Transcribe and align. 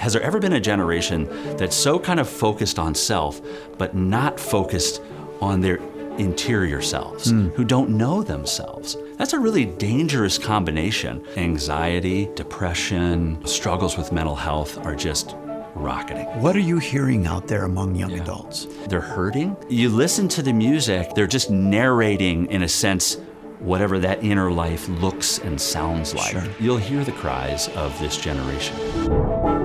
Has 0.00 0.14
there 0.14 0.22
ever 0.22 0.38
been 0.38 0.54
a 0.54 0.60
generation 0.60 1.28
that's 1.58 1.76
so 1.76 1.98
kind 1.98 2.18
of 2.20 2.26
focused 2.26 2.78
on 2.78 2.94
self, 2.94 3.42
but 3.76 3.94
not 3.94 4.40
focused 4.40 5.02
on 5.42 5.60
their 5.60 5.76
interior 6.16 6.80
selves, 6.80 7.30
hmm. 7.30 7.48
who 7.48 7.66
don't 7.66 7.90
know 7.90 8.22
themselves? 8.22 8.96
That's 9.18 9.34
a 9.34 9.38
really 9.38 9.66
dangerous 9.66 10.38
combination. 10.38 11.22
Anxiety, 11.36 12.30
depression, 12.34 13.44
struggles 13.44 13.98
with 13.98 14.10
mental 14.10 14.34
health 14.34 14.78
are 14.86 14.96
just 14.96 15.36
rocketing. 15.74 16.24
What 16.40 16.56
are 16.56 16.60
you 16.60 16.78
hearing 16.78 17.26
out 17.26 17.46
there 17.46 17.64
among 17.64 17.94
young 17.94 18.18
adults? 18.18 18.68
They're 18.88 19.02
hurting. 19.02 19.54
You 19.68 19.90
listen 19.90 20.28
to 20.28 20.40
the 20.40 20.54
music, 20.54 21.12
they're 21.14 21.26
just 21.26 21.50
narrating, 21.50 22.46
in 22.46 22.62
a 22.62 22.68
sense, 22.68 23.18
whatever 23.58 23.98
that 23.98 24.24
inner 24.24 24.50
life 24.50 24.88
looks 24.88 25.40
and 25.40 25.60
sounds 25.60 26.14
like. 26.14 26.32
Sure. 26.32 26.48
You'll 26.58 26.78
hear 26.78 27.04
the 27.04 27.12
cries 27.12 27.68
of 27.76 27.98
this 27.98 28.16
generation. 28.16 29.59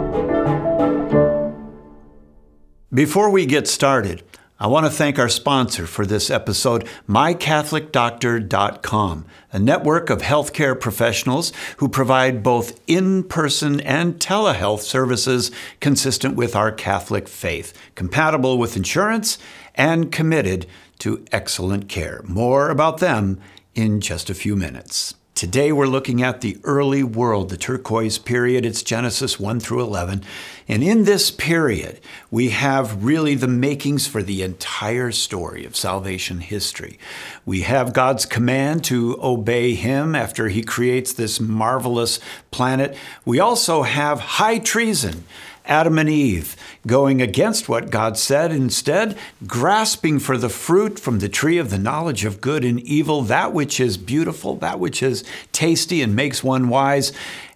Before 2.96 3.30
we 3.30 3.46
get 3.46 3.68
started, 3.68 4.24
I 4.58 4.66
want 4.68 4.86
to 4.86 4.90
thank 4.90 5.20
our 5.20 5.28
sponsor 5.28 5.86
for 5.86 6.06
this 6.06 6.32
episode, 6.32 6.88
mycatholicdoctor.com, 7.10 9.26
a 9.52 9.60
network 9.60 10.10
of 10.10 10.22
healthcare 10.22 10.80
professionals 10.80 11.52
who 11.76 11.90
provide 11.90 12.42
both 12.42 12.80
in 12.88 13.26
person 13.26 13.82
and 13.82 14.16
telehealth 14.16 14.80
services 14.80 15.52
consistent 15.82 16.38
with 16.38 16.56
our 16.56 16.72
Catholic 16.72 17.28
faith, 17.28 17.74
compatible 17.96 18.58
with 18.58 18.78
insurance, 18.78 19.38
and 19.76 20.10
committed 20.10 20.66
to 21.00 21.26
excellent 21.34 21.90
care. 21.90 22.22
More 22.24 22.70
about 22.70 23.00
them 23.00 23.42
in 23.74 24.00
just 24.00 24.30
a 24.30 24.34
few 24.34 24.56
minutes. 24.56 25.16
Today 25.36 25.74
we're 25.74 25.88
looking 25.88 26.24
at 26.24 26.40
the 26.40 26.58
early 26.64 27.04
world, 27.04 27.50
the 27.50 27.58
turquoise 27.58 28.18
period. 28.18 28.66
It's 28.66 28.82
Genesis 28.82 29.38
1 29.38 29.60
through 29.60 29.82
11. 29.82 30.24
And 30.68 30.84
in 30.84 31.04
this 31.04 31.30
period, 31.30 32.00
we 32.32 32.50
have 32.50 33.04
really 33.04 33.36
the 33.36 33.48
makings 33.48 34.08
for 34.08 34.24
the 34.24 34.42
entire 34.42 35.12
story 35.12 35.64
of 35.64 35.76
salvation 35.76 36.40
history. 36.40 36.98
We 37.46 37.62
have 37.62 37.94
God's 37.94 38.26
command 38.26 38.84
to 38.86 39.20
obey 39.22 39.76
Him 39.76 40.16
after 40.16 40.48
He 40.48 40.64
creates 40.64 41.14
this 41.14 41.40
marvelous 41.40 42.20
planet. 42.50 42.98
We 43.26 43.40
also 43.40 43.84
have 43.84 44.20
high 44.20 44.58
treason. 44.58 45.26
Adam 45.68 45.98
and 45.98 46.10
Eve 46.10 46.56
going 46.86 47.22
against 47.22 47.68
what 47.68 47.90
God 47.90 48.18
said, 48.18 48.52
instead 48.52 49.18
grasping 49.48 50.20
for 50.20 50.38
the 50.38 50.50
fruit 50.50 51.00
from 51.00 51.20
the 51.20 51.30
tree 51.30 51.58
of 51.58 51.72
the 51.72 51.80
knowledge 51.80 52.24
of 52.24 52.42
good 52.42 52.64
and 52.64 52.80
evil, 52.82 53.24
that 53.24 53.52
which 53.52 53.80
is 53.80 53.98
beautiful, 53.98 54.56
that 54.58 54.80
which 54.80 55.02
is 55.02 55.24
tasty 55.52 56.02
and 56.04 56.16
makes 56.16 56.44
one 56.44 56.70
wise. 56.70 57.12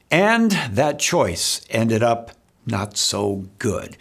And 0.09 0.51
that 0.71 0.97
choice 0.97 1.61
ended 1.69 2.01
up 2.01 2.31
not 2.69 2.97
so 2.97 3.45
good. 3.57 3.97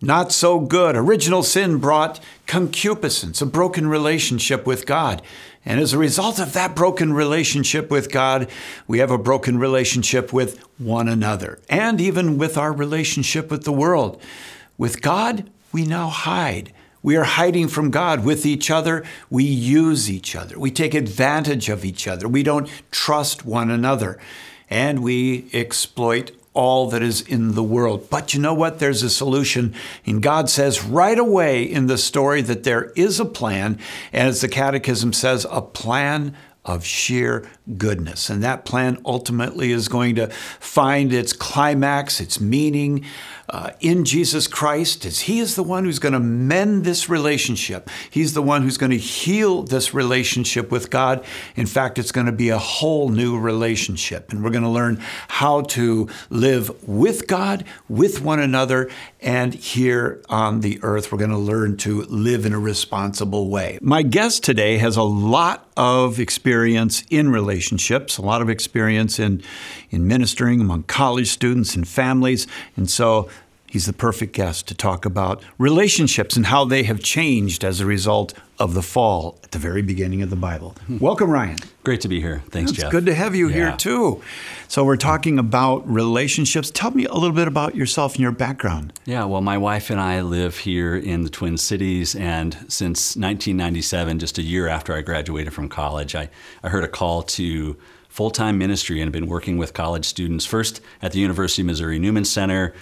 Not 0.00 0.32
so 0.32 0.60
good. 0.60 0.96
Original 0.96 1.42
sin 1.42 1.78
brought 1.78 2.20
concupiscence, 2.46 3.40
a 3.40 3.46
broken 3.46 3.88
relationship 3.88 4.66
with 4.66 4.84
God. 4.84 5.22
And 5.64 5.80
as 5.80 5.94
a 5.94 5.98
result 5.98 6.38
of 6.38 6.52
that 6.52 6.76
broken 6.76 7.14
relationship 7.14 7.90
with 7.90 8.12
God, 8.12 8.50
we 8.86 8.98
have 8.98 9.10
a 9.10 9.16
broken 9.16 9.58
relationship 9.58 10.30
with 10.30 10.62
one 10.76 11.08
another 11.08 11.58
and 11.70 12.00
even 12.00 12.36
with 12.36 12.58
our 12.58 12.72
relationship 12.72 13.50
with 13.50 13.64
the 13.64 13.72
world. 13.72 14.20
With 14.76 15.00
God, 15.00 15.48
we 15.72 15.86
now 15.86 16.08
hide. 16.08 16.72
We 17.02 17.16
are 17.16 17.24
hiding 17.24 17.68
from 17.68 17.90
God. 17.90 18.24
With 18.24 18.44
each 18.44 18.70
other, 18.70 19.04
we 19.30 19.44
use 19.44 20.10
each 20.10 20.36
other. 20.36 20.58
We 20.58 20.70
take 20.70 20.94
advantage 20.94 21.68
of 21.68 21.84
each 21.84 22.06
other. 22.06 22.28
We 22.28 22.42
don't 22.42 22.68
trust 22.90 23.44
one 23.44 23.70
another. 23.70 24.18
And 24.68 25.02
we 25.02 25.48
exploit 25.52 26.32
all 26.54 26.88
that 26.90 27.02
is 27.02 27.20
in 27.20 27.54
the 27.54 27.62
world. 27.62 28.08
But 28.08 28.32
you 28.32 28.40
know 28.40 28.54
what? 28.54 28.78
There's 28.78 29.02
a 29.02 29.10
solution. 29.10 29.74
And 30.06 30.22
God 30.22 30.48
says 30.48 30.84
right 30.84 31.18
away 31.18 31.64
in 31.64 31.88
the 31.88 31.98
story 31.98 32.40
that 32.42 32.64
there 32.64 32.92
is 32.96 33.20
a 33.20 33.24
plan. 33.24 33.78
And 34.12 34.28
as 34.28 34.40
the 34.40 34.48
Catechism 34.48 35.12
says, 35.12 35.46
a 35.50 35.60
plan 35.60 36.34
of 36.64 36.84
sheer 36.84 37.46
goodness. 37.76 38.30
And 38.30 38.42
that 38.42 38.64
plan 38.64 38.98
ultimately 39.04 39.70
is 39.70 39.88
going 39.88 40.14
to 40.14 40.28
find 40.28 41.12
its 41.12 41.32
climax, 41.32 42.20
its 42.20 42.40
meaning 42.40 43.04
uh, 43.48 43.70
in 43.80 44.04
Jesus 44.04 44.46
Christ, 44.46 45.04
as 45.04 45.20
He 45.20 45.38
is 45.38 45.54
the 45.54 45.62
one 45.62 45.84
who's 45.84 45.98
going 45.98 46.12
to 46.12 46.20
mend 46.20 46.84
this 46.84 47.08
relationship. 47.08 47.90
He's 48.10 48.34
the 48.34 48.42
one 48.42 48.62
who's 48.62 48.78
going 48.78 48.90
to 48.90 48.98
heal 48.98 49.62
this 49.62 49.94
relationship 49.94 50.70
with 50.70 50.90
God. 50.90 51.24
In 51.56 51.66
fact, 51.66 51.98
it's 51.98 52.12
going 52.12 52.26
to 52.26 52.32
be 52.32 52.48
a 52.48 52.58
whole 52.58 53.08
new 53.08 53.38
relationship. 53.38 54.32
And 54.32 54.42
we're 54.42 54.50
going 54.50 54.64
to 54.64 54.70
learn 54.70 55.02
how 55.28 55.62
to 55.62 56.08
live 56.30 56.88
with 56.88 57.26
God, 57.26 57.64
with 57.88 58.20
one 58.20 58.40
another, 58.40 58.90
and 59.20 59.54
here 59.54 60.22
on 60.28 60.60
the 60.60 60.78
earth, 60.82 61.10
we're 61.10 61.18
going 61.18 61.30
to 61.30 61.38
learn 61.38 61.78
to 61.78 62.02
live 62.02 62.44
in 62.44 62.52
a 62.52 62.58
responsible 62.58 63.48
way. 63.48 63.78
My 63.80 64.02
guest 64.02 64.44
today 64.44 64.76
has 64.76 64.98
a 64.98 65.02
lot 65.02 65.66
of 65.78 66.20
experience 66.20 67.02
in 67.08 67.30
relationships, 67.30 68.18
a 68.18 68.22
lot 68.22 68.42
of 68.42 68.50
experience 68.50 69.18
in, 69.18 69.42
in 69.90 70.06
ministering 70.06 70.60
among 70.60 70.82
college 70.84 71.30
students 71.30 71.74
and 71.74 71.88
families. 71.88 72.46
And 72.76 72.90
so 72.90 73.30
he's 73.74 73.86
the 73.86 73.92
perfect 73.92 74.32
guest 74.32 74.68
to 74.68 74.74
talk 74.74 75.04
about 75.04 75.42
relationships 75.58 76.36
and 76.36 76.46
how 76.46 76.64
they 76.64 76.84
have 76.84 77.00
changed 77.00 77.64
as 77.64 77.80
a 77.80 77.84
result 77.84 78.32
of 78.56 78.72
the 78.72 78.80
fall 78.82 79.36
at 79.42 79.50
the 79.50 79.58
very 79.58 79.82
beginning 79.82 80.22
of 80.22 80.30
the 80.30 80.36
Bible. 80.36 80.76
Hmm. 80.86 80.98
Welcome, 80.98 81.28
Ryan. 81.28 81.56
Great 81.82 82.00
to 82.02 82.08
be 82.08 82.20
here. 82.20 82.40
Thanks, 82.50 82.70
It's 82.70 82.80
Jeff. 82.82 82.92
good 82.92 83.04
to 83.06 83.14
have 83.14 83.34
you 83.34 83.48
here 83.48 83.74
too. 83.76 84.22
So 84.68 84.84
we're 84.84 84.96
talking 84.96 85.40
about 85.40 85.92
relationships. 85.92 86.70
Tell 86.70 86.92
me 86.92 87.04
a 87.06 87.14
little 87.14 87.32
bit 87.32 87.48
about 87.48 87.74
yourself 87.74 88.12
and 88.14 88.20
your 88.20 88.30
background. 88.30 88.92
Yeah, 89.06 89.24
well, 89.24 89.40
my 89.40 89.58
wife 89.58 89.90
and 89.90 90.00
I 90.00 90.20
live 90.20 90.56
here 90.58 90.94
in 90.94 91.22
the 91.24 91.28
Twin 91.28 91.58
Cities, 91.58 92.14
and 92.14 92.54
since 92.68 93.16
1997, 93.16 94.20
just 94.20 94.38
a 94.38 94.42
year 94.42 94.68
after 94.68 94.94
I 94.94 95.02
graduated 95.02 95.52
from 95.52 95.68
college, 95.68 96.14
I, 96.14 96.30
I 96.62 96.68
heard 96.68 96.84
a 96.84 96.88
call 96.88 97.24
to 97.24 97.76
full 98.08 98.30
time 98.30 98.56
ministry 98.56 99.00
and 99.00 99.08
have 99.08 99.12
been 99.12 99.26
working 99.26 99.58
with 99.58 99.72
college 99.74 100.04
students 100.04 100.44
first 100.46 100.80
at 101.02 101.10
the 101.10 101.18
University 101.18 101.62
of 101.62 101.66
Missouri 101.66 101.98
Newman 101.98 102.24
Center. 102.24 102.72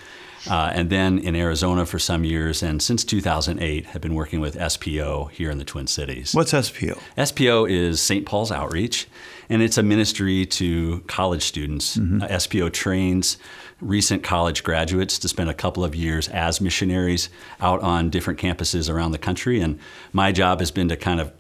Uh, 0.48 0.70
and 0.74 0.90
then 0.90 1.18
in 1.18 1.36
Arizona 1.36 1.86
for 1.86 1.98
some 1.98 2.24
years, 2.24 2.62
and 2.62 2.82
since 2.82 3.04
2008, 3.04 3.86
have 3.86 4.02
been 4.02 4.14
working 4.14 4.40
with 4.40 4.56
SPO 4.56 5.30
here 5.30 5.50
in 5.50 5.58
the 5.58 5.64
Twin 5.64 5.86
Cities. 5.86 6.34
What's 6.34 6.52
SPO? 6.52 6.98
SPO 7.16 7.70
is 7.70 8.00
St. 8.00 8.26
Paul's 8.26 8.50
Outreach, 8.50 9.08
and 9.48 9.62
it's 9.62 9.78
a 9.78 9.82
ministry 9.82 10.46
to 10.46 11.00
college 11.06 11.42
students. 11.42 11.96
Uh, 11.96 12.00
SPO 12.00 12.72
trains 12.72 13.36
recent 13.82 14.22
college 14.22 14.62
graduates 14.62 15.18
to 15.18 15.28
spend 15.28 15.50
a 15.50 15.54
couple 15.54 15.84
of 15.84 15.94
years 15.94 16.28
as 16.28 16.60
missionaries 16.60 17.28
out 17.60 17.80
on 17.80 18.10
different 18.10 18.38
campuses 18.38 18.88
around 18.88 19.12
the 19.12 19.18
country. 19.18 19.60
And 19.60 19.78
my 20.12 20.32
job 20.32 20.60
has 20.60 20.70
been 20.70 20.88
to 20.88 20.96
kind 20.96 21.20
of 21.20 21.32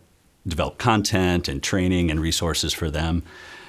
develop 0.46 0.78
content 0.78 1.48
and 1.48 1.62
training 1.62 2.10
and 2.10 2.20
resources 2.20 2.72
for 2.72 2.90
them. 2.90 3.22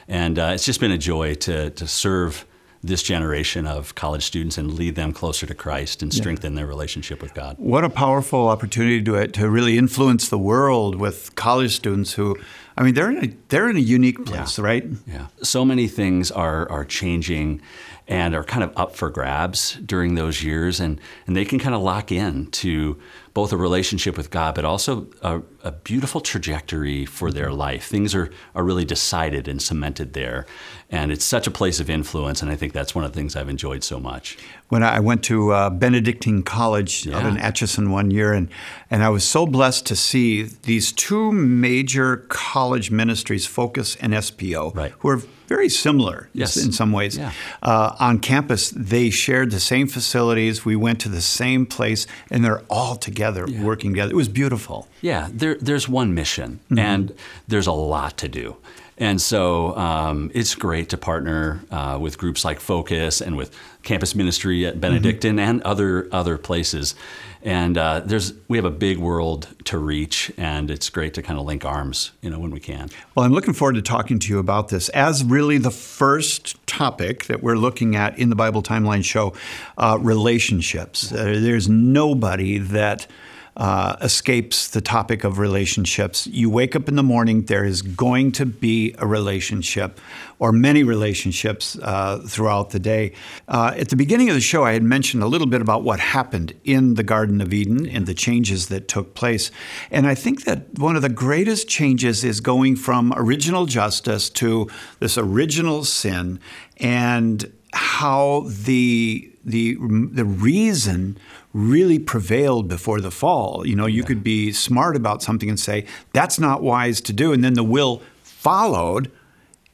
And 0.08 0.38
uh, 0.40 0.52
it's 0.54 0.66
just 0.66 0.80
been 0.80 0.92
a 0.92 0.98
joy 0.98 1.36
to, 1.36 1.70
to 1.70 1.88
serve 1.88 2.46
this 2.84 3.02
generation 3.02 3.66
of 3.66 3.96
college 3.96 4.24
students 4.24 4.58
and 4.58 4.74
lead 4.74 4.96
them 4.96 5.14
closer 5.14 5.46
to 5.46 5.56
Christ 5.56 6.04
and 6.04 6.14
strengthen 6.14 6.56
their 6.56 6.68
relationship 6.68 7.22
with 7.22 7.34
God. 7.34 7.56
What 7.58 7.86
a 7.86 7.90
powerful 7.90 8.50
opportunity 8.50 9.02
to, 9.04 9.18
uh, 9.18 9.28
to 9.28 9.50
really 9.50 9.78
influence 9.78 10.28
the 10.28 10.38
world 10.38 10.96
with 10.96 11.34
college 11.36 11.74
students 11.74 12.14
who, 12.14 12.38
I 12.78 12.84
mean, 12.84 12.94
they're 12.94 13.10
in 13.10 13.24
a, 13.24 13.28
they're 13.48 13.70
in 13.70 13.78
a 13.78 13.80
unique 13.80 14.26
place, 14.26 14.60
right? 14.60 14.86
Yeah. 15.08 15.28
So 15.42 15.64
many 15.64 15.88
things 15.88 16.30
are 16.30 16.70
are 16.70 16.84
changing 16.84 17.62
and 18.08 18.36
are 18.36 18.44
kind 18.44 18.64
of 18.64 18.74
up 18.76 18.96
for 18.96 19.10
grabs 19.10 19.76
during 19.86 20.16
those 20.16 20.44
years 20.44 20.80
and 20.80 21.00
and 21.26 21.36
they 21.36 21.46
can 21.46 21.60
kind 21.60 21.76
of 21.76 21.82
lock 21.82 22.12
in 22.12 22.48
to 22.48 23.00
both 23.34 23.52
a 23.52 23.58
relationship 23.58 24.16
with 24.18 24.30
God 24.30 24.54
but 24.56 24.64
also 24.66 25.08
a, 25.22 25.42
a 25.64 25.72
beautiful 25.72 26.22
trajectory 26.22 27.06
for 27.06 27.32
their 27.32 27.52
life. 27.52 27.86
Things 27.88 28.14
are 28.16 28.30
are 28.56 28.64
really 28.64 28.86
decided 28.86 29.48
and 29.48 29.62
cemented 29.62 30.14
there. 30.14 30.46
And 30.92 31.12
it's 31.12 31.26
such 31.26 31.48
a 31.48 31.52
place 31.52 31.80
of 31.80 31.90
influence 31.90 32.42
and 32.44 32.52
I 32.52 32.56
think 32.56 32.74
that's 32.74 32.94
one 32.94 33.04
of 33.06 33.12
the 33.14 33.20
things 33.20 33.36
I've 33.36 33.50
enjoyed 33.50 33.84
so 33.84 34.00
much. 34.00 34.38
When 34.70 34.84
I 34.84 35.00
went 35.00 35.24
to 35.24 35.52
uh, 35.52 35.70
Benedictine 35.70 36.44
College 36.44 37.08
out 37.08 37.24
Yeah. 37.24 37.30
in 37.30 37.38
Atchison 37.38 37.92
one 37.92 38.12
year, 38.12 38.34
and, 38.34 38.50
and 38.92 39.04
I 39.04 39.10
was 39.10 39.24
so 39.24 39.46
blessed 39.46 39.86
to 39.88 39.96
see 39.96 40.44
these 40.44 40.92
two 40.92 41.32
major 41.32 42.18
college 42.30 42.90
ministries, 42.92 43.46
Focus 43.46 43.96
and 44.02 44.14
SPO, 44.14 44.76
Right. 44.76 44.92
who 45.00 45.10
are 45.10 45.22
very 45.48 45.70
similar 45.70 46.30
Yes. 46.34 46.58
in 46.58 46.72
some 46.72 46.92
ways. 46.92 47.18
Yeah. 47.18 47.32
Uh, 47.62 47.96
on 48.00 48.20
campus, 48.20 48.72
they 48.76 49.10
shared 49.12 49.52
the 49.52 49.60
same 49.60 49.88
facilities. 49.88 50.66
We 50.66 50.76
went 50.76 51.00
to 51.02 51.10
the 51.10 51.22
same 51.22 51.66
place, 51.68 52.08
and 52.32 52.44
they're 52.44 52.64
all 52.70 52.96
together 52.96 53.23
working 53.62 53.92
together. 53.92 54.12
It 54.12 54.16
was 54.16 54.30
beautiful. 54.30 54.88
Yeah, 55.02 55.30
there, 55.32 55.56
there's 55.56 55.88
one 55.88 56.14
mission, 56.14 56.60
and 56.78 57.14
there's 57.48 57.68
a 57.68 57.72
lot 57.72 58.18
to 58.18 58.28
do. 58.28 58.58
And 58.98 59.20
so 59.20 59.76
um, 59.76 60.30
it's 60.34 60.54
great 60.56 60.90
to 60.90 60.98
partner 60.98 61.62
uh, 61.72 61.98
with 62.00 62.18
groups 62.18 62.46
like 62.46 62.60
Focus 62.60 63.22
and 63.22 63.36
with 63.36 63.56
campus 63.82 64.16
ministry 64.16 64.66
at 64.66 64.80
Benedictine 64.80 65.38
mm-hmm. 65.38 65.50
and 65.50 65.62
other 65.64 66.08
other 66.12 66.38
places. 66.38 66.96
And 67.44 67.78
uh, 67.78 68.02
there's 68.06 68.34
we 68.48 68.58
have 68.58 68.66
a 68.66 68.72
big 68.72 68.98
world 68.98 69.50
to 69.66 69.78
reach, 69.78 70.32
and 70.38 70.72
it's 70.72 70.90
great 70.90 71.14
to 71.16 71.22
kind 71.22 71.38
of 71.38 71.46
link 71.46 71.66
arms, 71.66 72.12
you 72.22 72.30
know, 72.30 72.40
when 72.40 72.52
we 72.52 72.62
can. 72.62 72.90
Well, 73.16 73.26
I'm 73.26 73.34
looking 73.34 73.54
forward 73.54 73.76
to 73.76 73.82
talking 73.82 74.18
to 74.20 74.30
you 74.30 74.40
about 74.40 74.70
this 74.70 74.88
as 74.90 75.24
really 75.26 75.58
the 75.58 75.72
first 75.72 76.66
topic 76.68 77.26
that 77.26 77.44
we're 77.44 77.58
looking 77.58 77.96
at 77.98 78.18
in 78.18 78.30
the 78.30 78.36
Bible 78.36 78.64
Timeline 78.64 79.04
show, 79.04 79.34
uh, 79.78 79.98
relationships. 80.00 81.12
Uh, 81.12 81.38
there's 81.38 81.68
nobody 81.68 82.60
that 82.60 83.08
uh, 83.56 83.96
escapes 84.02 84.68
the 84.70 84.82
topic 84.82 85.24
of 85.24 85.38
relationships. 85.38 86.26
You 86.28 86.50
wake 86.50 86.76
up 86.76 86.88
in 86.88 86.96
the 86.96 87.04
morning, 87.04 87.44
there 87.44 87.66
is 87.66 87.82
going 87.82 88.32
to 88.34 88.46
be 88.46 88.96
a 88.98 89.06
relationship 89.06 90.00
or 90.40 90.52
many 90.52 90.84
relationships 90.84 91.78
uh, 91.82 92.20
throughout 92.28 92.72
the 92.72 92.80
day. 92.80 93.14
Uh, 93.48 93.74
at 93.78 93.90
the 93.90 93.96
beginning 93.96 94.30
of 94.30 94.36
the 94.36 94.42
show, 94.42 94.66
I 94.66 94.74
had 94.74 94.84
mentioned 94.84 95.24
a 95.24 95.28
little 95.28 95.48
bit 95.48 95.62
about 95.62 95.84
what 95.84 96.00
happened 96.00 96.54
in 96.64 96.96
the 96.96 97.04
Garden 97.04 97.42
of 97.42 97.54
Eden 97.54 97.88
and 97.88 98.08
the 98.08 98.14
changes 98.14 98.68
that 98.68 98.88
took 98.88 99.14
place. 99.14 99.52
And 99.92 100.08
I 100.08 100.16
think 100.16 100.46
that 100.46 100.78
one 100.78 100.96
of 100.96 101.02
the 101.02 101.10
greatest 101.10 101.68
changes 101.68 102.24
is 102.24 102.42
going 102.42 102.76
from 102.76 103.14
original 103.16 103.66
justice 103.66 104.30
to 104.32 104.68
this 105.00 105.18
original 105.18 105.84
sin 105.84 106.40
and 106.78 107.52
how 107.74 108.46
the 108.48 109.30
the 109.46 109.76
the 109.76 110.26
reason 110.26 111.18
really 111.54 112.00
prevailed 112.00 112.68
before 112.68 113.00
the 113.00 113.12
fall. 113.12 113.66
You 113.66 113.76
know, 113.76 113.86
you 113.86 114.02
yeah. 114.02 114.08
could 114.08 114.24
be 114.24 114.52
smart 114.52 114.96
about 114.96 115.22
something 115.22 115.50
and 115.50 115.60
say, 115.60 115.86
that's 116.12 116.40
not 116.40 116.62
wise 116.62 117.00
to 117.02 117.14
do. 117.14 117.32
And 117.32 117.44
then 117.44 117.54
the 117.54 117.64
will 117.64 118.02
followed. 118.24 119.12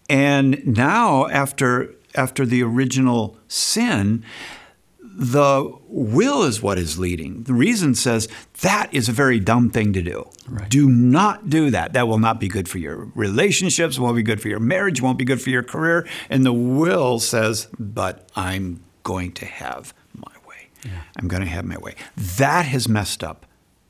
And 0.09 0.65
now, 0.77 1.27
after, 1.27 1.95
after 2.15 2.45
the 2.45 2.63
original 2.63 3.37
sin, 3.47 4.25
the 5.01 5.77
will 5.87 6.43
is 6.43 6.61
what 6.61 6.77
is 6.77 6.97
leading. 6.97 7.43
The 7.43 7.53
reason 7.53 7.93
says 7.93 8.29
that 8.61 8.93
is 8.93 9.09
a 9.09 9.11
very 9.11 9.39
dumb 9.39 9.69
thing 9.69 9.91
to 9.93 10.01
do. 10.01 10.29
Right. 10.47 10.69
Do 10.69 10.89
not 10.89 11.49
do 11.49 11.69
that. 11.71 11.93
That 11.93 12.07
will 12.07 12.19
not 12.19 12.39
be 12.39 12.47
good 12.47 12.69
for 12.69 12.77
your 12.77 13.11
relationships, 13.15 13.99
won't 13.99 14.15
be 14.15 14.23
good 14.23 14.41
for 14.41 14.47
your 14.47 14.59
marriage, 14.59 15.01
won't 15.01 15.17
be 15.17 15.25
good 15.25 15.41
for 15.41 15.49
your 15.49 15.63
career. 15.63 16.07
And 16.29 16.45
the 16.45 16.53
will 16.53 17.19
says, 17.19 17.67
but 17.77 18.29
I'm 18.35 18.81
going 19.03 19.33
to 19.33 19.45
have 19.45 19.93
yeah. 20.83 20.91
I'm 21.17 21.27
going 21.27 21.43
to 21.43 21.49
have 21.49 21.65
my 21.65 21.77
way. 21.77 21.95
That 22.15 22.65
has 22.65 22.87
messed 22.87 23.23
up 23.23 23.45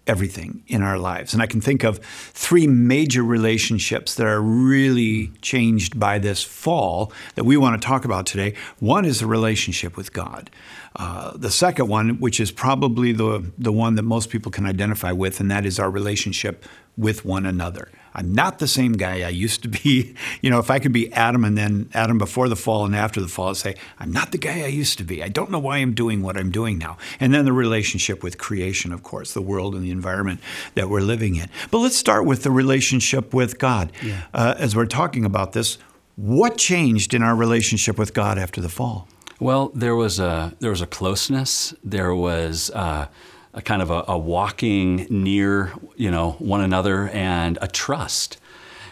everything 0.09 0.63
in 0.67 0.81
our 0.81 0.97
lives. 0.97 1.33
And 1.33 1.41
I 1.41 1.45
can 1.45 1.61
think 1.61 1.83
of 1.83 1.99
three 1.99 2.65
major 2.65 3.21
relationships 3.21 4.15
that 4.15 4.25
are 4.25 4.41
really 4.41 5.27
changed 5.41 5.99
by 5.99 6.17
this 6.17 6.43
fall 6.43 7.13
that 7.35 7.43
we 7.43 7.57
want 7.57 7.79
to 7.79 7.87
talk 7.87 8.05
about 8.05 8.25
today. 8.25 8.55
One 8.79 9.05
is 9.05 9.19
the 9.19 9.27
relationship 9.27 9.95
with 9.95 10.11
God. 10.11 10.49
Uh, 10.95 11.37
the 11.37 11.51
second 11.51 11.87
one, 11.87 12.19
which 12.19 12.39
is 12.39 12.51
probably 12.51 13.11
the, 13.11 13.51
the 13.57 13.71
one 13.71 13.95
that 13.95 14.03
most 14.03 14.31
people 14.31 14.51
can 14.51 14.65
identify 14.65 15.11
with, 15.11 15.39
and 15.39 15.51
that 15.51 15.65
is 15.65 15.77
our 15.79 15.91
relationship 15.91 16.65
with 16.97 17.23
one 17.23 17.45
another. 17.45 17.89
I'm 18.13 18.33
not 18.33 18.59
the 18.59 18.67
same 18.67 18.93
guy 18.93 19.21
I 19.21 19.29
used 19.29 19.61
to 19.63 19.67
be. 19.67 20.15
You 20.41 20.49
know, 20.49 20.59
if 20.59 20.69
I 20.69 20.79
could 20.79 20.93
be 20.93 21.11
Adam 21.13 21.43
and 21.43 21.57
then 21.57 21.89
Adam 21.93 22.17
before 22.17 22.47
the 22.47 22.55
fall 22.55 22.85
and 22.85 22.95
after 22.95 23.19
the 23.19 23.27
fall, 23.27 23.49
I'd 23.49 23.57
say, 23.57 23.75
I'm 23.99 24.11
not 24.11 24.31
the 24.31 24.37
guy 24.37 24.61
I 24.61 24.67
used 24.67 24.97
to 24.99 25.03
be. 25.03 25.21
I 25.21 25.27
don't 25.27 25.51
know 25.51 25.59
why 25.59 25.77
I'm 25.77 25.93
doing 25.93 26.21
what 26.21 26.37
I'm 26.37 26.49
doing 26.49 26.77
now. 26.77 26.97
And 27.19 27.33
then 27.33 27.45
the 27.45 27.51
relationship 27.51 28.23
with 28.23 28.37
creation, 28.37 28.93
of 28.93 29.03
course, 29.03 29.33
the 29.33 29.41
world 29.41 29.75
and 29.75 29.83
the 29.83 29.91
environment 29.91 30.39
that 30.75 30.89
we're 30.89 31.01
living 31.01 31.35
in. 31.35 31.49
But 31.71 31.79
let's 31.79 31.97
start 31.97 32.25
with 32.25 32.43
the 32.43 32.51
relationship 32.51 33.33
with 33.33 33.59
God. 33.59 33.91
Yeah. 34.01 34.21
Uh, 34.33 34.55
as 34.57 34.75
we're 34.75 34.85
talking 34.85 35.25
about 35.25 35.53
this, 35.53 35.77
what 36.15 36.57
changed 36.57 37.13
in 37.13 37.23
our 37.23 37.35
relationship 37.35 37.97
with 37.97 38.13
God 38.13 38.37
after 38.37 38.61
the 38.61 38.69
fall? 38.69 39.07
Well, 39.39 39.71
there 39.73 39.95
was 39.95 40.19
a 40.19 40.53
there 40.59 40.69
was 40.69 40.81
a 40.81 40.87
closeness. 40.87 41.73
There 41.83 42.13
was 42.13 42.69
uh, 42.71 43.07
a 43.53 43.61
kind 43.61 43.81
of 43.81 43.89
a, 43.89 44.05
a, 44.07 44.17
walking 44.17 45.07
near, 45.09 45.73
you 45.95 46.11
know, 46.11 46.31
one 46.33 46.61
another 46.61 47.09
and 47.09 47.57
a 47.61 47.67
trust, 47.67 48.37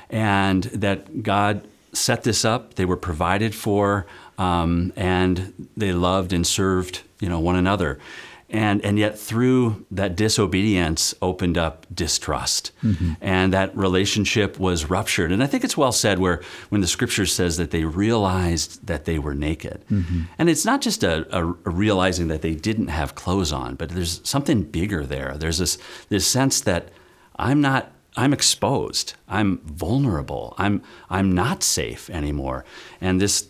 and 0.09 0.63
that 0.65 1.23
God 1.23 1.67
set 1.93 2.23
this 2.23 2.43
up. 2.43 2.75
They 2.75 2.85
were 2.85 2.97
provided 2.97 3.53
for, 3.53 4.07
um, 4.37 4.93
and 4.95 5.69
they 5.75 5.93
loved 5.93 6.33
and 6.33 6.45
served, 6.45 7.03
you 7.19 7.29
know, 7.29 7.39
one 7.39 7.55
another 7.55 7.99
and 8.49 8.83
and 8.83 8.97
yet 8.97 9.19
through 9.19 9.85
that 9.91 10.15
disobedience 10.15 11.13
opened 11.21 11.57
up 11.57 11.85
distrust 11.93 12.71
mm-hmm. 12.81 13.13
and 13.19 13.53
that 13.53 13.75
relationship 13.75 14.57
was 14.57 14.89
ruptured 14.89 15.31
and 15.31 15.43
i 15.43 15.47
think 15.47 15.63
it's 15.63 15.75
well 15.75 15.91
said 15.91 16.19
where 16.19 16.41
when 16.69 16.81
the 16.81 16.87
scripture 16.87 17.25
says 17.25 17.57
that 17.57 17.71
they 17.71 17.83
realized 17.83 18.85
that 18.85 19.05
they 19.05 19.19
were 19.19 19.35
naked 19.35 19.83
mm-hmm. 19.91 20.21
and 20.37 20.49
it's 20.49 20.65
not 20.65 20.81
just 20.81 21.03
a, 21.03 21.27
a, 21.35 21.45
a, 21.45 21.69
realizing 21.69 22.27
that 22.27 22.41
they 22.41 22.55
didn't 22.55 22.87
have 22.87 23.15
clothes 23.15 23.51
on 23.51 23.75
but 23.75 23.89
there's 23.89 24.21
something 24.23 24.63
bigger 24.63 25.05
there 25.05 25.35
there's 25.37 25.57
this 25.57 25.77
this 26.09 26.25
sense 26.25 26.61
that 26.61 26.89
i'm 27.37 27.61
not 27.61 27.91
I'm 28.19 28.33
exposed. 28.33 29.13
I'm 29.27 29.59
vulnerable. 29.59 30.55
I'm 30.57 30.81
I'm 31.07 31.33
not 31.33 31.61
safe 31.61 32.09
anymore. 32.09 32.65
And 32.99 33.21
this 33.21 33.47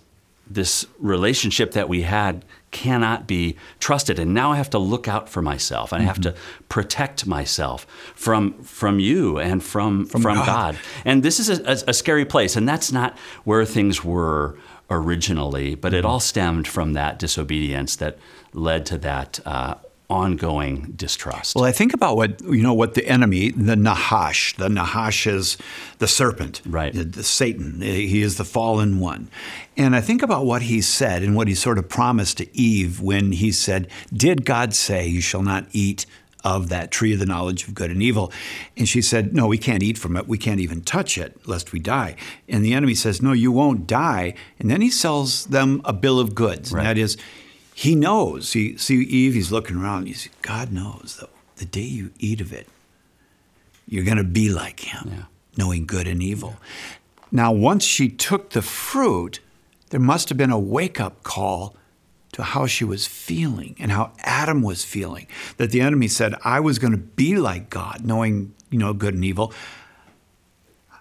this 0.49 0.85
relationship 0.99 1.71
that 1.71 1.89
we 1.89 2.01
had 2.03 2.43
cannot 2.71 3.27
be 3.27 3.55
trusted 3.79 4.19
and 4.19 4.33
now 4.33 4.51
i 4.51 4.57
have 4.57 4.69
to 4.69 4.77
look 4.77 5.07
out 5.07 5.29
for 5.29 5.41
myself 5.41 5.93
and 5.93 6.01
i 6.01 6.05
have 6.05 6.19
to 6.19 6.31
mm-hmm. 6.31 6.63
protect 6.67 7.25
myself 7.25 7.87
from 8.13 8.53
from 8.61 8.99
you 8.99 9.39
and 9.39 9.63
from 9.63 10.05
from, 10.05 10.21
from 10.21 10.35
god. 10.35 10.45
god. 10.45 10.77
and 11.05 11.23
this 11.23 11.39
is 11.39 11.49
a, 11.49 11.89
a, 11.89 11.93
scary 11.93 12.25
place 12.25 12.57
and 12.57 12.67
that's 12.67 12.91
not 12.91 13.17
where 13.45 13.63
things 13.63 14.03
were 14.03 14.57
originally 14.89 15.75
but 15.75 15.93
it 15.93 15.99
mm-hmm. 15.99 16.07
all 16.07 16.19
stemmed 16.19 16.67
from 16.67 16.91
that 16.93 17.17
disobedience 17.17 17.95
that 17.95 18.17
led 18.53 18.85
to 18.85 18.97
that 18.97 19.39
uh, 19.45 19.75
ongoing 20.09 20.93
distrust. 20.95 21.55
Well, 21.55 21.65
I 21.65 21.71
think 21.71 21.93
about 21.93 22.15
what 22.15 22.41
you 22.41 22.61
know 22.61 22.73
what 22.73 22.93
the 22.93 23.05
enemy, 23.05 23.51
the 23.51 23.75
Nahash, 23.75 24.55
the 24.55 24.69
Nahash 24.69 25.27
is 25.27 25.57
the 25.99 26.07
serpent, 26.07 26.61
right? 26.65 26.93
The, 26.93 27.03
the 27.03 27.23
Satan. 27.23 27.81
He 27.81 28.21
is 28.21 28.37
the 28.37 28.45
fallen 28.45 28.99
one, 28.99 29.29
and 29.75 29.95
I 29.95 30.01
think 30.01 30.21
about 30.21 30.45
what 30.45 30.63
he 30.63 30.81
said 30.81 31.23
and 31.23 31.35
what 31.35 31.47
he 31.47 31.55
sort 31.55 31.77
of 31.77 31.89
promised 31.89 32.37
to 32.37 32.57
Eve 32.57 33.01
when 33.01 33.33
he 33.33 33.51
said, 33.51 33.89
"Did 34.13 34.45
God 34.45 34.73
say 34.73 35.07
you 35.07 35.21
shall 35.21 35.43
not 35.43 35.65
eat?" 35.71 36.05
Of 36.43 36.69
that 36.69 36.91
tree 36.91 37.11
of 37.11 37.19
the 37.19 37.25
knowledge 37.25 37.67
of 37.67 37.73
good 37.73 37.91
and 37.91 38.01
evil. 38.01 38.31
And 38.77 38.87
she 38.87 39.01
said, 39.01 39.35
No, 39.35 39.47
we 39.47 39.57
can't 39.57 39.83
eat 39.83 39.97
from 39.97 40.15
it. 40.15 40.29
We 40.29 40.37
can't 40.37 40.61
even 40.61 40.79
touch 40.81 41.17
it, 41.17 41.45
lest 41.45 41.73
we 41.73 41.79
die. 41.79 42.15
And 42.47 42.63
the 42.63 42.73
enemy 42.73 42.95
says, 42.95 43.21
No, 43.21 43.33
you 43.33 43.51
won't 43.51 43.85
die. 43.85 44.33
And 44.57 44.71
then 44.71 44.79
he 44.79 44.89
sells 44.89 45.45
them 45.47 45.81
a 45.83 45.91
bill 45.91 46.21
of 46.21 46.35
goods. 46.35 46.71
Right. 46.71 46.81
And 46.81 46.89
that 46.89 46.97
is, 46.97 47.17
he 47.77 47.93
knows. 47.93 48.53
He, 48.53 48.75
see 48.77 49.03
Eve, 49.03 49.35
he's 49.35 49.51
looking 49.51 49.77
around. 49.77 50.07
He's, 50.07 50.29
God 50.41 50.71
knows 50.71 51.17
that 51.19 51.29
the 51.57 51.65
day 51.65 51.81
you 51.81 52.09
eat 52.17 52.41
of 52.41 52.51
it, 52.51 52.67
you're 53.87 54.03
going 54.03 54.17
to 54.17 54.23
be 54.23 54.49
like 54.49 54.79
him, 54.79 55.11
yeah. 55.11 55.23
knowing 55.57 55.85
good 55.85 56.07
and 56.07 56.23
evil. 56.23 56.55
Yeah. 56.57 56.65
Now, 57.31 57.51
once 57.51 57.83
she 57.83 58.09
took 58.09 58.49
the 58.49 58.63
fruit, 58.63 59.41
there 59.91 59.99
must 59.99 60.29
have 60.29 60.39
been 60.39 60.49
a 60.49 60.57
wake 60.57 60.99
up 60.99 61.21
call 61.21 61.75
to 62.31 62.41
how 62.41 62.65
she 62.65 62.83
was 62.83 63.05
feeling 63.05 63.75
and 63.77 63.91
how 63.91 64.11
Adam 64.21 64.63
was 64.63 64.83
feeling. 64.83 65.27
That 65.57 65.69
the 65.69 65.81
enemy 65.81 66.07
said, 66.07 66.33
I 66.43 66.59
was 66.59 66.79
going 66.79 66.93
to 66.93 66.97
be 66.97 67.35
like 67.35 67.69
God, 67.69 68.03
knowing, 68.03 68.55
you 68.71 68.79
know, 68.79 68.91
good 68.93 69.13
and 69.13 69.23
evil. 69.23 69.53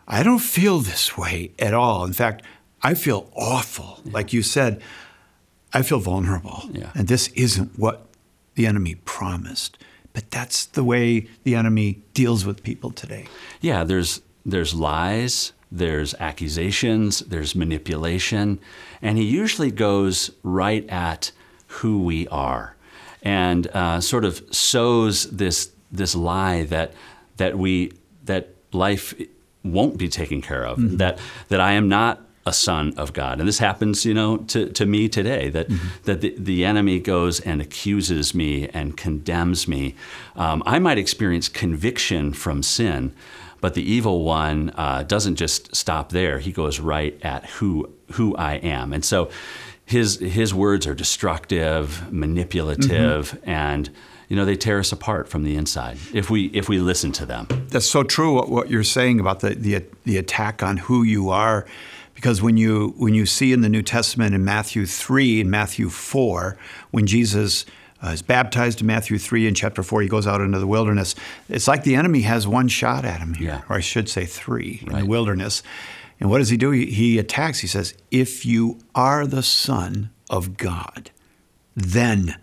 I 0.07 0.23
don't 0.23 0.41
feel 0.41 0.81
this 0.81 1.17
way 1.17 1.53
at 1.59 1.73
all. 1.73 2.05
In 2.05 2.13
fact, 2.13 2.43
I 2.83 2.93
feel 2.93 3.31
awful. 3.35 4.01
Yeah. 4.05 4.13
Like 4.13 4.35
you 4.35 4.43
said, 4.43 4.83
I 5.77 5.83
feel 5.83 5.99
vulnerable. 5.99 6.63
Yeah. 6.73 6.91
And 6.95 7.07
this 7.07 7.29
isn't 7.29 7.79
what 7.79 8.07
the 8.55 8.67
enemy 8.67 8.95
promised. 9.05 9.77
But 10.15 10.31
that's 10.31 10.65
the 10.65 10.83
way 10.83 11.29
the 11.45 11.55
enemy 11.55 12.03
deals 12.15 12.47
with 12.47 12.63
people 12.63 12.91
today. 12.91 13.27
Yeah, 13.61 13.85
there's 13.85 14.23
there's 14.47 14.75
lies, 14.75 15.53
there's 15.71 16.15
accusations, 16.15 17.19
there's 17.21 17.55
manipulation, 17.55 18.59
and 19.03 19.19
he 19.19 19.25
usually 19.25 19.71
goes 19.71 20.31
right 20.43 20.89
at 20.89 21.33
who 21.67 22.03
we 22.03 22.27
are, 22.29 22.77
and 23.23 23.67
uh, 23.75 24.01
sort 24.01 24.25
of 24.25 24.43
sows 24.51 25.31
this 25.31 25.71
this 25.93 26.15
lie 26.15 26.65
that 26.65 26.95
that 27.37 27.59
we 27.59 27.93
that 28.25 28.55
life 28.73 29.13
won't 29.63 29.99
be 29.99 30.09
taken 30.09 30.41
care 30.41 30.65
of, 30.65 30.79
mm-hmm. 30.79 30.97
that 30.97 31.19
that 31.49 31.61
I 31.61 31.73
am 31.73 31.91
not 31.91 32.26
a 32.47 32.53
son 32.53 32.95
of 32.97 33.13
God. 33.13 33.41
And 33.41 33.49
this 33.49 33.59
happens, 33.59 34.07
you 34.07 34.15
know, 34.15 34.39
to, 34.39 34.71
to 34.71 34.87
me 34.87 35.09
today, 35.09 35.51
that, 35.51 35.69
mm-hmm. 35.69 35.89
that 36.05 36.21
the, 36.21 36.35
the 36.39 36.65
enemy 36.65 37.01
goes 37.01 37.41
and 37.41 37.61
accuses 37.61 38.35
me 38.35 38.69
and 38.69 38.97
condemns 38.97 39.67
me. 39.67 39.97
Um, 40.37 40.63
I 40.65 40.79
might 40.79 40.97
experience 40.97 41.49
conviction 41.49 42.33
from 42.33 42.63
sin, 42.63 43.13
but 43.61 43.75
the 43.75 43.83
evil 43.83 44.23
one 44.23 44.71
uh, 44.77 45.03
doesn't 45.03 45.37
just 45.37 45.75
stop 45.75 46.11
there. 46.11 46.39
He 46.39 46.53
goes 46.53 46.79
right 46.79 47.19
at 47.23 47.45
who, 47.47 47.91
who 48.13 48.37
I 48.37 48.55
am. 48.55 48.93
And 48.93 49.05
so 49.05 49.29
his, 49.85 50.19
his 50.21 50.55
words 50.55 50.87
are 50.87 50.95
destructive, 50.95 52.13
manipulative, 52.13 53.33
mm-hmm. 53.33 53.51
and 53.51 53.91
you 54.29 54.35
know, 54.35 54.45
they 54.45 54.57
tear 54.57 54.81
us 54.81 54.91
apart 54.91 55.29
from 55.29 55.45
the 55.45 55.55
inside 55.55 55.99
if 56.13 56.31
we 56.31 56.47
if 56.47 56.69
we 56.69 56.81
listen 56.81 57.13
to 57.13 57.27
them. 57.27 57.47
That's 57.69 57.89
so 57.89 58.03
true. 58.03 58.35
What, 58.35 58.49
what 58.49 58.69
you're 58.69 58.83
saying 58.83 59.21
about 59.21 59.39
the, 59.39 59.51
the 59.55 59.85
the 60.03 60.17
attack 60.17 60.65
on 60.65 60.79
who 60.79 61.05
you 61.05 61.31
are, 61.31 61.65
because 62.17 62.43
when 62.43 62.57
you 62.57 62.95
when 62.97 63.15
you 63.15 63.27
see 63.27 63.53
in 63.53 63.61
the 63.61 63.69
New 63.69 63.83
Testament 63.83 64.35
in 64.35 64.45
Matthew 64.45 64.87
three 64.87 65.41
and 65.41 65.49
Matthew 65.49 65.89
four, 65.91 66.59
when 66.91 67.07
Jesus 67.07 67.65
uh, 68.03 68.09
is 68.09 68.23
baptized 68.23 68.81
in 68.81 68.87
Matthew 68.87 69.17
3 69.19 69.47
and 69.49 69.57
chapter 69.57 69.83
4. 69.83 70.03
He 70.03 70.09
goes 70.09 70.27
out 70.27 70.43
into 70.43 70.59
the 70.59 70.67
wilderness. 70.67 71.15
It's 71.49 71.67
like 71.67 71.83
the 71.83 71.95
enemy 71.95 72.21
has 72.23 72.47
one 72.47 72.69
shot 72.69 73.07
at 73.07 73.21
him 73.21 73.33
here, 73.33 73.49
Yeah. 73.49 73.63
or 73.71 73.77
I 73.77 73.81
should 73.81 74.11
say 74.11 74.27
three 74.27 74.83
in 74.87 74.93
the 74.99 75.07
wilderness. 75.07 75.63
And 76.21 76.29
what 76.29 76.39
does 76.39 76.51
he 76.51 76.59
do? 76.59 76.73
He, 76.73 76.87
he 76.87 77.19
attacks. 77.19 77.61
He 77.61 77.67
says, 77.67 77.95
If 78.11 78.45
you 78.45 78.79
are 78.95 79.27
the 79.27 79.43
Son 79.43 80.11
of 80.29 80.59
God, 80.59 81.11
then, 81.75 82.37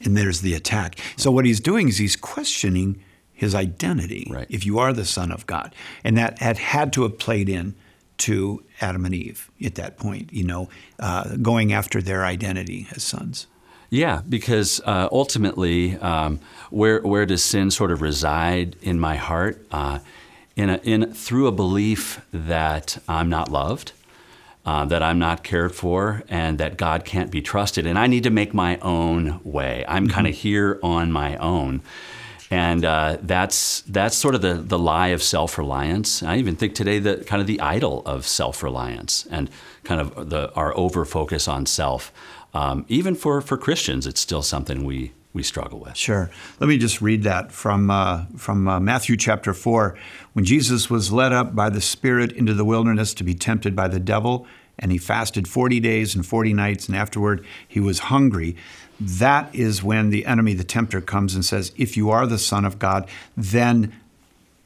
and 0.00 0.16
there's 0.16 0.40
the 0.40 0.54
attack. 0.54 0.98
So 1.16 1.30
what 1.30 1.44
he's 1.44 1.60
doing 1.60 1.88
is 1.88 1.98
he's 1.98 2.16
questioning 2.16 3.02
his 3.30 3.54
identity. 3.54 4.26
Right. 4.30 4.46
If 4.48 4.64
you 4.64 4.78
are 4.78 4.94
the 4.94 5.04
Son 5.04 5.30
of 5.32 5.46
God. 5.46 5.74
And 6.02 6.16
that 6.16 6.38
had 6.38 6.56
had 6.56 6.94
to 6.94 7.02
have 7.02 7.18
played 7.18 7.50
in 7.50 7.74
to 8.18 8.62
Adam 8.80 9.04
and 9.04 9.14
Eve 9.14 9.50
at 9.64 9.74
that 9.74 9.96
point, 9.96 10.32
you 10.32 10.44
know, 10.44 10.68
uh, 10.98 11.36
going 11.36 11.72
after 11.72 12.00
their 12.00 12.24
identity 12.24 12.86
as 12.94 13.02
sons. 13.02 13.46
Yeah, 13.90 14.22
because 14.28 14.80
uh, 14.84 15.08
ultimately, 15.12 15.96
um, 15.98 16.40
where 16.70 17.00
where 17.02 17.26
does 17.26 17.44
sin 17.44 17.70
sort 17.70 17.92
of 17.92 18.02
reside 18.02 18.76
in 18.82 18.98
my 18.98 19.16
heart? 19.16 19.64
Uh, 19.70 20.00
in 20.56 20.70
a, 20.70 20.76
in 20.78 21.12
through 21.12 21.46
a 21.46 21.52
belief 21.52 22.20
that 22.32 22.98
I'm 23.08 23.28
not 23.28 23.50
loved, 23.50 23.92
uh, 24.64 24.84
that 24.86 25.02
I'm 25.02 25.18
not 25.18 25.44
cared 25.44 25.74
for, 25.74 26.22
and 26.28 26.58
that 26.58 26.76
God 26.76 27.04
can't 27.04 27.30
be 27.30 27.42
trusted, 27.42 27.86
and 27.86 27.98
I 27.98 28.06
need 28.06 28.22
to 28.24 28.30
make 28.30 28.54
my 28.54 28.78
own 28.78 29.40
way. 29.44 29.84
I'm 29.86 30.08
kind 30.08 30.26
of 30.26 30.34
here 30.34 30.78
on 30.82 31.12
my 31.12 31.36
own. 31.36 31.82
And 32.54 32.84
uh, 32.84 33.18
that's 33.20 33.80
that's 33.82 34.16
sort 34.16 34.36
of 34.36 34.40
the, 34.40 34.54
the 34.54 34.78
lie 34.78 35.08
of 35.08 35.24
self 35.24 35.58
reliance. 35.58 36.22
I 36.22 36.36
even 36.36 36.54
think 36.54 36.76
today 36.76 37.00
that 37.00 37.26
kind 37.26 37.40
of 37.40 37.48
the 37.48 37.60
idol 37.60 38.02
of 38.06 38.28
self 38.28 38.62
reliance 38.62 39.26
and 39.28 39.50
kind 39.82 40.00
of 40.00 40.30
the 40.30 40.52
our 40.54 40.76
over 40.76 41.04
focus 41.04 41.48
on 41.48 41.66
self. 41.66 42.12
Um, 42.54 42.86
even 42.88 43.16
for, 43.16 43.40
for 43.40 43.56
Christians, 43.56 44.06
it's 44.06 44.20
still 44.20 44.42
something 44.42 44.84
we, 44.84 45.10
we 45.32 45.42
struggle 45.42 45.80
with. 45.80 45.96
Sure. 45.96 46.30
Let 46.60 46.68
me 46.68 46.78
just 46.78 47.02
read 47.02 47.24
that 47.24 47.50
from, 47.50 47.90
uh, 47.90 48.26
from 48.36 48.68
uh, 48.68 48.78
Matthew 48.78 49.16
chapter 49.16 49.52
4. 49.52 49.98
When 50.34 50.44
Jesus 50.44 50.88
was 50.88 51.12
led 51.12 51.32
up 51.32 51.56
by 51.56 51.68
the 51.68 51.80
Spirit 51.80 52.30
into 52.30 52.54
the 52.54 52.64
wilderness 52.64 53.12
to 53.14 53.24
be 53.24 53.34
tempted 53.34 53.74
by 53.74 53.88
the 53.88 53.98
devil, 53.98 54.46
and 54.78 54.92
he 54.92 54.98
fasted 54.98 55.48
40 55.48 55.80
days 55.80 56.14
and 56.14 56.24
40 56.24 56.52
nights, 56.52 56.86
and 56.86 56.96
afterward 56.96 57.44
he 57.66 57.80
was 57.80 57.98
hungry. 57.98 58.56
That 59.04 59.54
is 59.54 59.82
when 59.82 60.10
the 60.10 60.24
enemy, 60.24 60.54
the 60.54 60.64
tempter, 60.64 61.00
comes 61.00 61.34
and 61.34 61.44
says, 61.44 61.72
If 61.76 61.96
you 61.96 62.10
are 62.10 62.26
the 62.26 62.38
Son 62.38 62.64
of 62.64 62.78
God, 62.78 63.08
then 63.36 63.94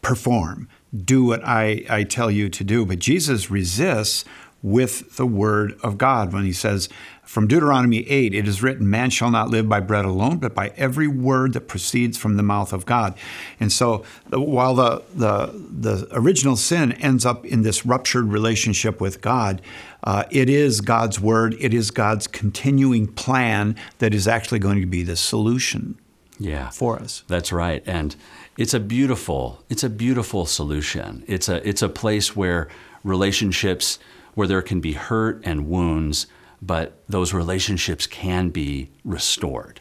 perform. 0.01 0.69
Do 0.97 1.25
what 1.25 1.45
I, 1.45 1.85
I 1.91 2.05
tell 2.05 2.31
you 2.31 2.49
to 2.49 2.65
do. 2.65 2.87
But 2.87 3.01
Jesus 3.01 3.51
resists 3.51 4.25
with 4.63 5.17
the 5.17 5.27
word 5.27 5.79
of 5.83 5.99
God 5.99 6.33
when 6.33 6.45
he 6.45 6.53
says, 6.53 6.89
from 7.29 7.47
Deuteronomy 7.47 8.09
8, 8.09 8.33
it 8.33 8.49
is 8.49 8.63
written, 8.63 8.89
Man 8.89 9.11
shall 9.11 9.31
not 9.31 9.51
live 9.51 9.69
by 9.69 9.81
bread 9.81 10.07
alone, 10.07 10.39
but 10.39 10.55
by 10.55 10.73
every 10.79 11.07
word 11.07 11.53
that 11.53 11.69
proceeds 11.69 12.17
from 12.17 12.39
the 12.39 12.43
mouth 12.43 12.73
of 12.73 12.87
God. 12.87 13.19
And 13.61 13.71
so 13.71 14.03
while 14.31 14.75
the, 14.75 15.03
the, 15.15 15.53
the 15.55 16.09
original 16.13 16.57
sin 16.57 16.93
ends 16.93 17.27
up 17.27 17.45
in 17.45 17.61
this 17.61 17.85
ruptured 17.85 18.33
relationship 18.33 18.99
with 18.99 19.21
God, 19.21 19.61
uh, 20.05 20.25
it 20.31 20.49
is 20.49 20.81
God's 20.81 21.21
word, 21.21 21.57
it 21.59 21.75
is 21.75 21.91
God's 21.91 22.27
continuing 22.27 23.07
plan 23.07 23.77
that 23.99 24.15
is 24.15 24.29
actually 24.29 24.59
going 24.61 24.81
to 24.81 24.87
be 24.87 25.03
the 25.03 25.17
solution 25.17 25.99
Yeah. 26.39 26.71
for 26.71 26.99
us. 27.01 27.25
That's 27.29 27.51
right, 27.53 27.83
and 27.87 28.15
it's 28.57 28.75
a 28.75 28.81
beautiful 28.81 29.63
it's 29.69 29.85
a 29.85 29.91
beautiful 29.91 30.47
solution. 30.47 31.25
It's 31.27 31.49
a 31.49 31.67
it's 31.69 31.83
a 31.83 31.89
place 31.89 32.35
where 32.37 32.69
relationships 33.05 33.99
where 34.35 34.47
there 34.47 34.63
can 34.63 34.81
be 34.81 34.93
hurt 34.93 35.41
and 35.45 35.69
wounds, 35.69 36.27
but 36.63 37.03
those 37.09 37.35
relationships 37.35 38.07
can 38.07 38.51
be 38.51 38.89
restored. 39.05 39.81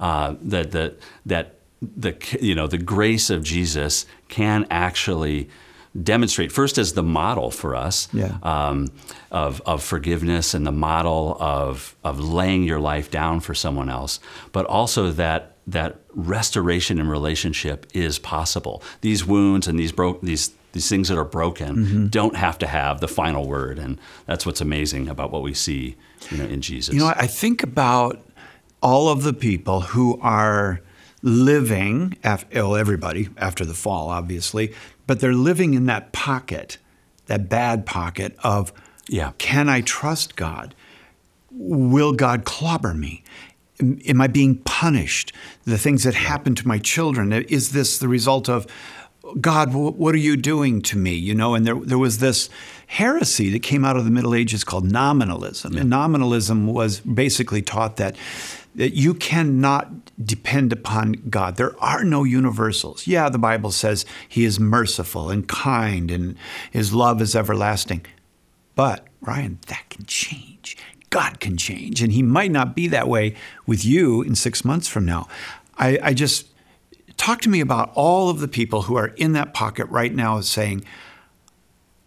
Uh, 0.00 0.34
that 0.42 0.70
that 0.72 0.98
that 1.26 1.54
the 1.80 2.16
you 2.40 2.54
know 2.54 2.66
the 2.66 2.78
grace 2.78 3.28
of 3.30 3.42
Jesus 3.44 4.06
can 4.28 4.66
actually 4.70 5.48
demonstrate 6.02 6.52
first 6.52 6.78
as 6.78 6.92
the 6.92 7.02
model 7.02 7.50
for 7.50 7.74
us 7.74 8.08
Yeah. 8.12 8.36
um, 8.42 8.88
of, 9.30 9.60
of 9.66 9.82
forgiveness 9.82 10.54
and 10.54 10.66
the 10.66 10.72
model 10.72 11.36
of, 11.40 11.94
of 12.04 12.20
laying 12.20 12.64
your 12.64 12.80
life 12.80 13.10
down 13.10 13.40
for 13.40 13.54
someone 13.54 13.88
else, 13.88 14.20
but 14.52 14.64
also 14.66 15.10
that 15.12 15.54
that 15.66 15.96
restoration 16.14 16.98
in 16.98 17.06
relationship 17.08 17.86
is 17.92 18.18
possible. 18.18 18.82
These 19.02 19.26
wounds 19.26 19.68
and 19.68 19.78
these 19.78 19.92
broke 19.92 20.22
these 20.22 20.52
these 20.72 20.88
things 20.88 21.08
that 21.08 21.18
are 21.18 21.24
broken 21.24 21.76
Mm-hmm. 21.76 22.06
don't 22.08 22.36
have 22.36 22.58
to 22.58 22.66
have 22.66 23.00
the 23.00 23.08
final 23.08 23.46
word, 23.46 23.78
and 23.78 23.98
that's 24.26 24.44
what's 24.46 24.60
amazing 24.60 25.08
about 25.08 25.30
what 25.30 25.42
we 25.42 25.54
see, 25.54 25.96
you 26.30 26.38
know, 26.38 26.44
in 26.44 26.60
Jesus. 26.60 26.94
You 26.94 27.00
know, 27.00 27.12
I 27.14 27.26
think 27.26 27.62
about 27.62 28.20
all 28.82 29.08
of 29.08 29.22
the 29.24 29.32
people 29.32 29.80
who 29.80 30.18
are 30.22 30.80
living, 31.22 32.16
well, 32.54 32.76
everybody 32.76 33.28
after 33.36 33.64
the 33.64 33.74
fall, 33.74 34.08
obviously, 34.08 34.72
but 35.06 35.20
they're 35.20 35.32
living 35.34 35.74
in 35.74 35.86
that 35.86 36.12
pocket, 36.12 36.78
that 37.26 37.48
bad 37.48 37.86
pocket 37.86 38.36
of, 38.42 38.72
Yeah. 39.08 39.32
can 39.38 39.68
I 39.68 39.80
trust 39.80 40.36
God? 40.36 40.74
Will 41.50 42.12
God 42.12 42.44
clobber 42.44 42.94
me? 42.94 43.24
Am, 43.80 44.20
I 44.20 44.26
being 44.26 44.56
punished? 44.56 45.32
The 45.64 45.78
things 45.78 46.04
that 46.04 46.14
happen 46.14 46.54
to 46.56 46.66
my 46.68 46.78
children, 46.78 47.32
is 47.32 47.72
this 47.72 47.98
the 47.98 48.08
result 48.08 48.48
of, 48.48 48.66
God, 49.40 49.74
what 49.74 50.14
are 50.14 50.18
you 50.18 50.36
doing 50.36 50.80
to 50.82 50.96
me? 50.96 51.12
You 51.12 51.34
know, 51.34 51.54
and 51.54 51.66
there, 51.66 51.74
there 51.74 51.98
was 51.98 52.18
this 52.18 52.48
heresy 52.86 53.50
that 53.50 53.60
came 53.62 53.84
out 53.84 53.96
of 53.96 54.04
the 54.04 54.10
Middle 54.10 54.34
Ages 54.34 54.64
called 54.64 54.90
nominalism. 54.90 55.76
And 55.76 55.90
nominalism 55.90 56.66
was 56.66 57.00
basically 57.00 57.60
taught 57.60 57.96
that, 57.96 58.16
that 58.74 58.94
you 58.94 59.12
cannot 59.14 59.90
depend 60.22 60.72
upon 60.72 61.12
God. 61.30 61.56
There 61.56 61.78
are 61.82 62.04
no 62.04 62.24
universals. 62.24 63.06
Yeah, 63.06 63.28
the 63.28 63.38
Bible 63.38 63.70
says 63.70 64.04
He 64.28 64.44
is 64.44 64.58
merciful 64.58 65.30
and 65.30 65.46
kind 65.48 66.10
and 66.10 66.36
His 66.70 66.92
love 66.92 67.22
is 67.22 67.36
everlasting. 67.36 68.04
But, 68.74 69.06
Ryan, 69.20 69.58
that 69.66 69.88
can 69.90 70.04
change. 70.06 70.76
God 71.10 71.40
can 71.40 71.56
change. 71.56 72.02
And 72.02 72.12
He 72.12 72.22
might 72.22 72.50
not 72.50 72.74
be 72.74 72.88
that 72.88 73.08
way 73.08 73.34
with 73.66 73.84
you 73.84 74.22
in 74.22 74.34
six 74.34 74.64
months 74.64 74.88
from 74.88 75.04
now. 75.04 75.28
I, 75.78 75.98
I 76.02 76.14
just 76.14 76.48
talk 77.16 77.40
to 77.42 77.48
me 77.48 77.60
about 77.60 77.92
all 77.94 78.30
of 78.30 78.40
the 78.40 78.48
people 78.48 78.82
who 78.82 78.96
are 78.96 79.08
in 79.08 79.32
that 79.32 79.54
pocket 79.54 79.86
right 79.86 80.14
now 80.14 80.40
saying, 80.40 80.84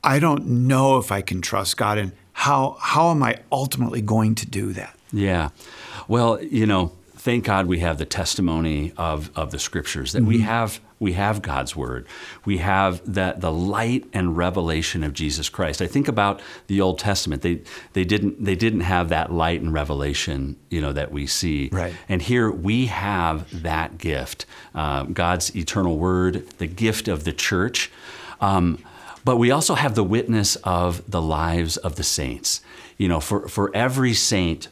I 0.03 0.19
don't 0.19 0.47
know 0.47 0.97
if 0.97 1.11
I 1.11 1.21
can 1.21 1.41
trust 1.41 1.77
God 1.77 1.97
and 1.97 2.11
how 2.33 2.77
how 2.79 3.11
am 3.11 3.21
I 3.21 3.39
ultimately 3.51 4.01
going 4.01 4.35
to 4.35 4.45
do 4.45 4.73
that? 4.73 4.97
Yeah. 5.13 5.49
Well, 6.07 6.41
you 6.41 6.65
know, 6.65 6.91
thank 7.21 7.45
God 7.45 7.67
we 7.67 7.79
have 7.79 7.99
the 7.99 8.05
testimony 8.05 8.93
of, 8.97 9.29
of 9.35 9.51
the 9.51 9.59
scriptures 9.59 10.13
that 10.13 10.23
we 10.23 10.39
have 10.39 10.79
we 10.99 11.13
have 11.13 11.41
God's 11.41 11.75
word. 11.75 12.05
We 12.45 12.59
have 12.59 13.01
that 13.15 13.41
the 13.41 13.51
light 13.51 14.05
and 14.13 14.37
revelation 14.37 15.03
of 15.03 15.13
Jesus 15.13 15.49
Christ. 15.49 15.81
I 15.81 15.87
think 15.87 16.07
about 16.07 16.41
the 16.67 16.79
Old 16.79 16.99
Testament. 16.99 17.41
They 17.41 17.61
they 17.93 18.03
didn't 18.03 18.43
they 18.43 18.55
didn't 18.55 18.81
have 18.81 19.09
that 19.09 19.31
light 19.31 19.61
and 19.61 19.73
revelation, 19.73 20.57
you 20.69 20.79
know, 20.79 20.93
that 20.93 21.11
we 21.11 21.25
see. 21.25 21.69
Right. 21.71 21.93
And 22.07 22.21
here 22.21 22.51
we 22.51 22.85
have 22.85 23.63
that 23.63 23.97
gift, 23.97 24.45
uh, 24.75 25.03
God's 25.03 25.55
eternal 25.55 25.97
word, 25.97 26.47
the 26.59 26.67
gift 26.67 27.07
of 27.07 27.23
the 27.23 27.33
church. 27.33 27.91
Um, 28.39 28.77
but 29.25 29.37
we 29.37 29.51
also 29.51 29.75
have 29.75 29.95
the 29.95 30.03
witness 30.03 30.55
of 30.57 31.09
the 31.09 31.21
lives 31.21 31.77
of 31.77 31.95
the 31.95 32.03
saints. 32.03 32.61
You 32.97 33.07
know, 33.07 33.19
for, 33.19 33.47
for 33.47 33.75
every 33.75 34.13
saint, 34.13 34.67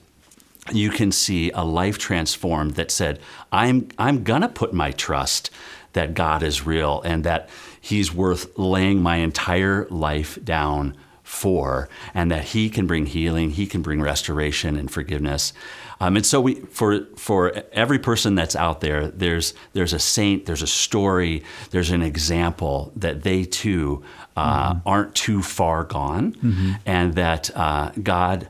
you 0.71 0.89
can 0.89 1.11
see 1.11 1.51
a 1.51 1.63
life 1.63 1.97
transformed 1.97 2.75
that 2.75 2.91
said, 2.91 3.19
I'm, 3.51 3.89
I'm 3.97 4.23
going 4.23 4.41
to 4.41 4.49
put 4.49 4.73
my 4.73 4.91
trust 4.91 5.49
that 5.93 6.13
God 6.13 6.43
is 6.43 6.65
real 6.65 7.01
and 7.03 7.23
that 7.23 7.49
He's 7.81 8.13
worth 8.13 8.57
laying 8.57 9.01
my 9.01 9.17
entire 9.17 9.87
life 9.89 10.37
down 10.43 10.95
for, 11.23 11.87
and 12.13 12.31
that 12.31 12.43
He 12.43 12.69
can 12.69 12.87
bring 12.87 13.05
healing, 13.05 13.51
He 13.51 13.65
can 13.67 13.81
bring 13.81 14.01
restoration 14.01 14.75
and 14.75 14.91
forgiveness. 14.91 15.53
Um, 16.01 16.15
and 16.15 16.25
so, 16.25 16.41
we, 16.41 16.55
for, 16.55 17.05
for 17.17 17.63
every 17.71 17.99
person 17.99 18.35
that's 18.35 18.55
out 18.55 18.81
there, 18.81 19.07
there's, 19.09 19.53
there's 19.73 19.93
a 19.93 19.99
saint, 19.99 20.45
there's 20.45 20.61
a 20.61 20.67
story, 20.67 21.43
there's 21.71 21.91
an 21.91 22.01
example 22.01 22.91
that 22.95 23.23
they 23.23 23.43
too 23.43 24.03
uh, 24.35 24.75
aren't 24.85 25.13
too 25.15 25.41
far 25.41 25.83
gone, 25.83 26.79
and 26.85 27.13
that 27.15 27.49
uh, 27.55 27.91
God. 28.01 28.47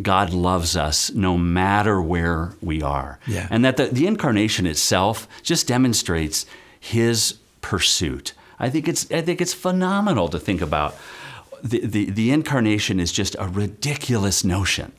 God 0.00 0.32
loves 0.32 0.76
us 0.76 1.12
no 1.12 1.36
matter 1.36 2.00
where 2.00 2.52
we 2.62 2.82
are. 2.82 3.18
Yeah. 3.26 3.46
And 3.50 3.64
that 3.64 3.76
the, 3.76 3.86
the 3.86 4.06
incarnation 4.06 4.66
itself 4.66 5.28
just 5.42 5.66
demonstrates 5.66 6.46
his 6.80 7.34
pursuit. 7.60 8.32
I 8.58 8.70
think 8.70 8.88
it's 8.88 9.10
I 9.10 9.20
think 9.20 9.40
it's 9.40 9.52
phenomenal 9.54 10.28
to 10.28 10.38
think 10.38 10.60
about. 10.62 10.96
The, 11.64 11.86
the, 11.86 12.10
the 12.10 12.32
incarnation 12.32 12.98
is 12.98 13.12
just 13.12 13.36
a 13.38 13.46
ridiculous 13.46 14.42
notion 14.44 14.92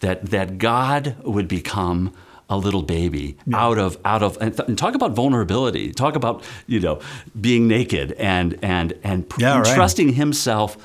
that, 0.00 0.26
that 0.26 0.58
God 0.58 1.16
would 1.24 1.48
become 1.48 2.12
a 2.50 2.58
little 2.58 2.82
baby 2.82 3.36
out 3.54 3.78
of 3.78 3.96
out 4.04 4.22
of 4.22 4.36
and, 4.40 4.54
th- 4.54 4.68
and 4.68 4.76
talk 4.76 4.94
about 4.94 5.12
vulnerability. 5.12 5.92
Talk 5.92 6.16
about 6.16 6.42
you 6.66 6.80
know 6.80 7.00
being 7.40 7.68
naked 7.68 8.12
and 8.18 8.58
and 8.60 8.92
and 9.02 9.30
p- 9.30 9.40
Yeah, 9.40 9.60
right. 9.60 9.74
trusting 9.74 10.14
himself 10.14 10.76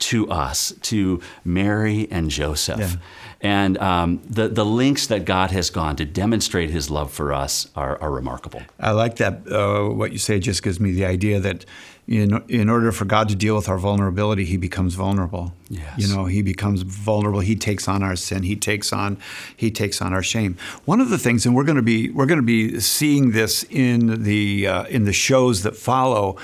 to 0.00 0.30
us, 0.30 0.72
to 0.82 1.20
Mary 1.44 2.08
and 2.10 2.30
Joseph. 2.30 2.80
Yeah. 2.80 2.96
And 3.42 3.78
um, 3.78 4.20
the, 4.28 4.48
the 4.48 4.64
links 4.64 5.06
that 5.06 5.24
God 5.24 5.50
has 5.50 5.70
gone 5.70 5.96
to 5.96 6.04
demonstrate 6.04 6.70
his 6.70 6.90
love 6.90 7.10
for 7.10 7.32
us 7.32 7.70
are, 7.74 8.00
are 8.00 8.10
remarkable. 8.10 8.62
I 8.78 8.90
like 8.90 9.16
that. 9.16 9.50
Uh, 9.50 9.88
what 9.88 10.12
you 10.12 10.18
say 10.18 10.38
just 10.40 10.62
gives 10.62 10.78
me 10.78 10.92
the 10.92 11.06
idea 11.06 11.40
that 11.40 11.64
in, 12.06 12.42
in 12.48 12.68
order 12.68 12.90
for 12.92 13.04
God 13.04 13.28
to 13.28 13.36
deal 13.36 13.54
with 13.54 13.68
our 13.68 13.78
vulnerability, 13.78 14.44
he 14.44 14.56
becomes 14.56 14.94
vulnerable. 14.94 15.54
Yes. 15.68 15.96
You 15.96 16.14
know, 16.14 16.24
he 16.24 16.42
becomes 16.42 16.82
vulnerable. 16.82 17.40
He 17.40 17.54
takes 17.54 17.86
on 17.86 18.02
our 18.02 18.16
sin. 18.16 18.42
He 18.42 18.56
takes 18.56 18.92
on 18.92 19.16
he 19.56 19.70
takes 19.70 20.02
on 20.02 20.12
our 20.12 20.22
shame. 20.22 20.56
One 20.84 21.00
of 21.00 21.08
the 21.08 21.18
things, 21.18 21.46
and 21.46 21.54
we're 21.54 21.64
going 21.64 21.76
to 21.76 21.82
be 21.82 22.10
we're 22.10 22.26
going 22.26 22.40
to 22.40 22.42
be 22.42 22.80
seeing 22.80 23.30
this 23.30 23.64
in 23.70 24.24
the 24.24 24.66
uh, 24.66 24.84
in 24.84 25.04
the 25.04 25.12
shows 25.12 25.62
that 25.62 25.76
follow. 25.76 26.36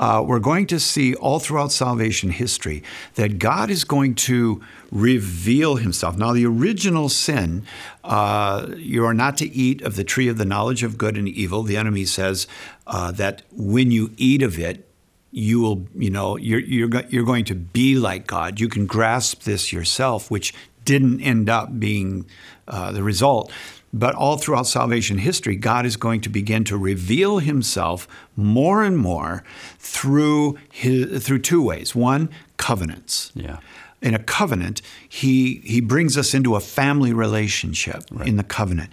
Uh, 0.00 0.24
we're 0.26 0.38
going 0.38 0.66
to 0.66 0.80
see 0.80 1.14
all 1.14 1.38
throughout 1.38 1.70
salvation 1.70 2.30
history 2.30 2.82
that 3.16 3.38
God 3.38 3.68
is 3.70 3.84
going 3.84 4.14
to 4.14 4.62
reveal 4.90 5.76
himself. 5.76 6.16
Now, 6.16 6.32
the 6.32 6.46
original 6.46 7.10
sin, 7.10 7.64
uh, 8.02 8.68
you 8.78 9.04
are 9.04 9.12
not 9.12 9.36
to 9.36 9.48
eat 9.54 9.82
of 9.82 9.96
the 9.96 10.02
tree 10.02 10.28
of 10.28 10.38
the 10.38 10.46
knowledge 10.46 10.82
of 10.82 10.96
good 10.96 11.18
and 11.18 11.28
evil. 11.28 11.62
The 11.62 11.76
enemy 11.76 12.06
says 12.06 12.46
uh, 12.86 13.12
that 13.12 13.42
when 13.52 13.90
you 13.90 14.10
eat 14.16 14.42
of 14.42 14.58
it, 14.58 14.88
you 15.32 15.60
will, 15.60 15.86
you 15.94 16.10
know, 16.10 16.38
you're, 16.38 16.60
you're, 16.60 16.88
you're 17.10 17.24
going 17.26 17.44
to 17.44 17.54
be 17.54 17.94
like 17.94 18.26
God. 18.26 18.58
You 18.58 18.68
can 18.68 18.86
grasp 18.86 19.42
this 19.42 19.70
yourself, 19.70 20.30
which 20.30 20.54
didn't 20.86 21.20
end 21.20 21.50
up 21.50 21.78
being 21.78 22.24
uh, 22.66 22.90
the 22.90 23.02
result. 23.02 23.52
But 23.92 24.14
all 24.14 24.36
throughout 24.36 24.66
salvation 24.68 25.18
history, 25.18 25.56
God 25.56 25.84
is 25.84 25.96
going 25.96 26.20
to 26.20 26.28
begin 26.28 26.64
to 26.64 26.76
reveal 26.76 27.38
himself 27.38 28.06
more 28.36 28.84
and 28.84 28.96
more 28.96 29.42
through, 29.78 30.58
his, 30.70 31.24
through 31.26 31.40
two 31.40 31.62
ways. 31.62 31.94
One, 31.94 32.28
covenants 32.56 33.32
Yeah. 33.34 33.58
in 34.00 34.14
a 34.14 34.18
covenant, 34.18 34.80
he 35.08 35.60
he 35.64 35.80
brings 35.80 36.16
us 36.16 36.34
into 36.34 36.54
a 36.54 36.60
family 36.60 37.12
relationship 37.12 38.04
right. 38.12 38.28
in 38.28 38.36
the 38.36 38.44
covenant. 38.44 38.90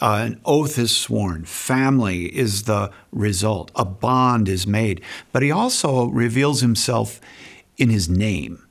Uh, 0.00 0.22
an 0.26 0.40
oath 0.44 0.78
is 0.78 0.96
sworn. 0.96 1.44
Family 1.44 2.24
is 2.34 2.62
the 2.62 2.90
result. 3.12 3.70
A 3.74 3.84
bond 3.84 4.48
is 4.48 4.66
made. 4.66 5.00
But 5.32 5.42
he 5.42 5.50
also 5.50 6.06
reveals 6.06 6.60
himself 6.62 7.20
in 7.76 7.90
his 7.90 8.08
name. 8.08 8.64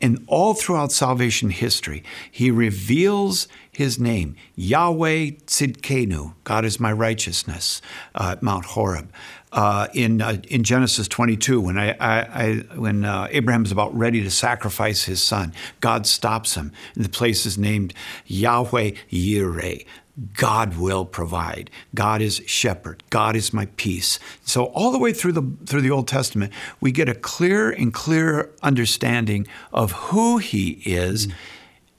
And 0.00 0.24
all 0.28 0.54
throughout 0.54 0.92
salvation 0.92 1.50
history, 1.50 2.04
he 2.30 2.50
reveals 2.50 3.48
his 3.72 3.98
name, 3.98 4.36
Yahweh 4.54 5.30
Tzidkenu, 5.46 6.34
God 6.44 6.64
is 6.64 6.78
my 6.78 6.92
righteousness, 6.92 7.82
uh, 8.14 8.32
at 8.32 8.42
Mount 8.42 8.64
Horeb. 8.66 9.12
Uh, 9.52 9.88
in 9.94 10.20
uh, 10.20 10.36
in 10.48 10.64
Genesis 10.64 11.08
22, 11.08 11.60
when 11.60 11.78
I, 11.78 11.92
I, 11.92 12.20
I 12.20 12.54
when 12.76 13.04
uh, 13.04 13.28
Abraham 13.30 13.64
is 13.64 13.72
about 13.72 13.96
ready 13.96 14.22
to 14.22 14.30
sacrifice 14.30 15.04
his 15.04 15.22
son, 15.22 15.54
God 15.80 16.06
stops 16.06 16.54
him. 16.54 16.72
And 16.94 17.04
the 17.04 17.08
place 17.08 17.46
is 17.46 17.56
named 17.56 17.94
Yahweh 18.26 18.92
Yireh. 19.10 19.86
God 20.32 20.78
will 20.78 21.04
provide. 21.04 21.70
God 21.94 22.22
is 22.22 22.40
shepherd. 22.46 23.02
God 23.10 23.36
is 23.36 23.52
my 23.52 23.66
peace. 23.76 24.18
So 24.42 24.66
all 24.66 24.90
the 24.90 24.98
way 24.98 25.12
through 25.12 25.32
the 25.32 25.42
through 25.66 25.82
the 25.82 25.90
Old 25.90 26.08
Testament, 26.08 26.52
we 26.80 26.90
get 26.90 27.08
a 27.08 27.14
clear 27.14 27.70
and 27.70 27.92
clear 27.92 28.50
understanding 28.62 29.46
of 29.72 29.92
who 29.92 30.38
He 30.38 30.80
is 30.86 31.26
mm. 31.26 31.32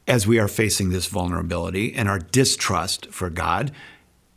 as 0.08 0.26
we 0.26 0.40
are 0.40 0.48
facing 0.48 0.90
this 0.90 1.06
vulnerability 1.06 1.94
and 1.94 2.10
our 2.10 2.20
distrust 2.20 3.08
for 3.08 3.30
God, 3.30 3.72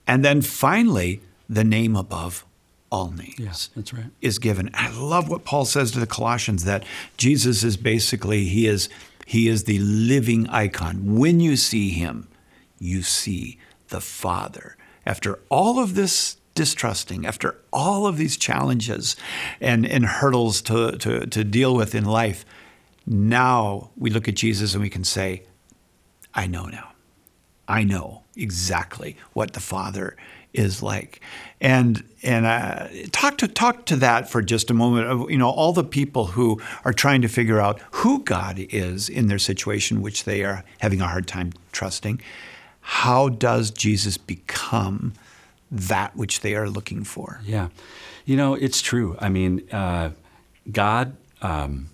and 0.07 0.23
then 0.25 0.43
finally 0.43 1.23
the 1.49 1.65
name 1.65 1.97
above 1.97 2.45
all 2.91 3.11
names 3.13 3.39
Yes, 3.39 3.71
that's 3.75 3.95
right. 3.95 4.07
is 4.21 4.39
given. 4.39 4.71
I 4.75 4.91
love 4.91 5.29
what 5.29 5.45
Paul 5.45 5.65
says 5.65 5.91
to 5.93 6.01
the 6.01 6.07
Colossians 6.07 6.65
that 6.65 6.85
Jesus 7.17 7.63
is 7.65 7.77
basically 7.77 8.45
he 8.45 8.67
is 8.67 8.89
he 9.27 9.49
is 9.49 9.65
the 9.65 9.79
living 9.79 10.49
icon. 10.49 11.17
When 11.17 11.39
you 11.39 11.57
see 11.57 11.91
him, 11.91 12.27
you 12.81 13.03
see 13.03 13.59
the 13.91 14.01
Father. 14.01 14.77
After 15.07 15.39
all 15.49 15.79
of 15.79 15.95
this 15.95 16.37
distrusting, 16.55 17.27
after 17.27 17.57
all 17.73 18.07
of 18.07 18.17
these 18.17 18.37
challenges 18.37 19.17
and, 19.61 19.87
and 19.87 20.05
hurdles 20.05 20.63
to, 20.63 20.97
to, 20.99 21.27
to 21.27 21.45
deal 21.45 21.75
with 21.75 21.95
in 21.95 22.05
life, 22.05 22.45
now 23.07 23.91
we 23.97 24.11
look 24.11 24.29
at 24.29 24.35
Jesus 24.35 24.75
and 24.75 24.83
we 24.83 24.91
can 24.91 25.05
say, 25.05 25.45
I 26.35 26.47
know 26.47 26.67
now. 26.67 26.93
I 27.67 27.85
know 27.85 28.23
exactly 28.37 29.17
what 29.33 29.53
the 29.53 29.61
Father 29.61 30.17
is 30.53 30.83
like, 30.83 31.21
and 31.61 32.03
and 32.23 32.45
uh, 32.45 32.89
talk 33.13 33.39
to 33.39 33.47
talk 33.47 33.87
to 33.87 33.97
that 33.97 34.29
for 34.29 34.43
just 34.43 34.71
a 34.71 34.75
moment. 34.75 35.07
Of 35.07 35.31
you 35.31 35.39
know 35.39 35.49
all 35.49 35.73
the 35.73 35.85
people 35.85 36.27
who 36.27 36.61
are 36.85 36.93
trying 36.93 37.23
to 37.23 37.29
figure 37.29 37.61
out 37.61 37.81
who 37.93 38.25
God 38.25 38.57
is 38.59 39.09
in 39.09 39.29
their 39.29 39.39
situation, 39.39 40.03
which 40.03 40.25
they 40.25 40.43
are 40.43 40.65
having 40.81 41.01
a 41.01 41.07
hard 41.07 41.29
time 41.29 41.53
trusting. 41.71 42.21
How 42.91 43.29
does 43.29 43.71
Jesus 43.71 44.19
become 44.19 45.13
that 45.71 46.17
which 46.17 46.41
they 46.41 46.57
are 46.57 46.69
looking 46.69 47.05
for? 47.05 47.41
Yeah. 47.45 47.69
You 48.25 48.37
know, 48.37 48.55
it's 48.55 48.83
true. 48.83 49.17
I 49.21 49.29
mean, 49.29 49.63
uh, 49.73 50.11
God 50.71 51.17
um, 51.41 51.89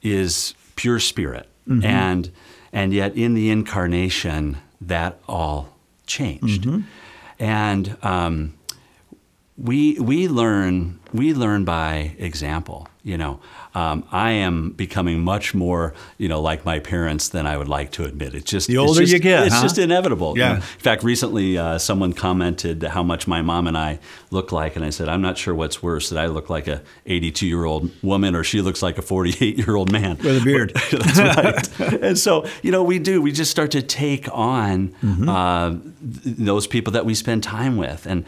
is 0.00 0.54
pure 0.76 1.00
spirit. 1.00 1.48
And, 1.84 2.30
and 2.72 2.92
yet 2.94 3.16
in 3.16 3.34
the 3.34 3.50
incarnation, 3.50 4.58
that 4.80 5.18
all 5.26 5.76
changed. 6.06 6.66
And 7.40 7.96
um, 8.02 8.54
we, 9.58 9.98
we, 9.98 10.28
learn, 10.28 11.00
we 11.12 11.32
learn 11.34 11.64
by 11.64 12.14
example. 12.18 12.88
You 13.04 13.18
know, 13.18 13.40
um, 13.74 14.04
I 14.12 14.30
am 14.30 14.70
becoming 14.70 15.24
much 15.24 15.54
more, 15.54 15.92
you 16.18 16.28
know, 16.28 16.40
like 16.40 16.64
my 16.64 16.78
parents 16.78 17.30
than 17.30 17.48
I 17.48 17.56
would 17.56 17.66
like 17.66 17.90
to 17.92 18.04
admit. 18.04 18.32
It's 18.32 18.48
just 18.48 18.68
The 18.68 18.78
older 18.78 19.00
just- 19.00 19.12
you 19.12 19.18
get, 19.18 19.46
it's 19.46 19.56
huh? 19.56 19.62
just 19.62 19.76
inevitable. 19.76 20.34
you 20.36 20.42
Yeah. 20.42 20.48
know. 20.50 20.54
In 20.56 20.60
fact, 20.62 21.02
recently 21.02 21.58
uh, 21.58 21.78
someone 21.78 22.12
commented 22.12 22.84
how 22.84 23.02
much 23.02 23.26
my 23.26 23.42
mom 23.42 23.66
and 23.66 23.76
I 23.76 23.98
look 24.30 24.52
like, 24.52 24.76
and 24.76 24.84
I 24.84 24.90
said, 24.90 25.08
I'm 25.08 25.20
not 25.20 25.36
sure 25.36 25.52
what's 25.52 25.82
worse, 25.82 26.10
that 26.10 26.18
I 26.20 26.26
look 26.26 26.48
like 26.48 26.68
a 26.68 26.80
82 27.06 27.44
year 27.44 27.64
old 27.64 27.90
woman 28.04 28.36
or 28.36 28.44
she 28.44 28.60
looks 28.62 28.82
like 28.84 28.98
a 28.98 29.02
48 29.02 29.58
year 29.58 29.74
old 29.74 29.90
man. 29.90 30.16
With 30.18 30.40
a 30.40 30.44
beard. 30.44 30.72
That's 30.92 31.18
right. 31.80 31.80
and 32.04 32.16
so, 32.16 32.46
you 32.62 32.70
know, 32.70 32.84
we 32.84 33.00
do. 33.00 33.20
We 33.20 33.32
just 33.32 33.50
start 33.50 33.72
to 33.72 33.82
take 33.82 34.28
on 34.32 34.90
Mm-hmm. 35.02 35.28
uh, 35.28 35.70
th- 35.70 36.36
those 36.38 36.68
people 36.68 36.92
that 36.92 37.04
we 37.04 37.14
spend 37.16 37.42
time 37.42 37.76
with, 37.76 38.06
and 38.06 38.24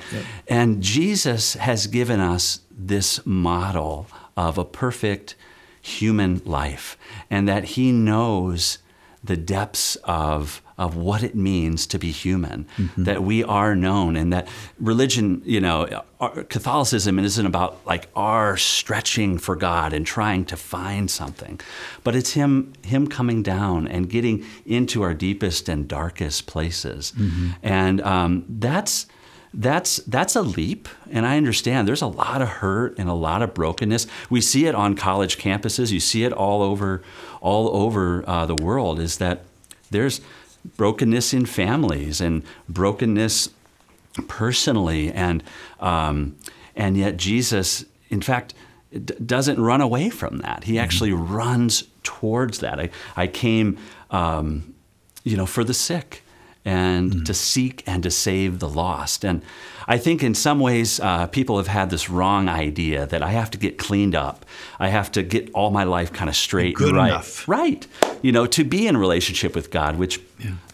and 0.49 0.83
Jesus 0.83 1.55
has 1.55 1.87
given 1.87 2.19
us 2.21 2.61
this 2.77 3.25
model 3.27 4.07
of 4.37 4.59
a 4.59 4.65
perfect 4.65 5.35
human 5.81 6.41
life, 6.45 6.97
and 7.31 7.49
that 7.49 7.65
He 7.65 7.93
knows 7.93 8.79
the 9.23 9.37
depths 9.37 9.97
of 10.05 10.61
of 10.77 10.97
what 10.97 11.23
it 11.23 11.37
means 11.37 11.87
to 11.87 12.01
be 12.01 12.11
human, 12.11 12.67
that 12.97 13.23
we 13.23 13.45
are 13.45 13.77
known, 13.77 14.17
and 14.17 14.33
that 14.33 14.49
religion, 14.81 15.41
you 15.45 15.61
know, 15.61 16.03
our- 16.19 16.43
Catholicism 16.43 17.17
isn't 17.21 17.47
about 17.47 17.79
like 17.87 18.09
our 18.17 18.57
stretching 18.57 19.39
for 19.39 19.55
God 19.55 19.93
and 19.93 20.05
trying 20.05 20.45
to 20.47 20.57
find 20.57 21.09
something, 21.09 21.61
but 22.03 22.17
it's 22.17 22.33
Him 22.33 22.73
Him 22.83 23.07
coming 23.07 23.41
down 23.43 23.87
and 23.87 24.11
getting 24.11 24.45
into 24.67 25.03
our 25.03 25.15
deepest 25.15 25.69
and 25.69 25.87
darkest 25.87 26.47
places, 26.47 27.13
and 27.63 28.01
um, 28.03 28.45
that's 28.49 29.07
that's 29.57 29.99
that's 29.99 30.35
a 30.35 30.43
leap 30.43 30.89
and 31.13 31.25
i 31.25 31.37
understand 31.37 31.87
there's 31.87 32.03
a 32.03 32.09
lot 32.09 32.43
of 32.43 32.49
hurt 32.49 32.99
and 32.99 33.09
a 33.09 33.15
lot 33.15 33.41
of 33.41 33.55
brokenness. 33.55 34.07
We 34.29 34.41
see 34.41 34.67
it 34.67 34.75
on 34.75 34.97
college 34.97 35.39
campuses. 35.39 35.93
You 35.93 36.01
see 36.01 36.25
it 36.25 36.33
all 36.33 36.63
over 36.63 37.03
all 37.41 37.75
over 37.77 38.25
uh, 38.29 38.47
the 38.47 38.55
world 38.55 38.99
is 38.99 39.19
that 39.19 39.45
there's 39.91 40.21
brokenness 40.77 41.33
in 41.33 41.47
families 41.47 42.21
and 42.21 42.43
brokenness 42.69 43.51
personally 44.29 45.13
and 45.13 45.43
um, 45.81 46.37
and 46.75 46.97
yet 46.97 47.17
jesus 47.17 47.85
in 48.09 48.23
fact 48.23 48.55
d- 48.93 49.15
doesn't 49.25 49.61
run 49.61 49.81
away 49.81 50.11
from 50.11 50.39
that. 50.39 50.65
He 50.65 50.79
actually 50.79 51.13
runs 51.13 51.85
towards 52.03 52.61
that. 52.61 52.81
I, 52.81 52.91
I 53.17 53.27
came 53.27 53.79
um, 54.11 54.75
you 55.23 55.37
know 55.37 55.47
for 55.47 55.65
the 55.65 55.75
sick 55.75 56.24
and 56.65 57.27
to 57.27 57.35
seek 57.35 57.83
and 57.87 58.03
to 58.03 58.11
save 58.11 58.59
the 58.59 58.69
lost. 58.69 59.25
And 59.25 59.43
I 59.87 59.99
think 59.99 60.23
in 60.23 60.35
some 60.35 60.61
ways, 60.61 60.99
uh, 60.99 61.27
people 61.27 61.59
have 61.59 61.67
had 61.67 61.91
this 61.91 62.09
wrong 62.09 62.49
idea 62.49 63.07
that 63.07 63.23
I 63.23 63.31
have 63.31 63.51
to 63.51 63.59
get 63.59 63.77
cleaned 63.77 64.15
up. 64.15 64.47
I 64.79 64.89
have 64.89 65.13
to 65.13 65.23
get 65.23 65.51
all 65.53 65.71
my 65.71 65.85
life 65.85 66.13
kind 66.13 66.31
of 66.31 66.37
straight 66.37 66.77
Good 66.77 66.89
and 66.89 66.97
right. 66.97 67.09
enough. 67.09 67.47
Right. 67.47 67.87
You 68.23 68.33
know, 68.33 68.47
to 68.47 68.65
be 68.65 68.87
in 68.87 68.97
relationship 68.97 69.55
with 69.55 69.71
God, 69.71 69.97
which 69.97 70.21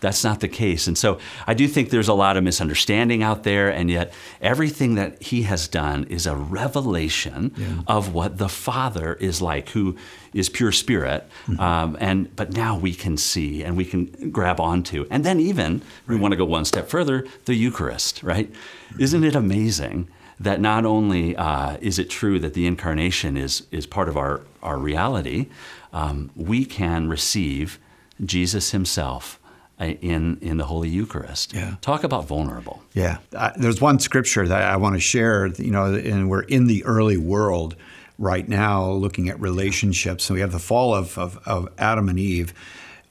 That's 0.01 0.25
not 0.25 0.41
the 0.41 0.49
case. 0.49 0.87
And 0.87 0.97
so 0.99 1.19
I 1.47 1.55
do 1.55 1.69
think 1.69 1.91
there's 1.91 2.09
a 2.09 2.15
lot 2.15 2.37
of 2.37 2.45
misunderstanding 2.45 3.23
out 3.23 3.43
there, 3.45 3.69
and 3.69 3.91
yet 3.91 4.13
everything 4.41 4.95
that 4.97 5.23
he 5.23 5.43
has 5.43 5.69
done 5.69 6.05
is 6.05 6.27
a 6.27 6.35
revelation 6.37 7.53
Yeah. 7.57 7.67
of 7.87 8.15
what 8.15 8.39
the 8.39 8.49
Father 8.49 9.15
is 9.15 9.41
like, 9.43 9.71
who 9.71 9.97
is 10.33 10.49
pure 10.49 10.73
spirit. 10.73 11.29
Mm-hmm. 11.47 11.61
Um, 11.61 11.97
and 12.01 12.35
but 12.37 12.53
now 12.53 12.79
we 12.79 12.95
can 12.95 13.17
see 13.17 13.63
and 13.65 13.77
we 13.77 13.85
can 13.85 14.31
grab 14.31 14.61
onto. 14.61 15.07
And 15.11 15.25
then 15.25 15.41
even 15.41 15.83
we 16.07 16.17
want 16.17 16.33
to 16.33 16.37
go 16.37 16.45
one 16.45 16.65
step 16.65 16.89
further, 16.89 17.27
the 17.47 17.55
Eucharist, 17.55 18.23
right? 18.23 18.51
Isn't 18.99 19.25
it 19.25 19.35
amazing? 19.35 20.09
That 20.39 20.61
not 20.61 20.87
only 20.87 21.37
uh, 21.37 21.77
is 21.83 21.99
it 21.99 22.09
true 22.09 22.39
that 22.41 22.55
the 22.55 22.67
incarnation 22.67 23.37
is, 23.37 23.65
is 23.71 23.87
part 23.87 24.09
of 24.09 24.17
our, 24.17 24.41
our 24.63 24.79
reality, 24.79 25.49
um, 25.93 26.31
we 26.35 26.65
can 26.65 27.09
receive 27.09 27.79
Jesus 28.25 28.71
himself 28.71 29.39
in, 29.81 30.39
in 30.41 30.59
the 30.59 30.65
Holy 30.65 30.89
Eucharist. 30.89 31.55
Yeah. 31.55 31.77
Talk 31.81 32.05
about 32.05 32.27
vulnerable. 32.27 32.83
Yeah. 32.93 33.19
Uh, 33.35 33.51
there's 33.57 33.81
one 33.81 33.99
scripture 33.99 34.47
that 34.47 34.63
I 34.63 34.77
want 34.77 34.95
to 34.97 35.01
share, 35.01 35.47
you 35.47 35.71
know, 35.71 35.95
and 35.95 36.29
we're 36.29 36.43
in 36.43 36.67
the 36.67 36.85
early 36.85 37.17
world 37.17 37.77
right 38.19 38.47
now 38.49 38.91
looking 38.91 39.29
at 39.31 39.41
relationships. 39.41 40.25
So 40.25 40.35
we 40.35 40.41
have 40.41 40.53
the 40.53 40.59
fall 40.59 40.95
of, 40.95 41.17
of, 41.17 41.39
of 41.47 41.69
Adam 41.79 42.09
and 42.09 42.19
Eve, 42.19 42.53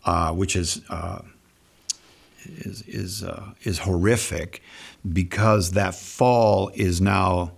uh, 0.05 0.31
which 0.33 0.55
is, 0.55 0.81
uh, 0.89 1.21
is, 2.45 2.83
is, 2.83 3.23
uh, 3.23 3.51
is 3.63 3.79
horrific 3.79 4.61
because 5.11 5.71
that 5.71 5.95
fall 5.95 6.69
is 6.75 7.01
now 7.01 7.51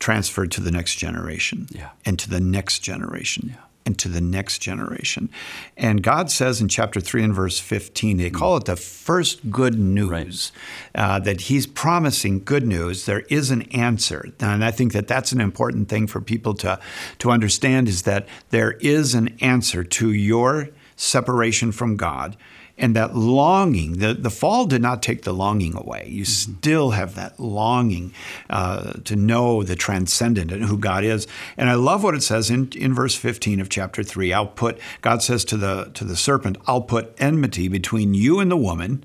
transferred 0.00 0.50
to 0.52 0.60
the 0.60 0.70
next 0.70 0.96
generation 0.96 1.66
Yeah. 1.70 1.90
and 2.04 2.18
to 2.18 2.28
the 2.28 2.40
next 2.40 2.80
generation 2.80 3.56
and 3.86 3.98
to 3.98 4.08
the 4.08 4.20
next 4.20 4.60
generation. 4.60 5.28
And 5.76 6.02
God 6.02 6.30
says 6.30 6.60
in 6.60 6.68
chapter 6.68 7.00
3 7.00 7.24
and 7.24 7.34
verse 7.34 7.58
15, 7.58 8.16
they 8.16 8.30
call 8.30 8.56
it 8.56 8.64
the 8.64 8.76
first 8.76 9.50
good 9.50 9.78
news, 9.78 10.52
uh, 10.94 11.18
that 11.20 11.42
He's 11.42 11.66
promising 11.66 12.44
good 12.44 12.66
news. 12.66 13.04
There 13.04 13.20
is 13.28 13.50
an 13.50 13.62
answer. 13.72 14.32
And 14.40 14.64
I 14.64 14.70
think 14.70 14.92
that 14.92 15.06
that's 15.06 15.32
an 15.32 15.40
important 15.40 15.88
thing 15.88 16.06
for 16.06 16.20
people 16.20 16.54
to, 16.54 16.80
to 17.18 17.30
understand 17.30 17.88
is 17.88 18.02
that 18.02 18.26
there 18.50 18.72
is 18.72 19.14
an 19.14 19.36
answer 19.40 19.84
to 19.84 20.12
your 20.12 20.70
separation 20.96 21.72
from 21.72 21.96
God. 21.96 22.36
And 22.76 22.96
that 22.96 23.14
longing, 23.14 23.98
the, 23.98 24.14
the 24.14 24.30
fall 24.30 24.66
did 24.66 24.82
not 24.82 25.00
take 25.00 25.22
the 25.22 25.32
longing 25.32 25.76
away. 25.76 26.08
You 26.10 26.24
still 26.24 26.90
have 26.90 27.14
that 27.14 27.38
longing 27.38 28.12
uh, 28.50 28.94
to 29.04 29.14
know 29.14 29.62
the 29.62 29.76
transcendent 29.76 30.50
and 30.50 30.64
who 30.64 30.76
God 30.76 31.04
is. 31.04 31.28
And 31.56 31.70
I 31.70 31.74
love 31.74 32.02
what 32.02 32.16
it 32.16 32.24
says 32.24 32.50
in, 32.50 32.70
in 32.74 32.92
verse 32.92 33.14
15 33.14 33.60
of 33.60 33.68
chapter 33.68 34.02
3. 34.02 34.32
I'll 34.32 34.48
put, 34.48 34.80
God 35.02 35.22
says 35.22 35.44
to 35.46 35.56
the, 35.56 35.92
to 35.94 36.04
the 36.04 36.16
serpent, 36.16 36.58
I'll 36.66 36.82
put 36.82 37.14
enmity 37.18 37.68
between 37.68 38.12
you 38.12 38.40
and 38.40 38.50
the 38.50 38.56
woman, 38.56 39.04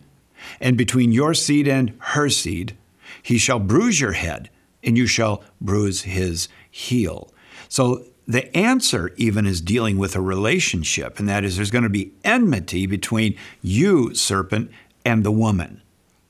and 0.60 0.77
between 0.77 1.12
your 1.12 1.34
seed 1.34 1.67
and 1.67 1.95
her 1.99 2.29
seed. 2.29 2.75
He 3.21 3.38
shall 3.38 3.60
bruise 3.60 3.99
your 3.99 4.13
head, 4.13 4.49
and 4.84 4.97
you 4.97 5.05
shall 5.05 5.43
bruise 5.62 6.03
his 6.03 6.47
heel. 6.71 7.32
So 7.67 8.05
the 8.29 8.55
answer 8.55 9.11
even 9.17 9.47
is 9.47 9.59
dealing 9.59 9.97
with 9.97 10.15
a 10.15 10.21
relationship, 10.21 11.17
and 11.17 11.27
that 11.27 11.43
is 11.43 11.55
there's 11.55 11.71
going 11.71 11.83
to 11.83 11.89
be 11.89 12.13
enmity 12.23 12.85
between 12.85 13.35
you, 13.63 14.13
serpent, 14.13 14.69
and 15.03 15.23
the 15.23 15.31
woman. 15.31 15.81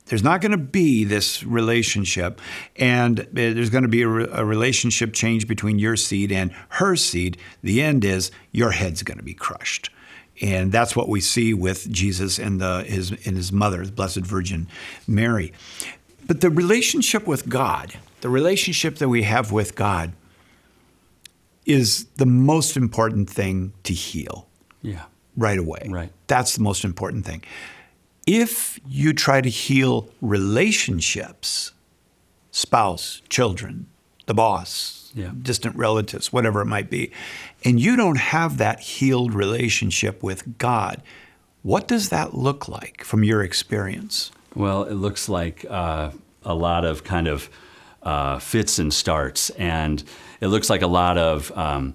There's 0.06 0.24
not 0.24 0.40
going 0.40 0.54
to 0.54 0.58
be 0.58 1.04
this 1.04 1.44
relationship, 1.44 2.40
and 2.78 3.20
uh, 3.20 3.26
there's 3.34 3.70
going 3.70 3.84
to 3.84 3.90
be 3.90 4.04
a, 4.04 4.08
re- 4.08 4.28
a 4.32 4.46
relationship 4.46 5.12
change 5.12 5.46
between 5.46 5.78
your 5.78 5.98
seed 5.98 6.32
and 6.32 6.52
her 6.70 6.96
seed. 6.96 7.38
The 7.64 7.82
end 7.82 8.06
is 8.06 8.32
your 8.54 8.72
head's 8.72 9.04
going 9.04 9.18
to 9.18 9.24
be 9.24 9.34
crushed. 9.34 9.90
And 10.42 10.72
that's 10.72 10.96
what 10.96 11.10
we 11.10 11.20
see 11.20 11.54
with 11.54 11.92
Jesus 11.92 12.40
and 12.40 12.62
the, 12.62 12.86
his, 12.88 13.12
and 13.12 13.36
his 13.36 13.52
mother, 13.52 13.86
the 13.86 13.92
Blessed 13.92 14.22
Virgin 14.22 14.70
Mary. 15.06 15.52
But 16.26 16.40
the 16.40 16.50
relationship 16.50 17.28
with 17.28 17.50
God, 17.50 17.94
the 18.22 18.30
relationship 18.30 19.00
that 19.00 19.10
we 19.10 19.24
have 19.24 19.52
with 19.52 19.76
God, 19.76 20.14
is 21.70 22.06
the 22.18 22.26
most 22.26 22.76
important 22.76 23.30
thing 23.30 23.72
to 23.84 23.94
heal 23.94 24.48
Yeah. 24.82 25.04
right 25.38 25.60
away. 25.60 25.86
Right. 25.90 26.12
That's 26.28 26.56
the 26.56 26.64
most 26.64 26.84
important 26.84 27.26
thing. 27.26 27.44
If 28.26 28.80
you 28.88 29.14
try 29.14 29.40
to 29.42 29.50
heal 29.50 30.10
relationships, 30.22 31.72
spouse, 32.52 33.22
children, 33.30 33.86
the 34.26 34.34
boss, 34.34 35.12
Yeah. 35.16 35.32
distant 35.42 35.76
relatives, 35.76 36.32
whatever 36.34 36.62
it 36.62 36.66
might 36.66 36.90
be, 36.90 37.12
and 37.66 37.80
you 37.80 37.96
don't 37.96 38.18
have 38.18 38.58
that 38.58 38.80
healed 38.80 39.34
relationship 39.34 40.22
with 40.24 40.58
God, 40.58 41.02
what 41.62 41.88
does 41.88 42.10
that 42.10 42.36
look 42.36 42.68
like 42.68 43.04
from 43.04 43.24
your 43.24 43.44
experience? 43.44 44.32
Well, 44.56 44.84
it 44.84 44.94
looks 44.96 45.30
like 45.30 45.66
uh, 45.70 46.12
a 46.44 46.54
lot 46.56 46.86
of 46.86 47.04
kind 47.04 47.28
of 47.28 47.50
uh, 48.04 48.40
fits 48.40 48.80
and 48.80 48.94
starts, 48.94 49.50
and 49.52 50.04
it 50.42 50.48
looks 50.48 50.70
like 50.70 50.82
a 50.82 50.88
lot 50.88 51.18
of 51.18 51.52
um, 51.58 51.94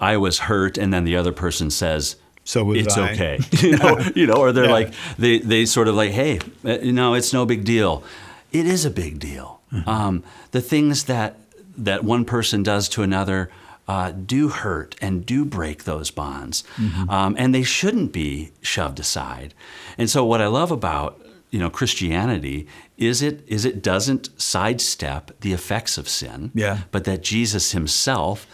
I 0.00 0.16
was 0.16 0.38
hurt, 0.40 0.78
and 0.78 0.92
then 0.92 1.04
the 1.04 1.16
other 1.16 1.32
person 1.32 1.70
says. 1.70 2.16
So 2.44 2.70
it's 2.72 2.96
I." 2.96 3.10
okay, 3.12 3.38
you 3.60 3.76
know, 3.76 3.98
you 4.14 4.26
know, 4.26 4.34
or 4.34 4.52
they're 4.52 4.66
Yeah. 4.66 4.70
like 4.72 4.94
they 5.18 5.38
they 5.40 5.66
sort 5.66 5.88
of 5.88 5.94
like, 5.96 6.12
hey, 6.12 6.38
uh, 6.64 6.78
you 6.78 6.92
know, 6.92 7.14
it's 7.14 7.32
no 7.32 7.44
big 7.46 7.64
deal. 7.64 8.04
It 8.52 8.66
is 8.66 8.84
a 8.84 8.90
big 8.90 9.18
deal. 9.18 9.60
Mm-hmm. 9.72 9.88
Um, 9.88 10.22
the 10.52 10.60
things 10.60 11.04
that 11.04 11.36
that 11.76 12.04
one 12.04 12.24
person 12.24 12.62
does 12.62 12.88
to 12.90 13.02
another 13.02 13.50
uh, 13.88 14.12
do 14.12 14.48
hurt 14.48 14.94
and 15.00 15.26
do 15.26 15.44
break 15.44 15.84
those 15.84 16.10
bonds, 16.12 16.62
Mm-hmm. 16.76 17.10
um, 17.10 17.34
and 17.38 17.52
they 17.54 17.62
shouldn't 17.64 18.12
be 18.12 18.50
shoved 18.62 19.00
aside. 19.00 19.52
And 19.98 20.08
so, 20.08 20.24
what 20.24 20.40
I 20.40 20.46
love 20.46 20.70
about 20.70 21.20
you 21.50 21.58
know 21.58 21.68
Christianity 21.70 22.66
is 22.96 23.22
it 23.22 23.42
is 23.46 23.64
it 23.64 23.82
doesn't 23.82 24.30
sidestep 24.40 25.38
the 25.40 25.52
effects 25.52 25.98
of 25.98 26.08
sin, 26.08 26.50
Yeah. 26.54 26.80
but 26.90 27.04
that 27.04 27.22
Jesus 27.22 27.72
Himself 27.72 28.46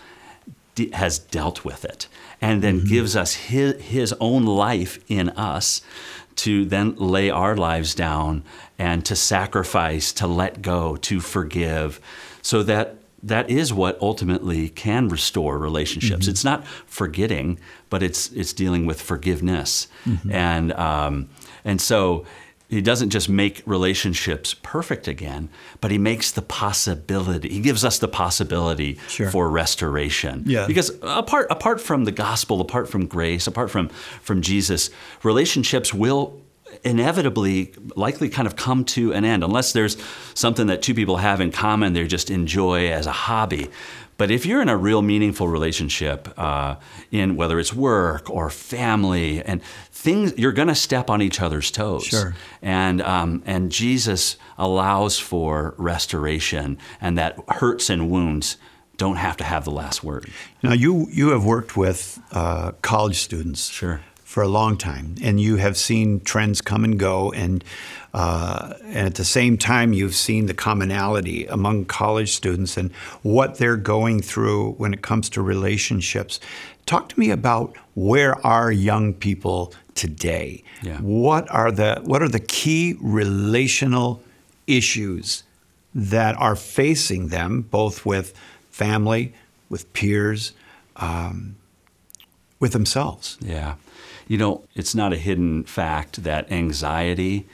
de- 0.75 0.91
has 0.91 1.19
dealt 1.19 1.65
with 1.65 1.85
it 1.85 2.09
and 2.41 2.63
then 2.63 2.79
mm-hmm. 2.79 2.89
gives 2.89 3.17
us 3.17 3.35
his, 3.35 3.81
his 3.81 4.15
own 4.21 4.45
life 4.45 4.99
in 5.09 5.29
us 5.31 5.83
to 6.35 6.65
then 6.65 6.97
lay 6.97 7.31
our 7.31 7.57
lives 7.57 7.95
down 7.95 8.43
and 8.79 9.05
to 9.05 9.15
sacrifice, 9.15 10.13
to 10.15 10.27
let 10.27 10.63
go, 10.63 10.97
to 10.97 11.21
forgive, 11.21 12.01
so 12.41 12.63
that 12.65 12.97
that 13.23 13.49
is 13.49 13.73
what 13.73 14.01
ultimately 14.01 14.69
can 14.69 15.07
restore 15.09 15.57
relationships. 15.57 16.25
Mm-hmm. 16.25 16.31
It's 16.31 16.45
not 16.45 16.67
forgetting, 16.67 17.61
but 17.89 18.03
it's 18.03 18.33
it's 18.33 18.53
dealing 18.53 18.87
with 18.87 19.01
forgiveness, 19.01 19.87
mm-hmm. 20.05 20.33
and 20.33 20.73
um, 20.73 21.29
and 21.65 21.81
so 21.81 22.27
he 22.77 22.81
doesn't 22.83 23.11
just 23.11 23.29
make 23.29 23.63
relationships 23.67 24.55
perfect 24.63 25.07
again, 25.07 25.49
but 25.81 25.91
he 25.91 25.99
makes 25.99 26.31
the 26.31 26.43
possibility. 26.43 27.49
He 27.51 27.61
gives 27.61 27.85
us 27.85 27.99
the 27.99 28.09
possibility 28.09 28.99
Sure. 29.09 29.31
for 29.31 29.51
restoration. 29.51 30.45
Yeah. 30.47 30.67
Because 30.67 30.91
apart 31.03 31.47
apart 31.51 31.81
from 31.81 32.05
the 32.05 32.13
gospel, 32.13 32.61
apart 32.61 32.89
from 32.89 33.07
grace, 33.07 33.47
apart 33.47 33.71
from 33.71 33.89
from 34.23 34.41
Jesus, 34.43 34.91
relationships 35.23 35.93
will 35.93 36.41
inevitably 36.85 37.75
likely 37.97 38.29
kind 38.31 38.47
of 38.47 38.57
come 38.57 38.85
to 38.85 39.13
an 39.13 39.25
end 39.25 39.45
unless 39.45 39.73
there's 39.75 39.97
something 40.35 40.69
that 40.69 40.81
two 40.81 40.95
people 40.95 41.19
have 41.19 41.39
in 41.39 41.51
common 41.53 41.93
they 41.93 42.07
just 42.07 42.31
enjoy 42.31 42.91
as 42.91 43.07
a 43.07 43.13
hobby 43.13 43.69
but 44.19 44.31
if 44.31 44.47
you're 44.47 44.63
in 44.63 44.69
a 44.69 44.77
real 44.77 45.03
meaningful 45.03 45.49
relationship 45.49 46.29
uh, 46.39 46.77
in 47.11 47.35
whether 47.37 47.59
it's 47.59 47.73
work 47.73 48.29
or 48.31 48.51
family 48.51 49.43
and 49.43 49.63
things 49.91 50.33
you're 50.37 50.53
going 50.53 50.69
to 50.69 50.75
step 50.75 51.11
on 51.11 51.21
each 51.23 51.41
other's 51.41 51.71
toes 51.71 52.05
Sure. 52.05 52.35
and 52.61 53.01
um, 53.03 53.43
and 53.47 53.71
Jesus 53.73 54.37
allows 54.59 55.19
for 55.19 55.75
restoration 55.79 56.79
and 57.01 57.17
that 57.19 57.39
hurts 57.49 57.91
and 57.91 58.11
wounds 58.11 58.57
don't 58.97 59.17
have 59.17 59.37
to 59.39 59.45
have 59.45 59.65
the 59.65 59.71
last 59.71 60.05
word 60.05 60.31
Now, 60.63 60.73
you, 60.75 61.09
you 61.11 61.31
have 61.31 61.45
worked 61.45 61.77
with 61.77 62.21
uh, 62.31 62.73
college 62.83 63.19
students 63.19 63.69
Sure. 63.71 64.01
for 64.23 64.43
a 64.43 64.49
long 64.49 64.77
time, 64.77 65.15
and 65.23 65.41
you 65.41 65.57
have 65.57 65.77
seen 65.77 66.21
trends 66.21 66.61
come 66.61 66.85
and 66.85 66.99
go, 66.99 67.33
and, 67.33 67.65
uh, 68.15 68.75
and 68.85 69.07
at 69.07 69.15
the 69.15 69.25
same 69.25 69.57
time, 69.57 69.93
you've 69.93 70.15
seen 70.15 70.47
the 70.47 70.55
commonality 70.55 71.47
among 71.47 71.87
college 71.87 72.33
students 72.33 72.77
and 72.77 72.93
what 73.23 73.57
they're 73.57 73.77
going 73.77 74.21
through 74.21 74.73
when 74.73 74.93
it 74.93 75.01
comes 75.03 75.31
to 75.31 75.41
relationships. 75.41 76.39
Talk 76.85 77.09
to 77.11 77.19
me 77.19 77.31
about 77.31 77.75
where 77.95 78.45
are 78.47 78.71
young 78.71 79.15
people 79.15 79.73
today? 79.95 80.63
Yeah. 80.83 80.99
What 80.99 81.51
are 81.51 81.71
the 81.71 82.01
what 82.05 82.23
are 82.23 82.29
the 82.29 82.41
key 82.41 82.97
relational 83.01 84.23
issues 84.67 85.45
that 85.95 86.37
are 86.37 86.57
facing 86.57 87.29
them, 87.29 87.63
both 87.63 88.05
with 88.05 88.35
family, 88.71 89.33
with 89.71 89.91
peers, 89.93 90.53
um, 90.97 91.57
with 92.61 92.73
themselves? 92.73 93.39
Yeah. 93.41 93.77
You 94.29 94.39
know, 94.39 94.65
it's 94.75 94.95
not 94.95 95.13
a 95.13 95.17
hidden 95.17 95.65
fact 95.65 96.23
that 96.25 96.51
anxiety, 96.51 97.47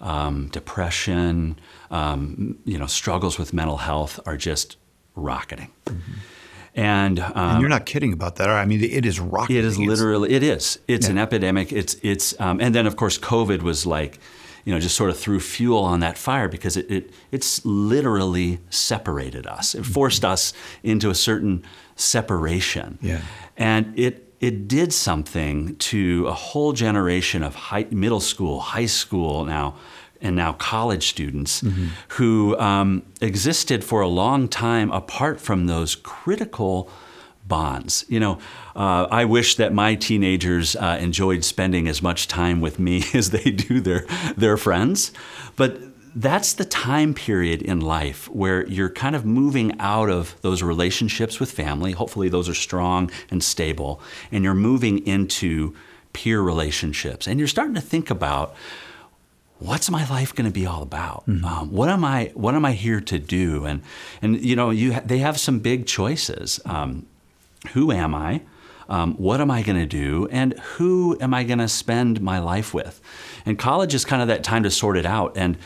um, 0.00 0.48
depression, 0.48 1.58
um, 1.90 2.58
you 2.64 2.78
know, 2.78 2.86
struggles 2.86 3.38
with 3.38 3.52
mental 3.52 3.78
health 3.78 4.20
are 4.26 4.36
just 4.36 4.76
rocketing. 5.14 5.70
And, 6.74 7.20
um, 7.20 7.32
and 7.36 7.60
you're 7.60 7.68
not 7.68 7.86
kidding 7.86 8.12
about 8.12 8.36
that. 8.36 8.50
I 8.50 8.64
mean, 8.64 8.82
it 8.82 9.06
is 9.06 9.20
rocketing. 9.20 9.58
It 9.58 9.64
is 9.64 9.78
literally. 9.78 10.32
It 10.32 10.42
is. 10.42 10.80
It's 10.88 11.06
yeah. 11.06 11.12
an 11.12 11.18
epidemic. 11.18 11.72
It's 11.72 11.96
it's. 12.02 12.38
Um, 12.40 12.60
and 12.60 12.74
then 12.74 12.86
of 12.86 12.96
course 12.96 13.16
COVID 13.16 13.62
was 13.62 13.86
like, 13.86 14.18
you 14.64 14.74
know, 14.74 14.80
just 14.80 14.96
sort 14.96 15.10
of 15.10 15.18
threw 15.18 15.38
fuel 15.38 15.78
on 15.78 16.00
that 16.00 16.18
fire 16.18 16.48
because 16.48 16.76
it, 16.76 16.90
it 16.90 17.10
it's 17.30 17.64
literally 17.64 18.58
separated 18.70 19.46
us. 19.46 19.76
It 19.76 19.86
forced 19.86 20.24
us 20.24 20.52
into 20.82 21.10
a 21.10 21.14
certain 21.14 21.62
separation. 21.94 22.98
Yeah. 23.00 23.20
And 23.56 23.96
it 23.96 24.33
it 24.44 24.68
did 24.68 24.92
something 24.92 25.74
to 25.76 26.26
a 26.26 26.32
whole 26.34 26.74
generation 26.74 27.42
of 27.42 27.54
high, 27.54 27.86
middle 27.90 28.20
school, 28.20 28.60
high 28.60 28.86
school 28.86 29.46
now 29.46 29.74
and 30.20 30.36
now 30.36 30.52
college 30.52 31.08
students 31.08 31.62
mm-hmm. 31.62 31.86
who 32.08 32.58
um, 32.58 33.02
existed 33.22 33.82
for 33.82 34.02
a 34.02 34.08
long 34.08 34.48
time 34.48 34.90
apart 34.90 35.40
from 35.40 35.66
those 35.66 35.94
critical 35.94 36.90
bonds. 37.46 38.04
You 38.08 38.20
know, 38.20 38.38
uh, 38.76 39.06
I 39.10 39.24
wish 39.24 39.56
that 39.56 39.72
my 39.72 39.94
teenagers 39.94 40.76
uh, 40.76 40.98
enjoyed 41.00 41.42
spending 41.42 41.88
as 41.88 42.02
much 42.02 42.28
time 42.28 42.60
with 42.60 42.78
me 42.78 43.02
as 43.14 43.30
they 43.30 43.50
do 43.50 43.80
their 43.80 44.06
their 44.36 44.58
friends, 44.58 45.12
but 45.56 45.78
that's 46.14 46.52
the 46.52 46.64
time 46.64 47.14
period 47.14 47.60
in 47.62 47.80
life 47.80 48.28
where 48.30 48.66
you're 48.66 48.90
kind 48.90 49.16
of 49.16 49.24
moving 49.24 49.78
out 49.80 50.08
of 50.08 50.40
those 50.42 50.62
relationships 50.62 51.40
with 51.40 51.50
family. 51.50 51.92
Hopefully, 51.92 52.28
those 52.28 52.48
are 52.48 52.54
strong 52.54 53.10
and 53.30 53.42
stable, 53.42 54.00
and 54.30 54.44
you're 54.44 54.54
moving 54.54 55.04
into 55.06 55.74
peer 56.12 56.40
relationships, 56.40 57.26
and 57.26 57.38
you're 57.38 57.48
starting 57.48 57.74
to 57.74 57.80
think 57.80 58.10
about 58.10 58.54
what's 59.58 59.90
my 59.90 60.08
life 60.08 60.34
going 60.34 60.46
to 60.46 60.52
be 60.52 60.66
all 60.66 60.82
about? 60.82 61.24
Mm-hmm. 61.26 61.44
Um, 61.44 61.72
what 61.72 61.88
am 61.88 62.04
I 62.04 62.30
What 62.34 62.54
am 62.54 62.64
I 62.64 62.72
here 62.72 63.00
to 63.00 63.18
do? 63.18 63.64
And 63.64 63.82
and 64.22 64.40
you 64.40 64.54
know, 64.54 64.70
you 64.70 65.00
they 65.00 65.18
have 65.18 65.38
some 65.38 65.58
big 65.58 65.86
choices. 65.86 66.60
Um, 66.64 67.06
who 67.72 67.90
am 67.90 68.14
I? 68.14 68.42
Um, 68.88 69.14
what 69.14 69.40
am 69.40 69.50
I 69.50 69.62
going 69.62 69.78
to 69.78 69.86
do? 69.86 70.28
And 70.30 70.58
who 70.58 71.16
am 71.20 71.32
I 71.32 71.44
going 71.44 71.58
to 71.58 71.68
spend 71.68 72.20
my 72.20 72.38
life 72.38 72.74
with? 72.74 73.00
And 73.46 73.58
college 73.58 73.94
is 73.94 74.04
kind 74.04 74.20
of 74.20 74.28
that 74.28 74.44
time 74.44 74.62
to 74.64 74.70
sort 74.70 74.98
it 74.98 75.06
out. 75.06 75.36
And 75.36 75.56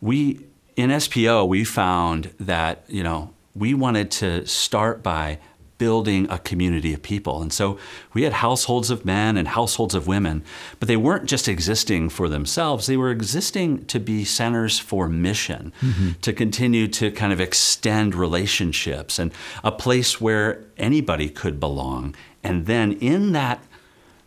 we 0.00 0.46
in 0.76 0.90
SPO 0.90 1.46
we 1.46 1.64
found 1.64 2.32
that 2.38 2.84
you 2.88 3.02
know 3.02 3.34
we 3.54 3.74
wanted 3.74 4.10
to 4.10 4.46
start 4.46 5.02
by 5.02 5.38
building 5.80 6.30
a 6.30 6.38
community 6.38 6.92
of 6.92 7.00
people. 7.00 7.40
And 7.40 7.50
so 7.50 7.78
we 8.12 8.24
had 8.24 8.34
households 8.34 8.90
of 8.90 9.06
men 9.06 9.38
and 9.38 9.48
households 9.48 9.94
of 9.94 10.06
women, 10.06 10.44
but 10.78 10.88
they 10.88 10.96
weren't 10.96 11.24
just 11.24 11.48
existing 11.48 12.10
for 12.10 12.28
themselves, 12.28 12.86
they 12.86 12.98
were 12.98 13.10
existing 13.10 13.86
to 13.86 13.98
be 13.98 14.22
centers 14.26 14.78
for 14.78 15.08
mission, 15.08 15.72
mm-hmm. 15.80 16.10
to 16.20 16.34
continue 16.34 16.86
to 16.88 17.10
kind 17.10 17.32
of 17.32 17.40
extend 17.40 18.14
relationships 18.14 19.18
and 19.18 19.32
a 19.64 19.72
place 19.72 20.20
where 20.20 20.62
anybody 20.76 21.30
could 21.30 21.58
belong. 21.58 22.14
And 22.44 22.66
then 22.66 22.92
in 22.92 23.32
that 23.32 23.64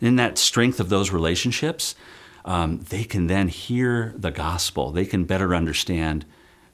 in 0.01 0.15
that 0.15 0.39
strength 0.39 0.79
of 0.79 0.89
those 0.89 1.11
relationships, 1.11 1.93
um, 2.45 2.79
they 2.89 3.03
can 3.03 3.27
then 3.27 3.47
hear 3.47 4.13
the 4.17 4.31
gospel. 4.31 4.91
They 4.91 5.05
can 5.05 5.23
better 5.25 5.55
understand 5.55 6.25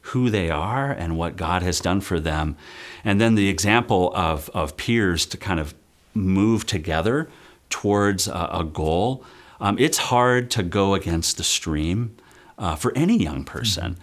who 0.01 0.29
they 0.29 0.49
are 0.49 0.91
and 0.91 1.17
what 1.17 1.35
God 1.35 1.61
has 1.61 1.79
done 1.79 2.01
for 2.01 2.19
them. 2.19 2.55
And 3.03 3.19
then 3.19 3.35
the 3.35 3.49
example 3.49 4.11
of, 4.15 4.49
of 4.53 4.77
peers 4.77 5.25
to 5.27 5.37
kind 5.37 5.59
of 5.59 5.73
move 6.13 6.65
together 6.65 7.29
towards 7.69 8.27
a, 8.27 8.49
a 8.51 8.63
goal. 8.63 9.23
Um, 9.59 9.77
it's 9.77 9.97
hard 9.97 10.49
to 10.51 10.63
go 10.63 10.93
against 10.93 11.37
the 11.37 11.43
stream 11.43 12.15
uh, 12.57 12.75
for 12.75 12.91
any 12.95 13.17
young 13.21 13.43
person. 13.43 13.97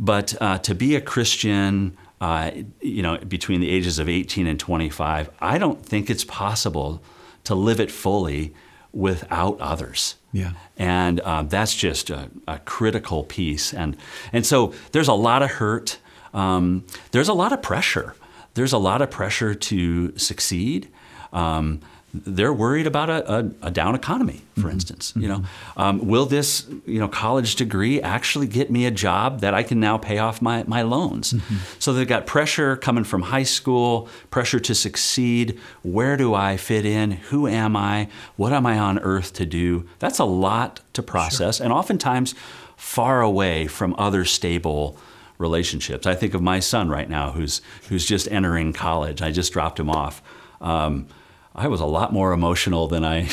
But 0.00 0.34
uh, 0.40 0.58
to 0.58 0.74
be 0.74 0.96
a 0.96 1.00
Christian, 1.00 1.96
uh, 2.20 2.50
you 2.80 3.02
know, 3.02 3.18
between 3.18 3.60
the 3.60 3.70
ages 3.70 3.98
of 3.98 4.08
18 4.08 4.46
and 4.46 4.58
25, 4.58 5.30
I 5.40 5.58
don't 5.58 5.84
think 5.84 6.10
it's 6.10 6.24
possible 6.24 7.02
to 7.44 7.54
live 7.54 7.78
it 7.78 7.90
fully 7.90 8.54
without 8.94 9.60
others. 9.60 10.16
Yeah. 10.32 10.52
And 10.76 11.20
uh, 11.20 11.42
that's 11.42 11.74
just 11.74 12.10
a, 12.10 12.30
a, 12.48 12.58
critical 12.60 13.24
piece. 13.24 13.72
And, 13.74 13.96
and 14.32 14.44
so 14.44 14.72
there's 14.92 15.08
a 15.08 15.14
lot 15.14 15.42
of 15.42 15.50
hurt. 15.52 15.98
Um, 16.32 16.84
there's 17.12 17.28
a 17.28 17.34
lot 17.34 17.52
of 17.52 17.62
pressure. 17.62 18.14
There's 18.54 18.72
a 18.72 18.78
lot 18.78 19.02
of 19.02 19.10
pressure 19.10 19.54
to 19.54 20.16
succeed. 20.18 20.88
Um, 21.32 21.80
they're 22.14 22.52
worried 22.52 22.86
about 22.86 23.10
a, 23.10 23.32
a, 23.32 23.50
a 23.62 23.70
down 23.70 23.96
economy, 23.96 24.42
for 24.54 24.60
mm-hmm. 24.60 24.70
instance. 24.70 25.12
You 25.16 25.28
know, 25.28 25.44
um, 25.76 26.06
will 26.06 26.26
this 26.26 26.66
you 26.86 27.00
know 27.00 27.08
college 27.08 27.56
degree 27.56 28.00
actually 28.00 28.46
get 28.46 28.70
me 28.70 28.86
a 28.86 28.90
job 28.90 29.40
that 29.40 29.52
I 29.52 29.64
can 29.64 29.80
now 29.80 29.98
pay 29.98 30.18
off 30.18 30.40
my 30.40 30.64
my 30.68 30.82
loans? 30.82 31.32
Mm-hmm. 31.32 31.56
So 31.80 31.92
they've 31.92 32.06
got 32.06 32.26
pressure 32.26 32.76
coming 32.76 33.02
from 33.02 33.22
high 33.22 33.42
school, 33.42 34.08
pressure 34.30 34.60
to 34.60 34.74
succeed. 34.74 35.58
Where 35.82 36.16
do 36.16 36.34
I 36.34 36.56
fit 36.56 36.86
in? 36.86 37.12
Who 37.12 37.48
am 37.48 37.76
I? 37.76 38.08
What 38.36 38.52
am 38.52 38.64
I 38.64 38.78
on 38.78 39.00
earth 39.00 39.32
to 39.34 39.46
do? 39.46 39.88
That's 39.98 40.20
a 40.20 40.24
lot 40.24 40.80
to 40.92 41.02
process, 41.02 41.56
sure. 41.56 41.64
and 41.64 41.72
oftentimes 41.72 42.34
far 42.76 43.22
away 43.22 43.66
from 43.66 43.94
other 43.98 44.24
stable 44.24 44.96
relationships. 45.38 46.06
I 46.06 46.14
think 46.14 46.32
of 46.34 46.42
my 46.42 46.60
son 46.60 46.88
right 46.88 47.08
now, 47.08 47.32
who's 47.32 47.60
who's 47.88 48.06
just 48.06 48.30
entering 48.30 48.72
college. 48.72 49.20
I 49.20 49.32
just 49.32 49.52
dropped 49.52 49.80
him 49.80 49.90
off. 49.90 50.22
Um, 50.60 51.08
I 51.54 51.68
was 51.68 51.80
a 51.80 51.86
lot 51.86 52.12
more 52.12 52.32
emotional 52.32 52.88
than 52.88 53.04
I 53.04 53.28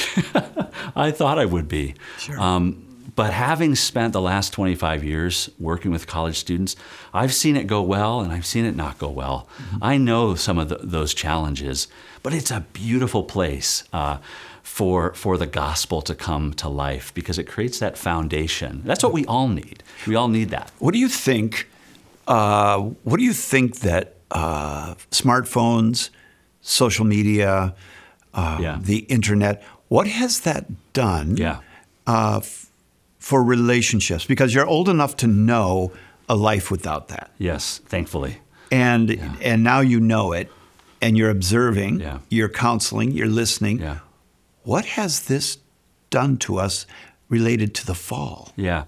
I 0.95 1.11
thought 1.11 1.39
I 1.39 1.45
would 1.45 1.67
be. 1.67 1.95
Sure. 2.17 2.39
Um, 2.39 2.87
but 3.15 3.33
having 3.33 3.75
spent 3.75 4.13
the 4.13 4.21
last 4.21 4.53
25 4.53 5.03
years 5.03 5.49
working 5.59 5.91
with 5.91 6.07
college 6.07 6.37
students, 6.37 6.75
I've 7.13 7.33
seen 7.33 7.55
it 7.55 7.67
go 7.67 7.81
well 7.81 8.21
and 8.21 8.31
I've 8.31 8.45
seen 8.45 8.65
it 8.65 8.75
not 8.75 8.97
go 8.97 9.09
well. 9.09 9.47
Mm-hmm. 9.57 9.83
I 9.83 9.97
know 9.97 10.35
some 10.35 10.57
of 10.57 10.69
the, 10.69 10.77
those 10.81 11.13
challenges, 11.13 11.87
but 12.23 12.33
it's 12.33 12.51
a 12.51 12.61
beautiful 12.71 13.23
place 13.23 13.83
uh, 13.91 14.19
for, 14.63 15.13
for 15.13 15.37
the 15.37 15.45
gospel 15.45 16.01
to 16.03 16.15
come 16.15 16.53
to 16.53 16.69
life 16.69 17.13
because 17.13 17.37
it 17.37 17.43
creates 17.45 17.79
that 17.79 17.97
foundation. 17.97 18.81
That's 18.85 19.03
what 19.03 19.13
we 19.13 19.25
all 19.25 19.49
need. 19.49 19.83
We 20.07 20.15
all 20.15 20.29
need 20.29 20.49
that. 20.49 20.71
What 20.79 20.93
do 20.93 20.99
you 20.99 21.09
think? 21.09 21.69
Uh, 22.27 22.79
what 22.79 23.17
do 23.17 23.23
you 23.23 23.33
think 23.33 23.79
that 23.79 24.15
uh, 24.29 24.95
smartphones, 25.11 26.11
social 26.61 27.03
media, 27.03 27.75
uh, 28.33 28.57
yeah. 28.61 28.79
the 28.81 28.99
internet. 28.99 29.63
What 29.87 30.07
has 30.07 30.41
that 30.41 30.93
done 30.93 31.37
yeah. 31.37 31.59
uh, 32.07 32.37
f- 32.37 32.69
for 33.19 33.43
relationships? 33.43 34.25
Because 34.25 34.53
you're 34.53 34.67
old 34.67 34.89
enough 34.89 35.15
to 35.17 35.27
know 35.27 35.91
a 36.29 36.35
life 36.35 36.71
without 36.71 37.09
that. 37.09 37.31
Yes, 37.37 37.79
thankfully. 37.85 38.37
And 38.71 39.09
yeah. 39.09 39.35
and 39.41 39.63
now 39.63 39.81
you 39.81 39.99
know 39.99 40.31
it, 40.31 40.49
and 41.01 41.17
you're 41.17 41.29
observing, 41.29 42.21
you're 42.29 42.49
counseling, 42.49 43.11
you're 43.11 43.27
listening. 43.27 43.79
Yeah. 43.79 43.99
What 44.63 44.85
has 44.85 45.23
this 45.23 45.57
done 46.09 46.37
to 46.37 46.57
us 46.57 46.85
related 47.27 47.75
to 47.75 47.85
the 47.85 47.95
fall? 47.95 48.53
Yeah. 48.55 48.85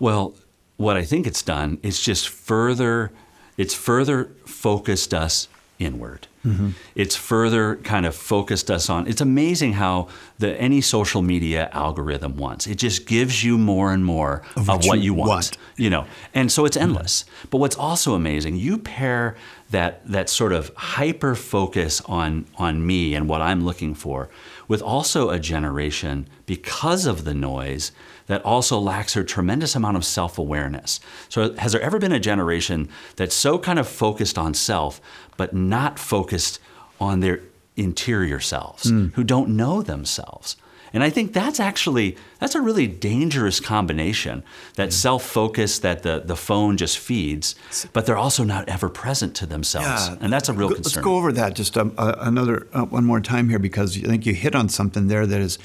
Well, 0.00 0.34
what 0.76 0.96
I 0.96 1.04
think 1.04 1.26
it's 1.26 1.42
done 1.42 1.78
is 1.82 2.00
just 2.00 2.28
further 2.28 3.12
it's 3.56 3.74
further 3.74 4.32
focused 4.44 5.14
us 5.14 5.48
inward. 5.78 6.26
Mm-hmm. 6.44 6.70
It's 6.94 7.16
further 7.16 7.76
kind 7.76 8.06
of 8.06 8.14
focused 8.14 8.70
us 8.70 8.88
on. 8.88 9.08
It's 9.08 9.20
amazing 9.20 9.74
how 9.74 10.08
the 10.38 10.58
any 10.60 10.80
social 10.80 11.22
media 11.22 11.68
algorithm 11.72 12.36
wants. 12.36 12.66
It 12.66 12.76
just 12.76 13.06
gives 13.06 13.42
you 13.42 13.58
more 13.58 13.92
and 13.92 14.04
more 14.04 14.42
of, 14.54 14.70
of 14.70 14.84
what 14.86 14.98
you, 14.98 15.06
you 15.06 15.14
want, 15.14 15.28
want, 15.28 15.58
You 15.76 15.90
know, 15.90 16.06
and 16.34 16.50
so 16.50 16.64
it's 16.64 16.76
endless. 16.76 17.24
Mm-hmm. 17.24 17.48
But 17.50 17.58
what's 17.58 17.76
also 17.76 18.14
amazing, 18.14 18.56
you 18.56 18.78
pair 18.78 19.36
that 19.70 20.06
that 20.06 20.30
sort 20.30 20.52
of 20.52 20.72
hyper 20.76 21.34
focus 21.34 22.00
on 22.02 22.46
on 22.56 22.86
me 22.86 23.14
and 23.14 23.28
what 23.28 23.42
I'm 23.42 23.64
looking 23.64 23.94
for 23.94 24.28
with 24.68 24.82
also 24.82 25.30
a 25.30 25.38
generation 25.38 26.28
because 26.46 27.06
of 27.06 27.24
the 27.24 27.34
noise 27.34 27.92
that 28.26 28.44
also 28.44 28.78
lacks 28.78 29.16
a 29.16 29.24
tremendous 29.24 29.74
amount 29.74 29.96
of 29.96 30.04
self 30.04 30.38
awareness. 30.38 31.00
So, 31.28 31.54
has 31.54 31.72
there 31.72 31.80
ever 31.80 31.98
been 31.98 32.12
a 32.12 32.20
generation 32.20 32.88
that's 33.16 33.34
so 33.34 33.58
kind 33.58 33.78
of 33.78 33.88
focused 33.88 34.38
on 34.38 34.54
self, 34.54 35.00
but 35.36 35.54
not 35.54 35.98
focused 35.98 36.58
on 37.00 37.20
their 37.20 37.40
interior 37.76 38.40
selves, 38.40 38.90
mm. 38.90 39.12
who 39.14 39.24
don't 39.24 39.50
know 39.50 39.82
themselves? 39.82 40.56
And 40.92 41.02
I 41.04 41.10
think 41.10 41.32
that's 41.32 41.60
actually 41.60 42.16
that's 42.38 42.54
a 42.54 42.60
really 42.60 42.86
dangerous 42.86 43.60
combination. 43.60 44.42
That 44.76 44.92
self 44.92 45.24
focus 45.24 45.78
that 45.80 46.02
the, 46.02 46.22
the 46.24 46.36
phone 46.36 46.76
just 46.76 46.98
feeds, 46.98 47.54
but 47.92 48.06
they're 48.06 48.16
also 48.16 48.44
not 48.44 48.68
ever 48.68 48.88
present 48.88 49.34
to 49.36 49.46
themselves, 49.46 50.08
yeah. 50.08 50.16
and 50.20 50.32
that's 50.32 50.48
a 50.48 50.52
real 50.52 50.68
concern. 50.68 50.84
Let's 50.84 51.04
go 51.04 51.16
over 51.16 51.32
that 51.32 51.54
just 51.54 51.76
um, 51.76 51.92
uh, 51.98 52.14
another 52.20 52.66
uh, 52.72 52.84
one 52.86 53.04
more 53.04 53.20
time 53.20 53.48
here 53.48 53.58
because 53.58 53.96
I 53.98 54.06
think 54.06 54.24
you 54.24 54.32
hit 54.32 54.54
on 54.54 54.68
something 54.68 55.08
there 55.08 55.26
that 55.26 55.40
is 55.40 55.58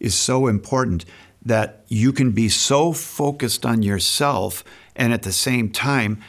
is 0.00 0.14
so 0.14 0.48
important 0.48 1.04
that 1.44 1.84
you 1.88 2.12
can 2.12 2.32
be 2.32 2.48
so 2.48 2.92
focused 2.92 3.64
on 3.64 3.82
yourself 3.82 4.64
and 4.96 5.12
at 5.12 5.22
the 5.22 5.32
same 5.32 5.70
time 5.70 6.20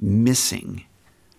missing 0.00 0.84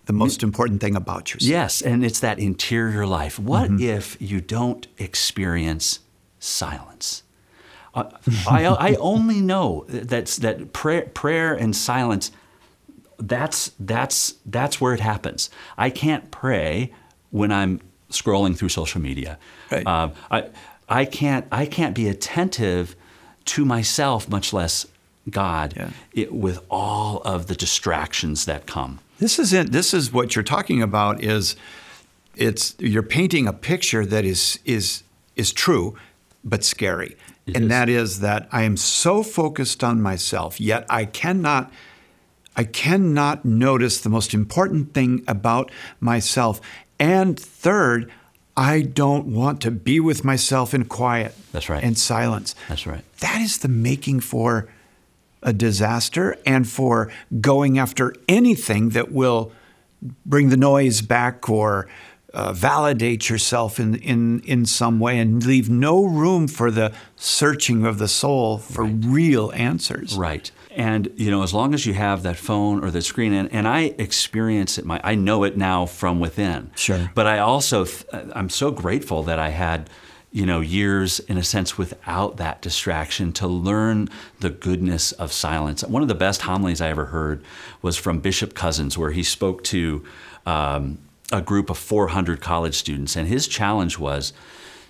the 0.08 0.14
most 0.14 0.42
important 0.42 0.80
thing 0.80 0.96
about 0.96 1.34
yourself. 1.34 1.50
Yes, 1.50 1.82
and 1.82 2.02
it's 2.02 2.20
that 2.20 2.38
interior 2.38 3.06
life. 3.06 3.38
What 3.38 3.70
mm-hmm. 3.70 3.82
if 3.82 4.16
you 4.18 4.40
don't 4.40 4.86
experience 4.96 6.00
silence? 6.40 7.22
Uh, 7.94 8.04
I, 8.48 8.64
I 8.64 8.94
only 8.94 9.42
know 9.42 9.84
that's 9.86 10.36
that 10.38 10.72
prayer, 10.72 11.02
prayer 11.02 11.52
and 11.52 11.76
silence. 11.76 12.32
That's 13.18 13.72
that's 13.78 14.36
that's 14.46 14.80
where 14.80 14.94
it 14.94 15.00
happens. 15.00 15.50
I 15.76 15.90
can't 15.90 16.30
pray 16.30 16.90
when 17.30 17.52
I'm 17.52 17.82
scrolling 18.10 18.56
through 18.56 18.70
social 18.70 19.02
media. 19.02 19.38
Right. 19.70 19.86
Uh, 19.86 20.08
I 20.30 20.48
I 20.88 21.04
can't 21.04 21.46
I 21.52 21.66
can't 21.66 21.94
be 21.94 22.08
attentive 22.08 22.96
to 23.44 23.66
myself, 23.66 24.26
much 24.26 24.54
less 24.54 24.86
God, 25.28 25.74
Yeah. 25.76 25.90
it, 26.14 26.32
with 26.32 26.60
all 26.70 27.20
of 27.26 27.46
the 27.46 27.54
distractions 27.54 28.46
that 28.46 28.64
come. 28.64 29.00
This 29.18 29.38
is 29.38 29.52
it. 29.52 29.72
This 29.72 29.92
is 29.94 30.12
what 30.12 30.34
you're 30.36 30.42
talking 30.42 30.82
about. 30.82 31.22
Is 31.22 31.56
it's 32.36 32.74
you're 32.78 33.02
painting 33.02 33.46
a 33.46 33.52
picture 33.52 34.06
that 34.06 34.24
is 34.24 34.58
is 34.64 35.02
is 35.36 35.52
true, 35.52 35.96
but 36.44 36.64
scary, 36.64 37.16
It 37.46 37.56
and 37.56 37.64
is. 37.64 37.68
that 37.70 37.88
is 37.88 38.20
that 38.20 38.48
I 38.52 38.62
am 38.62 38.76
so 38.76 39.22
focused 39.22 39.82
on 39.84 40.00
myself, 40.00 40.60
yet 40.60 40.86
I 40.88 41.04
cannot. 41.04 41.72
I 42.56 42.64
cannot 42.64 43.44
notice 43.44 44.00
the 44.00 44.08
most 44.08 44.34
important 44.34 44.92
thing 44.92 45.22
about 45.28 45.70
myself. 46.00 46.60
And 46.98 47.38
third, 47.38 48.10
I 48.56 48.80
don't 48.82 49.26
want 49.26 49.60
to 49.60 49.70
be 49.70 50.00
with 50.00 50.24
myself 50.24 50.74
in 50.74 50.86
quiet 50.86 51.36
That's 51.52 51.68
right. 51.68 51.84
and 51.84 51.96
silence. 51.96 52.56
That's 52.68 52.84
right. 52.84 53.04
That 53.20 53.40
is 53.40 53.58
the 53.58 53.68
making 53.68 54.18
for 54.20 54.68
a 55.42 55.52
disaster 55.52 56.36
and 56.44 56.68
for 56.68 57.10
going 57.40 57.78
after 57.78 58.14
anything 58.28 58.90
that 58.90 59.12
will 59.12 59.52
bring 60.24 60.48
the 60.48 60.56
noise 60.56 61.00
back 61.02 61.48
or 61.48 61.88
uh, 62.34 62.52
validate 62.52 63.30
yourself 63.30 63.80
in, 63.80 63.94
in, 63.96 64.40
in 64.40 64.66
some 64.66 65.00
way 65.00 65.18
and 65.18 65.44
leave 65.46 65.70
no 65.70 66.04
room 66.04 66.46
for 66.46 66.70
the 66.70 66.92
searching 67.16 67.86
of 67.86 67.98
the 67.98 68.08
soul 68.08 68.58
for 68.58 68.84
real 68.84 69.50
answers. 69.52 70.14
Right. 70.14 70.50
And 70.70 71.10
you 71.16 71.30
know, 71.30 71.42
as 71.42 71.54
long 71.54 71.74
as 71.74 71.86
you 71.86 71.94
have 71.94 72.22
that 72.24 72.36
phone 72.36 72.84
or 72.84 72.90
the 72.90 73.00
screen, 73.00 73.32
and, 73.32 73.50
and 73.52 73.66
I 73.66 73.94
experience 73.98 74.78
it, 74.78 74.84
my 74.84 75.00
I 75.02 75.14
know 75.14 75.42
it 75.44 75.56
now 75.56 75.86
from 75.86 76.20
within. 76.20 76.70
Sure. 76.76 77.10
But 77.14 77.26
I 77.26 77.38
also, 77.38 77.86
I'm 78.12 78.50
so 78.50 78.70
grateful 78.70 79.22
that 79.24 79.38
I 79.38 79.48
had, 79.48 79.88
you 80.30 80.44
know, 80.44 80.60
years 80.60 81.20
in 81.20 81.38
a 81.38 81.42
sense 81.42 81.78
without 81.78 82.36
that 82.36 82.60
distraction 82.60 83.32
to 83.32 83.46
learn 83.46 84.08
the 84.40 84.50
goodness 84.50 85.12
of 85.12 85.32
silence. 85.32 85.82
One 85.82 86.02
of 86.02 86.08
the 86.08 86.14
best 86.14 86.42
homilies 86.42 86.80
I 86.80 86.88
ever 86.88 87.06
heard 87.06 87.42
was 87.80 87.96
from 87.96 88.20
Bishop 88.20 88.52
Cozzens, 88.52 88.96
where 88.96 89.10
he 89.10 89.22
spoke 89.22 89.64
to 89.64 90.04
um, 90.44 90.98
a 91.32 91.40
group 91.40 91.70
of 91.70 91.78
400 91.78 92.40
college 92.40 92.74
students, 92.74 93.16
and 93.16 93.26
his 93.26 93.48
challenge 93.48 93.98
was 93.98 94.32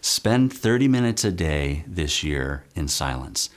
spend 0.01 0.53
30 0.53 0.89
minutes 0.89 1.25
a 1.25 1.33
day 1.33 1.85
this 1.87 2.23
year 2.23 2.65
in 2.75 2.89
silence. 2.89 3.51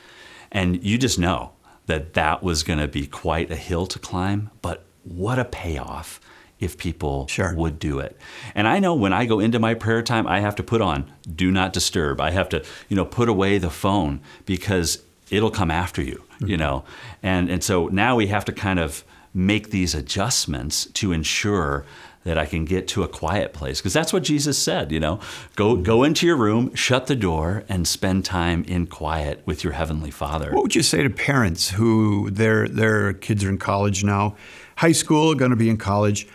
And 0.52 0.84
you 0.84 0.98
just 0.98 1.18
know 1.18 1.54
that 1.88 2.14
that 2.14 2.44
was 2.44 2.64
going 2.64 2.80
to 2.80 2.88
be 2.88 3.08
quite 3.08 3.52
a 3.52 3.56
hill 3.56 3.88
to 3.88 4.00
climb, 4.00 4.52
but 4.62 4.84
what 5.04 5.40
a 5.40 5.46
payoff 5.46 6.20
if 6.62 6.78
people 6.78 7.28
Sure. 7.28 7.54
would 7.56 7.80
do 7.80 8.00
it. 8.00 8.16
And 8.56 8.68
I 8.68 8.80
know 8.80 8.94
when 8.94 9.12
I 9.12 9.26
go 9.26 9.40
into 9.40 9.60
my 9.60 9.74
prayer 9.74 10.02
time, 10.02 10.28
I 10.28 10.40
have 10.40 10.56
to 10.56 10.64
put 10.64 10.80
on 10.80 11.12
do 11.36 11.52
not 11.52 11.74
disturb. 11.74 12.22
I 12.22 12.32
have 12.32 12.48
to, 12.50 12.64
you 12.88 12.96
know, 12.96 13.06
put 13.06 13.28
away 13.28 13.58
the 13.58 13.70
phone 13.70 14.22
because 14.46 15.04
it'll 15.30 15.52
come 15.52 15.72
after 15.72 16.02
you, 16.02 16.24
you 16.40 16.48
mm-hmm. 16.48 16.58
know. 16.58 16.84
And 17.22 17.50
and 17.50 17.64
so 17.64 17.88
now 17.88 18.16
we 18.16 18.28
have 18.28 18.46
to 18.46 18.54
kind 18.54 18.80
of 18.80 19.04
make 19.34 19.72
these 19.72 19.96
adjustments 19.96 20.86
to 20.86 21.12
ensure 21.12 21.86
that 22.24 22.38
I 22.38 22.46
can 22.46 22.66
get 22.66 22.88
to 22.90 23.02
a 23.02 23.08
quiet 23.08 23.52
place 23.52 23.80
because 23.80 23.94
that's 23.94 24.14
what 24.14 24.22
Jesus 24.24 24.58
said, 24.58 24.92
you 24.92 25.00
know. 25.00 25.20
Go 25.56 25.74
mm-hmm. 25.74 25.84
go 25.84 26.04
into 26.04 26.28
your 26.28 26.36
room, 26.36 26.76
shut 26.76 27.08
the 27.08 27.16
door 27.16 27.64
and 27.68 27.88
spend 27.88 28.26
time 28.26 28.64
in 28.66 28.86
quiet 28.88 29.42
with 29.46 29.64
your 29.64 29.74
heavenly 29.74 30.12
Father. 30.12 30.52
What 30.52 30.62
would 30.64 30.76
you 30.76 30.84
say 30.84 31.02
to 31.02 31.10
parents 31.10 31.72
who 31.72 32.30
their 32.30 32.68
their 32.68 33.14
kids 33.14 33.44
are 33.44 33.50
in 33.50 33.58
college 33.58 34.04
now, 34.04 34.36
high 34.76 34.92
school, 34.92 35.34
going 35.34 35.52
to 35.52 35.58
be 35.58 35.70
in 35.70 35.78
college, 35.78 36.28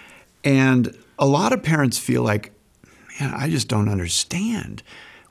and 0.47 0.97
a 1.19 1.27
lot 1.27 1.53
of 1.53 1.63
parents 1.63 1.99
feel 1.99 2.23
like, 2.23 2.53
man, 3.21 3.35
I 3.35 3.51
just 3.51 3.69
don't 3.69 3.89
understand 3.89 4.83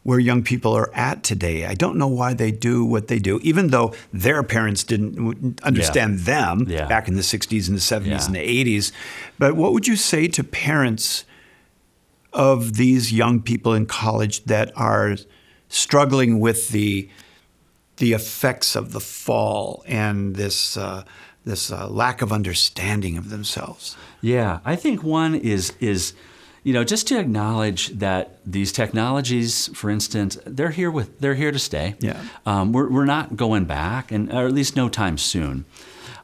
where 0.03 0.19
young 0.19 0.43
people 0.43 0.73
are 0.77 0.91
at 0.93 1.23
today. 1.23 1.65
I 1.65 1.73
don't 1.73 1.97
know 1.97 2.07
why 2.07 2.35
they 2.35 2.51
do 2.51 2.85
what 2.85 3.07
they 3.07 3.17
do, 3.17 3.39
even 3.41 3.69
though 3.69 3.93
their 4.13 4.43
parents 4.43 4.83
didn't 4.83 5.59
understand 5.63 6.19
them 6.19 6.65
Yeah. 6.69 6.85
back 6.87 7.07
in 7.07 7.15
the 7.15 7.23
'60s 7.23 7.67
and 7.67 7.75
the 7.75 7.81
'70s 7.81 8.05
Yeah. 8.21 8.25
and 8.27 8.35
the 8.35 8.39
'80s. 8.39 8.91
But 9.39 9.55
what 9.55 9.73
would 9.73 9.87
you 9.87 9.95
say 9.95 10.27
to 10.27 10.43
parents? 10.43 11.23
of 12.33 12.73
these 12.75 13.13
young 13.13 13.41
people 13.41 13.73
in 13.73 13.85
college 13.85 14.43
that 14.43 14.69
are 14.75 15.15
struggling 15.69 16.41
with 16.41 16.67
the 16.69 17.07
the 17.95 18.11
effects 18.11 18.75
of 18.75 18.91
the 18.91 18.99
fall 18.99 19.81
and 19.87 20.35
this 20.35 20.75
uh, 20.75 21.01
this 21.45 21.71
uh, 21.71 21.87
lack 21.87 22.21
of 22.21 22.31
understanding 22.31 23.17
of 23.17 23.29
themselves. 23.29 23.95
Yeah, 24.21 24.59
I 24.65 24.75
think 24.75 25.03
one 25.03 25.35
is 25.35 25.73
is 25.79 26.13
you 26.63 26.73
know 26.73 26.83
just 26.83 27.07
to 27.07 27.19
acknowledge 27.19 27.89
that 27.89 28.39
these 28.45 28.71
technologies, 28.71 29.67
for 29.73 29.89
instance, 29.89 30.37
they're 30.45 30.71
here 30.71 30.91
with 30.91 31.19
they're 31.19 31.35
here 31.35 31.51
to 31.51 31.59
stay. 31.59 31.95
Yeah. 31.99 32.21
um, 32.45 32.73
we're 32.73 32.89
we're 32.89 33.05
not 33.05 33.35
going 33.35 33.65
back, 33.65 34.11
and 34.11 34.31
or 34.33 34.45
at 34.47 34.53
least 34.53 34.75
no 34.75 34.89
time 34.89 35.17
soon. 35.17 35.65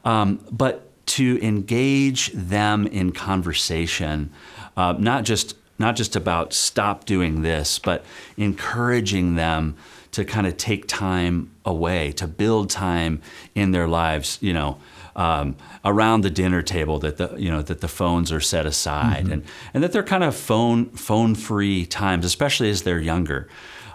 Um, 0.04 0.44
but 0.50 0.88
to 1.06 1.38
engage 1.42 2.32
them 2.32 2.86
in 2.86 3.12
conversation, 3.12 4.30
uh, 4.76 4.94
not 4.98 5.24
just 5.24 5.56
not 5.78 5.96
just 5.96 6.16
about 6.16 6.52
stop 6.52 7.04
doing 7.04 7.42
this, 7.42 7.78
but 7.78 8.04
encouraging 8.36 9.36
them 9.36 9.76
to 10.12 10.24
kind 10.24 10.46
of 10.46 10.56
take 10.56 10.86
time 10.86 11.50
away, 11.64 12.12
to 12.12 12.26
build 12.26 12.70
time 12.70 13.20
in 13.54 13.72
their 13.72 13.88
lives, 13.88 14.38
you 14.40 14.52
know, 14.52 14.78
um, 15.16 15.56
around 15.84 16.22
the 16.22 16.30
dinner 16.30 16.62
table 16.62 16.98
that 17.00 17.16
the 17.16 17.34
you 17.36 17.50
know 17.50 17.62
that 17.62 17.80
the 17.80 17.88
phones 17.88 18.32
are 18.32 18.40
set 18.40 18.66
aside, 18.66 19.28
and 19.28 19.44
and 19.74 19.82
that 19.82 19.92
they're 19.92 20.02
kind 20.02 20.24
of 20.24 20.34
phone 20.34 20.90
phone 20.90 21.34
free 21.34 21.86
times, 21.86 22.24
especially 22.24 22.70
as 22.70 22.82
they're 22.82 23.00
younger. 23.00 23.48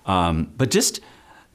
Um, 0.05 0.51
but 0.57 0.71
just 0.71 1.01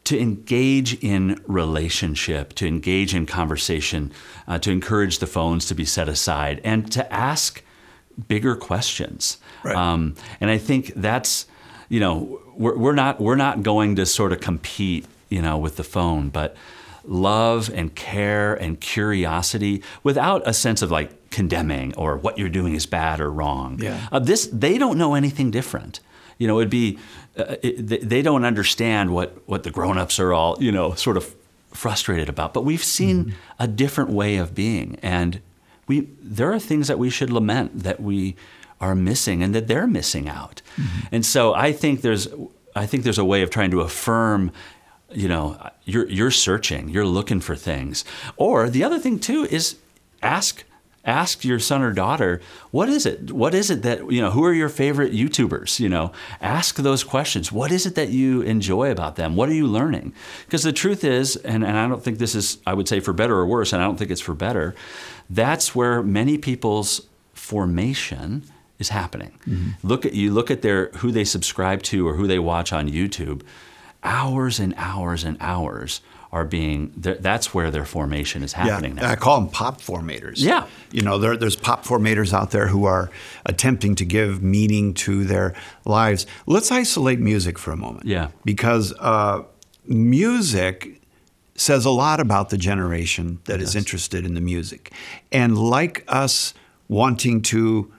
to 0.05 0.18
engage 0.18 0.94
in 1.03 1.40
relationship, 1.46 2.55
to 2.55 2.66
engage 2.66 3.14
in 3.14 3.25
conversation, 3.25 4.12
uh, 4.48 4.59
to 4.59 4.70
encourage 4.70 5.20
the 5.20 5.27
phones 5.27 5.66
to 5.66 5.75
be 5.75 5.85
set 5.85 6.09
aside, 6.09 6.61
and 6.64 6.90
to 6.92 7.12
ask 7.12 7.62
bigger 8.29 8.57
questions. 8.57 9.38
Right. 9.62 9.77
Um, 9.77 10.16
and 10.40 10.51
I 10.51 10.59
think 10.59 10.92
that's, 10.96 11.46
you 11.88 12.01
know, 12.01 12.40
we're, 12.57 12.77
we're 12.77 12.94
not 12.94 13.20
we're 13.20 13.37
not 13.37 13.62
going 13.62 13.96
to 13.96 14.07
sort 14.07 14.33
of 14.33 14.40
compete, 14.40 15.07
you 15.29 15.40
know, 15.40 15.57
with 15.57 15.77
the 15.77 15.85
phone, 15.85 16.29
but 16.29 16.57
love 17.04 17.70
and 17.74 17.94
care 17.94 18.54
and 18.54 18.80
curiosity 18.80 19.82
without 20.02 20.42
a 20.46 20.52
sense 20.52 20.82
of 20.82 20.90
like 20.90 21.30
condemning 21.30 21.94
or 21.96 22.16
what 22.16 22.38
you're 22.38 22.48
doing 22.48 22.74
is 22.74 22.86
bad 22.86 23.20
or 23.20 23.30
wrong. 23.30 23.78
Yeah. 23.82 24.06
Uh, 24.12 24.18
this 24.18 24.46
they 24.52 24.78
don't 24.78 24.98
know 24.98 25.14
anything 25.14 25.50
different. 25.50 26.00
You 26.38 26.46
know, 26.48 26.58
it'd 26.58 26.70
be 26.70 26.98
uh, 27.38 27.56
it, 27.62 27.86
they- 27.88 27.98
they 27.98 28.22
don't 28.22 28.44
understand 28.44 29.10
what 29.12 29.36
what 29.46 29.62
the 29.62 29.70
grown-ups 29.70 30.18
are 30.20 30.32
all 30.32 30.56
you 30.60 30.72
know 30.72 30.94
sort 30.94 31.16
of 31.16 31.34
frustrated 31.72 32.28
about. 32.28 32.52
But 32.52 32.64
we've 32.64 32.84
seen 32.84 33.34
a 33.58 33.66
different 33.66 34.10
way 34.10 34.36
of 34.36 34.54
being, 34.54 34.98
and 35.02 35.40
we 35.86 36.08
there 36.20 36.52
are 36.52 36.58
things 36.60 36.88
that 36.88 36.98
we 36.98 37.10
should 37.10 37.30
lament 37.30 37.82
that 37.82 38.00
we 38.00 38.36
are 38.80 38.94
missing 38.94 39.42
and 39.42 39.54
that 39.54 39.68
they're 39.68 39.86
missing 39.86 40.28
out. 40.28 40.60
And 41.12 41.24
so 41.24 41.54
I 41.54 41.72
think 41.72 42.00
there's 42.02 42.28
I 42.74 42.86
think 42.86 43.04
there's 43.04 43.18
a 43.18 43.24
way 43.24 43.42
of 43.42 43.50
trying 43.50 43.70
to 43.70 43.80
affirm 43.80 44.50
you 45.14 45.29
know 45.29 45.70
you're 45.85 46.09
you're 46.09 46.31
searching 46.31 46.88
you're 46.88 47.07
looking 47.07 47.40
for 47.40 47.57
things. 47.57 48.05
Or 48.37 48.68
the 48.68 48.85
other 48.85 48.98
thing 48.98 49.18
too 49.18 49.46
is 49.51 49.77
ask 50.22 50.64
ask 51.05 51.44
your 51.44 51.59
son 51.59 51.83
or 51.83 51.92
daughter 51.92 52.40
what 52.70 52.88
is 52.88 53.05
it 53.05 53.33
what 53.33 53.55
is 53.55 53.70
it 53.70 53.83
that 53.83 54.09
you 54.12 54.20
know 54.20 54.31
who 54.31 54.44
are 54.44 54.53
your 54.53 54.68
favorite 54.68 55.12
youtubers 55.12 55.81
you 55.81 55.88
know? 55.88 56.12
Ask 56.40 56.77
those 56.77 57.03
questions. 57.05 57.51
What 57.51 57.72
is 57.72 57.87
it 57.87 57.94
that 57.96 58.11
you 58.11 58.42
enjoy 58.42 58.90
about 58.90 59.16
them? 59.16 59.35
What 59.35 59.48
are 59.48 59.55
you 59.55 59.66
learning? 59.66 60.12
Because 60.46 60.62
the 60.62 60.72
truth 60.72 61.03
is 61.05 61.37
and, 61.37 61.64
and 61.64 61.77
i 61.77 61.88
don't 61.88 62.03
think 62.03 62.18
this 62.18 62.35
is 62.35 62.59
i 62.66 62.75
would 62.75 62.88
say 62.88 63.01
for 63.01 63.12
better 63.12 63.35
or 63.35 63.46
worse 63.46 63.72
and 63.72 63.83
i 63.83 63.85
don't 63.85 63.98
think 63.98 64.11
it's 64.11 64.20
for 64.20 64.35
better 64.35 64.75
that's 65.29 65.75
where 65.75 66.03
many 66.03 66.38
people's 66.38 67.03
formation 67.33 68.44
is 68.79 68.90
happening. 68.90 69.33
Mm-hmm. 69.46 69.87
Look 69.87 70.05
at 70.05 70.12
you 70.12 70.31
look 70.33 70.51
at 70.51 70.62
their 70.62 70.88
who 70.96 71.11
they 71.11 71.25
subscribe 71.25 71.83
to 71.85 72.07
or 72.07 72.14
who 72.14 72.27
they 72.27 72.38
watch 72.38 72.72
on 72.72 72.88
youtube 72.88 73.42
hours 74.02 74.58
and 74.58 74.74
hours 74.76 75.24
and 75.24 75.36
hours 75.40 76.00
are 76.32 76.44
being 76.46 76.90
th- 77.02 77.18
that's 77.20 77.52
where 77.52 77.70
their 77.70 77.84
formation 77.84 78.42
is 78.42 78.54
happening 78.54 78.96
yeah, 78.96 79.02
now 79.02 79.10
I 79.10 79.16
call 79.16 79.38
them 79.38 79.50
pop 79.50 79.82
formators. 79.82 80.36
Yeah. 80.36 80.66
You 80.90 81.02
know, 81.02 81.18
there, 81.18 81.36
there's 81.36 81.56
pop 81.56 81.84
formators 81.84 82.32
out 82.32 82.52
there 82.52 82.68
who 82.68 82.86
are 82.86 83.10
attempting 83.44 83.94
to 83.96 84.06
give 84.06 84.42
meaning 84.42 84.94
to 84.94 85.24
their 85.24 85.54
lives. 85.84 86.26
Let's 86.46 86.72
isolate 86.72 87.20
music 87.20 87.58
for 87.58 87.70
a 87.70 87.76
moment. 87.76 88.06
Yeah. 88.06 88.28
Because 88.46 88.94
uh, 88.98 89.42
music 89.84 91.02
says 91.54 91.84
a 91.84 91.90
lot 91.90 92.18
about 92.18 92.48
the 92.48 92.56
generation 92.56 93.40
that 93.44 93.60
is 93.60 93.76
interested 93.76 94.24
in 94.24 94.32
the 94.32 94.40
music. 94.40 94.90
And 95.30 95.58
like 95.58 96.02
us 96.08 96.54
wanting 96.88 97.42
to 97.42 97.92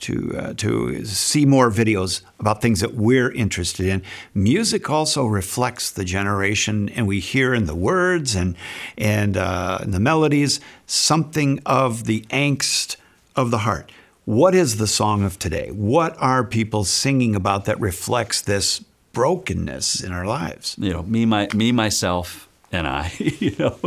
to 0.00 0.36
uh, 0.36 0.54
to 0.54 1.04
see 1.04 1.46
more 1.46 1.70
videos 1.70 2.22
about 2.38 2.62
things 2.62 2.80
that 2.80 2.94
we're 2.94 3.30
interested 3.32 3.86
in. 3.86 4.02
Music 4.34 4.88
also 4.90 5.26
reflects 5.26 5.90
the 5.90 6.04
generation, 6.04 6.88
and 6.90 7.06
we 7.06 7.20
hear 7.20 7.54
in 7.54 7.66
the 7.66 7.74
words 7.74 8.34
and 8.34 8.56
and 8.96 9.36
uh, 9.36 9.78
the 9.86 10.00
melodies 10.00 10.60
something 10.86 11.60
of 11.64 12.04
the 12.04 12.22
angst 12.30 12.96
of 13.36 13.50
the 13.50 13.58
heart. 13.58 13.90
What 14.24 14.54
is 14.54 14.76
the 14.76 14.86
song 14.86 15.24
of 15.24 15.38
today? 15.38 15.70
What 15.70 16.14
are 16.18 16.44
people 16.44 16.84
singing 16.84 17.34
about 17.34 17.64
that 17.64 17.80
reflects 17.80 18.42
this 18.42 18.80
brokenness 19.12 20.02
in 20.02 20.12
our 20.12 20.24
lives? 20.24 20.76
You 20.78 20.92
know, 20.92 21.02
me, 21.02 21.26
my, 21.26 21.48
me, 21.54 21.72
myself, 21.72 22.48
and 22.70 22.86
I, 22.86 23.12
you 23.18 23.54
know, 23.58 23.78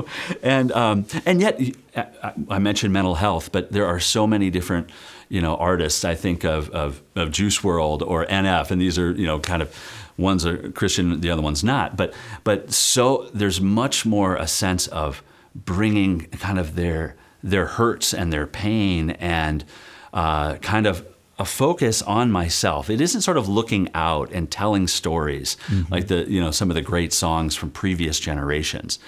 and 0.42 0.72
um, 0.74 1.06
and 1.26 1.40
yet 1.40 1.62
I, 1.96 2.34
I 2.50 2.60
mentioned 2.60 2.92
mental 2.94 3.16
health, 3.16 3.52
but 3.52 3.72
there 3.72 3.86
are 3.86 4.00
so 4.00 4.28
many 4.28 4.50
different, 4.50 4.90
you 5.30 5.42
know, 5.42 5.56
artists. 5.56 6.06
I 6.06 6.16
think 6.16 6.44
of, 6.44 6.70
of 6.70 7.02
of 7.16 7.32
Juice 7.32 7.60
WRLD 7.60 8.02
or 8.08 8.26
NF, 8.26 8.72
and 8.72 8.82
these 8.82 8.98
are 8.98 9.12
you 9.12 9.26
know 9.26 9.40
kind 9.40 9.62
of 9.62 9.76
one's 10.18 10.46
a 10.46 10.70
Christian, 10.72 11.22
the 11.22 11.30
other 11.30 11.42
one's 11.42 11.64
not. 11.64 11.98
But 11.98 12.14
but 12.44 12.72
so 12.72 13.30
there's 13.34 13.62
much 13.62 14.06
more 14.06 14.36
a 14.36 14.48
sense 14.48 14.88
of 14.88 15.24
bringing 15.56 16.26
kind 16.28 16.60
of 16.60 16.76
their 16.76 17.16
their 17.44 17.66
hurts 17.66 18.14
and 18.14 18.32
their 18.32 18.48
pain 18.48 19.12
and 19.12 19.66
uh, 20.14 20.56
kind 20.56 20.88
of 20.88 21.06
a 21.40 21.46
focus 21.46 22.02
on 22.04 22.32
myself. 22.32 22.90
It 22.90 23.02
isn't 23.02 23.22
sort 23.22 23.38
of 23.38 23.50
looking 23.50 23.90
out 23.94 24.32
and 24.32 24.50
telling 24.50 24.88
stories 24.88 25.58
mm-hmm. 25.68 25.92
like 25.92 26.08
the 26.08 26.30
you 26.30 26.40
know 26.40 26.52
some 26.52 26.70
of 26.70 26.76
the 26.76 26.82
great 26.82 27.14
songs 27.14 27.56
from 27.56 27.72
previous 27.72 28.20
generations, 28.20 29.00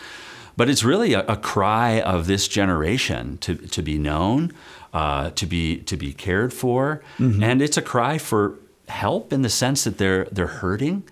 but 0.57 0.69
it's 0.69 0.83
really 0.83 1.13
a, 1.13 1.21
a 1.27 1.37
cry 1.37 2.01
of 2.01 2.27
this 2.27 2.47
generation 2.47 3.37
to 3.39 3.55
to 3.55 3.81
be 3.81 3.97
known, 3.97 4.51
uh, 4.95 5.29
to 5.31 5.45
be 5.45 5.79
to 5.79 5.97
be 5.97 6.13
cared 6.13 6.53
for, 6.53 7.03
mm-hmm. 7.19 7.43
and 7.43 7.61
it's 7.61 7.75
a 7.75 7.81
cry 7.81 8.17
for 8.17 8.57
help 8.87 9.33
in 9.33 9.41
the 9.41 9.49
sense 9.49 9.83
that 9.83 9.97
they're 9.97 10.23
they're 10.31 10.47
hurting, 10.47 11.03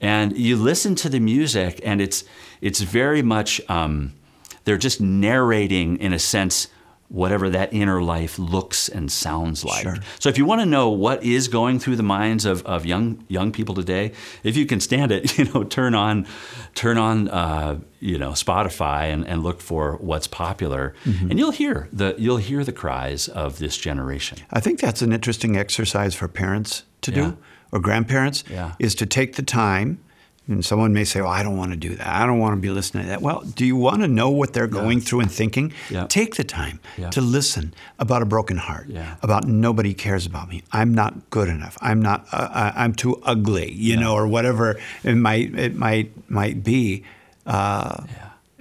and 0.00 0.34
you 0.38 0.56
listen 0.56 0.94
to 0.94 1.10
the 1.10 1.20
music 1.20 1.80
and 1.84 2.00
it's 2.00 2.24
it's 2.62 2.80
very 2.80 3.20
much 3.20 3.60
um, 3.68 4.14
they're 4.64 4.78
just 4.78 5.02
narrating 5.02 5.98
in 5.98 6.14
a 6.14 6.18
sense 6.18 6.68
whatever 7.10 7.50
that 7.50 7.72
inner 7.74 8.00
life 8.00 8.38
looks 8.38 8.88
and 8.88 9.10
sounds 9.10 9.64
like. 9.64 9.82
Sure. 9.82 9.96
So 10.20 10.28
if 10.28 10.38
you 10.38 10.44
want 10.44 10.60
to 10.60 10.66
know 10.66 10.90
what 10.90 11.22
is 11.24 11.48
going 11.48 11.80
through 11.80 11.96
the 11.96 12.04
minds 12.04 12.44
of, 12.44 12.64
of 12.64 12.86
young 12.86 13.24
young 13.28 13.50
people 13.50 13.74
today, 13.74 14.12
if 14.44 14.56
you 14.56 14.64
can 14.64 14.80
stand 14.80 15.10
it, 15.10 15.36
you 15.38 15.44
know, 15.46 15.64
turn 15.64 15.94
on 15.94 16.26
turn 16.74 16.98
on 16.98 17.28
uh, 17.28 17.80
you 17.98 18.16
know 18.16 18.30
Spotify 18.30 19.12
and, 19.12 19.26
and 19.26 19.42
look 19.42 19.60
for 19.60 19.96
what's 19.96 20.28
popular, 20.28 20.94
mm-hmm. 21.04 21.30
and 21.30 21.38
you'll 21.38 21.50
hear 21.50 21.88
the 21.92 22.14
you'll 22.16 22.36
hear 22.36 22.62
the 22.64 22.72
cries 22.72 23.28
of 23.28 23.58
this 23.58 23.76
generation. 23.76 24.38
I 24.52 24.60
think 24.60 24.80
that's 24.80 25.02
an 25.02 25.12
interesting 25.12 25.56
exercise 25.56 26.14
for 26.14 26.28
parents 26.28 26.84
to 27.02 27.10
yeah. 27.10 27.16
do 27.16 27.38
or 27.72 27.80
grandparents 27.80 28.44
yeah. 28.48 28.74
is 28.78 28.94
to 28.96 29.06
take 29.06 29.36
the 29.36 29.42
time 29.42 29.98
and 30.50 30.64
someone 30.64 30.92
may 30.92 31.04
say, 31.04 31.20
"Well, 31.20 31.30
I 31.30 31.42
don't 31.42 31.56
want 31.56 31.70
to 31.70 31.76
do 31.76 31.94
that. 31.94 32.06
I 32.06 32.26
don't 32.26 32.38
want 32.38 32.56
to 32.56 32.60
be 32.60 32.70
listening 32.70 33.04
to 33.04 33.08
that." 33.10 33.22
Well, 33.22 33.40
do 33.42 33.64
you 33.64 33.76
want 33.76 34.02
to 34.02 34.08
know 34.08 34.28
what 34.28 34.52
they're 34.52 34.66
going 34.66 34.98
yeah. 34.98 35.04
through 35.04 35.20
and 35.20 35.30
thinking? 35.30 35.72
Yeah. 35.88 36.06
Take 36.08 36.34
the 36.34 36.44
time 36.44 36.80
yeah. 36.98 37.10
to 37.10 37.20
listen 37.20 37.72
about 37.98 38.22
a 38.22 38.26
broken 38.26 38.56
heart, 38.56 38.88
about 39.22 39.46
nobody 39.46 39.94
cares 39.94 40.26
about 40.26 40.48
me. 40.48 40.62
I'm 40.72 40.92
not 40.92 41.30
good 41.30 41.48
enough. 41.48 41.78
I'm 41.80 42.02
not. 42.02 42.26
Uh, 42.32 42.72
I'm 42.74 42.92
too 42.92 43.20
ugly, 43.22 43.72
you 43.72 43.96
know, 43.96 44.14
or 44.14 44.26
whatever 44.26 44.78
it 45.04 45.14
might 45.14 45.54
it 45.58 45.76
might 45.76 46.30
might 46.30 46.62
be. 46.62 47.04
Uh, 47.46 48.04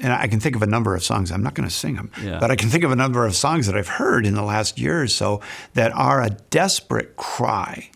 and 0.01 0.13
I 0.13 0.27
can 0.27 0.39
think 0.39 0.55
of 0.55 0.61
a 0.61 0.67
number 0.67 0.95
of 0.95 1.03
songs. 1.03 1.31
I'm 1.31 1.43
not 1.43 1.55
going 1.55 1.67
to 1.67 1.75
sing 1.75 1.95
them, 1.95 2.09
but 2.39 2.51
I 2.51 2.55
can 2.55 2.69
think 2.69 2.83
of 2.83 2.91
a 2.91 2.95
number 2.95 3.25
of 3.25 3.35
songs 3.35 3.67
that 3.67 3.75
I've 3.75 3.87
heard 3.87 4.25
in 4.25 4.33
the 4.33 4.43
last 4.43 4.79
year 4.79 5.01
or 5.01 5.07
so 5.07 5.41
that 5.73 5.91
are 5.91 6.21
a 6.21 6.29
desperate 6.29 7.17
cry 7.17 7.89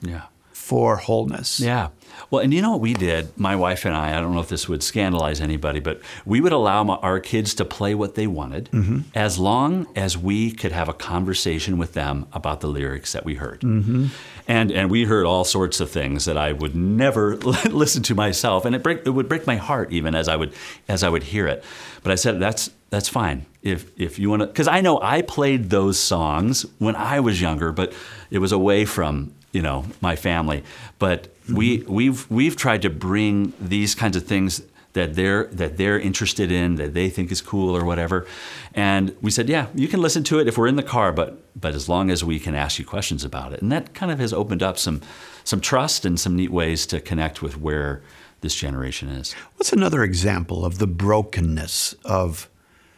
for 0.52 0.98
wholeness. 0.98 1.60
Yeah. 1.60 1.90
Well, 2.30 2.42
and 2.42 2.54
you 2.54 2.62
know 2.62 2.72
what 2.72 2.82
we 2.82 2.94
did, 2.94 3.38
my 3.38 3.56
wife 3.56 3.86
and 3.86 3.96
I, 3.96 4.18
I 4.18 4.22
don't 4.22 4.34
know 4.34 4.42
if 4.42 4.50
this 4.50 4.68
would 4.68 4.84
scandalize 4.84 5.42
anybody, 5.42 5.80
but 5.80 6.02
we 6.26 6.42
would 6.42 6.52
allow 6.52 6.84
our 6.88 7.20
kids 7.20 7.54
to 7.56 7.66
play 7.66 7.96
what 7.96 8.16
they 8.16 8.28
wanted 8.28 8.70
mm-hmm. 8.72 9.00
as 9.16 9.40
long 9.40 9.88
as 9.96 10.18
we 10.18 10.52
could 10.52 10.72
have 10.72 10.90
a 10.90 10.94
conversation 10.94 11.78
with 11.78 11.94
them 11.94 12.28
about 12.34 12.62
the 12.62 12.68
lyrics 12.68 13.14
that 13.14 13.26
we 13.26 13.36
heard. 13.36 13.62
Mm-hmm. 13.62 14.08
And, 14.48 14.72
and 14.72 14.92
we 14.92 15.06
heard 15.06 15.26
all 15.26 15.44
sorts 15.44 15.80
of 15.80 15.90
things 15.90 16.26
that 16.26 16.38
I 16.38 16.52
would 16.52 16.76
never 16.76 17.36
listen 17.70 18.04
to 18.04 18.16
myself, 18.16 18.66
and 18.66 18.76
it, 18.76 18.84
break, 18.84 19.06
it 19.06 19.12
would 19.12 19.30
break 19.30 19.48
my 19.48 19.56
heart 19.56 19.92
even 19.92 20.16
as 20.16 20.28
I 20.28 20.36
would, 20.36 20.54
as 20.88 21.04
I 21.04 21.10
would 21.10 21.24
hear 21.24 21.48
it. 21.48 21.64
But 22.04 22.12
I 22.12 22.16
said, 22.16 22.40
that's, 22.40 22.70
that's 22.90 23.10
fine. 23.10 23.46
If, 23.62 23.98
if 24.00 24.20
you 24.20 24.30
want 24.30 24.42
to, 24.42 24.48
because 24.48 24.68
I 24.68 24.82
know 24.82 25.00
I 25.02 25.22
played 25.22 25.70
those 25.70 25.98
songs 25.98 26.66
when 26.80 26.96
I 26.96 27.22
was 27.22 27.42
younger, 27.42 27.72
but 27.72 27.94
it 28.30 28.40
was 28.40 28.52
away 28.52 28.86
from 28.86 29.34
you 29.54 29.62
know 29.62 29.86
my 30.02 30.18
family. 30.18 30.64
But 31.00 31.33
mm-hmm. 31.44 31.56
we 31.56 31.78
we've 31.88 32.30
we've 32.30 32.56
tried 32.56 32.82
to 32.82 32.90
bring 32.90 33.54
these 33.60 33.96
kinds 33.96 34.16
of 34.16 34.26
things 34.26 34.62
that 34.94 35.16
they're 35.16 35.46
that 35.46 35.78
they're 35.78 36.00
interested 36.00 36.52
in 36.52 36.76
that 36.76 36.94
they 36.94 37.10
think 37.10 37.32
is 37.32 37.42
cool 37.42 37.76
or 37.76 37.84
whatever 37.84 38.26
and 38.74 39.16
we 39.22 39.30
said 39.30 39.50
yeah 39.50 39.68
you 39.76 39.88
can 39.88 40.02
listen 40.02 40.24
to 40.24 40.40
it 40.40 40.48
if 40.48 40.58
we're 40.58 40.68
in 40.68 40.76
the 40.76 40.84
car 40.84 41.12
but 41.12 41.40
but 41.60 41.74
as 41.74 41.90
long 41.90 42.10
as 42.10 42.24
we 42.24 42.40
can 42.40 42.56
ask 42.56 42.80
you 42.80 42.86
questions 42.86 43.24
about 43.24 43.54
it 43.54 43.62
and 43.62 43.72
that 43.72 43.94
kind 43.94 44.12
of 44.12 44.20
has 44.20 44.32
opened 44.32 44.64
up 44.64 44.78
some 44.78 45.02
some 45.44 45.60
trust 45.60 46.06
and 46.06 46.20
some 46.20 46.36
neat 46.36 46.52
ways 46.52 46.86
to 46.86 47.00
connect 47.00 47.42
with 47.42 47.60
where 47.60 48.02
this 48.42 48.56
generation 48.56 49.10
is 49.10 49.34
what's 49.58 49.74
another 49.74 50.04
example 50.04 50.64
of 50.64 50.78
the 50.78 50.88
brokenness 50.88 51.94
of 52.06 52.50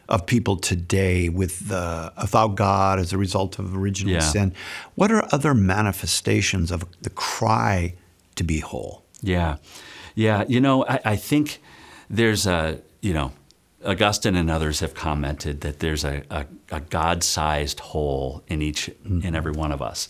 of 0.07 0.25
people 0.27 0.55
today 0.57 1.29
with 1.29 1.67
the, 1.67 2.13
without 2.21 2.55
God 2.55 2.99
as 2.99 3.11
a 3.11 3.17
result 3.17 3.57
of 3.57 3.75
original 3.75 4.13
yeah. 4.13 4.19
sin. 4.19 4.53
What 4.93 5.11
are 5.11 5.27
other 5.31 5.55
manifestations 5.55 6.69
of 6.69 6.85
the 7.01 7.09
cry 7.09 7.95
to 8.35 8.43
be 8.43 8.59
whole? 8.59 9.05
Yeah, 9.21 9.57
yeah. 10.13 10.43
You 10.47 10.59
know, 10.61 10.85
I, 10.85 10.99
I 11.05 11.15
think 11.15 11.61
there's 12.09 12.47
a 12.47 12.81
you 13.01 13.13
know. 13.13 13.31
Augustine 13.85 14.35
and 14.35 14.49
others 14.49 14.79
have 14.79 14.95
commented 14.95 15.61
that 15.61 15.79
there's 15.79 16.03
a, 16.03 16.23
a, 16.31 16.47
a 16.71 16.79
God-sized 16.79 17.79
hole 17.79 18.43
in 18.47 18.63
each 18.63 18.87
mm-hmm. 18.87 19.21
in 19.21 19.35
every 19.35 19.51
one 19.51 19.71
of 19.71 19.79
us, 19.79 20.09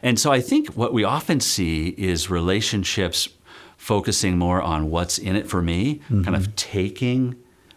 and 0.00 0.16
so 0.16 0.30
I 0.30 0.40
think 0.40 0.68
what 0.74 0.92
we 0.92 1.02
often 1.02 1.40
see 1.40 1.88
is 1.98 2.30
relationships 2.30 3.28
focusing 3.76 4.38
more 4.38 4.62
on 4.62 4.90
what's 4.90 5.18
in 5.18 5.34
it 5.34 5.48
for 5.48 5.60
me, 5.60 5.96
mm-hmm. 5.96 6.22
kind 6.22 6.36
of 6.36 6.54
taking 6.54 7.36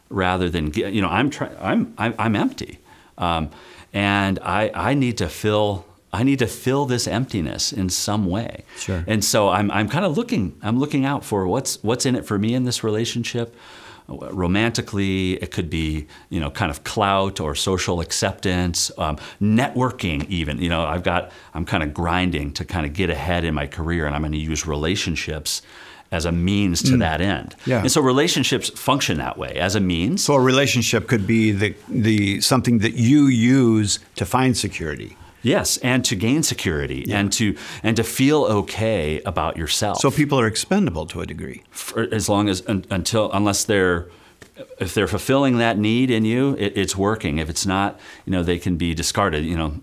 rather 0.10 0.50
than 0.50 0.74
you 0.74 1.02
know 1.02 1.10
I'm 1.10 1.30
trying 1.30 1.56
I'm, 1.60 1.94
I'm 1.98 2.14
I'm 2.20 2.36
empty, 2.36 2.80
um, 3.18 3.50
and 3.94 4.40
I 4.42 4.72
I 4.74 4.94
need 4.94 5.18
to 5.20 5.30
fill 5.30 5.86
I 6.12 6.24
need 6.24 6.40
to 6.40 6.48
fill 6.48 6.86
this 6.86 7.08
emptiness 7.08 7.72
in 7.72 7.90
some 7.90 8.26
way. 8.26 8.64
Sure. 8.78 9.04
And 9.08 9.24
so 9.24 9.50
I'm 9.50 9.70
I'm 9.72 9.88
kind 9.88 10.06
of 10.06 10.18
looking 10.18 10.58
I'm 10.62 10.80
looking 10.80 11.06
out 11.06 11.24
for 11.24 11.48
what's 11.48 11.82
what's 11.84 12.06
in 12.06 12.16
it 12.16 12.26
for 12.26 12.40
me 12.40 12.54
in 12.54 12.64
this 12.64 12.84
relationship. 12.84 13.56
Romantically, 14.08 15.34
it 15.34 15.52
could 15.52 15.70
be 15.70 16.08
you 16.30 16.40
know 16.40 16.50
kind 16.50 16.72
of 16.72 16.84
clout 16.84 17.40
or 17.40 17.54
social 17.54 18.02
acceptance, 18.02 18.92
um, 18.98 19.18
networking 19.40 20.28
even. 20.30 20.60
You 20.60 20.70
know 20.70 20.84
I've 20.84 21.04
got 21.04 21.32
I'm 21.54 21.64
kind 21.64 21.84
of 21.84 21.94
grinding 21.94 22.54
to 22.54 22.66
kind 22.66 22.88
of 22.88 22.94
get 22.94 23.12
ahead 23.12 23.44
in 23.44 23.54
my 23.54 23.68
career, 23.68 24.08
and 24.08 24.16
I'm 24.16 24.22
going 24.24 24.32
to 24.32 24.40
use 24.40 24.66
relationships 24.66 25.62
as 26.12 26.26
a 26.26 26.32
means 26.32 26.82
to 26.82 26.94
mm. 26.94 27.00
that 27.00 27.22
end. 27.22 27.56
Yeah. 27.66 27.82
And 27.82 27.92
so 27.92 28.02
relationships 28.02 28.70
function 28.70 29.18
that 29.20 29.38
way 29.38 29.54
as 29.56 29.76
a 29.76 29.80
means. 29.80 30.24
So 30.24 30.34
a 30.34 30.42
relationship 30.42 31.08
could 31.08 31.28
be 31.28 31.52
the, 31.52 31.76
the 31.88 32.42
something 32.42 32.80
that 32.80 32.94
you 32.94 33.28
use 33.28 34.00
to 34.16 34.26
find 34.26 34.58
security. 34.58 35.16
Yes, 35.42 35.78
and 35.78 36.04
to 36.06 36.16
gain 36.16 36.44
security 36.44 37.06
yeah. 37.08 37.20
and 37.20 37.32
to 37.34 37.56
and 37.84 37.96
to 37.96 38.04
feel 38.04 38.44
okay 38.44 39.22
about 39.22 39.58
yourself. 39.58 40.00
So 40.00 40.12
people 40.12 40.40
are 40.40 40.48
expendable 40.48 41.06
to 41.08 41.22
a 41.22 41.26
degree. 41.26 41.64
For, 41.72 42.14
as 42.14 42.28
long 42.28 42.50
as 42.50 42.64
un, 42.68 42.86
until 42.90 43.32
unless 43.32 43.64
they're 43.64 44.08
if 44.80 44.94
they're 44.94 45.08
fulfilling 45.08 45.58
that 45.58 45.78
need 45.78 46.12
in 46.12 46.26
you, 46.26 46.56
it, 46.60 46.78
it's 46.78 46.96
working. 46.96 47.38
If 47.38 47.50
it's 47.50 47.66
not, 47.66 48.00
you 48.26 48.32
know, 48.32 48.44
they 48.44 48.60
can 48.60 48.76
be 48.78 48.94
discarded. 48.94 49.46
You 49.46 49.58
know, 49.58 49.82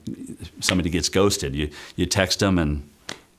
somebody 0.61 0.91
gets 0.91 1.09
ghosted. 1.09 1.55
You 1.55 1.71
you 1.97 2.07
text 2.07 2.41
them 2.41 2.59
and 2.59 2.89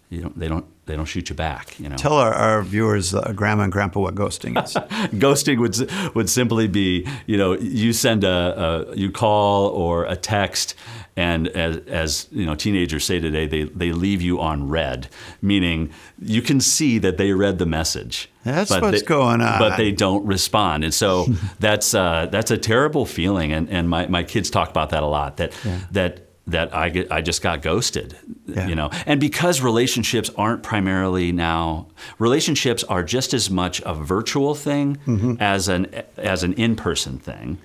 you 0.10 0.22
don't 0.22 0.40
they 0.40 0.48
don't 0.48 0.66
they 0.88 0.96
don't 0.96 1.06
shoot 1.06 1.30
you 1.30 1.36
back. 1.36 1.80
You 1.80 1.90
know. 1.90 1.96
Tell 1.96 2.14
our, 2.14 2.34
our 2.34 2.64
viewers, 2.64 3.14
uh, 3.14 3.34
grandma 3.36 3.64
and 3.64 3.72
grandpa, 3.72 4.00
what 4.00 4.16
ghosting 4.16 4.62
is. 4.64 4.74
ghosting 5.20 5.60
would 5.60 6.16
would 6.16 6.30
simply 6.30 6.68
be, 6.68 7.08
you 7.28 7.38
know, 7.38 7.54
you 7.54 7.94
send 7.94 8.24
a, 8.24 8.88
a 8.92 8.96
you 8.96 9.12
call 9.12 9.68
or 9.68 10.06
a 10.06 10.16
text, 10.16 10.76
and 11.16 11.48
as, 11.50 11.78
as, 11.88 12.28
you 12.32 12.46
know, 12.46 12.56
teenagers 12.56 13.04
say 13.04 13.20
today, 13.20 13.46
they 13.46 13.64
they 13.64 13.92
leave 13.92 14.22
you 14.22 14.40
on 14.40 14.70
read, 14.70 15.10
meaning 15.42 15.92
you 16.20 16.42
can 16.42 16.60
see 16.60 16.98
that 17.00 17.18
they 17.18 17.34
read 17.34 17.60
the 17.60 17.66
message. 17.66 18.30
That's 18.44 18.72
what's 18.72 19.02
they, 19.02 19.06
going 19.06 19.42
on. 19.42 19.60
But 19.60 19.76
they 19.78 19.92
don't 19.92 20.26
respond, 20.26 20.84
and 20.84 20.94
so 20.94 21.28
that's 21.60 21.94
uh, 21.94 22.28
that's 22.32 22.52
a 22.52 22.58
terrible 22.58 23.06
feeling. 23.06 23.52
And 23.52 23.70
and 23.70 23.90
my, 23.90 24.08
my 24.08 24.24
kids 24.24 24.50
talk 24.50 24.70
about 24.70 24.92
that 24.92 25.04
a 25.04 25.08
lot. 25.08 25.38
That 25.38 25.54
yeah. 25.66 25.80
that 25.92 26.27
that 26.48 26.74
I, 26.74 26.90
get, 26.90 27.12
I 27.12 27.22
just 27.22 27.42
got 27.42 27.62
ghosted, 27.62 28.18
yeah. 28.46 28.68
you 28.68 28.76
know. 28.76 28.90
And 29.06 29.20
because 29.20 29.62
relationships 29.62 30.32
aren't 30.38 30.64
primarily 30.64 31.32
now, 31.32 31.88
relationships 32.20 32.84
are 32.86 33.04
just 33.04 33.34
as 33.34 33.50
much 33.50 33.82
a 33.86 33.94
virtual 33.94 34.56
thing 34.56 34.96
mm-hmm. 35.06 35.34
as 35.40 35.68
an 35.68 36.04
as 36.16 36.44
an 36.44 36.54
in 36.54 36.76
person 36.76 37.20
thing. 37.20 37.58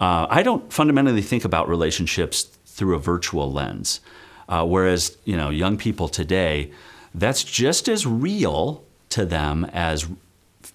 Uh, 0.00 0.26
I 0.28 0.42
don't 0.42 0.70
fundamentally 0.72 1.22
think 1.22 1.44
about 1.44 1.68
relationships 1.68 2.44
through 2.66 2.94
a 2.94 2.98
virtual 2.98 3.50
lens, 3.50 4.00
uh, 4.48 4.64
whereas 4.64 5.16
you 5.24 5.36
know 5.36 5.48
young 5.48 5.78
people 5.78 6.08
today, 6.08 6.70
that's 7.14 7.42
just 7.42 7.88
as 7.88 8.06
real 8.06 8.84
to 9.08 9.24
them 9.24 9.64
as 9.72 10.06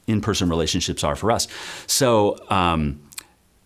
in 0.08 0.22
person 0.22 0.50
relationships 0.50 1.04
are 1.04 1.16
for 1.16 1.32
us. 1.32 1.48
So. 1.86 2.38
Um, 2.50 3.00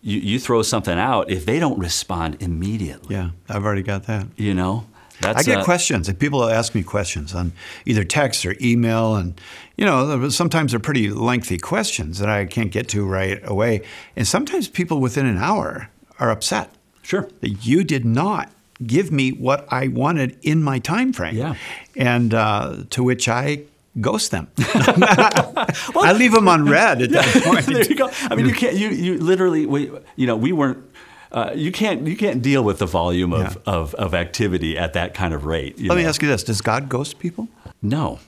you, 0.02 0.18
you 0.20 0.38
throw 0.38 0.62
something 0.62 0.98
out, 0.98 1.30
if 1.30 1.44
they 1.44 1.58
don't 1.58 1.78
respond 1.78 2.36
immediately. 2.40 3.14
Yeah, 3.14 3.30
I've 3.48 3.64
already 3.64 3.82
got 3.82 4.04
that. 4.04 4.26
You 4.36 4.54
know? 4.54 4.86
That's, 5.20 5.40
I 5.40 5.42
get 5.42 5.58
uh, 5.58 5.64
questions, 5.64 6.08
and 6.08 6.18
people 6.18 6.48
ask 6.48 6.74
me 6.74 6.82
questions 6.84 7.34
on 7.34 7.52
either 7.84 8.04
text 8.04 8.46
or 8.46 8.54
email, 8.60 9.16
and 9.16 9.40
you 9.76 9.84
know, 9.84 10.28
sometimes 10.28 10.72
they're 10.72 10.80
pretty 10.80 11.10
lengthy 11.10 11.58
questions 11.58 12.18
that 12.18 12.28
I 12.28 12.44
can't 12.44 12.70
get 12.70 12.88
to 12.90 13.04
right 13.04 13.40
away. 13.42 13.82
And 14.14 14.26
sometimes 14.26 14.68
people 14.68 15.00
within 15.00 15.26
an 15.26 15.38
hour 15.38 15.90
are 16.20 16.30
upset 16.30 16.70
Sure. 17.02 17.28
that 17.40 17.66
you 17.66 17.84
did 17.84 18.04
not 18.04 18.50
give 18.84 19.10
me 19.10 19.30
what 19.30 19.66
I 19.72 19.88
wanted 19.88 20.38
in 20.42 20.62
my 20.62 20.78
time 20.78 21.12
frame. 21.12 21.36
Yeah. 21.36 21.54
And 21.96 22.32
uh, 22.32 22.84
to 22.90 23.02
which 23.02 23.28
I 23.28 23.62
ghost 24.00 24.30
them. 24.30 24.48
I 24.58 26.12
leave 26.16 26.32
them 26.32 26.48
on 26.48 26.68
read 26.68 27.02
at 27.02 27.10
that 27.10 27.42
point. 27.44 27.66
there 27.66 27.84
you 27.84 27.94
go. 27.94 28.10
I 28.30 28.34
mean, 28.34 28.46
you 28.46 28.54
can't. 28.54 28.76
You 28.76 28.88
you 28.90 29.18
literally. 29.18 29.66
We 29.66 29.90
you 30.16 30.26
know 30.26 30.36
we 30.36 30.52
weren't. 30.52 30.84
Uh, 31.30 31.50
you 31.54 31.70
can't 31.70 32.06
you 32.06 32.16
can't 32.16 32.40
deal 32.40 32.64
with 32.64 32.78
the 32.78 32.86
volume 32.86 33.32
of, 33.34 33.54
Yeah. 33.54 33.72
of, 33.74 33.94
of 33.96 34.14
activity 34.14 34.78
at 34.78 34.94
that 34.94 35.12
kind 35.14 35.34
of 35.34 35.44
rate. 35.44 35.78
Let 35.80 35.96
me 35.98 36.04
ask 36.04 36.22
you 36.22 36.28
this: 36.28 36.42
Does 36.42 36.60
God 36.62 36.88
ghost 36.88 37.18
people? 37.18 37.48
No, 37.82 38.18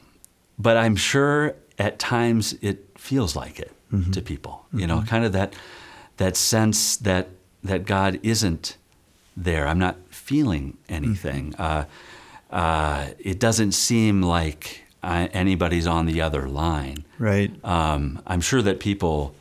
but 0.58 0.76
I'm 0.76 0.96
sure 0.96 1.54
at 1.78 1.98
times 1.98 2.54
it 2.60 2.86
feels 2.98 3.34
like 3.36 3.58
it 3.58 3.72
Mm-hmm. 3.92 4.12
to 4.12 4.22
people. 4.22 4.66
You 4.72 4.86
know, 4.86 5.02
kind 5.02 5.24
of 5.24 5.32
that 5.32 5.54
that 6.18 6.36
sense 6.36 6.96
that 6.98 7.26
that 7.64 7.86
God 7.86 8.20
isn't 8.22 8.76
there. 9.36 9.66
I'm 9.66 9.80
not 9.80 9.96
feeling 10.10 10.76
anything. 10.88 11.54
Mm-hmm. 11.54 11.62
Uh, 11.62 11.84
uh, 12.56 13.06
it 13.18 13.40
doesn't 13.40 13.72
seem 13.72 14.22
like 14.22 14.84
Anybody's 15.02 15.86
on 15.86 16.06
the 16.06 16.20
other 16.20 16.48
line. 16.48 17.04
Right. 17.18 17.52
Um, 17.64 18.22
I'm 18.26 18.40
sure 18.40 18.62
that 18.62 18.80
people 18.80 19.34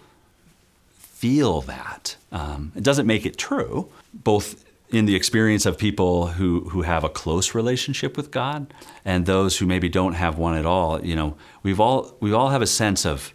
feel 1.19 1.61
that. 1.61 2.15
Um, 2.31 2.71
it 2.75 2.83
doesn't 2.83 3.05
make 3.05 3.25
it 3.25 3.37
true, 3.37 3.89
both 4.13 4.63
in 4.89 5.05
the 5.05 5.15
experience 5.15 5.65
of 5.65 5.77
people 5.77 6.27
who, 6.27 6.61
who 6.69 6.83
have 6.83 7.03
a 7.03 7.09
close 7.09 7.53
relationship 7.53 8.17
with 8.17 8.31
God 8.31 8.73
and 9.05 9.25
those 9.25 9.57
who 9.57 9.65
maybe 9.65 9.89
don't 9.89 10.13
have 10.13 10.37
one 10.37 10.55
at 10.55 10.65
all. 10.65 11.03
You 11.05 11.15
know, 11.15 11.35
we've 11.61 11.79
all 11.79 12.15
we 12.19 12.33
all 12.33 12.49
have 12.49 12.61
a 12.61 12.67
sense 12.67 13.05
of 13.05 13.33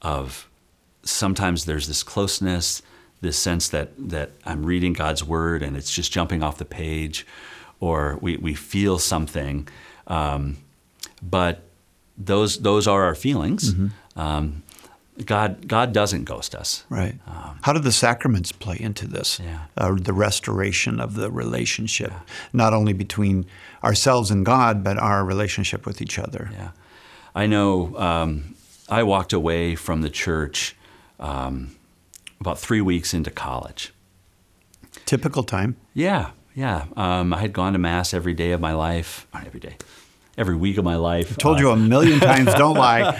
of 0.00 0.48
sometimes 1.02 1.64
there's 1.64 1.88
this 1.88 2.02
closeness, 2.02 2.82
this 3.20 3.36
sense 3.36 3.68
that 3.68 3.90
that 3.98 4.30
I'm 4.46 4.64
reading 4.64 4.92
God's 4.92 5.24
word 5.24 5.62
and 5.62 5.76
it's 5.76 5.92
just 5.92 6.12
jumping 6.12 6.42
off 6.42 6.58
the 6.58 6.64
page, 6.64 7.26
or 7.80 8.18
we, 8.20 8.36
we 8.36 8.54
feel 8.54 8.98
something. 8.98 9.68
Um, 10.06 10.58
but 11.22 11.62
those 12.16 12.58
those 12.58 12.86
are 12.86 13.04
our 13.04 13.14
feelings. 13.14 13.74
Um, 14.16 14.62
God 15.24 15.66
God 15.66 15.92
doesn't 15.92 16.24
ghost 16.24 16.54
us. 16.54 16.84
Right. 16.88 17.16
How 17.62 17.72
do 17.72 17.80
the 17.80 17.92
sacraments 17.92 18.52
play 18.52 18.76
into 18.78 19.06
this? 19.06 19.40
Yeah. 19.40 19.64
Uh, 19.76 19.94
the 19.94 20.12
restoration 20.12 21.00
of 21.00 21.14
the 21.14 21.30
relationship, 21.30 22.12
not 22.52 22.72
only 22.72 22.92
between 22.92 23.46
ourselves 23.82 24.30
and 24.30 24.46
God, 24.46 24.84
but 24.84 24.98
our 24.98 25.24
relationship 25.24 25.86
with 25.86 26.00
each 26.00 26.18
other. 26.18 26.50
Yeah, 26.52 26.70
I 27.34 27.46
know. 27.46 27.96
Um, 27.96 28.54
I 28.88 29.02
walked 29.02 29.32
away 29.32 29.74
from 29.74 30.02
the 30.02 30.08
church 30.10 30.74
um, 31.20 31.76
about 32.40 32.58
three 32.58 32.80
weeks 32.80 33.12
into 33.12 33.30
college. 33.30 33.92
Typical 35.04 35.42
time. 35.42 35.76
Yeah, 35.94 36.30
yeah. 36.54 36.86
Um, 36.96 37.34
I 37.34 37.40
had 37.40 37.52
gone 37.52 37.72
to 37.72 37.78
mass 37.78 38.14
every 38.14 38.34
day 38.34 38.52
of 38.52 38.60
my 38.60 38.72
life, 38.72 39.26
not 39.34 39.46
every 39.46 39.60
day, 39.60 39.76
every 40.38 40.56
week 40.56 40.78
of 40.78 40.84
my 40.84 40.96
life. 40.96 41.32
I 41.32 41.34
Told 41.34 41.58
you 41.58 41.70
a 41.70 41.76
million 41.76 42.20
times, 42.20 42.54
don't 42.54 42.76
lie. 42.76 43.12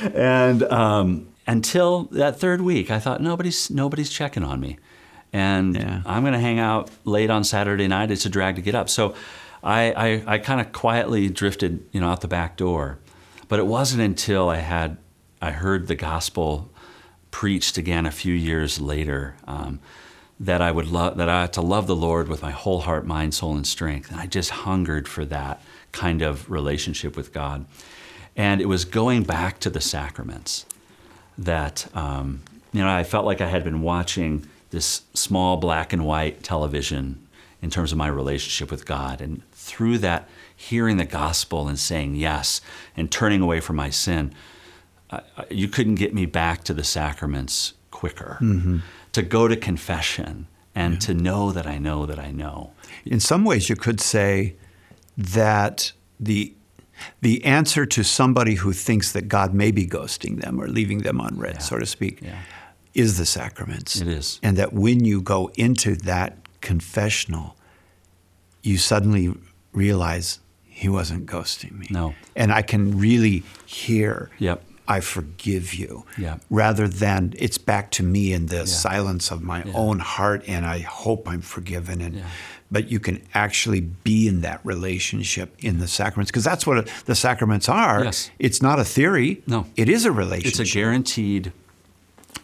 and 0.14 0.62
um, 0.64 1.28
until 1.46 2.04
that 2.12 2.38
third 2.38 2.60
week, 2.60 2.90
I 2.90 2.98
thought 3.00 3.20
nobody's 3.20 3.70
nobody's 3.70 4.10
checking 4.10 4.44
on 4.44 4.60
me, 4.60 4.78
and 5.32 5.74
Yeah. 5.74 6.02
I'm 6.06 6.22
going 6.22 6.34
to 6.34 6.38
hang 6.38 6.58
out 6.60 6.90
late 7.04 7.30
on 7.30 7.42
Saturday 7.44 7.88
night. 7.88 8.10
It's 8.10 8.26
a 8.26 8.28
drag 8.30 8.56
to 8.56 8.62
get 8.62 8.74
up, 8.74 8.88
so 8.88 9.14
I 9.62 9.92
I, 9.92 10.34
I 10.34 10.38
kind 10.38 10.60
of 10.60 10.72
quietly 10.72 11.28
drifted, 11.28 11.84
you 11.92 12.00
know, 12.00 12.08
out 12.10 12.20
the 12.20 12.28
back 12.28 12.56
door. 12.56 12.98
But 13.48 13.58
it 13.58 13.66
wasn't 13.66 14.02
until 14.02 14.48
I 14.48 14.56
had 14.58 14.96
I 15.40 15.50
heard 15.50 15.88
the 15.88 15.94
gospel 15.96 16.70
preached 17.30 17.78
again 17.78 18.06
a 18.06 18.10
few 18.12 18.34
years 18.34 18.80
later. 18.80 19.34
Um, 19.46 19.80
that 20.40 20.60
I 20.60 20.70
would 20.72 20.88
love 20.88 21.16
that 21.18 21.28
I 21.28 21.42
had 21.42 21.52
to 21.54 21.60
love 21.60 21.86
the 21.86 21.96
Lord 21.96 22.28
with 22.28 22.42
my 22.42 22.50
whole 22.50 22.80
heart, 22.80 23.06
mind, 23.06 23.34
soul, 23.34 23.54
and 23.54 23.66
strength. 23.66 24.10
And 24.10 24.20
I 24.20 24.26
just 24.26 24.50
hungered 24.50 25.06
for 25.06 25.24
that 25.26 25.62
kind 25.92 26.22
of 26.22 26.50
relationship 26.50 27.16
with 27.16 27.32
God. 27.32 27.64
And 28.36 28.60
it 28.60 28.66
was 28.66 28.84
going 28.84 29.24
back 29.24 29.60
to 29.60 29.70
the 29.70 29.80
sacraments 29.80 30.64
that 31.38 31.86
um, 31.94 32.42
you 32.72 32.82
know 32.82 32.90
I 32.90 33.04
felt 33.04 33.26
like 33.26 33.40
I 33.40 33.48
had 33.48 33.64
been 33.64 33.82
watching 33.82 34.46
this 34.70 35.02
small 35.14 35.58
black 35.58 35.92
and 35.92 36.06
white 36.06 36.42
television 36.42 37.26
in 37.60 37.70
terms 37.70 37.92
of 37.92 37.98
my 37.98 38.08
relationship 38.08 38.70
with 38.70 38.84
God, 38.86 39.20
and 39.20 39.42
through 39.52 39.98
that, 39.98 40.28
hearing 40.56 40.96
the 40.96 41.04
gospel 41.04 41.68
and 41.68 41.78
saying 41.78 42.16
yes 42.16 42.60
and 42.96 43.10
turning 43.10 43.40
away 43.40 43.60
from 43.60 43.76
my 43.76 43.90
sin, 43.90 44.34
you 45.50 45.68
couldn't 45.68 45.94
get 45.96 46.12
me 46.14 46.26
back 46.26 46.64
to 46.64 46.74
the 46.74 46.82
sacraments 46.84 47.74
quicker. 47.90 48.38
To 49.12 49.22
go 49.22 49.46
to 49.48 49.56
confession 49.56 50.46
and 50.74 51.00
to 51.02 51.12
know 51.12 51.52
that 51.52 51.66
I 51.66 51.76
know 51.78 52.06
that 52.06 52.18
I 52.18 52.30
know. 52.30 52.72
In 53.04 53.20
some 53.20 53.44
ways, 53.44 53.68
you 53.68 53.76
could 53.76 54.00
say 54.00 54.54
that 55.18 55.92
the 56.18 56.54
the 57.20 57.44
answer 57.44 57.84
to 57.84 58.02
somebody 58.04 58.54
who 58.54 58.72
thinks 58.72 59.12
that 59.12 59.26
God 59.28 59.52
may 59.52 59.70
be 59.72 59.86
ghosting 59.86 60.40
them 60.40 60.60
or 60.60 60.68
leaving 60.68 60.98
them 60.98 61.20
unread, 61.20 61.60
so 61.62 61.76
to 61.78 61.84
speak, 61.86 62.20
Yeah. 62.22 62.38
is 62.94 63.18
the 63.18 63.26
sacraments. 63.26 64.00
It 64.00 64.06
is. 64.06 64.38
And 64.42 64.56
that 64.56 64.72
when 64.72 65.04
you 65.04 65.20
go 65.20 65.50
into 65.56 65.96
that 65.96 66.36
confessional, 66.60 67.56
you 68.62 68.78
suddenly 68.78 69.34
realize 69.72 70.38
he 70.64 70.88
wasn't 70.88 71.26
ghosting 71.26 71.72
me. 71.78 71.86
No. 71.90 72.14
And 72.36 72.52
I 72.52 72.62
can 72.62 72.96
really 72.98 73.42
hear, 73.66 74.30
Yep. 74.38 74.62
I 74.88 75.00
forgive 75.00 75.74
you, 75.74 76.04
Yep. 76.18 76.42
rather 76.50 76.88
than 76.88 77.34
it's 77.38 77.56
back 77.58 77.90
to 77.92 78.02
me 78.02 78.32
in 78.32 78.46
the 78.46 78.66
silence 78.66 79.30
of 79.30 79.42
my 79.42 79.62
Yeah. 79.64 79.72
own 79.74 80.00
heart 80.00 80.42
and 80.48 80.66
I 80.66 80.80
hope 80.80 81.28
I'm 81.28 81.40
forgiven. 81.42 82.00
And 82.00 82.16
Yeah. 82.16 82.24
But 82.70 82.90
you 82.90 83.00
can 83.00 83.20
actually 83.34 83.80
be 83.82 84.26
in 84.26 84.40
that 84.40 84.60
relationship 84.64 85.54
in 85.58 85.78
the 85.78 85.86
sacraments 85.86 86.30
because 86.30 86.42
that's 86.44 86.66
what 86.66 86.88
the 87.04 87.14
sacraments 87.14 87.68
are. 87.68 88.02
Yes. 88.04 88.30
It's 88.38 88.62
not 88.62 88.78
a 88.80 88.84
theory. 88.84 89.42
No. 89.46 89.66
It 89.76 89.88
is 89.90 90.04
a 90.06 90.10
relationship. 90.12 90.60
It's 90.60 90.70
a 90.70 90.74
guaranteed 90.74 91.52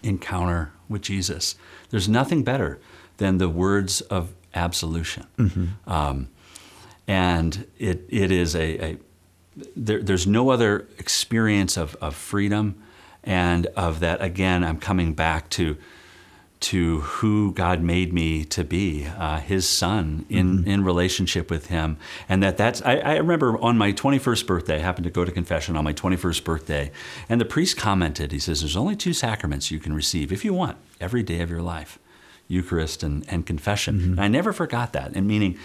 encounter 0.02 0.70
with 0.88 1.02
Jesus. 1.02 1.54
There's 1.90 2.08
nothing 2.08 2.42
better 2.44 2.78
than 3.16 3.38
the 3.38 3.48
words 3.48 4.00
of 4.02 4.32
absolution. 4.54 5.24
Um, 5.86 6.28
and 7.06 7.66
it, 7.78 8.04
it 8.08 8.30
is 8.30 8.54
a, 8.54 8.84
a 8.84 8.96
there, 9.76 10.02
there's 10.02 10.26
no 10.26 10.50
other 10.50 10.86
experience 10.98 11.76
of, 11.76 11.96
of 11.96 12.14
freedom 12.14 12.82
and 13.24 13.66
of 13.68 14.00
that, 14.00 14.22
again, 14.22 14.64
I'm 14.64 14.78
coming 14.78 15.14
back 15.14 15.50
to 15.50 15.76
to 16.60 17.00
who 17.02 17.52
God 17.52 17.82
made 17.82 18.12
me 18.12 18.44
to 18.46 18.64
be, 18.64 19.06
uh, 19.06 19.38
His 19.38 19.68
Son, 19.68 20.26
in, 20.28 20.66
in 20.66 20.82
relationship 20.82 21.50
with 21.50 21.66
Him, 21.66 21.98
and 22.28 22.42
that 22.42 22.56
that's. 22.56 22.82
I, 22.82 22.96
I 22.96 23.16
remember 23.16 23.56
on 23.58 23.78
my 23.78 23.92
21st 23.92 24.46
birthday, 24.46 24.76
I 24.76 24.78
happened 24.78 25.04
to 25.04 25.10
go 25.10 25.24
to 25.24 25.30
confession 25.30 25.76
on 25.76 25.84
my 25.84 25.92
21st 25.92 26.42
birthday, 26.42 26.90
and 27.28 27.40
the 27.40 27.44
priest 27.44 27.76
commented. 27.76 28.32
He 28.32 28.40
says, 28.40 28.60
"There's 28.60 28.76
only 28.76 28.96
two 28.96 29.12
sacraments 29.12 29.70
you 29.70 29.78
can 29.78 29.92
receive 29.92 30.32
if 30.32 30.44
you 30.44 30.52
want 30.52 30.78
every 31.00 31.22
day 31.22 31.40
of 31.40 31.50
your 31.50 31.62
life." 31.62 31.98
Eucharist 32.50 33.02
and, 33.02 33.26
and 33.28 33.44
confession. 33.44 34.02
And 34.02 34.20
I 34.20 34.26
never 34.26 34.54
forgot 34.54 34.94
that. 34.94 35.12
And 35.14 35.28
meaning 35.28 35.58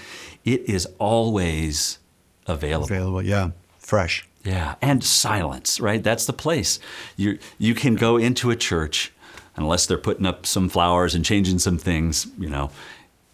it 0.44 0.70
is 0.70 0.86
always 1.00 1.98
available. 2.46 2.88
Available, 2.88 3.22
yeah. 3.22 3.52
Fresh. 3.84 4.28
Yeah, 4.44 4.76
and 4.82 5.04
silence, 5.04 5.80
right? 5.80 6.04
That's 6.04 6.26
the 6.26 6.34
place. 6.34 6.80
You 7.16 7.38
you 7.60 7.76
can 7.76 7.96
go 7.96 8.18
into 8.18 8.50
a 8.50 8.56
church 8.56 9.14
unless 9.56 9.86
they're 9.86 9.98
putting 9.98 10.26
up 10.26 10.46
some 10.46 10.68
flowers 10.68 11.14
and 11.16 11.24
changing 11.24 11.60
some 11.60 11.78
things, 11.78 12.28
you 12.40 12.50
know. 12.50 12.72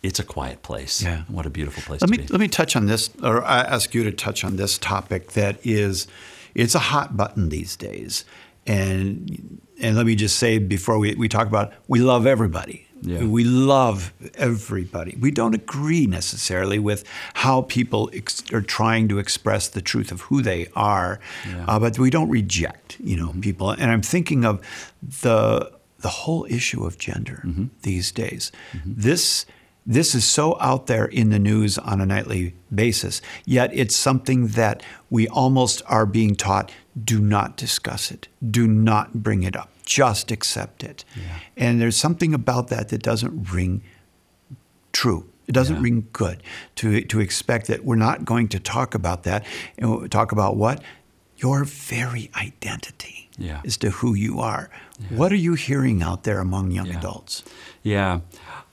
It's 0.02 0.20
a 0.20 0.24
quiet 0.24 0.62
place. 0.62 1.02
Yeah. 1.02 1.24
What 1.28 1.46
a 1.46 1.50
beautiful 1.50 1.84
place 1.84 2.02
Let 2.02 2.08
to 2.08 2.12
me 2.12 2.18
be. 2.20 2.28
let 2.28 2.40
me 2.40 2.48
touch 2.48 2.76
on 2.76 2.86
this, 2.86 3.10
or 3.24 3.44
I 3.44 3.60
ask 3.62 3.94
you 3.94 4.04
to 4.04 4.12
touch 4.12 4.44
on 4.44 4.56
this 4.56 4.78
topic 4.78 5.32
that 5.34 5.60
is, 5.66 6.08
it's 6.56 6.74
a 6.76 6.80
hot 6.80 7.18
button 7.18 7.50
these 7.50 7.76
days, 7.76 8.24
and 8.66 9.60
and 9.82 9.98
let 9.98 10.06
me 10.06 10.16
just 10.16 10.38
say 10.38 10.58
before 10.58 11.00
we, 11.00 11.16
we 11.16 11.28
talk 11.28 11.48
about, 11.48 11.72
it, 11.72 11.78
we 11.88 12.00
love 12.00 12.26
everybody. 12.28 12.88
Yeah. 13.02 13.24
We 13.24 13.44
love 13.44 14.14
everybody. 14.36 15.16
We 15.20 15.32
don't 15.32 15.56
agree 15.56 16.06
necessarily 16.08 16.80
with 16.80 17.04
how 17.34 17.62
people 17.64 18.10
ex- 18.14 18.44
are 18.52 18.62
trying 18.62 19.08
to 19.10 19.20
express 19.20 19.68
the 19.70 19.82
truth 19.82 20.12
of 20.12 20.22
who 20.22 20.42
they 20.42 20.68
are, 20.76 21.20
Yeah. 21.48 21.66
uh, 21.68 21.80
but 21.80 21.98
we 22.00 22.10
don't 22.10 22.30
reject, 22.30 22.98
you 23.00 23.16
know, 23.18 23.34
people. 23.42 23.70
And 23.72 23.90
I'm 23.92 24.02
thinking 24.02 24.46
of 24.46 24.60
the 25.22 25.72
the 26.02 26.10
whole 26.10 26.46
issue 26.50 26.86
of 26.86 26.98
gender 26.98 27.44
these 27.82 28.12
days. 28.12 28.52
This 28.86 29.46
this 29.86 30.14
is 30.16 30.24
so 30.24 30.56
out 30.62 30.86
there 30.88 31.06
in 31.06 31.30
the 31.30 31.40
news 31.40 31.78
on 31.78 32.00
a 32.02 32.06
nightly 32.06 32.54
basis, 32.74 33.22
yet 33.46 33.70
it's 33.74 33.96
something 33.96 34.48
that 34.50 34.84
we 35.10 35.28
almost 35.28 35.82
are 35.88 36.06
being 36.06 36.36
taught 36.36 36.72
do 37.04 37.20
not 37.20 37.58
discuss 37.58 38.12
it, 38.12 38.28
do 38.52 38.68
not 38.68 39.14
bring 39.24 39.44
it 39.44 39.56
up, 39.56 39.70
just 39.90 40.32
accept 40.32 40.84
it. 40.84 41.04
And 41.58 41.82
there's 41.82 41.98
something 41.98 42.34
about 42.36 42.68
that 42.68 42.90
that 42.90 43.02
doesn't 43.02 43.52
ring 43.52 43.82
true 44.92 45.26
It 45.48 45.54
doesn't 45.54 45.78
Yeah. 45.78 45.82
ring 45.90 46.08
good 46.14 46.44
to 46.76 47.02
to 47.02 47.20
expect 47.20 47.66
that 47.68 47.84
we're 47.84 47.96
not 48.10 48.24
going 48.24 48.50
to 48.50 48.60
talk 48.60 48.94
about 48.94 49.24
that. 49.24 49.44
And 49.80 49.90
we'll 49.90 50.08
talk 50.08 50.32
about 50.32 50.58
what 50.58 50.84
your 51.38 51.64
very 51.66 52.30
identity 52.36 53.30
Yeah. 53.36 53.62
as 53.66 53.76
to 53.78 53.90
who 53.90 54.14
you 54.14 54.40
are. 54.42 54.70
What 55.10 55.32
are 55.32 55.42
you 55.48 55.56
hearing 55.56 56.04
out 56.04 56.22
there 56.24 56.40
among 56.40 56.70
young 56.72 56.86
Yeah. 56.88 57.00
adults? 57.00 57.42
Yeah, 57.82 58.20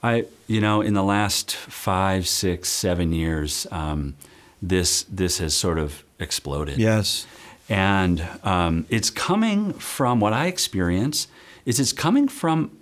I 0.02 0.26
you 0.46 0.60
know 0.60 0.82
in 0.82 0.92
the 0.92 1.02
last 1.16 1.56
five, 1.56 2.28
six, 2.28 2.68
seven 2.68 3.12
years, 3.12 3.66
um, 3.70 4.14
this 4.60 5.06
this 5.08 5.38
has 5.38 5.54
sort 5.56 5.78
of 5.78 6.04
exploded. 6.18 6.76
Yes. 6.78 7.26
And 7.68 8.26
um, 8.42 8.86
it's 8.88 9.10
coming 9.10 9.72
from 9.72 10.20
what 10.20 10.32
I 10.32 10.46
experience 10.46 11.28
is 11.64 11.80
it's 11.80 11.92
coming 11.92 12.28
from 12.28 12.76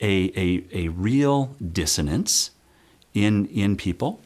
a 0.00 0.30
a, 0.36 0.64
a 0.72 0.88
real 0.88 1.54
dissonance 1.72 2.50
in 3.14 3.46
in 3.46 3.76
people. 3.76 4.20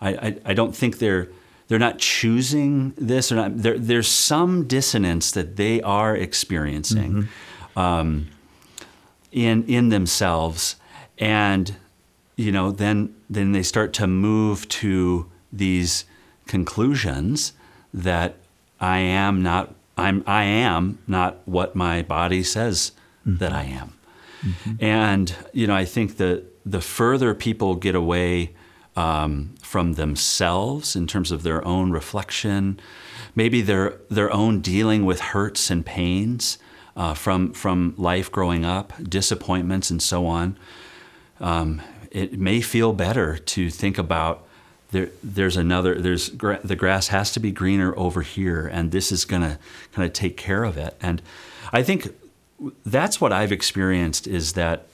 I, 0.00 0.10
I, 0.10 0.36
I 0.46 0.54
don't 0.54 0.76
think 0.76 0.98
they're 0.98 1.28
they're 1.68 1.78
not 1.78 1.98
choosing 1.98 2.92
this 2.96 3.32
or 3.32 3.36
not. 3.36 3.56
There, 3.62 3.78
there's 3.78 4.08
some 4.08 4.66
dissonance 4.68 5.30
that 5.30 5.56
they 5.56 5.80
are 5.80 6.14
experiencing 6.14 7.28
um, 7.74 8.28
in 9.32 9.64
in 9.64 9.88
themselves, 9.88 10.76
and 11.18 11.76
you 12.36 12.52
know 12.52 12.70
then 12.70 13.14
then 13.30 13.52
they 13.52 13.62
start 13.62 13.94
to 13.94 14.06
move 14.06 14.68
to 14.68 15.30
these 15.50 16.04
conclusions 16.46 17.54
that 17.94 18.36
I 18.84 18.98
am 18.98 19.42
not 19.42 19.74
I'm 19.96 20.22
I 20.26 20.44
am 20.44 20.98
not 21.06 21.38
what 21.46 21.74
my 21.74 22.02
body 22.02 22.42
says 22.42 22.92
that 23.24 23.52
I 23.52 23.64
am. 23.64 23.94
And 24.78 25.34
you 25.54 25.66
know, 25.66 25.74
I 25.74 25.86
think 25.86 26.18
that 26.18 26.44
the 26.66 26.82
further 26.82 27.34
people 27.34 27.76
get 27.76 27.94
away 27.94 28.54
um, 28.94 29.54
from 29.62 29.94
themselves 29.94 30.94
in 30.94 31.06
terms 31.06 31.32
of 31.32 31.42
their 31.42 31.66
own 31.66 31.92
reflection, 31.92 32.78
maybe 33.34 33.62
their 33.62 34.00
their 34.10 34.30
own 34.30 34.60
dealing 34.60 35.06
with 35.06 35.20
hurts 35.20 35.70
and 35.70 35.84
pains 35.86 36.58
uh, 36.94 37.14
from 37.14 37.52
from 37.54 37.94
life 37.96 38.30
growing 38.30 38.64
up, 38.66 38.92
disappointments 39.02 39.90
and 39.90 40.02
so 40.02 40.26
on, 40.26 40.58
um, 41.40 41.80
it 42.10 42.38
may 42.38 42.60
feel 42.60 42.92
better 42.92 43.38
to 43.38 43.70
think 43.70 43.96
about 43.96 44.46
there, 44.94 45.10
there's 45.22 45.56
another 45.56 45.92
there's 46.00 46.28
gra- 46.30 46.60
the 46.64 46.76
grass 46.76 47.08
has 47.08 47.32
to 47.32 47.40
be 47.40 47.50
greener 47.50 47.92
over 47.98 48.22
here 48.22 48.66
and 48.76 48.90
this 48.92 49.10
is 49.12 49.24
going 49.24 49.42
to 49.42 49.58
kind 49.92 50.06
of 50.06 50.12
take 50.12 50.36
care 50.36 50.64
of 50.64 50.76
it 50.78 50.92
and 51.02 51.20
i 51.72 51.82
think 51.82 52.00
that's 52.86 53.20
what 53.20 53.32
i've 53.32 53.52
experienced 53.52 54.26
is 54.26 54.52
that 54.54 54.86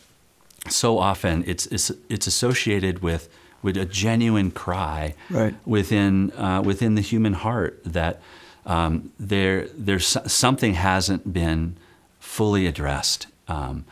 so 0.69 0.99
often 0.99 1.45
it's 1.47 1.67
it's, 1.67 1.91
it's 2.09 2.27
associated 2.27 3.03
with 3.03 3.29
with 3.63 3.77
a 3.77 3.85
genuine 3.85 4.51
cry 4.51 5.15
Right. 5.29 5.55
within 5.67 6.33
uh, 6.33 6.63
within 6.71 6.95
the 6.95 7.03
human 7.03 7.35
heart 7.35 7.81
that 7.85 8.21
um, 8.67 9.13
there 9.19 9.69
there's 9.87 10.07
something 10.33 10.75
hasn't 10.75 11.33
been 11.33 11.77
fully 12.19 12.67
addressed 12.67 13.27
um, 13.49 13.85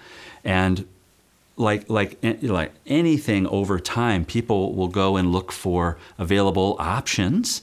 and 0.44 0.86
like 1.58 1.88
like 1.90 2.18
like 2.42 2.72
anything 2.86 3.46
over 3.48 3.78
time, 3.80 4.24
people 4.24 4.74
will 4.74 4.88
go 4.88 5.16
and 5.16 5.32
look 5.32 5.52
for 5.52 5.98
available 6.18 6.76
options. 6.78 7.62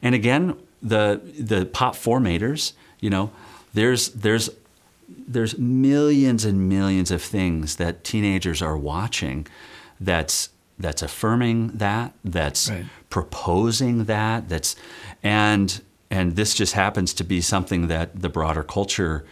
And 0.00 0.14
again, 0.14 0.56
the 0.80 1.20
the 1.38 1.66
pop 1.66 1.94
formators, 1.94 2.72
you 3.00 3.10
know, 3.10 3.30
there's 3.74 4.08
there's 4.10 4.48
there's 5.28 5.58
millions 5.58 6.44
and 6.44 6.68
millions 6.68 7.10
of 7.10 7.20
things 7.22 7.76
that 7.76 8.02
teenagers 8.04 8.62
are 8.62 8.76
watching 8.76 9.46
that's 10.00 10.48
that's 10.78 11.02
affirming 11.02 11.68
that, 11.74 12.12
that's 12.24 12.70
Right. 12.70 12.86
proposing 13.10 14.04
that, 14.04 14.48
that's 14.48 14.74
and 15.22 15.82
and 16.10 16.36
this 16.36 16.54
just 16.54 16.74
happens 16.74 17.14
to 17.14 17.24
be 17.24 17.40
something 17.40 17.88
that 17.88 18.20
the 18.22 18.28
broader 18.28 18.62
culture 18.62 19.24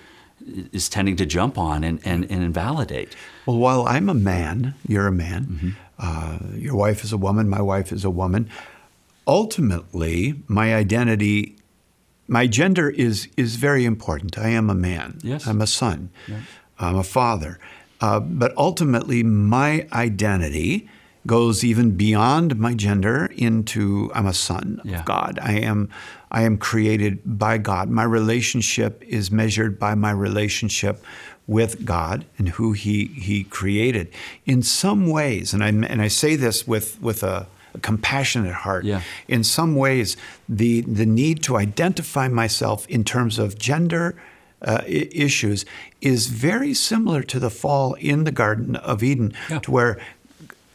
is 0.47 0.89
tending 0.89 1.17
to 1.17 1.27
jump 1.27 1.57
on 1.59 1.85
and, 1.85 2.01
and, 2.05 2.25
and 2.31 2.43
invalidate. 2.43 3.15
Well, 3.47 3.59
while 3.59 3.87
I'm 3.87 4.09
a 4.09 4.15
man, 4.15 4.75
you're 4.87 5.07
a 5.07 5.13
man. 5.13 5.77
Uh, 5.99 6.39
your 6.55 6.75
wife 6.77 7.05
is 7.05 7.13
a 7.13 7.19
woman. 7.19 7.49
My 7.49 7.61
wife 7.63 7.93
is 7.93 8.05
a 8.05 8.11
woman. 8.11 8.49
Ultimately, 9.27 10.43
my 10.49 10.75
identity, 10.75 11.57
my 12.27 12.47
gender 12.47 12.91
is 12.91 13.29
is 13.37 13.57
very 13.57 13.85
important. 13.85 14.37
I 14.39 14.49
am 14.49 14.69
a 14.71 14.75
man. 14.75 15.19
Yes. 15.23 15.47
I'm 15.47 15.61
a 15.61 15.67
son. 15.67 16.11
I'm 16.79 16.97
a 16.97 17.05
father. 17.05 17.59
Uh, 18.01 18.19
but 18.19 18.53
ultimately, 18.57 19.23
my 19.23 19.87
identity 19.93 20.89
goes 21.27 21.63
even 21.63 21.97
beyond 21.97 22.57
my 22.59 22.73
gender 22.75 23.27
into 23.37 24.11
I'm 24.15 24.27
a 24.27 24.33
son 24.35 24.81
Yeah. 24.85 25.01
of 25.01 25.05
God. 25.05 25.39
I 25.43 25.53
am 25.61 25.91
I 26.31 26.43
am 26.43 26.59
created 26.59 27.21
by 27.25 27.59
God. 27.59 27.91
My 27.91 28.05
relationship 28.05 29.03
is 29.07 29.31
measured 29.31 29.79
by 29.79 29.95
my 29.95 30.13
relationship 30.13 31.03
with 31.47 31.85
God 31.85 32.25
and 32.39 32.51
who 32.51 32.73
He 32.73 33.07
He 33.07 33.45
created. 33.45 34.09
In 34.47 34.63
some 34.63 35.09
ways, 35.09 35.53
and 35.55 35.63
I 35.65 35.69
and 35.69 36.01
I 36.03 36.09
say 36.09 36.37
this 36.37 36.67
with 36.69 37.01
with 37.03 37.23
a, 37.23 37.47
a 37.75 37.79
compassionate 37.81 38.55
heart. 38.55 38.85
Yeah. 38.85 39.03
In 39.27 39.43
some 39.45 39.75
ways, 39.75 40.17
the 40.49 40.83
the 40.83 41.07
need 41.07 41.43
to 41.45 41.57
identify 41.57 42.29
myself 42.29 42.87
in 42.89 43.05
terms 43.05 43.39
of 43.39 43.59
gender. 43.59 44.15
Uh, 44.63 44.83
issues 44.87 45.65
is 46.03 46.27
very 46.27 46.75
similar 46.75 47.23
to 47.23 47.39
the 47.41 47.49
fall 47.49 47.95
in 47.95 48.25
the 48.25 48.31
Garden 48.31 48.77
of 48.77 49.03
Eden, 49.03 49.33
Yeah. 49.49 49.59
to 49.61 49.71
where 49.71 49.99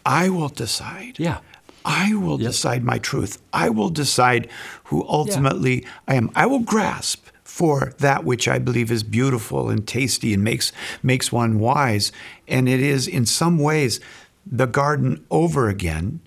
I 0.03 0.27
will 0.29 0.49
decide. 0.49 1.19
Yeah. 1.19 1.37
I 1.85 2.15
will 2.15 2.41
Yep. 2.41 2.51
decide 2.51 2.83
my 2.83 2.97
truth. 2.97 3.37
I 3.53 3.69
will 3.69 3.91
decide 3.91 4.49
who 4.85 5.05
ultimately 5.07 5.85
I 6.07 6.15
am. 6.15 6.29
I 6.35 6.45
will 6.45 6.59
grasp 6.59 7.27
for 7.43 7.93
that 7.99 8.23
which 8.25 8.47
I 8.47 8.59
believe 8.59 8.91
is 8.91 9.03
beautiful 9.03 9.69
and 9.69 9.87
tasty 9.87 10.33
and 10.33 10.43
makes 10.43 10.71
makes 11.03 11.31
one 11.31 11.59
wise. 11.59 12.11
And 12.47 12.67
it 12.67 12.79
is 12.81 13.07
in 13.07 13.25
some 13.25 13.57
ways 13.59 13.99
the 14.45 14.67
garden 14.67 15.25
over 15.29 15.69
again. 15.69 16.19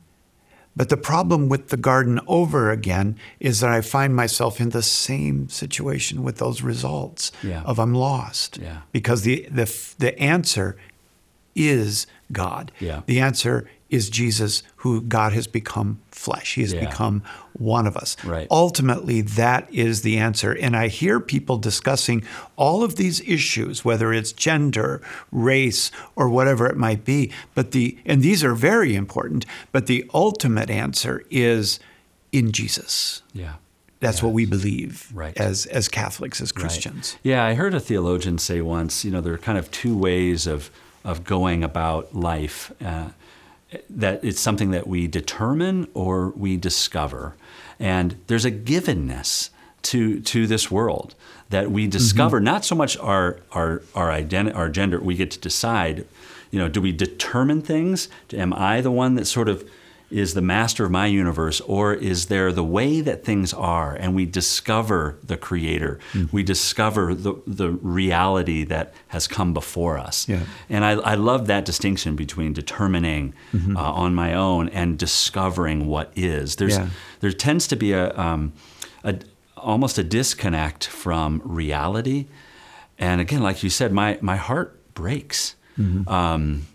But 0.76 0.90
the 0.90 0.96
problem 0.96 1.48
with 1.48 1.68
the 1.68 1.76
garden 1.76 2.20
over 2.28 2.70
again 2.70 3.16
is 3.40 3.58
that 3.60 3.70
I 3.70 3.80
find 3.80 4.14
myself 4.14 4.60
in 4.60 4.70
the 4.70 4.82
same 4.82 5.48
situation 5.48 6.22
with 6.22 6.36
those 6.38 6.62
results 6.62 7.32
Yeah. 7.42 7.62
of 7.64 7.78
I'm 7.80 7.94
lost. 7.94 8.58
Yeah. 8.62 8.82
Because 8.92 9.22
the, 9.22 9.46
the 9.50 9.66
the 9.98 10.16
answer 10.20 10.76
is 11.56 12.06
God. 12.30 12.70
Yeah. 12.78 13.02
The 13.06 13.18
answer 13.20 13.68
is 13.90 14.10
Jesus, 14.10 14.62
who 14.76 15.00
God 15.00 15.32
has 15.32 15.46
become 15.46 15.98
flesh. 16.10 16.54
He 16.56 16.60
has 16.62 16.72
Yeah. 16.74 16.80
become 16.88 17.22
one 17.54 17.86
of 17.86 17.96
us. 17.96 18.16
Right. 18.22 18.46
Ultimately, 18.50 19.22
that 19.22 19.66
is 19.72 20.02
the 20.02 20.18
answer. 20.18 20.52
And 20.52 20.76
I 20.76 20.88
hear 20.88 21.20
people 21.20 21.56
discussing 21.56 22.22
all 22.56 22.82
of 22.84 22.96
these 22.96 23.20
issues, 23.22 23.84
whether 23.86 24.12
it's 24.12 24.32
gender, 24.32 25.00
race, 25.32 25.90
or 26.16 26.28
whatever 26.28 26.66
it 26.66 26.76
might 26.76 27.04
be. 27.04 27.30
But 27.54 27.70
the 27.70 27.96
and 28.04 28.22
these 28.22 28.44
are 28.44 28.54
very 28.54 28.94
important, 28.94 29.46
but 29.72 29.86
the 29.86 30.04
ultimate 30.12 30.68
answer 30.70 31.22
is 31.30 31.80
in 32.30 32.52
Jesus. 32.52 33.22
Yeah. 33.32 33.54
That's 34.00 34.22
what 34.22 34.32
we 34.32 34.44
believe 34.44 35.08
Right. 35.14 35.36
as 35.38 35.66
as 35.66 35.88
Catholics, 35.88 36.40
as 36.40 36.52
Right. 36.54 36.60
Christians. 36.60 37.16
Yeah, 37.24 37.42
I 37.44 37.54
heard 37.54 37.74
a 37.74 37.80
theologian 37.80 38.38
say 38.38 38.60
once, 38.60 39.04
you 39.04 39.10
know, 39.10 39.20
there 39.22 39.32
are 39.32 39.38
kind 39.38 39.58
of 39.58 39.70
two 39.70 39.96
ways 39.96 40.46
of, 40.46 40.70
of 41.04 41.24
going 41.24 41.64
about 41.64 42.14
life. 42.14 42.70
Uh, 42.84 43.08
that 43.90 44.24
it's 44.24 44.40
something 44.40 44.70
that 44.70 44.86
we 44.86 45.06
determine 45.06 45.88
or 45.94 46.30
we 46.30 46.56
discover. 46.56 47.34
And 47.78 48.16
there's 48.26 48.44
a 48.44 48.50
givenness 48.50 49.50
to, 49.82 50.20
to 50.20 50.46
this 50.46 50.70
world 50.70 51.14
that 51.50 51.70
we 51.70 51.84
mm-hmm. 51.84 51.90
discover, 51.90 52.40
not 52.40 52.64
so 52.64 52.74
much 52.74 52.96
our, 52.98 53.40
our, 53.52 53.82
our, 53.94 54.08
identi- 54.08 54.54
our 54.54 54.68
gender, 54.68 55.00
we 55.00 55.14
get 55.14 55.30
to 55.32 55.38
decide, 55.38 56.06
you 56.50 56.58
know, 56.58 56.68
do 56.68 56.80
we 56.80 56.92
determine 56.92 57.62
things? 57.62 58.08
Am 58.32 58.52
I 58.52 58.80
the 58.80 58.90
one 58.90 59.14
that 59.14 59.26
sort 59.26 59.48
of 59.48 59.68
is 60.10 60.32
the 60.32 60.40
master 60.42 60.84
of 60.86 60.90
my 60.90 61.06
universe, 61.06 61.60
or 61.66 61.92
is 61.94 62.26
there 62.26 62.50
the 62.52 62.64
way 62.64 63.02
that 63.02 63.24
things 63.24 63.52
are, 63.52 63.94
and 63.94 64.14
we 64.14 64.24
discover 64.24 65.18
the 65.22 65.36
Creator, 65.36 65.98
we 66.32 66.42
discover 66.42 67.14
the 67.14 67.34
the 67.46 67.70
reality 67.70 68.64
that 68.64 68.92
has 69.08 69.28
come 69.28 69.52
before 69.52 69.98
us. 69.98 70.26
Yeah. 70.28 70.40
And 70.70 70.84
I, 70.84 70.92
I 71.12 71.14
love 71.14 71.46
that 71.46 71.64
distinction 71.66 72.16
between 72.16 72.52
determining 72.54 73.34
Mm-hmm. 73.52 73.76
uh, 73.76 73.80
on 74.04 74.14
my 74.14 74.34
own 74.34 74.68
and 74.70 74.98
discovering 74.98 75.86
what 75.86 76.10
is. 76.16 76.56
There's 76.56 76.76
Yeah. 76.78 76.88
there 77.20 77.32
tends 77.32 77.66
to 77.68 77.76
be 77.76 77.92
a, 77.92 78.16
um, 78.18 78.52
a 79.04 79.14
almost 79.56 79.98
a 79.98 80.04
disconnect 80.04 80.86
from 80.86 81.40
reality, 81.44 82.26
and 82.98 83.20
again, 83.20 83.42
like 83.42 83.62
you 83.62 83.70
said, 83.70 83.92
my 83.92 84.18
my 84.20 84.36
heart 84.36 84.68
breaks. 84.94 85.54
Mm-hmm. 85.78 86.08
Um, 86.08 86.66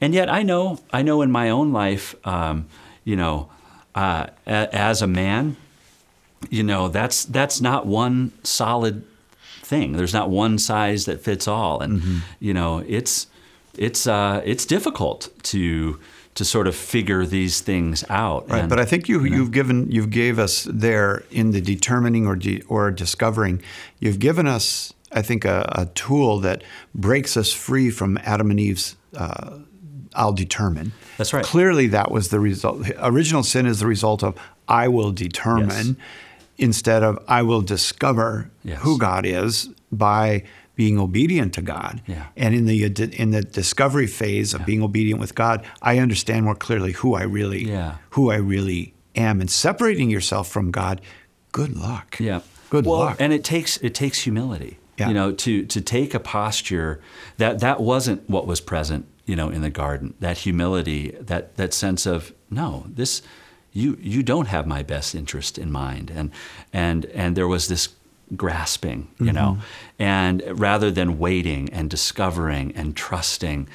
and 0.00 0.14
yet, 0.14 0.28
I 0.30 0.42
know 0.42 0.78
I 0.92 1.02
know 1.02 1.22
in 1.22 1.30
my 1.30 1.50
own 1.50 1.72
life, 1.72 2.14
um, 2.26 2.66
you 3.04 3.16
know, 3.16 3.48
uh, 3.94 4.26
a, 4.46 4.68
as 4.74 5.02
a 5.02 5.06
man, 5.06 5.56
you 6.50 6.62
know, 6.62 6.88
that's 6.88 7.24
that's 7.24 7.60
not 7.60 7.86
one 7.86 8.32
solid 8.44 9.04
thing. 9.62 9.92
There's 9.92 10.14
not 10.14 10.30
one 10.30 10.58
size 10.58 11.04
that 11.06 11.20
fits 11.22 11.48
all, 11.48 11.80
and 11.80 12.00
Mm-hmm. 12.00 12.18
you 12.40 12.54
know, 12.54 12.78
it's 12.86 13.26
it's 13.76 14.06
uh, 14.06 14.40
it's 14.44 14.64
difficult 14.66 15.28
to 15.44 15.98
to 16.34 16.44
sort 16.44 16.68
of 16.68 16.76
figure 16.76 17.26
these 17.26 17.60
things 17.60 18.04
out. 18.08 18.48
Right, 18.48 18.60
And- 18.60 18.68
but 18.68 18.78
I 18.78 18.84
think 18.84 19.08
you, 19.08 19.24
you've 19.24 19.50
given 19.50 19.90
you've 19.90 20.10
gave 20.10 20.38
us 20.38 20.68
there 20.70 21.24
in 21.32 21.50
the 21.50 21.60
determining 21.60 22.28
or 22.28 22.36
de, 22.36 22.62
or 22.68 22.92
discovering, 22.92 23.60
you've 23.98 24.20
given 24.20 24.46
us 24.46 24.92
I 25.10 25.22
think 25.22 25.44
a, 25.44 25.66
a 25.72 25.86
tool 25.86 26.38
that 26.40 26.62
breaks 26.94 27.36
us 27.36 27.52
free 27.52 27.90
from 27.90 28.18
Adam 28.22 28.50
and 28.50 28.60
Eve's. 28.60 28.94
Uh, 29.16 29.58
I'll 30.14 30.32
determine. 30.32 30.92
That's 31.16 31.32
right. 31.32 31.44
Clearly, 31.44 31.86
that 31.88 32.10
was 32.10 32.28
the 32.28 32.40
result. 32.40 32.88
Original 32.98 33.42
sin 33.42 33.66
is 33.66 33.80
the 33.80 33.86
result 33.86 34.22
of 34.22 34.34
I 34.68 34.88
will 34.88 35.12
determine, 35.12 35.86
Yes. 35.86 35.96
instead 36.58 37.02
of 37.02 37.18
I 37.28 37.42
will 37.42 37.62
discover 37.62 38.50
Yes. 38.64 38.80
who 38.82 38.98
God 38.98 39.24
is 39.26 39.68
by 39.92 40.44
being 40.74 40.98
obedient 40.98 41.52
to 41.54 41.62
God. 41.62 42.00
Yeah. 42.06 42.26
And 42.36 42.54
in 42.54 42.66
the 42.66 42.84
in 43.16 43.30
the 43.32 43.42
discovery 43.42 44.06
phase 44.06 44.54
of 44.54 44.64
being 44.64 44.82
obedient 44.82 45.20
with 45.20 45.34
God, 45.34 45.64
I 45.82 45.98
understand 45.98 46.44
more 46.44 46.54
clearly 46.54 46.92
who 46.92 47.14
I 47.14 47.22
really 47.22 47.64
Yeah. 47.68 47.94
who 48.10 48.30
I 48.30 48.36
really 48.36 48.94
am. 49.16 49.40
And 49.40 49.50
separating 49.50 50.08
yourself 50.10 50.48
from 50.48 50.70
God, 50.70 51.00
good 51.52 51.76
luck. 51.76 52.16
Yeah. 52.20 52.40
Good 52.70 52.86
well, 52.86 52.98
luck. 53.00 53.16
And 53.18 53.32
it 53.32 53.42
takes 53.42 53.78
it 53.78 53.94
takes 53.94 54.20
humility. 54.20 54.78
Yeah. 54.98 55.08
You 55.08 55.14
know, 55.14 55.32
to 55.32 55.64
to 55.64 55.80
take 55.80 56.14
a 56.14 56.20
posture 56.20 57.00
that 57.38 57.60
that 57.60 57.80
wasn't 57.80 58.28
what 58.28 58.46
was 58.46 58.60
present, 58.60 59.06
you 59.28 59.36
know, 59.36 59.48
in 59.50 59.60
the 59.62 59.70
garden. 59.70 60.14
That 60.20 60.38
humility, 60.38 61.10
that 61.20 61.56
that 61.56 61.74
sense 61.74 62.06
of 62.06 62.32
no, 62.50 62.84
this 62.88 63.22
you 63.72 63.96
you 64.00 64.22
don't 64.22 64.48
have 64.48 64.66
my 64.66 64.82
best 64.82 65.14
interest 65.14 65.58
in 65.58 65.70
mind. 65.70 66.10
And 66.10 66.30
and 66.72 67.04
and 67.06 67.36
there 67.36 67.48
was 67.48 67.66
this 67.68 67.88
grasping, 68.36 69.08
you 69.18 69.32
know. 69.32 69.52
Mm-hmm. 69.58 70.02
And 70.02 70.42
rather 70.60 70.90
than 70.90 71.18
waiting 71.18 71.70
and 71.72 71.90
discovering 71.90 72.72
and 72.76 72.94
trusting, 72.96 73.68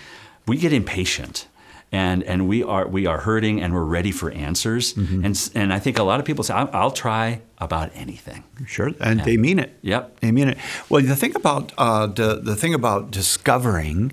we 0.48 0.58
get 0.58 0.74
impatient. 0.74 1.48
And, 1.92 2.24
and 2.24 2.48
we 2.48 2.64
are 2.64 2.88
we 2.88 3.06
are 3.06 3.20
hurting 3.20 3.62
and 3.62 3.72
we're 3.72 3.84
ready 3.98 4.12
for 4.12 4.32
answers 4.32 4.96
Mm-hmm. 4.96 5.26
and 5.26 5.52
and 5.54 5.72
I 5.72 5.80
think 5.80 6.00
a 6.00 6.04
lot 6.04 6.20
of 6.20 6.26
people 6.26 6.44
say 6.44 6.54
I'll, 6.56 6.70
I'll 6.74 6.92
try 6.92 7.42
about 7.60 7.92
anything 7.94 8.44
Sure, 8.66 8.90
and 9.00 9.20
they 9.20 9.38
mean 9.38 9.60
it. 9.60 9.70
Yep. 9.84 10.20
they 10.22 10.32
mean 10.32 10.48
it. 10.48 10.58
Well, 10.90 11.04
the 11.06 11.16
thing 11.16 11.36
about 11.36 11.72
uh, 11.78 12.08
the 12.08 12.42
the 12.42 12.56
thing 12.56 12.74
about 12.74 13.12
discovering 13.12 14.12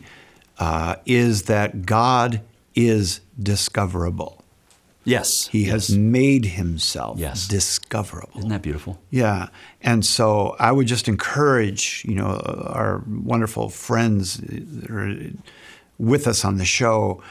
uh, 0.61 0.97
is 1.07 1.45
that 1.45 1.87
God 1.87 2.43
is 2.77 3.21
discoverable. 3.43 4.45
Yes. 5.05 5.49
He 5.49 5.65
yes. 5.65 5.89
has 5.89 5.97
made 5.97 6.45
Himself 6.45 7.19
Yes. 7.19 7.49
discoverable. 7.49 8.39
Isn't 8.39 8.51
that 8.51 8.63
beautiful? 8.63 9.01
Yeah, 9.11 9.49
and 9.81 10.05
so 10.05 10.55
I 10.61 10.71
would 10.73 10.87
just 10.87 11.09
encourage 11.09 12.05
you 12.07 12.15
know 12.15 12.37
our 12.67 13.03
wonderful 13.09 13.71
friends 13.71 14.37
that 14.37 14.91
are 14.91 15.31
with 15.99 16.27
us 16.27 16.45
on 16.45 16.59
the 16.59 16.65
show 16.67 17.23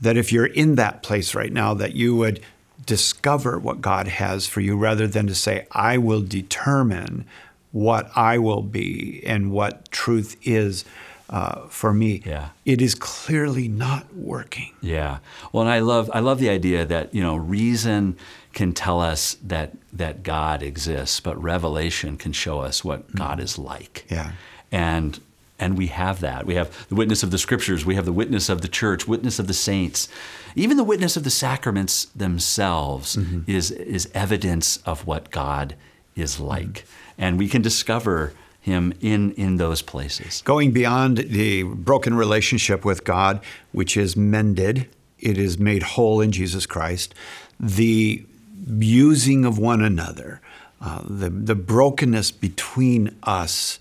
that 0.00 0.16
if 0.16 0.32
you're 0.32 0.46
in 0.46 0.76
that 0.76 1.02
place 1.02 1.34
right 1.34 1.52
now, 1.52 1.74
that 1.74 1.94
you 1.94 2.14
would 2.14 2.40
discover 2.86 3.58
what 3.58 3.80
God 3.80 4.06
has 4.06 4.46
for 4.46 4.60
you 4.60 4.76
rather 4.76 5.08
than 5.08 5.26
to 5.26 5.34
say, 5.34 5.66
"I 5.72 5.98
will 5.98 6.22
determine 6.22 7.24
what 7.72 8.08
I 8.14 8.38
will 8.38 8.62
be 8.62 9.20
and 9.26 9.50
what 9.50 9.90
truth 9.90 10.36
is." 10.42 10.84
Uh, 11.28 11.66
for 11.68 11.92
me, 11.92 12.22
Yeah. 12.24 12.50
it 12.64 12.80
is 12.80 12.94
clearly 12.94 13.66
not 13.66 14.14
working. 14.14 14.72
Yeah. 14.80 15.18
Well, 15.52 15.62
and 15.62 15.70
I 15.70 15.80
love 15.80 16.08
I 16.14 16.20
love 16.20 16.38
the 16.38 16.48
idea 16.48 16.84
that 16.84 17.12
you 17.14 17.22
know 17.22 17.36
reason 17.36 18.16
can 18.52 18.72
tell 18.72 19.00
us 19.00 19.36
that 19.42 19.72
that 19.92 20.22
God 20.22 20.62
exists, 20.62 21.18
but 21.20 21.40
revelation 21.42 22.16
can 22.16 22.32
show 22.32 22.60
us 22.60 22.84
what 22.84 23.10
mm. 23.10 23.16
God 23.16 23.40
is 23.40 23.58
like. 23.58 24.06
Yeah. 24.08 24.32
And 24.70 25.20
and 25.58 25.76
we 25.76 25.86
have 25.88 26.20
that. 26.20 26.46
We 26.46 26.54
have 26.54 26.88
the 26.88 26.94
witness 26.94 27.22
of 27.22 27.30
the 27.30 27.38
scriptures. 27.38 27.84
We 27.84 27.94
have 27.94 28.04
the 28.04 28.12
witness 28.12 28.48
of 28.48 28.60
the 28.60 28.68
church, 28.68 29.08
witness 29.08 29.38
of 29.38 29.46
the 29.46 29.54
saints. 29.54 30.08
Even 30.54 30.76
the 30.76 30.84
witness 30.84 31.16
of 31.16 31.24
the 31.24 31.30
sacraments 31.30 32.06
themselves 32.06 33.16
mm-hmm. 33.16 33.50
is 33.50 33.70
is 33.70 34.08
evidence 34.14 34.76
of 34.86 35.06
what 35.06 35.30
God 35.30 35.74
is 36.14 36.36
mm-hmm. 36.36 36.44
like, 36.44 36.84
and 37.18 37.38
we 37.38 37.48
can 37.48 37.62
discover 37.62 38.32
Him 38.66 38.92
in 39.00 39.30
in 39.34 39.58
those 39.58 39.80
places. 39.80 40.42
Going 40.44 40.72
beyond 40.72 41.18
the 41.18 41.62
broken 41.62 42.14
relationship 42.14 42.84
with 42.84 43.04
God, 43.04 43.40
which 43.70 43.96
is 43.96 44.16
mended, 44.16 44.88
it 45.20 45.38
is 45.38 45.56
made 45.56 45.82
whole 45.94 46.20
in 46.20 46.32
Jesus 46.32 46.66
Christ, 46.66 47.14
the 47.60 48.26
using 48.68 49.44
of 49.44 49.56
one 49.56 49.82
another, 49.82 50.40
uh, 50.80 51.00
the, 51.08 51.30
the 51.30 51.54
brokenness 51.54 52.32
between 52.32 53.14
us 53.22 53.78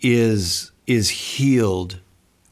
is, 0.00 0.70
is 0.86 1.10
healed 1.10 2.00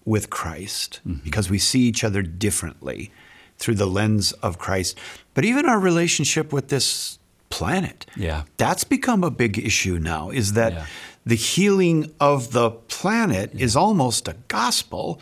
with 0.04 0.28
Christ 0.28 1.00
because 1.24 1.48
we 1.48 1.58
see 1.58 1.80
each 1.80 2.04
other 2.04 2.20
differently 2.20 3.10
through 3.56 3.76
the 3.76 3.86
lens 3.86 4.32
of 4.42 4.58
Christ. 4.58 4.98
But 5.32 5.44
even 5.46 5.64
our 5.66 5.78
relationship 5.80 6.52
with 6.52 6.68
this 6.68 7.18
planet, 7.48 8.04
Yeah. 8.16 8.42
that's 8.58 8.84
become 8.84 9.24
a 9.24 9.30
big 9.30 9.58
issue 9.58 9.98
now, 9.98 10.28
is 10.30 10.52
that 10.52 10.72
Yeah. 10.72 10.86
The 11.24 11.34
healing 11.34 12.12
of 12.18 12.52
the 12.52 12.70
planet 12.70 13.52
is 13.54 13.76
almost 13.76 14.28
a 14.28 14.36
gospel. 14.48 15.20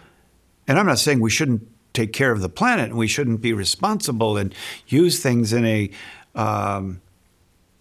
And 0.67 0.79
I'm 0.79 0.87
not 0.87 0.99
saying 0.99 1.21
we 1.21 1.31
shouldn't 1.31 1.67
take 1.93 2.13
care 2.13 2.31
of 2.31 2.41
the 2.41 2.49
planet 2.49 2.91
and 2.91 2.99
we 2.99 3.09
shouldn't 3.09 3.41
be 3.41 3.53
responsible 3.53 4.37
and 4.37 4.55
use 4.87 5.21
things 5.21 5.53
in 5.53 5.65
a 5.65 5.91
um, 6.35 7.01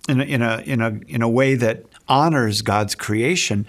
in 0.10 0.22
a, 0.22 0.24
in 0.24 0.42
a 0.42 0.58
in 0.66 0.82
a 0.82 1.00
in 1.08 1.22
a 1.22 1.30
way 1.30 1.56
that 1.56 1.86
honors 2.08 2.62
God's 2.62 2.96
creation, 2.96 3.66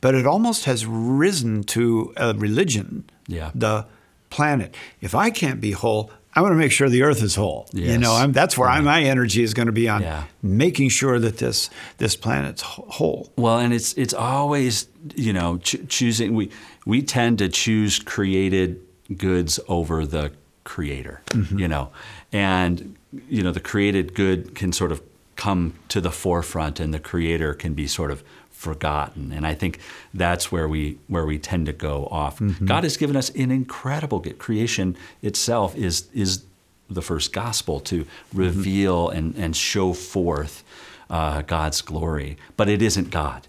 but 0.00 0.14
it 0.14 0.26
almost 0.26 0.64
has 0.64 0.86
risen 0.86 1.62
to 1.64 2.12
a 2.16 2.34
religion. 2.34 3.04
Yeah. 3.28 3.50
The 3.54 3.86
planet. 4.30 4.74
If 5.00 5.14
I 5.14 5.30
can't 5.30 5.60
be 5.60 5.72
whole, 5.72 6.10
I 6.36 6.42
want 6.42 6.52
to 6.52 6.56
make 6.56 6.70
sure 6.70 6.88
the 6.90 7.02
earth 7.02 7.22
is 7.22 7.34
whole. 7.34 7.66
You 7.72 7.96
know, 7.98 8.12
I'm, 8.14 8.32
that's 8.32 8.58
where 8.58 8.68
I, 8.68 8.80
my 8.82 9.02
energy 9.02 9.42
is 9.42 9.54
going 9.54 9.66
to 9.66 9.72
be 9.72 9.88
on 9.88 10.02
Yeah. 10.02 10.24
making 10.42 10.90
sure 10.90 11.18
that 11.18 11.38
this 11.38 11.70
this 11.96 12.14
planet's 12.14 12.60
whole. 12.62 13.32
Well, 13.36 13.58
and 13.58 13.72
it's 13.72 13.94
it's 13.94 14.12
always 14.14 14.86
you 15.14 15.32
know 15.32 15.56
ch- 15.58 15.76
choosing. 15.88 16.34
We 16.34 16.50
we 16.84 17.02
tend 17.02 17.38
to 17.38 17.48
choose 17.48 17.98
created 17.98 18.80
goods 19.16 19.58
over 19.66 20.04
the 20.04 20.30
creator. 20.64 21.22
Mm-hmm. 21.28 21.58
You 21.58 21.68
know, 21.68 21.90
and 22.32 22.96
you 23.28 23.42
know 23.42 23.50
the 23.52 23.60
created 23.60 24.14
good 24.14 24.54
can 24.54 24.72
sort 24.72 24.92
of 24.92 25.00
come 25.36 25.74
to 25.88 26.00
the 26.00 26.10
forefront, 26.10 26.80
and 26.80 26.92
the 26.92 27.00
creator 27.00 27.54
can 27.54 27.74
be 27.74 27.86
sort 27.86 28.10
of 28.10 28.22
forgotten. 28.50 29.32
And 29.32 29.46
I 29.46 29.54
think 29.54 29.78
that's 30.14 30.50
where 30.50 30.66
we 30.66 30.98
where 31.08 31.26
we 31.26 31.38
tend 31.38 31.66
to 31.66 31.72
go 31.72 32.06
off. 32.10 32.40
God 32.64 32.84
has 32.84 32.96
given 32.96 33.16
us 33.16 33.30
an 33.30 33.50
incredible 33.50 34.18
gift. 34.18 34.38
Creation 34.38 34.96
itself 35.22 35.76
is 35.76 36.08
is 36.14 36.42
the 36.88 37.02
first 37.02 37.32
gospel 37.32 37.80
to 37.80 38.06
reveal 38.32 39.08
and, 39.10 39.34
and 39.36 39.56
show 39.56 39.92
forth 39.92 40.64
uh, 41.10 41.42
God's 41.42 41.82
glory, 41.82 42.36
but 42.56 42.68
it 42.68 42.80
isn't 42.82 43.10
God. 43.10 43.46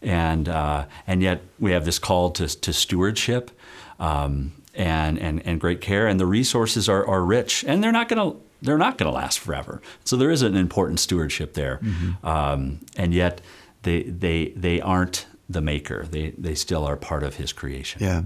And 0.00 0.48
uh, 0.48 0.86
and 1.06 1.22
yet 1.22 1.42
we 1.58 1.72
have 1.72 1.84
this 1.84 1.98
call 1.98 2.30
to, 2.30 2.46
to 2.60 2.72
stewardship 2.72 3.50
um, 3.98 4.52
and, 4.74 5.18
and 5.18 5.44
and 5.46 5.60
great 5.60 5.80
care, 5.80 6.06
and 6.08 6.18
the 6.18 6.26
resources 6.26 6.88
are, 6.88 7.06
are 7.06 7.22
rich, 7.22 7.64
and 7.66 7.82
they're 7.82 7.92
not 7.92 8.08
going 8.08 8.32
to 8.32 8.38
they're 8.62 8.78
not 8.78 8.98
going 8.98 9.10
to 9.10 9.14
last 9.16 9.38
forever. 9.38 9.80
So 10.04 10.16
there 10.16 10.30
is 10.30 10.42
an 10.42 10.56
important 10.56 11.00
stewardship 11.00 11.54
there, 11.54 11.80
um, 12.22 12.80
and 12.96 13.14
yet 13.14 13.40
they 13.82 14.02
they 14.04 14.52
they 14.56 14.80
aren't 14.80 15.26
the 15.48 15.60
maker. 15.60 16.06
They 16.10 16.30
they 16.30 16.54
still 16.54 16.84
are 16.84 16.96
part 16.96 17.22
of 17.22 17.36
His 17.36 17.52
creation. 17.52 18.02
Yeah. 18.02 18.22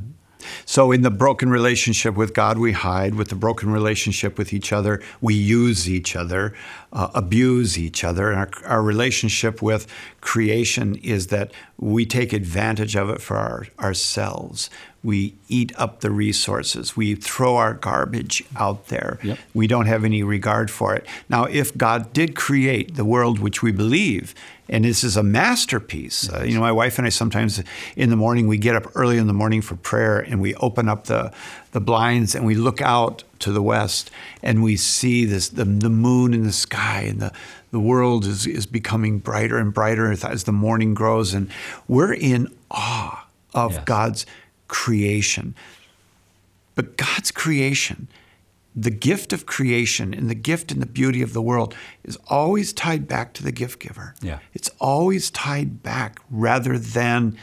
So, 0.64 0.92
in 0.92 1.02
the 1.02 1.10
broken 1.10 1.50
relationship 1.50 2.14
with 2.14 2.34
God, 2.34 2.58
we 2.58 2.72
hide. 2.72 3.14
With 3.14 3.28
the 3.28 3.34
broken 3.34 3.70
relationship 3.70 4.38
with 4.38 4.52
each 4.52 4.72
other, 4.72 5.02
we 5.20 5.34
use 5.34 5.88
each 5.88 6.16
other, 6.16 6.54
uh, 6.92 7.08
abuse 7.14 7.78
each 7.78 8.04
other. 8.04 8.30
And 8.30 8.38
our, 8.38 8.50
our 8.64 8.82
relationship 8.82 9.62
with 9.62 9.86
creation 10.20 10.96
is 10.96 11.28
that 11.28 11.52
we 11.78 12.06
take 12.06 12.32
advantage 12.32 12.96
of 12.96 13.10
it 13.10 13.20
for 13.20 13.36
our, 13.36 13.66
ourselves. 13.78 14.70
We 15.02 15.34
eat 15.48 15.72
up 15.78 16.00
the 16.00 16.10
resources. 16.10 16.96
We 16.96 17.14
throw 17.14 17.56
our 17.56 17.74
garbage 17.74 18.42
out 18.56 18.86
there. 18.86 19.18
Yep. 19.22 19.38
We 19.52 19.66
don't 19.66 19.86
have 19.86 20.02
any 20.02 20.22
regard 20.22 20.70
for 20.70 20.94
it. 20.94 21.06
Now, 21.28 21.44
if 21.44 21.76
God 21.76 22.12
did 22.14 22.34
create 22.34 22.94
the 22.94 23.04
world 23.04 23.38
which 23.38 23.62
we 23.62 23.70
believe, 23.70 24.34
and 24.68 24.84
this 24.84 25.04
is 25.04 25.16
a 25.16 25.22
masterpiece, 25.22 26.30
uh, 26.32 26.42
you 26.42 26.54
know, 26.54 26.60
my 26.60 26.72
wife 26.72 26.96
and 26.98 27.06
I 27.06 27.10
sometimes 27.10 27.62
in 27.96 28.08
the 28.10 28.16
morning 28.16 28.46
we 28.48 28.56
get 28.56 28.74
up 28.74 28.86
early 28.94 29.18
in 29.18 29.26
the 29.26 29.34
morning 29.34 29.60
for 29.60 29.76
prayer 29.76 30.20
and 30.20 30.40
we 30.40 30.54
open 30.56 30.88
up 30.88 31.04
the 31.04 31.32
the 31.72 31.80
blinds 31.80 32.34
and 32.34 32.46
we 32.46 32.54
look 32.54 32.80
out 32.80 33.24
to 33.40 33.52
the 33.52 33.62
west 33.62 34.10
and 34.42 34.62
we 34.62 34.76
see 34.76 35.24
this 35.26 35.48
the, 35.50 35.64
the 35.64 35.90
moon 35.90 36.32
in 36.32 36.44
the 36.44 36.52
sky 36.52 37.02
and 37.02 37.20
the 37.20 37.32
the 37.72 37.80
world 37.80 38.24
is 38.24 38.46
is 38.46 38.64
becoming 38.66 39.18
brighter 39.18 39.58
and 39.58 39.74
brighter 39.74 40.10
as, 40.10 40.44
the 40.44 40.52
morning 40.52 40.94
grows 40.94 41.34
and 41.34 41.50
we're 41.88 42.14
in 42.14 42.48
awe 42.70 43.26
of 43.52 43.72
Yes. 43.72 43.84
God's 43.84 44.26
creation. 44.68 45.54
But 46.74 46.96
God's 46.96 47.30
creation, 47.30 48.08
the 48.76 48.90
gift 48.90 49.32
of 49.32 49.46
creation 49.46 50.12
and 50.12 50.28
the 50.28 50.34
gift 50.34 50.72
and 50.72 50.82
the 50.82 50.86
beauty 50.86 51.22
of 51.22 51.32
the 51.32 51.42
world 51.42 51.74
is 52.02 52.18
always 52.28 52.72
tied 52.72 53.06
back 53.06 53.32
to 53.34 53.42
the 53.42 53.52
gift 53.52 53.78
giver. 53.78 54.14
Yeah. 54.20 54.40
It's 54.52 54.68
always 54.80 55.30
tied 55.30 55.82
back 55.82 56.18
rather 56.30 56.76
than 56.78 57.36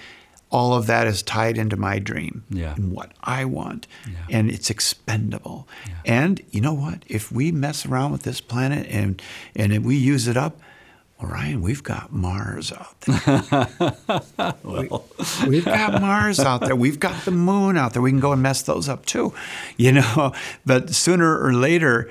all 0.50 0.74
of 0.74 0.86
that 0.88 1.08
is 1.08 1.24
tied 1.24 1.58
into 1.58 1.78
my 1.78 1.98
dream 2.00 2.44
Yeah. 2.50 2.74
and 2.76 2.92
what 2.92 3.14
I 3.24 3.46
want, 3.46 3.88
Yeah. 4.06 4.38
and 4.38 4.52
it's 4.52 4.70
expendable. 4.70 5.68
And 6.06 6.42
you 6.52 6.60
know 6.60 6.74
what? 6.74 7.04
If 7.08 7.32
we 7.32 7.54
mess 7.54 7.86
around 7.86 8.12
with 8.12 8.24
this 8.24 8.42
planet 8.42 8.86
and 8.90 9.22
and 9.56 9.72
if 9.72 9.84
we 9.84 9.96
use 9.96 10.28
it 10.28 10.36
up, 10.36 10.60
well, 11.22 11.32
Ryan, 11.32 11.62
we've 11.62 11.84
got 11.84 12.12
Mars 12.12 12.72
out 12.72 13.00
there. 13.02 13.48
we, 15.48 15.56
have 15.58 15.66
got 15.66 16.02
Mars 16.02 16.40
out 16.40 16.62
there. 16.62 16.76
We've 16.76 17.00
got 17.00 17.26
the 17.26 17.32
moon 17.32 17.78
out 17.78 17.94
there. 17.94 18.02
We 18.02 18.12
can 18.12 18.20
go 18.20 18.32
and 18.32 18.42
mess 18.42 18.62
those 18.62 18.90
up 18.90 19.06
too, 19.06 19.34
you 19.78 19.92
know. 19.92 20.34
But 20.66 20.92
sooner 20.94 21.40
or 21.44 21.54
later, 21.54 22.10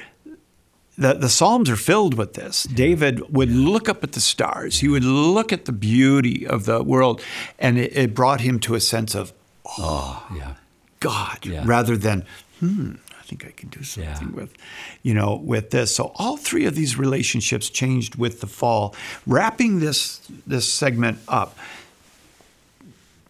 the, 0.97 1.15
the 1.15 1.29
Psalms 1.29 1.71
are 1.71 1.77
filled 1.77 2.15
with 2.15 2.35
this. 2.35 2.65
David 2.65 3.33
would 3.35 3.51
look 3.51 3.89
up 3.89 4.05
at 4.05 4.13
the 4.13 4.21
stars, 4.21 4.81
he 4.81 4.89
would 4.89 5.05
look 5.05 5.53
at 5.53 5.65
the 5.65 5.73
beauty 5.73 6.47
of 6.47 6.65
the 6.67 6.83
world, 6.83 7.23
and 7.59 7.79
it, 7.79 7.97
it 7.97 8.15
brought 8.15 8.41
him 8.43 8.59
to 8.61 8.75
a 8.75 8.81
sense 8.81 9.15
of 9.15 9.33
Oh, 9.79 10.27
yeah. 10.35 10.55
God 11.01 11.47
Yeah. 11.47 11.63
rather 11.65 11.97
than, 11.97 12.25
hmm, 12.59 12.93
think 13.31 13.47
I 13.47 13.53
can 13.53 13.69
do 13.69 13.85
something 13.85 14.29
Yeah. 14.31 14.35
with, 14.35 14.55
you 15.03 15.15
know, 15.15 15.37
with 15.37 15.71
this. 15.71 15.95
So 15.95 16.13
all 16.17 16.37
three 16.37 16.67
of 16.67 16.75
these 16.75 16.99
relationships 16.99 17.71
changed 17.71 18.17
with 18.17 18.41
the 18.41 18.47
fall. 18.47 18.95
Wrapping 19.27 19.79
this 19.81 20.21
this 20.47 20.71
segment 20.73 21.19
up, 21.29 21.57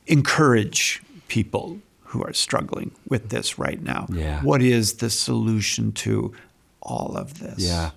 encourage 0.06 1.02
people 1.28 1.78
who 2.04 2.24
are 2.24 2.32
struggling 2.32 2.90
with 3.08 3.28
this 3.28 3.58
right 3.58 3.82
now. 3.82 4.06
Yeah. 4.10 4.42
What 4.42 4.62
is 4.62 4.94
the 4.94 5.10
solution 5.10 5.92
to 5.92 6.32
all 6.80 7.16
of 7.16 7.38
this? 7.38 7.58
Yeah. 7.58 7.90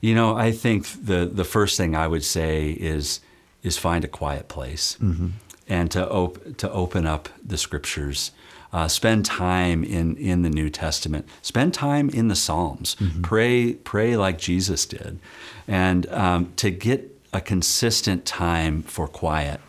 You 0.00 0.14
know, 0.14 0.36
I 0.36 0.52
think 0.52 0.86
the 1.06 1.26
the 1.32 1.44
first 1.44 1.76
thing 1.76 1.94
I 1.96 2.06
would 2.06 2.24
say 2.24 2.70
is 2.70 3.20
is 3.62 3.78
find 3.78 4.04
a 4.04 4.08
quiet 4.08 4.48
place 4.48 4.96
mm-hmm. 5.00 5.28
and 5.66 5.90
to 5.90 6.08
op- 6.08 6.56
to 6.58 6.70
open 6.70 7.06
up 7.06 7.28
the 7.48 7.56
scriptures. 7.56 8.32
Uh, 8.70 8.86
spend 8.86 9.24
time 9.24 9.82
in, 9.82 10.16
in 10.16 10.42
the 10.42 10.50
New 10.50 10.68
Testament. 10.68 11.26
Spend 11.40 11.72
time 11.72 12.10
in 12.10 12.28
the 12.28 12.36
Psalms. 12.36 12.96
Pray 13.22 13.72
pray 13.72 14.16
like 14.16 14.38
Jesus 14.38 14.84
did, 14.86 15.18
and 15.66 16.06
um, 16.12 16.52
to 16.56 16.70
get 16.70 17.16
a 17.32 17.40
consistent 17.40 18.26
time 18.26 18.82
for 18.82 19.08
quiet. 19.08 19.60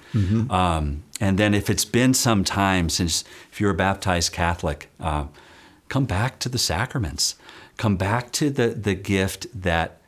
Um, 0.52 1.04
and 1.22 1.38
then, 1.38 1.54
if 1.54 1.70
it's 1.70 1.86
been 1.86 2.14
some 2.14 2.44
time 2.44 2.90
since, 2.90 3.24
if 3.52 3.62
you're 3.62 3.72
a 3.72 3.76
baptized 3.76 4.34
Catholic, 4.34 4.90
uh, 5.00 5.26
come 5.88 6.06
back 6.06 6.40
to 6.40 6.50
the 6.50 6.58
sacraments. 6.58 7.36
Come 7.78 7.96
back 7.96 8.32
to 8.34 8.50
the, 8.50 8.70
the 8.70 8.96
gift 8.96 9.48
that 9.62 10.00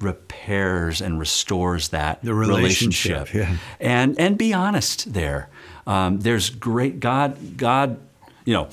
repairs 0.00 1.00
and 1.00 1.18
restores 1.18 1.88
that 1.88 2.22
The 2.22 2.34
relationship, 2.34 3.34
yeah. 3.34 3.56
And 3.80 4.18
and 4.18 4.38
be 4.38 4.54
honest 4.54 5.12
there. 5.12 5.48
Um, 5.86 6.20
there's 6.20 6.50
great 6.50 7.00
God 7.00 7.56
God, 7.56 7.98
you 8.48 8.54
know, 8.54 8.68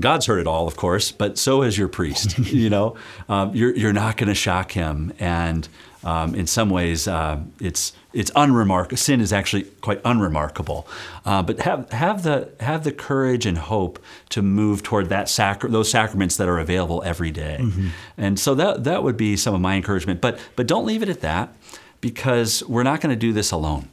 God's 0.00 0.26
heard 0.26 0.40
it 0.40 0.48
all, 0.48 0.66
of 0.66 0.76
course, 0.76 1.12
but 1.12 1.38
so 1.38 1.62
has 1.62 1.78
your 1.78 1.86
priest. 1.86 2.36
you 2.52 2.68
know, 2.68 2.96
um, 3.28 3.54
you're 3.54 3.74
you're 3.76 3.92
not 3.92 4.16
going 4.16 4.28
to 4.28 4.34
shock 4.34 4.72
him, 4.72 5.12
and 5.20 5.68
um, 6.02 6.34
in 6.34 6.48
some 6.48 6.70
ways, 6.70 7.06
uh, 7.06 7.38
it's 7.60 7.92
it's 8.12 8.32
unremarkable. 8.34 8.96
Sin 8.96 9.20
is 9.20 9.32
actually 9.32 9.62
quite 9.80 10.00
unremarkable, 10.04 10.88
uh, 11.24 11.40
but 11.40 11.60
have 11.60 11.88
have 11.92 12.24
the 12.24 12.50
have 12.58 12.82
the 12.82 12.90
courage 12.90 13.46
and 13.46 13.58
hope 13.58 14.02
to 14.30 14.42
move 14.42 14.82
toward 14.82 15.08
that 15.10 15.28
sacra- 15.28 15.70
those 15.70 15.88
sacraments 15.88 16.36
that 16.36 16.48
are 16.48 16.58
available 16.58 17.00
every 17.04 17.30
day. 17.30 17.64
and 18.18 18.40
so 18.40 18.56
that 18.56 18.82
that 18.82 19.04
would 19.04 19.16
be 19.16 19.36
some 19.36 19.54
of 19.54 19.60
my 19.60 19.76
encouragement. 19.76 20.20
But 20.20 20.40
but 20.56 20.66
don't 20.66 20.84
leave 20.84 21.04
it 21.04 21.08
at 21.08 21.20
that, 21.20 21.54
because 22.00 22.64
we're 22.64 22.82
not 22.82 23.00
going 23.00 23.14
to 23.14 23.26
do 23.26 23.32
this 23.32 23.52
alone. 23.52 23.88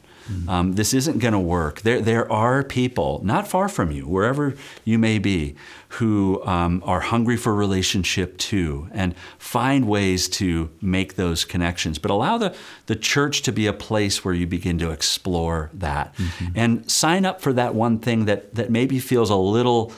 Um, 0.48 0.72
this 0.72 0.94
isn't 0.94 1.18
going 1.18 1.32
to 1.32 1.38
work. 1.38 1.80
There, 1.82 2.00
there 2.00 2.30
are 2.30 2.62
people 2.62 3.20
not 3.24 3.48
far 3.48 3.68
from 3.68 3.90
you, 3.90 4.06
wherever 4.06 4.54
you 4.84 4.98
may 4.98 5.18
be, 5.18 5.54
who 5.98 6.42
um, 6.44 6.82
are 6.86 7.00
hungry 7.00 7.36
for 7.36 7.54
relationship 7.54 8.36
too, 8.38 8.88
and 8.92 9.14
find 9.38 9.88
ways 9.88 10.28
to 10.28 10.70
make 10.80 11.14
those 11.16 11.44
connections. 11.44 11.98
But 11.98 12.10
allow 12.10 12.38
the, 12.38 12.54
the 12.86 12.96
church 12.96 13.42
to 13.42 13.52
be 13.52 13.66
a 13.66 13.72
place 13.72 14.24
where 14.24 14.34
you 14.34 14.46
begin 14.46 14.78
to 14.78 14.90
explore 14.90 15.70
that, 15.74 16.14
and 16.54 16.90
sign 16.90 17.24
up 17.24 17.40
for 17.40 17.52
that 17.54 17.74
one 17.74 17.98
thing 17.98 18.26
that 18.26 18.54
that 18.54 18.70
maybe 18.70 18.98
feels 18.98 19.30
a 19.30 19.36
little 19.36 19.92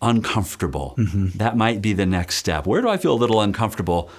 uncomfortable. 0.00 0.94
That 1.38 1.56
might 1.56 1.80
be 1.80 1.92
the 1.94 2.06
next 2.06 2.36
step. 2.36 2.66
Where 2.66 2.82
do 2.82 2.88
I 2.88 2.96
feel 2.96 3.12
a 3.12 3.20
little 3.20 3.40
uncomfortable? 3.40 4.10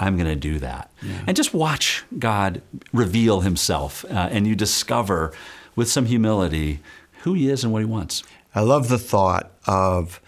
I'm 0.00 0.16
going 0.16 0.28
to 0.28 0.36
do 0.36 0.58
that. 0.60 0.90
And 1.26 1.36
just 1.36 1.52
watch 1.52 2.04
God 2.18 2.62
reveal 2.92 3.40
himself, 3.40 4.04
uh, 4.04 4.28
and 4.30 4.46
you 4.46 4.54
discover 4.54 5.32
with 5.74 5.90
some 5.90 6.06
humility 6.06 6.80
who 7.22 7.34
he 7.34 7.48
is 7.50 7.64
and 7.64 7.72
what 7.72 7.80
he 7.80 7.86
wants. 7.86 8.22
I 8.54 8.60
love 8.60 8.88
the 8.88 8.98
thought 8.98 9.50
of 9.66 10.20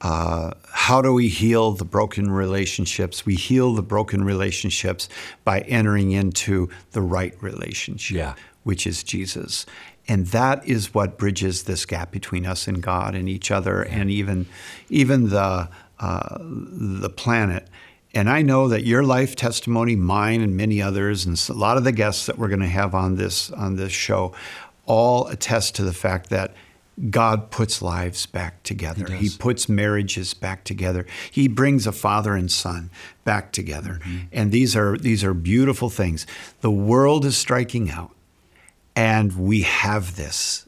uh, 0.00 0.50
how 0.72 1.00
do 1.00 1.12
we 1.12 1.28
heal 1.28 1.70
the 1.72 1.84
broken 1.84 2.30
relationships? 2.30 3.24
We 3.24 3.36
heal 3.36 3.72
the 3.74 3.82
broken 3.82 4.24
relationships 4.24 5.08
by 5.44 5.60
entering 5.60 6.10
into 6.10 6.68
the 6.90 7.00
right 7.02 7.40
relationship, 7.40 8.16
Yeah. 8.16 8.34
which 8.64 8.86
is 8.86 9.04
Jesus. 9.04 9.64
And 10.08 10.26
that 10.28 10.66
is 10.66 10.92
what 10.92 11.16
bridges 11.16 11.62
this 11.62 11.86
gap 11.86 12.10
between 12.10 12.44
us 12.46 12.66
and 12.66 12.82
God 12.82 13.14
and 13.14 13.28
each 13.28 13.52
other 13.52 13.82
and 13.82 14.10
even, 14.10 14.46
even 14.90 15.28
the, 15.30 15.68
uh, 16.00 16.38
the 16.40 17.08
planet. 17.10 17.68
And 18.14 18.28
I 18.28 18.42
know 18.42 18.68
that 18.68 18.84
your 18.84 19.02
life 19.02 19.34
testimony, 19.36 19.96
mine 19.96 20.42
and 20.42 20.56
many 20.56 20.82
others, 20.82 21.24
and 21.24 21.42
a 21.48 21.58
lot 21.58 21.76
of 21.76 21.84
the 21.84 21.92
guests 21.92 22.26
that 22.26 22.38
we're 22.38 22.48
going 22.48 22.60
to 22.60 22.66
have 22.66 22.94
on 22.94 23.16
this 23.16 23.50
on 23.50 23.76
this 23.76 23.92
show, 23.92 24.34
all 24.86 25.28
attest 25.28 25.74
to 25.76 25.82
the 25.82 25.94
fact 25.94 26.28
that 26.30 26.54
God 27.08 27.50
puts 27.50 27.80
lives 27.80 28.26
back 28.26 28.62
together. 28.62 29.10
He 29.10 29.28
He, 29.28 29.36
puts 29.38 29.68
marriages 29.68 30.34
back 30.34 30.62
together. 30.64 31.06
He 31.30 31.48
brings 31.48 31.86
a 31.86 31.92
father 31.92 32.34
and 32.34 32.50
son 32.50 32.90
back 33.24 33.50
together. 33.52 33.98
Mm-hmm. 34.02 34.18
And 34.30 34.52
these 34.52 34.76
are 34.76 34.98
these 34.98 35.24
are 35.24 35.32
beautiful 35.32 35.88
things. 35.88 36.26
The 36.60 36.70
world 36.70 37.24
is 37.24 37.36
striking 37.36 37.90
out, 37.90 38.14
and 38.94 39.32
we 39.38 39.62
have 39.62 40.16
this. 40.16 40.66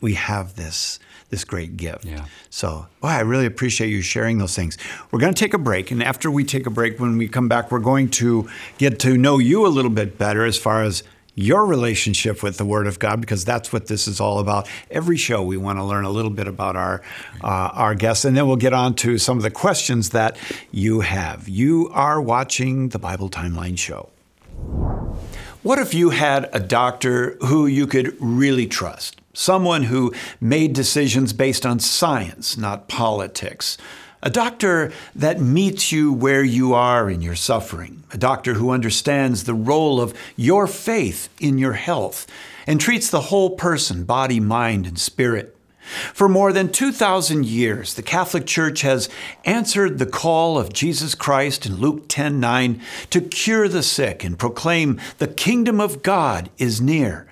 We 0.00 0.14
have 0.14 0.56
this 0.56 0.98
this 1.30 1.44
great 1.44 1.76
gift. 1.76 2.04
Yeah. 2.04 2.26
So, 2.50 2.86
I 3.02 3.20
really 3.20 3.46
appreciate 3.46 3.88
you 3.88 4.02
sharing 4.02 4.38
those 4.38 4.54
things. 4.54 4.78
We're 5.10 5.20
going 5.20 5.34
to 5.34 5.38
take 5.38 5.54
a 5.54 5.58
break, 5.58 5.90
and 5.90 6.02
after 6.02 6.30
we 6.30 6.44
take 6.44 6.66
a 6.66 6.70
break, 6.70 6.98
when 7.00 7.18
we 7.18 7.28
come 7.28 7.48
back, 7.48 7.70
we're 7.70 7.78
going 7.78 8.10
to 8.10 8.48
get 8.78 8.98
to 9.00 9.16
know 9.16 9.38
you 9.38 9.66
a 9.66 9.68
little 9.68 9.90
bit 9.90 10.18
better 10.18 10.44
as 10.44 10.58
far 10.58 10.82
as 10.82 11.02
your 11.38 11.66
relationship 11.66 12.42
with 12.42 12.56
the 12.56 12.64
Word 12.64 12.86
of 12.86 12.98
God, 12.98 13.20
because 13.20 13.44
that's 13.44 13.72
what 13.72 13.88
this 13.88 14.08
is 14.08 14.20
all 14.20 14.38
about. 14.38 14.68
Every 14.90 15.18
show, 15.18 15.42
we 15.42 15.58
want 15.58 15.78
to 15.78 15.84
learn 15.84 16.04
a 16.04 16.10
little 16.10 16.30
bit 16.30 16.48
about 16.48 16.76
our 16.76 17.02
uh, 17.44 17.70
our 17.74 17.94
guests, 17.94 18.24
and 18.24 18.36
then 18.36 18.46
we'll 18.46 18.56
get 18.56 18.72
on 18.72 18.94
to 18.94 19.18
some 19.18 19.36
of 19.36 19.42
the 19.42 19.50
questions 19.50 20.10
that 20.10 20.38
you 20.72 21.00
have. 21.00 21.48
You 21.48 21.90
are 21.92 22.20
watching 22.20 22.88
the 22.88 22.98
Bible 22.98 23.28
Timeline 23.28 23.78
Show. 23.78 24.08
What 25.62 25.78
if 25.78 25.92
you 25.92 26.10
had 26.10 26.48
a 26.52 26.60
doctor 26.60 27.36
who 27.40 27.66
you 27.66 27.86
could 27.86 28.16
really 28.18 28.66
trust? 28.66 29.20
Someone 29.38 29.82
who 29.82 30.14
made 30.40 30.72
decisions 30.72 31.34
based 31.34 31.66
on 31.66 31.78
science, 31.78 32.56
not 32.56 32.88
politics. 32.88 33.76
A 34.22 34.30
doctor 34.30 34.90
that 35.14 35.42
meets 35.42 35.92
you 35.92 36.10
where 36.10 36.42
you 36.42 36.72
are 36.72 37.10
in 37.10 37.20
your 37.20 37.34
suffering. 37.34 38.02
A 38.12 38.16
doctor 38.16 38.54
who 38.54 38.70
understands 38.70 39.44
the 39.44 39.52
role 39.52 40.00
of 40.00 40.14
your 40.36 40.66
faith 40.66 41.28
in 41.38 41.58
your 41.58 41.74
health 41.74 42.26
and 42.66 42.80
treats 42.80 43.10
the 43.10 43.20
whole 43.20 43.50
person, 43.50 44.04
body, 44.04 44.40
mind, 44.40 44.86
and 44.86 44.98
spirit. 44.98 45.54
For 46.14 46.30
more 46.30 46.50
than 46.50 46.72
2,000 46.72 47.44
years, 47.44 47.92
the 47.92 48.02
Catholic 48.02 48.46
Church 48.46 48.80
has 48.80 49.10
answered 49.44 49.98
the 49.98 50.06
call 50.06 50.58
of 50.58 50.72
Jesus 50.72 51.14
Christ 51.14 51.66
in 51.66 51.76
Luke 51.76 52.06
10 52.08 52.40
9 52.40 52.80
to 53.10 53.20
cure 53.20 53.68
the 53.68 53.82
sick 53.82 54.24
and 54.24 54.38
proclaim 54.38 54.98
the 55.18 55.28
kingdom 55.28 55.78
of 55.78 56.02
God 56.02 56.48
is 56.56 56.80
near. 56.80 57.28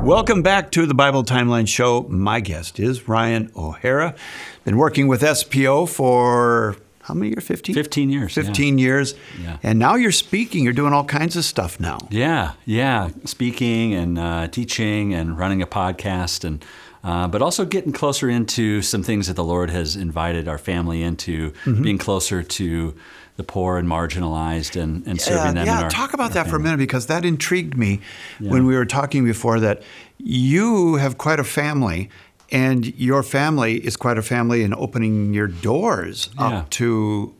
Welcome 0.03 0.41
back 0.41 0.71
to 0.71 0.85
the 0.85 0.93
Bible 0.93 1.23
Timeline 1.23 1.67
Show. 1.67 2.03
My 2.09 2.39
guest 2.39 2.79
is 2.79 3.07
Ryan 3.07 3.51
O'Hara. 3.55 4.15
Been 4.63 4.77
working 4.77 5.07
with 5.07 5.21
SPO 5.21 5.89
for 5.89 6.75
how 7.03 7.13
many 7.13 7.29
years? 7.29 7.43
15? 7.43 7.75
15 7.75 8.09
years. 8.09 8.33
15 8.33 8.77
yeah. 8.77 8.83
years. 8.83 9.15
Yeah. 9.41 9.57
And 9.63 9.79
now 9.79 9.95
you're 9.95 10.11
speaking. 10.11 10.63
You're 10.63 10.73
doing 10.73 10.93
all 10.93 11.03
kinds 11.03 11.35
of 11.35 11.43
stuff 11.43 11.79
now. 11.79 11.97
Yeah, 12.09 12.53
yeah. 12.65 13.09
Speaking 13.25 13.93
and 13.93 14.19
uh, 14.19 14.47
teaching 14.47 15.13
and 15.13 15.37
running 15.37 15.61
a 15.61 15.67
podcast 15.67 16.43
and 16.43 16.63
uh, 17.03 17.27
but 17.27 17.41
also 17.41 17.65
getting 17.65 17.91
closer 17.91 18.29
into 18.29 18.81
some 18.81 19.03
things 19.03 19.27
that 19.27 19.35
the 19.35 19.43
Lord 19.43 19.69
has 19.69 19.95
invited 19.95 20.47
our 20.47 20.57
family 20.57 21.01
into, 21.01 21.51
mm-hmm. 21.51 21.81
being 21.81 21.97
closer 21.97 22.43
to 22.43 22.95
the 23.37 23.43
poor 23.43 23.77
and 23.77 23.87
marginalized 23.87 24.79
and, 24.79 25.05
and 25.07 25.19
serving 25.19 25.55
them. 25.55 25.65
Yeah, 25.65 25.83
our, 25.83 25.89
talk 25.89 26.13
about 26.13 26.33
that 26.33 26.45
family. 26.45 26.49
for 26.51 26.55
a 26.57 26.59
minute 26.59 26.77
because 26.77 27.07
that 27.07 27.25
intrigued 27.25 27.77
me 27.77 28.01
yeah. 28.39 28.51
when 28.51 28.65
we 28.65 28.75
were 28.75 28.85
talking 28.85 29.25
before 29.25 29.59
that 29.61 29.81
you 30.17 30.95
have 30.95 31.17
quite 31.17 31.39
a 31.39 31.43
family 31.43 32.09
and 32.51 32.85
your 32.99 33.23
family 33.23 33.77
is 33.77 33.95
quite 33.95 34.17
a 34.17 34.21
family 34.21 34.61
in 34.61 34.73
opening 34.73 35.33
your 35.33 35.47
doors 35.47 36.29
yeah. 36.37 36.59
up 36.59 36.69
to 36.71 37.33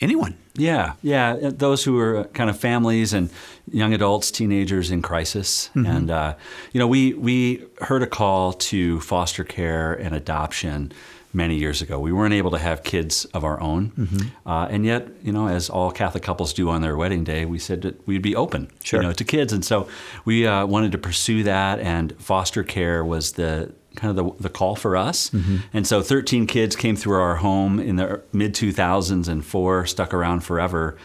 anyone. 0.00 0.36
Yeah, 0.56 0.94
yeah. 1.02 1.36
Those 1.40 1.84
who 1.84 1.98
are 1.98 2.24
kind 2.24 2.50
of 2.50 2.58
families 2.58 3.12
and 3.12 3.30
young 3.70 3.92
adults, 3.92 4.30
teenagers 4.30 4.90
in 4.90 5.02
crisis, 5.02 5.70
mm-hmm. 5.74 5.86
and 5.86 6.10
uh, 6.10 6.34
you 6.72 6.78
know, 6.78 6.86
we 6.86 7.14
we 7.14 7.64
heard 7.80 8.02
a 8.02 8.06
call 8.06 8.52
to 8.52 9.00
foster 9.00 9.44
care 9.44 9.94
and 9.94 10.14
adoption 10.14 10.92
many 11.32 11.56
years 11.56 11.82
ago. 11.82 11.98
We 11.98 12.12
weren't 12.12 12.32
able 12.32 12.50
to 12.52 12.58
have 12.58 12.82
kids 12.82 13.24
of 13.26 13.44
our 13.44 13.60
own, 13.60 13.90
mm-hmm. 13.90 14.48
uh, 14.48 14.66
and 14.66 14.86
yet, 14.86 15.08
you 15.22 15.32
know, 15.32 15.48
as 15.48 15.68
all 15.68 15.90
Catholic 15.90 16.22
couples 16.22 16.52
do 16.52 16.70
on 16.70 16.82
their 16.82 16.96
wedding 16.96 17.24
day, 17.24 17.44
we 17.44 17.58
said 17.58 17.82
that 17.82 18.06
we'd 18.06 18.22
be 18.22 18.34
open, 18.34 18.70
sure. 18.82 19.00
you 19.00 19.06
know, 19.06 19.12
to 19.12 19.24
kids, 19.24 19.52
and 19.52 19.64
so 19.64 19.88
we 20.24 20.46
uh, 20.46 20.66
wanted 20.66 20.92
to 20.92 20.98
pursue 20.98 21.42
that. 21.42 21.80
And 21.80 22.16
foster 22.20 22.62
care 22.62 23.04
was 23.04 23.32
the 23.32 23.72
kind 23.96 24.16
of 24.16 24.36
the, 24.36 24.42
the 24.42 24.50
call 24.50 24.76
for 24.76 24.96
us. 24.96 25.30
Mm-hmm. 25.30 25.56
And 25.72 25.86
so 25.86 26.02
13 26.02 26.46
kids 26.46 26.76
came 26.76 26.96
through 26.96 27.18
our 27.20 27.36
home 27.36 27.80
in 27.80 27.96
the 27.96 28.22
mid 28.32 28.54
2000s, 28.54 29.28
and 29.28 29.44
four 29.44 29.86
stuck 29.86 30.14
around 30.14 30.40
forever. 30.40 30.96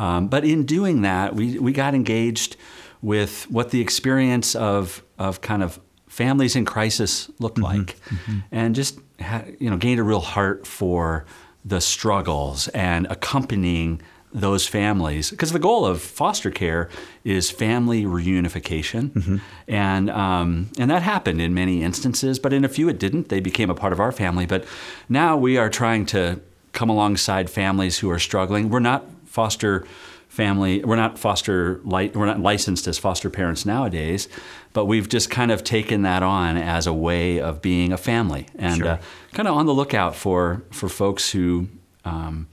Um, 0.00 0.28
but 0.28 0.46
in 0.46 0.64
doing 0.64 1.02
that, 1.02 1.34
we, 1.34 1.58
we 1.58 1.72
got 1.72 1.94
engaged 1.94 2.56
with 3.02 3.44
what 3.50 3.70
the 3.70 3.82
experience 3.82 4.54
of, 4.54 5.02
of 5.18 5.42
kind 5.42 5.62
of 5.62 5.78
families 6.08 6.56
in 6.56 6.64
crisis 6.64 7.30
looked 7.38 7.58
mm-hmm. 7.58 7.78
like, 7.78 8.00
mm-hmm. 8.06 8.38
and 8.50 8.74
just 8.74 8.98
ha- 9.20 9.44
you 9.58 9.68
know 9.68 9.76
gained 9.76 10.00
a 10.00 10.02
real 10.02 10.20
heart 10.20 10.66
for 10.66 11.26
the 11.64 11.80
struggles 11.80 12.68
and 12.68 13.06
accompanying 13.06 14.00
those 14.32 14.66
families 14.66 15.30
because 15.30 15.52
the 15.52 15.58
goal 15.58 15.84
of 15.84 16.00
foster 16.00 16.50
care 16.50 16.88
is 17.24 17.50
family 17.50 18.04
reunification 18.04 19.10
mm-hmm. 19.10 19.36
and 19.66 20.08
um, 20.08 20.70
and 20.78 20.88
that 20.90 21.02
happened 21.02 21.40
in 21.40 21.52
many 21.52 21.82
instances 21.82 22.38
but 22.38 22.52
in 22.52 22.64
a 22.64 22.68
few 22.68 22.88
it 22.88 22.98
didn't 22.98 23.28
they 23.28 23.40
became 23.40 23.68
a 23.68 23.74
part 23.74 23.92
of 23.92 23.98
our 23.98 24.12
family 24.12 24.46
but 24.46 24.64
now 25.08 25.36
we 25.36 25.58
are 25.58 25.68
trying 25.68 26.06
to 26.06 26.40
come 26.72 26.88
alongside 26.88 27.50
families 27.50 27.98
who 27.98 28.08
are 28.08 28.20
struggling 28.20 28.70
we're 28.70 28.78
not 28.78 29.04
foster 29.30 29.86
family 30.28 30.84
we're 30.84 30.96
not 30.96 31.18
foster 31.18 31.80
li- 31.84 32.10
we're 32.14 32.26
not 32.26 32.38
licensed 32.40 32.86
as 32.86 32.98
foster 32.98 33.30
parents 33.30 33.64
nowadays 33.66 34.28
but 34.72 34.84
we've 34.84 35.08
just 35.08 35.30
kind 35.30 35.50
of 35.50 35.64
taken 35.64 36.02
that 36.02 36.22
on 36.22 36.56
as 36.56 36.86
a 36.86 36.92
way 36.92 37.40
of 37.40 37.60
being 37.60 37.92
a 37.92 37.96
family 37.96 38.46
and 38.56 38.78
sure. 38.78 38.88
uh, 38.88 38.98
kind 39.32 39.48
of 39.48 39.54
on 39.54 39.66
the 39.66 39.74
lookout 39.74 40.14
for 40.14 40.62
for 40.70 40.88
folks 40.88 41.32
who 41.32 41.66
um, 42.04 42.46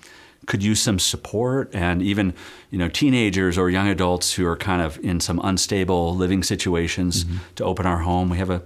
could 0.47 0.63
use 0.63 0.82
some 0.82 0.97
support 0.97 1.69
and 1.73 2.01
even 2.01 2.34
you 2.71 2.80
know 2.80 2.89
teenagers 2.89 3.57
or 3.57 3.69
young 3.69 3.88
adults 3.88 4.34
who 4.34 4.45
are 4.45 4.55
kind 4.55 4.82
of 4.82 4.97
in 5.03 5.19
some 5.19 5.39
unstable 5.43 6.15
living 6.15 6.41
situations 6.41 7.23
mm-hmm. 7.23 7.38
to 7.55 7.63
open 7.63 7.86
our 7.86 7.99
home 7.99 8.30
we 8.30 8.38
have 8.38 8.49
a 8.49 8.61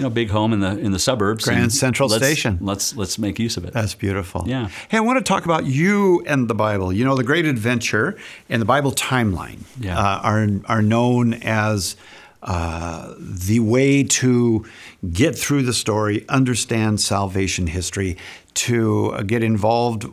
you 0.00 0.04
know 0.04 0.10
big 0.10 0.30
home 0.30 0.52
in 0.52 0.60
the 0.60 0.78
in 0.78 0.92
the 0.92 0.98
suburbs 0.98 1.44
grand 1.44 1.72
central 1.72 2.08
let's, 2.08 2.24
station. 2.24 2.58
let's 2.60 2.96
let's 2.96 3.18
make 3.18 3.38
use 3.38 3.56
of 3.56 3.64
it. 3.64 3.72
That's 3.72 3.94
beautiful. 3.94 4.44
Yeah. 4.46 4.68
Hey 4.88 4.96
i 4.96 5.00
want 5.00 5.18
to 5.18 5.24
talk 5.24 5.44
about 5.44 5.66
you 5.66 6.22
and 6.26 6.48
the 6.48 6.54
bible. 6.54 6.92
You 6.92 7.04
know 7.04 7.16
the 7.16 7.24
great 7.24 7.44
adventure 7.44 8.18
and 8.48 8.60
the 8.60 8.66
bible 8.66 8.92
timeline 8.92 9.60
yeah. 9.78 9.98
uh, 9.98 10.20
are 10.22 10.48
are 10.66 10.82
known 10.82 11.34
as 11.34 11.96
uh, 12.42 13.14
the 13.18 13.60
way 13.60 14.02
to 14.02 14.64
get 15.12 15.36
through 15.36 15.62
the 15.62 15.74
story, 15.74 16.24
understand 16.28 17.00
salvation 17.00 17.66
history, 17.66 18.16
to 18.54 19.12
uh, 19.12 19.22
get 19.22 19.42
involved 19.42 20.06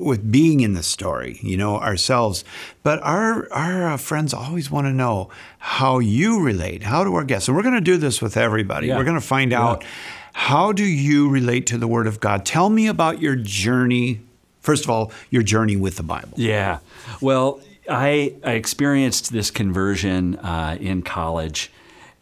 with 0.00 0.30
being 0.30 0.60
in 0.60 0.74
the 0.74 0.82
story, 0.82 1.38
you 1.42 1.56
know, 1.56 1.78
ourselves. 1.78 2.44
But 2.82 3.00
our 3.02 3.50
our 3.52 3.92
uh, 3.92 3.96
friends 3.96 4.34
always 4.34 4.70
want 4.70 4.86
to 4.86 4.92
know 4.92 5.30
how 5.58 5.98
you 5.98 6.42
relate. 6.42 6.82
How 6.82 7.04
do 7.04 7.14
our 7.14 7.24
guests? 7.24 7.48
And 7.48 7.56
we're 7.56 7.62
going 7.62 7.74
to 7.74 7.80
do 7.80 7.96
this 7.96 8.20
with 8.20 8.36
everybody. 8.36 8.88
Yeah. 8.88 8.96
We're 8.96 9.04
going 9.04 9.20
to 9.20 9.26
find 9.26 9.52
out 9.52 9.84
how 10.32 10.72
do 10.72 10.84
you 10.84 11.28
relate 11.28 11.66
to 11.66 11.78
the 11.78 11.86
Word 11.86 12.06
of 12.06 12.20
God. 12.20 12.44
Tell 12.44 12.70
me 12.70 12.86
about 12.86 13.20
your 13.20 13.36
journey. 13.36 14.20
First 14.60 14.84
of 14.84 14.90
all, 14.90 15.12
your 15.30 15.42
journey 15.42 15.76
with 15.76 15.96
the 15.96 16.02
Bible. 16.02 16.34
Yeah. 16.36 16.78
Well, 17.20 17.60
I, 17.88 18.34
I 18.44 18.52
experienced 18.52 19.32
this 19.32 19.50
conversion 19.50 20.36
uh, 20.36 20.76
in 20.80 21.02
college. 21.02 21.70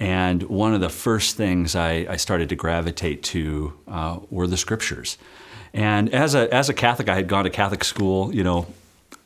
And 0.00 0.42
one 0.44 0.72
of 0.72 0.80
the 0.80 0.88
first 0.88 1.36
things 1.36 1.76
I, 1.76 2.06
I 2.08 2.16
started 2.16 2.48
to 2.48 2.56
gravitate 2.56 3.22
to 3.24 3.78
uh, 3.86 4.20
were 4.30 4.46
the 4.46 4.56
scriptures. 4.56 5.18
And 5.72 6.12
as 6.12 6.34
a 6.34 6.52
as 6.52 6.68
a 6.68 6.74
Catholic, 6.74 7.08
I 7.08 7.14
had 7.14 7.28
gone 7.28 7.44
to 7.44 7.50
Catholic 7.50 7.84
school, 7.84 8.34
you 8.34 8.42
know, 8.42 8.66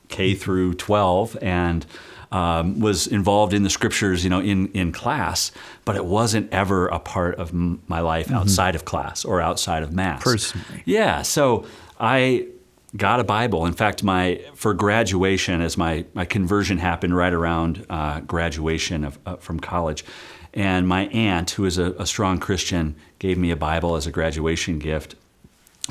K 0.08 0.34
through 0.34 0.74
12, 0.74 1.38
and 1.40 1.86
um, 2.34 2.80
was 2.80 3.06
involved 3.06 3.54
in 3.54 3.62
the 3.62 3.70
scriptures, 3.70 4.24
you 4.24 4.30
know, 4.30 4.40
in 4.40 4.68
in 4.72 4.92
class, 4.92 5.52
but 5.84 5.96
it 5.96 6.04
wasn't 6.04 6.52
ever 6.52 6.88
a 6.88 6.98
part 6.98 7.36
of 7.36 7.50
m- 7.50 7.80
my 7.86 8.00
life 8.00 8.26
mm-hmm. 8.26 8.36
outside 8.36 8.74
of 8.74 8.84
class 8.84 9.24
or 9.24 9.40
outside 9.40 9.82
of 9.82 9.92
mass. 9.92 10.22
Personally, 10.22 10.82
yeah. 10.84 11.22
So 11.22 11.64
I 11.98 12.48
got 12.96 13.20
a 13.20 13.24
Bible. 13.24 13.66
In 13.66 13.72
fact, 13.72 14.02
my 14.02 14.40
for 14.54 14.74
graduation, 14.74 15.60
as 15.60 15.76
my 15.76 16.04
my 16.12 16.24
conversion 16.24 16.78
happened 16.78 17.16
right 17.16 17.32
around 17.32 17.86
uh, 17.88 18.20
graduation 18.20 19.04
of, 19.04 19.18
uh, 19.26 19.36
from 19.36 19.60
college, 19.60 20.04
and 20.52 20.88
my 20.88 21.06
aunt, 21.06 21.52
who 21.52 21.64
is 21.64 21.78
a, 21.78 21.92
a 21.92 22.06
strong 22.06 22.38
Christian, 22.38 22.96
gave 23.18 23.38
me 23.38 23.50
a 23.52 23.56
Bible 23.56 23.96
as 23.96 24.06
a 24.06 24.10
graduation 24.10 24.78
gift. 24.78 25.14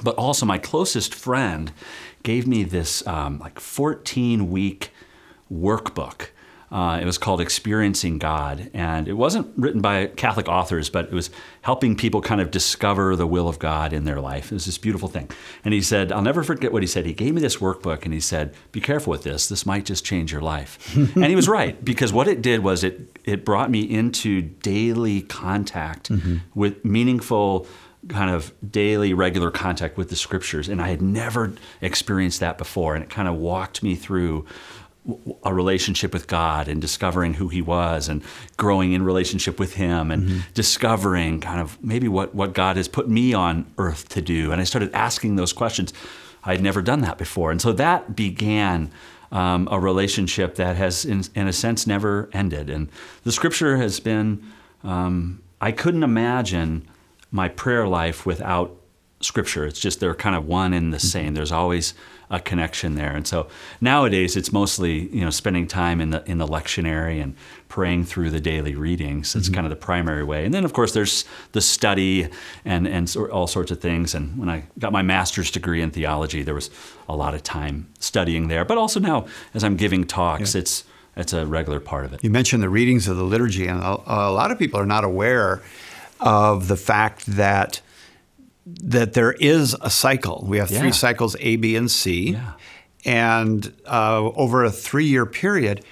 But 0.02 0.16
also, 0.16 0.46
my 0.46 0.58
closest 0.58 1.14
friend 1.14 1.72
gave 2.24 2.48
me 2.48 2.64
this 2.64 3.06
um, 3.06 3.40
like 3.40 3.60
14 3.60 4.50
week 4.50 4.92
workbook. 5.52 6.30
Uh, 6.72 6.98
it 7.00 7.06
was 7.06 7.20
called 7.20 7.40
Experiencing 7.40 8.18
God, 8.18 8.72
and 8.74 9.08
it 9.08 9.14
wasn't 9.14 9.54
written 9.56 9.80
by 9.80 10.08
Catholic 10.08 10.50
authors, 10.50 10.90
but 10.90 11.06
it 11.06 11.14
was 11.14 11.30
helping 11.62 11.96
people 11.96 12.20
kind 12.20 12.42
of 12.42 12.50
discover 12.50 13.16
the 13.16 13.28
will 13.28 13.48
of 13.48 13.60
God 13.60 13.94
in 13.94 14.06
their 14.06 14.20
life. 14.20 14.52
It 14.52 14.56
was 14.56 14.66
this 14.66 14.80
beautiful 14.80 15.08
thing. 15.08 15.30
And 15.64 15.76
he 15.76 15.84
said, 15.84 16.12
I'll 16.12 16.24
never 16.24 16.42
forget 16.42 16.74
what 16.74 16.82
he 16.82 16.88
said. 16.88 17.06
He 17.06 17.14
gave 17.14 17.36
me 17.36 17.42
this 17.42 17.58
workbook, 17.58 18.06
and 18.06 18.14
he 18.14 18.20
said, 18.20 18.56
"Be 18.72 18.82
careful 18.82 19.12
with 19.12 19.22
this. 19.22 19.48
This 19.48 19.68
might 19.68 19.86
just 19.86 20.04
change 20.04 20.32
your 20.32 20.42
life." 20.42 20.96
and 21.16 21.26
he 21.26 21.36
was 21.36 21.48
right 21.48 21.86
because 21.86 22.12
what 22.12 22.28
it 22.28 22.42
did 22.42 22.64
was 22.64 22.84
it 22.84 23.20
it 23.24 23.46
brought 23.46 23.70
me 23.70 23.82
into 23.82 24.42
daily 24.42 25.22
contact 25.22 26.10
mm-hmm. 26.10 26.38
with 26.56 26.84
meaningful 26.84 27.68
kind 28.08 28.30
of 28.30 28.54
daily, 28.70 29.14
regular 29.14 29.52
contact 29.52 29.98
with 29.98 30.10
the 30.10 30.16
scriptures. 30.16 30.68
And 30.68 30.82
I 30.82 30.90
had 30.90 31.02
never 31.02 31.54
experienced 31.82 32.40
that 32.42 32.58
before. 32.58 32.96
And 32.96 33.04
it 33.04 33.10
kind 33.10 33.28
of 33.28 33.36
walked 33.36 33.84
me 33.84 33.96
through 33.96 34.46
a 35.44 35.54
relationship 35.54 36.14
with 36.14 36.28
God 36.28 36.68
and 36.68 36.80
discovering 36.80 37.34
who 37.34 37.50
He 37.50 37.62
was 37.62 38.08
and 38.08 38.24
growing 38.56 38.94
in 38.94 39.04
relationship 39.04 39.60
with 39.60 39.76
Him 39.76 40.12
and 40.12 40.24
mm-hmm. 40.24 40.40
discovering 40.54 41.42
kind 41.42 41.60
of 41.60 41.82
maybe 41.84 42.08
what, 42.08 42.34
what 42.34 42.54
God 42.54 42.78
has 42.78 42.88
put 42.88 43.10
me 43.10 43.34
on 43.34 43.66
earth 43.78 44.08
to 44.10 44.22
do. 44.22 44.52
And 44.52 44.62
I 44.62 44.64
started 44.64 44.94
asking 44.94 45.36
those 45.36 45.52
questions. 45.52 45.94
I 46.44 46.54
had 46.54 46.64
never 46.64 46.82
done 46.82 47.02
that 47.02 47.18
before. 47.18 47.52
And 47.52 47.62
so 47.62 47.74
that 47.74 48.16
began 48.16 48.92
um, 49.32 49.68
a 49.72 49.80
relationship 49.80 50.56
that 50.56 50.78
has, 50.78 51.06
in, 51.06 51.24
in, 51.36 51.48
a 51.48 51.54
sense, 51.54 51.88
never 51.88 52.30
ended. 52.34 52.70
And 52.70 52.90
the 53.24 53.32
scripture 53.32 53.78
has 53.78 54.00
been, 54.00 54.44
um, 54.84 55.42
I 55.60 55.72
couldn't 55.72 56.04
imagine 56.04 56.88
my 57.34 57.50
prayer 57.50 57.88
life 57.88 58.26
without 58.26 58.78
scripture. 59.20 59.66
It's 59.66 59.80
just 59.80 60.00
they're 60.00 60.16
kind 60.16 60.36
of 60.36 60.48
one 60.48 60.72
and 60.72 60.94
the 60.94 60.98
mm-hmm. 60.98 61.08
same. 61.08 61.34
There's 61.34 61.52
always 61.52 61.94
a 62.30 62.40
connection 62.40 62.96
there. 62.96 63.12
And 63.12 63.28
so 63.28 63.48
nowadays 63.82 64.38
it's 64.38 64.52
mostly, 64.52 65.10
you 65.10 65.22
know, 65.24 65.30
spending 65.30 65.68
time 65.68 66.00
in 66.00 66.12
the 66.12 66.24
in 66.30 66.38
the 66.38 66.48
lectionary 66.48 67.22
and 67.22 67.36
praying 67.70 68.06
through 68.06 68.30
the 68.30 68.40
daily 68.40 68.76
readings. 68.76 69.36
It's 69.36 69.48
mm-hmm. 69.48 69.56
kind 69.56 69.66
of 69.66 69.72
the 69.72 69.76
primary 69.76 70.24
way. 70.24 70.46
And 70.46 70.54
then 70.54 70.64
of 70.64 70.74
course 70.74 70.94
there's 70.94 71.26
the 71.54 71.62
study 71.62 72.30
and 72.64 72.88
and 72.88 73.16
all 73.32 73.48
sorts 73.48 73.72
of 73.72 73.82
things. 73.82 74.14
And 74.14 74.38
when 74.38 74.50
I 74.50 74.66
got 74.78 74.92
my 74.92 75.02
master's 75.02 75.50
degree 75.50 75.82
in 75.82 75.92
theology, 75.92 76.44
there 76.44 76.56
was 76.56 76.70
a 77.10 77.16
lot 77.16 77.34
of 77.34 77.42
time 77.44 77.92
studying 78.00 78.48
there. 78.48 78.64
But 78.64 78.78
also 78.78 79.00
now 79.00 79.26
as 79.54 79.64
I'm 79.64 79.76
giving 79.76 80.06
talks, 80.06 80.54
yeah. 80.54 80.62
it's 80.62 80.84
it's 81.16 81.34
a 81.34 81.46
regular 81.46 81.80
part 81.80 82.06
of 82.06 82.14
it. 82.14 82.24
You 82.24 82.32
mentioned 82.32 82.64
the 82.64 82.70
readings 82.70 83.08
of 83.08 83.18
the 83.18 83.24
liturgy, 83.24 83.68
and 83.68 83.80
a, 83.80 84.00
a 84.08 84.32
lot 84.32 84.50
of 84.50 84.58
people 84.58 84.80
are 84.80 84.86
not 84.86 85.04
aware 85.04 85.62
of 86.24 86.68
the 86.68 86.78
fact 86.78 87.26
that 87.28 87.82
that 88.66 89.12
there 89.14 89.34
is 89.34 89.76
a 89.82 89.90
cycle. 89.90 90.46
We 90.48 90.58
have 90.58 90.72
Yeah. 90.72 90.80
three 90.80 90.94
cycles 90.94 91.36
A, 91.42 91.58
B, 91.58 91.76
and 91.76 91.92
C. 91.92 92.32
Yeah. 92.32 92.54
And 93.06 93.74
uh, 93.86 94.22
over 94.36 94.64
a 94.64 94.72
three 94.72 95.06
year 95.08 95.26
period, 95.26 95.84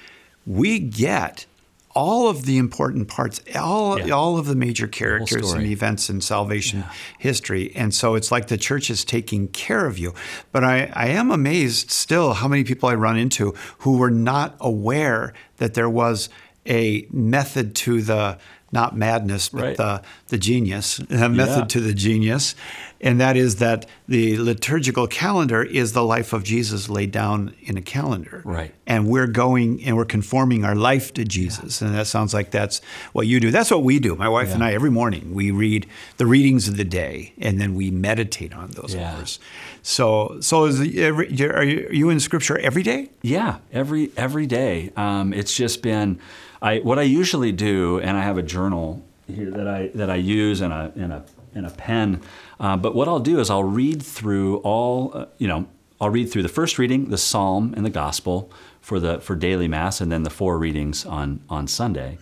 we 0.45 0.79
get 0.79 1.45
all 1.93 2.29
of 2.29 2.45
the 2.45 2.57
important 2.57 3.09
parts, 3.09 3.41
all, 3.53 3.99
Yeah. 3.99 4.13
all 4.13 4.38
of 4.38 4.45
the 4.45 4.55
major 4.55 4.88
characters 4.88 5.51
and 5.51 5.65
events 5.65 6.09
in 6.09 6.21
salvation 6.21 6.86
history. 7.19 7.73
And 7.75 7.93
so 7.93 8.15
it's 8.15 8.32
like 8.32 8.47
the 8.47 8.57
church 8.57 8.89
is 8.89 9.03
taking 9.03 9.49
care 9.49 9.86
of 9.86 9.99
you. 9.99 10.13
But 10.53 10.63
I, 10.63 10.89
I 10.93 11.07
am 11.07 11.29
amazed 11.32 11.91
still 11.91 12.36
how 12.36 12.47
many 12.47 12.63
people 12.63 12.88
I 12.88 12.95
run 12.95 13.17
into 13.17 13.53
who 13.79 13.97
were 13.97 14.09
not 14.11 14.55
aware 14.61 15.34
that 15.57 15.73
there 15.73 15.89
was 15.89 16.29
a 16.65 17.05
method 17.11 17.75
to 17.75 18.01
the 18.01 18.38
not 18.72 18.95
madness, 18.95 19.49
but 19.49 19.61
Right. 19.61 19.78
the 19.78 20.01
the 20.30 20.38
genius, 20.38 20.99
a 21.09 21.28
method 21.30 21.59
Yeah. 21.59 21.65
to 21.65 21.80
the 21.82 21.93
genius, 21.93 22.55
and 23.01 23.19
that 23.19 23.36
is 23.36 23.55
that 23.57 23.86
the 24.07 24.38
liturgical 24.38 25.07
calendar 25.07 25.61
is 25.63 25.91
the 25.93 26.03
life 26.03 26.32
of 26.34 26.43
Jesus 26.43 26.88
laid 26.89 27.11
down 27.11 27.53
in 27.63 27.76
a 27.78 27.82
calendar. 27.82 28.41
Right. 28.45 28.74
And 28.88 29.07
we're 29.07 29.28
going 29.28 29.84
and 29.84 29.97
we're 29.97 30.05
conforming 30.05 30.63
our 30.63 30.76
life 30.76 31.13
to 31.15 31.24
Jesus. 31.26 31.82
And 31.82 31.93
that 31.95 32.07
sounds 32.07 32.34
like 32.34 32.51
that's 32.51 32.80
what 33.13 33.28
you 33.28 33.39
do. 33.39 33.51
That's 33.51 33.72
what 33.72 33.84
we 33.84 33.99
do. 33.99 34.15
My 34.15 34.30
wife 34.30 34.53
and 34.53 34.63
I, 34.63 34.74
every 34.74 34.91
morning, 34.91 35.34
we 35.34 35.51
read 35.51 35.86
the 36.17 36.26
readings 36.26 36.67
of 36.67 36.78
the 36.78 36.84
day 36.86 37.34
and 37.39 37.59
then 37.59 37.76
we 37.76 37.91
meditate 37.91 38.53
on 38.53 38.72
those 38.72 38.93
Yeah. 38.95 39.17
words. 39.17 39.39
So, 39.82 40.38
so 40.41 40.65
is 40.65 40.80
every, 40.97 41.28
are 41.49 41.63
you 41.63 41.88
are 41.89 41.93
you 41.93 42.09
in 42.09 42.19
scripture 42.19 42.57
every 42.59 42.84
day? 42.84 43.09
Yeah, 43.22 43.57
every 43.74 44.11
every 44.15 44.45
day. 44.45 44.91
Um, 44.95 45.34
it's 45.34 45.55
just 45.55 45.82
been, 45.82 46.19
I 46.62 46.80
what 46.80 46.99
I 46.99 47.03
usually 47.03 47.51
do, 47.51 47.99
and 47.99 48.18
I 48.18 48.22
have 48.22 48.38
a 48.38 48.43
journal 48.43 49.03
here 49.28 49.51
that 49.51 49.68
I 49.68 49.88
that 49.95 50.09
I 50.09 50.16
use 50.16 50.62
and 50.62 50.74
a 50.74 50.91
and 50.95 51.14
a 51.14 51.24
and 51.55 51.66
a 51.66 51.70
pen. 51.70 52.22
Uh, 52.59 52.78
but 52.78 52.95
what 52.95 53.07
I'll 53.07 53.20
do 53.20 53.39
is 53.39 53.49
I'll 53.49 53.64
read 53.64 54.01
through 54.01 54.57
all, 54.57 55.12
uh, 55.14 55.26
you 55.38 55.47
know, 55.47 55.68
I'll 55.99 56.09
read 56.09 56.32
through 56.32 56.43
the 56.43 56.49
first 56.49 56.78
reading, 56.78 57.09
the 57.09 57.18
Psalm 57.18 57.74
and 57.76 57.86
the 57.86 57.89
Gospel 57.89 58.51
for 58.80 58.99
the 58.99 59.20
for 59.20 59.36
daily 59.36 59.68
Mass, 59.68 60.01
and 60.01 60.12
then 60.12 60.24
the 60.24 60.30
four 60.30 60.57
readings 60.57 61.05
on 61.05 61.41
on 61.49 61.68
Sunday, 61.68 62.18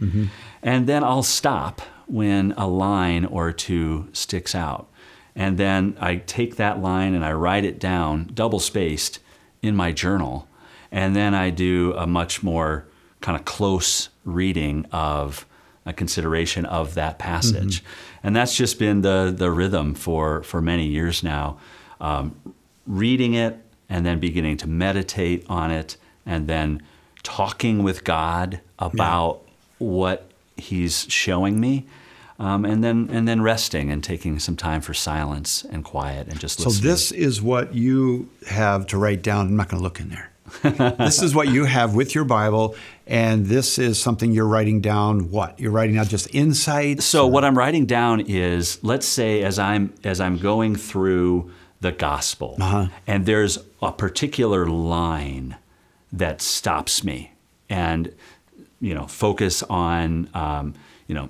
and 0.63 0.87
then 0.87 1.03
I'll 1.03 1.23
stop 1.23 1.81
when 2.07 2.53
a 2.57 2.67
line 2.67 3.25
or 3.25 3.51
two 3.51 4.07
sticks 4.13 4.55
out. 4.55 4.87
And 5.35 5.57
then 5.57 5.95
I 6.01 6.17
take 6.17 6.55
that 6.57 6.81
line 6.81 7.13
and 7.13 7.23
I 7.23 7.31
write 7.31 7.63
it 7.63 7.79
down, 7.79 8.31
double 8.33 8.59
spaced, 8.59 9.19
in 9.61 9.75
my 9.75 9.91
journal. 9.91 10.47
And 10.91 11.15
then 11.15 11.33
I 11.33 11.49
do 11.51 11.93
a 11.95 12.07
much 12.07 12.43
more 12.43 12.88
kind 13.21 13.37
of 13.37 13.45
close 13.45 14.09
reading 14.25 14.85
of 14.91 15.45
a 15.85 15.93
consideration 15.93 16.65
of 16.65 16.93
that 16.93 17.17
passage. 17.19 17.83
And 18.23 18.35
that's 18.35 18.55
just 18.55 18.77
been 18.79 19.01
the, 19.01 19.33
the 19.35 19.49
rhythm 19.49 19.93
for, 19.95 20.43
for 20.43 20.61
many 20.61 20.85
years 20.85 21.23
now. 21.23 21.57
Um, 21.99 22.35
reading 22.85 23.33
it 23.33 23.57
and 23.89 24.05
then 24.05 24.19
beginning 24.19 24.57
to 24.57 24.67
meditate 24.67 25.45
on 25.49 25.71
it 25.71 25.97
and 26.25 26.47
then 26.47 26.81
talking 27.23 27.83
with 27.83 28.03
God 28.03 28.61
about 28.77 29.41
what 29.79 30.29
He's 30.57 31.05
showing 31.09 31.59
me 31.59 31.85
um, 32.39 32.63
and 32.65 32.83
then 32.83 33.09
and 33.11 33.27
then 33.27 33.41
resting 33.41 33.91
and 33.91 34.03
taking 34.03 34.39
some 34.39 34.55
time 34.55 34.81
for 34.81 34.93
silence 34.93 35.65
and 35.65 35.83
quiet 35.83 36.27
and 36.27 36.39
just 36.39 36.59
So 36.59 36.69
listening. 36.69 36.89
this 36.89 37.11
is 37.11 37.41
what 37.41 37.75
you 37.75 38.29
have 38.47 38.87
to 38.87 38.97
write 38.97 39.21
down. 39.21 39.47
I'm 39.47 39.55
not 39.57 39.67
going 39.69 39.79
to 39.79 39.83
look 39.83 39.99
in 39.99 40.09
there. 40.09 40.28
This 40.63 41.21
is 41.21 41.33
what 41.35 41.47
you 41.49 41.65
have 41.65 41.95
with 41.95 42.13
your 42.15 42.23
Bible, 42.25 42.75
and 43.07 43.45
this 43.45 43.77
is 43.79 44.01
something 44.01 44.31
you're 44.31 44.47
writing 44.47 44.81
down. 44.81 45.31
What 45.31 45.59
you're 45.59 45.71
writing 45.71 45.95
down, 45.95 46.07
just 46.07 46.33
insights. 46.33 47.05
So 47.05 47.27
what 47.27 47.43
I'm 47.43 47.57
writing 47.57 47.85
down 47.85 48.21
is, 48.21 48.83
let's 48.83 49.05
say, 49.07 49.43
as 49.43 49.57
I'm 49.59 49.93
as 50.03 50.19
I'm 50.19 50.37
going 50.37 50.75
through 50.75 51.51
the 51.81 51.91
gospel, 51.91 52.57
Uh-huh. 52.59 52.87
and 53.07 53.25
there's 53.25 53.57
a 53.81 53.91
particular 53.91 54.65
line 54.67 55.55
that 56.11 56.41
stops 56.41 57.03
me, 57.03 57.31
and 57.69 58.13
you 58.81 58.93
know, 58.93 59.07
focus 59.07 59.61
on, 59.63 60.29
um, 60.33 60.73
you 61.07 61.13
know, 61.15 61.29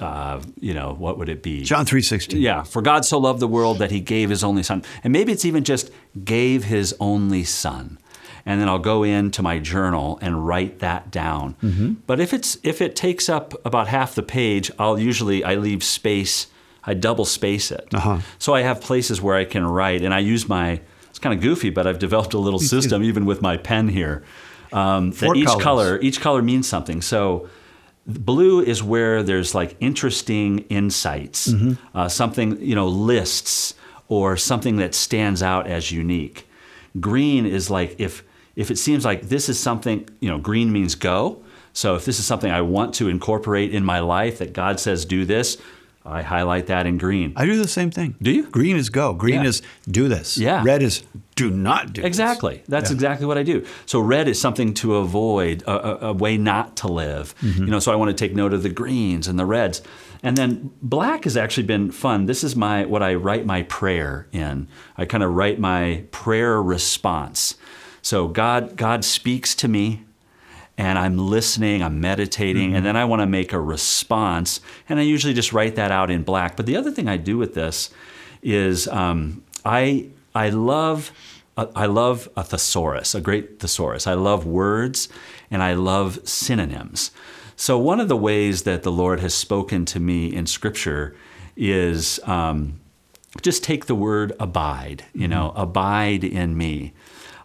uh, 0.00 0.40
you 0.60 0.74
know, 0.74 0.92
what 0.98 1.16
would 1.16 1.28
it 1.28 1.42
be? 1.42 1.62
John 1.62 1.86
three 1.86 2.02
sixteen. 2.02 2.42
Yeah, 2.42 2.64
for 2.64 2.82
God 2.82 3.04
so 3.04 3.18
loved 3.18 3.40
the 3.40 3.48
world 3.48 3.78
that 3.78 3.90
he 3.90 4.00
gave 4.00 4.28
his 4.30 4.44
only 4.44 4.62
son. 4.62 4.82
And 5.04 5.12
maybe 5.12 5.32
it's 5.32 5.44
even 5.44 5.64
just 5.64 5.90
gave 6.24 6.64
his 6.64 6.94
only 7.00 7.44
son. 7.44 7.98
And 8.46 8.60
then 8.60 8.68
I'll 8.68 8.78
go 8.78 9.02
into 9.02 9.42
my 9.42 9.58
journal 9.58 10.18
and 10.22 10.46
write 10.46 10.78
that 10.80 11.10
down. 11.10 11.96
But 12.06 12.20
if 12.20 12.32
it's 12.32 12.58
if 12.62 12.80
it 12.80 12.96
takes 12.96 13.28
up 13.28 13.54
about 13.66 13.88
half 13.88 14.14
the 14.14 14.22
page, 14.22 14.70
I'll 14.78 14.98
usually 14.98 15.44
I 15.44 15.54
leave 15.56 15.82
space, 15.84 16.46
I 16.84 16.94
double 16.94 17.24
space 17.24 17.70
it. 17.70 17.88
Uh-huh. 17.92 18.20
So 18.38 18.54
I 18.54 18.62
have 18.62 18.80
places 18.80 19.20
where 19.20 19.36
I 19.36 19.44
can 19.44 19.66
write 19.66 20.02
and 20.02 20.12
I 20.14 20.18
use 20.20 20.48
my 20.48 20.80
it's 21.10 21.18
kind 21.18 21.34
of 21.34 21.40
goofy, 21.42 21.70
but 21.70 21.86
I've 21.86 21.98
developed 21.98 22.34
a 22.34 22.38
little 22.38 22.58
system 22.74 23.02
even 23.02 23.26
with 23.26 23.42
my 23.42 23.56
pen 23.56 23.88
here. 23.88 24.22
Um, 24.72 25.10
that 25.10 25.34
each 25.36 25.46
colors. 25.46 25.62
color 25.62 25.98
each 26.00 26.20
color 26.20 26.42
means 26.42 26.68
something. 26.68 27.02
So 27.02 27.48
blue 28.06 28.60
is 28.60 28.82
where 28.82 29.22
there's 29.22 29.54
like 29.54 29.76
interesting 29.80 30.60
insights, 30.68 31.48
Mm-hmm. 31.48 31.96
uh, 31.96 32.08
something, 32.08 32.60
you 32.62 32.74
know, 32.74 32.86
lists 32.88 33.74
or 34.08 34.36
something 34.36 34.76
that 34.76 34.94
stands 34.94 35.42
out 35.42 35.66
as 35.66 35.92
unique. 35.92 36.48
Green 36.98 37.46
is 37.46 37.70
like 37.70 37.94
if 37.98 38.24
if 38.60 38.70
it 38.70 38.78
seems 38.78 39.04
like 39.04 39.20
this 39.22 39.48
is 39.48 39.58
something, 39.58 40.06
you 40.20 40.28
know, 40.28 40.38
green 40.38 40.70
means 40.72 40.94
go. 40.94 41.42
So 41.72 41.94
if 41.94 42.04
this 42.04 42.18
is 42.18 42.26
something 42.26 42.50
I 42.50 42.60
want 42.60 42.94
to 42.96 43.08
incorporate 43.08 43.74
in 43.74 43.84
my 43.84 44.00
life 44.00 44.38
that 44.38 44.52
God 44.52 44.78
says 44.78 45.04
do 45.04 45.24
this, 45.24 45.56
I 46.04 46.22
highlight 46.22 46.66
that 46.66 46.86
in 46.86 46.98
green. 46.98 47.32
I 47.36 47.44
do 47.46 47.56
the 47.56 47.68
same 47.68 47.90
thing. 47.90 48.16
Do 48.20 48.30
you? 48.30 48.50
Green 48.50 48.76
is 48.76 48.88
go. 48.90 49.12
Green 49.14 49.42
Yeah. 49.42 49.48
is 49.50 49.62
do 49.88 50.08
this. 50.08 50.36
Yeah. 50.38 50.62
Red 50.64 50.82
is 50.82 51.02
do 51.36 51.50
not 51.50 51.92
do 51.92 52.02
this. 52.02 52.06
Exactly. 52.08 52.62
That's 52.68 52.90
Yeah. 52.90 52.94
exactly 52.96 53.26
what 53.26 53.38
I 53.38 53.42
do. 53.42 53.64
So 53.86 54.00
red 54.00 54.26
is 54.28 54.40
something 54.40 54.74
to 54.74 54.96
avoid, 54.96 55.62
a, 55.66 56.06
a, 56.06 56.08
a 56.10 56.12
way 56.12 56.36
not 56.36 56.76
to 56.78 56.88
live. 56.88 57.34
Mm-hmm. 57.42 57.64
You 57.64 57.70
know, 57.70 57.78
so 57.80 57.92
I 57.92 57.96
want 57.96 58.08
to 58.16 58.24
take 58.24 58.34
note 58.34 58.52
of 58.52 58.62
the 58.62 58.68
greens 58.82 59.28
and 59.28 59.38
the 59.38 59.46
reds. 59.46 59.82
And 60.22 60.36
then 60.36 60.70
black 60.82 61.24
has 61.24 61.36
actually 61.36 61.66
been 61.66 61.90
fun. 61.92 62.26
This 62.26 62.44
is 62.44 62.54
my 62.56 62.84
what 62.84 63.02
I 63.02 63.14
write 63.14 63.46
my 63.46 63.62
prayer 63.64 64.26
in. 64.32 64.68
I 64.98 65.04
kind 65.06 65.22
of 65.22 65.30
write 65.34 65.58
my 65.58 66.04
prayer 66.10 66.62
response. 66.62 67.54
So 68.02 68.28
God 68.28 68.76
God 68.76 69.04
speaks 69.04 69.54
to 69.56 69.68
me 69.68 70.04
and 70.80 70.98
I'm 70.98 71.18
listening, 71.18 71.82
I'm 71.82 72.00
meditating, 72.00 72.74
and 72.74 72.86
then 72.86 72.96
I 72.96 73.04
want 73.04 73.20
to 73.20 73.26
make 73.26 73.52
a 73.52 73.60
response, 73.60 74.62
and 74.88 74.98
I 74.98 75.02
usually 75.02 75.34
just 75.34 75.52
write 75.52 75.74
that 75.74 75.90
out 75.90 76.10
in 76.10 76.22
black. 76.22 76.56
But 76.56 76.64
the 76.64 76.74
other 76.74 76.90
thing 76.90 77.06
I 77.06 77.18
do 77.18 77.36
with 77.36 77.52
this 77.52 77.90
is 78.42 78.88
um, 78.88 79.44
I 79.62 80.06
I 80.34 80.48
love 80.48 81.12
I 81.58 81.84
love 81.84 82.30
a 82.34 82.42
thesaurus, 82.42 83.14
a 83.14 83.20
great 83.20 83.60
thesaurus. 83.60 84.06
I 84.06 84.14
love 84.14 84.46
words, 84.46 85.10
and 85.50 85.62
I 85.62 85.74
love 85.74 86.26
synonyms. 86.26 87.10
So 87.56 87.78
one 87.78 88.00
of 88.00 88.08
the 88.08 88.16
ways 88.16 88.62
that 88.62 88.82
the 88.82 88.92
Lord 88.92 89.20
has 89.20 89.34
spoken 89.34 89.84
to 89.86 90.00
me 90.00 90.34
in 90.34 90.46
Scripture 90.46 91.14
is. 91.56 92.20
Um, 92.24 92.80
just 93.42 93.62
take 93.62 93.86
the 93.86 93.94
word 93.94 94.32
abide, 94.40 95.04
you 95.14 95.28
know, 95.28 95.52
abide 95.54 96.24
in 96.24 96.56
me. 96.56 96.92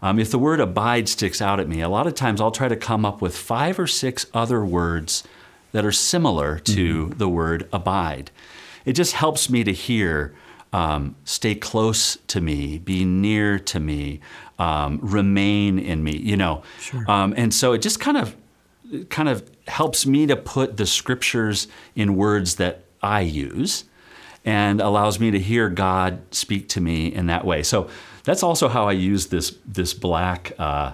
Um, 0.06 0.20
if 0.20 0.30
the 0.30 0.38
word 0.38 0.60
abide 0.60 1.10
sticks 1.10 1.42
out 1.42 1.60
at 1.60 1.68
me, 1.68 1.82
a 1.82 1.90
lot 1.90 2.06
of 2.06 2.14
times 2.14 2.40
I'll 2.40 2.52
try 2.52 2.68
to 2.68 2.76
come 2.76 3.06
up 3.06 3.24
with 3.24 3.36
five 3.36 3.80
or 3.80 3.88
six 3.88 4.28
other 4.36 4.64
words 4.64 5.24
that 5.72 5.84
are 5.84 5.92
similar 5.92 6.60
to 6.60 7.10
the 7.18 7.28
word 7.28 7.68
abide. 7.74 8.30
It 8.86 8.94
just 8.94 9.14
helps 9.14 9.50
me 9.50 9.64
to 9.64 9.74
hear 9.74 10.36
um, 10.72 11.16
stay 11.24 11.56
close 11.56 12.20
to 12.28 12.40
me, 12.40 12.78
be 12.78 13.04
near 13.04 13.58
to 13.58 13.80
me, 13.80 14.20
um, 14.60 15.00
remain 15.02 15.80
in 15.80 16.04
me, 16.04 16.16
you 16.16 16.38
know. 16.38 16.62
Um, 17.08 17.34
and 17.36 17.52
so 17.52 17.74
it 17.74 17.82
just 17.82 18.00
kind 18.00 18.18
of 18.18 18.36
kind 19.10 19.28
of 19.28 19.50
helps 19.68 20.06
me 20.06 20.28
to 20.28 20.36
put 20.36 20.78
the 20.78 20.86
scriptures 20.86 21.68
in 21.96 22.16
words 22.16 22.58
that 22.58 22.84
I 23.02 23.22
use 23.22 23.86
and 24.46 24.80
allows 24.80 25.20
me 25.20 25.32
to 25.32 25.40
hear 25.40 25.68
God 25.70 26.22
speak 26.30 26.70
to 26.70 26.80
me 26.80 27.08
in 27.08 27.26
that 27.26 27.44
way. 27.44 27.64
So 27.64 27.90
that's 28.26 28.44
also 28.44 28.68
how 28.68 28.88
I 28.88 28.92
use 28.94 29.28
this 29.28 29.56
this 29.66 29.94
black 29.94 30.52
uh, 30.60 30.92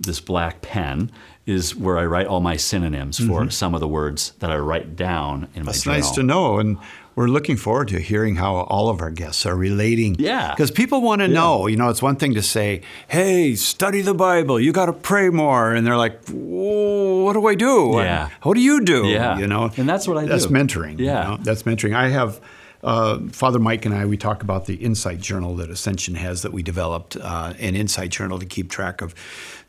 this 0.00 0.20
black 0.20 0.60
pen 0.60 1.10
is 1.46 1.76
where 1.76 1.98
I 1.98 2.04
write 2.06 2.26
all 2.26 2.40
my 2.40 2.56
synonyms 2.56 3.18
for 3.24 3.50
some 3.50 3.74
of 3.74 3.80
the 3.80 3.88
words 3.88 4.32
that 4.38 4.50
I 4.50 4.56
write 4.56 4.96
down 4.96 5.48
in 5.54 5.64
my 5.64 5.70
It's 5.72 5.82
journal. 5.82 6.00
nice 6.00 6.10
to 6.12 6.22
know, 6.22 6.58
and 6.58 6.78
we're 7.16 7.28
looking 7.28 7.56
forward 7.58 7.88
to 7.88 8.00
hearing 8.00 8.36
how 8.36 8.56
all 8.56 8.88
of 8.88 9.00
our 9.02 9.10
guests 9.10 9.44
are 9.46 9.54
relating. 9.54 10.16
Yeah. 10.18 10.50
because 10.52 10.70
people 10.70 11.00
want 11.02 11.20
to 11.20 11.28
know. 11.28 11.66
You 11.68 11.76
know, 11.76 11.90
it's 11.90 12.00
one 12.02 12.16
thing 12.16 12.32
to 12.34 12.42
say, 12.42 12.80
"Hey, 13.08 13.54
study 13.56 14.00
the 14.00 14.14
Bible. 14.14 14.58
You 14.58 14.72
got 14.72 14.86
to 14.86 14.92
pray 14.94 15.28
more," 15.28 15.74
and 15.74 15.86
they're 15.86 15.98
like, 15.98 16.18
"What 16.30 17.34
do 17.34 17.46
I 17.46 17.54
do? 17.54 17.92
Yeah. 17.96 18.30
What 18.42 18.54
do 18.54 18.60
you 18.60 18.80
do?" 18.82 19.06
Yeah. 19.06 19.38
you 19.38 19.46
know, 19.46 19.70
And 19.76 19.86
that's 19.88 20.08
what 20.08 20.16
I 20.16 20.24
That's 20.26 20.46
do. 20.46 20.52
That's 20.54 20.72
mentoring. 20.74 20.98
you 20.98 21.06
Yeah. 21.06 21.22
know? 21.24 21.36
that's 21.42 21.62
mentoring. 21.64 21.94
I 21.94 22.08
have. 22.08 22.40
Uh, 22.84 23.18
Father 23.32 23.58
Mike 23.58 23.84
and 23.86 23.94
I, 23.94 24.04
we 24.06 24.16
talk 24.16 24.42
about 24.42 24.66
the 24.66 24.74
Insight 24.74 25.18
Journal 25.20 25.56
that 25.56 25.70
Ascension 25.70 26.14
has 26.16 26.42
that 26.42 26.52
we 26.52 26.62
developed, 26.62 27.16
uh, 27.16 27.54
an 27.58 27.74
Insight 27.74 28.10
Journal 28.10 28.38
to 28.38 28.46
keep 28.46 28.70
track 28.70 29.00
of 29.00 29.14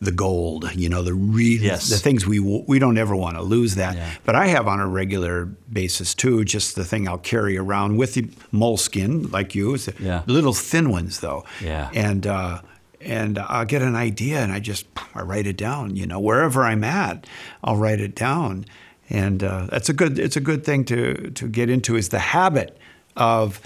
the 0.02 0.12
gold, 0.12 0.70
you 0.76 0.90
know, 0.90 1.02
the 1.02 1.14
re- 1.14 1.58
Yes. 1.62 1.90
the 1.90 1.98
things 1.98 2.28
we 2.28 2.40
we 2.40 2.78
don't 2.80 2.98
ever 2.98 3.16
want 3.16 3.38
to 3.38 3.42
lose 3.42 3.76
that. 3.76 3.96
Yeah. 3.96 4.12
But 4.26 4.36
I 4.36 4.48
have 4.48 4.68
on 4.68 4.80
a 4.82 4.88
regular 4.88 5.46
basis 5.72 6.14
too, 6.14 6.44
just 6.44 6.76
the 6.76 6.84
thing 6.84 7.08
I'll 7.08 7.18
carry 7.18 7.58
around 7.58 7.98
with 7.98 8.14
the 8.16 8.30
moleskin, 8.52 9.32
like 9.32 9.56
you, 9.56 9.78
the 9.78 9.94
Yeah. 10.00 10.22
little 10.28 10.54
thin 10.54 10.90
ones 10.90 11.20
though. 11.22 11.46
Yeah. 11.64 11.90
And 11.94 12.28
uh, 12.28 12.62
and 13.02 13.38
I'll 13.40 13.66
get 13.66 13.82
an 13.82 13.96
idea 13.96 14.40
and 14.40 14.52
I 14.52 14.60
just 14.60 14.86
I 15.14 15.22
write 15.22 15.48
it 15.48 15.58
down. 15.58 15.96
You 15.96 16.06
know, 16.06 16.20
wherever 16.20 16.64
I'm 16.64 16.84
at, 16.84 17.26
I'll 17.64 17.78
write 17.78 18.02
it 18.02 18.16
down. 18.16 18.66
And 19.10 19.44
uh, 19.44 19.68
that's 19.70 19.88
a 19.90 19.94
good 19.94 20.18
it's 20.20 20.36
a 20.36 20.42
good 20.42 20.66
thing 20.66 20.84
to 20.86 21.30
to 21.32 21.48
get 21.48 21.70
into 21.70 21.96
is 21.96 22.10
the 22.10 22.20
habit 22.20 22.78
of 23.16 23.62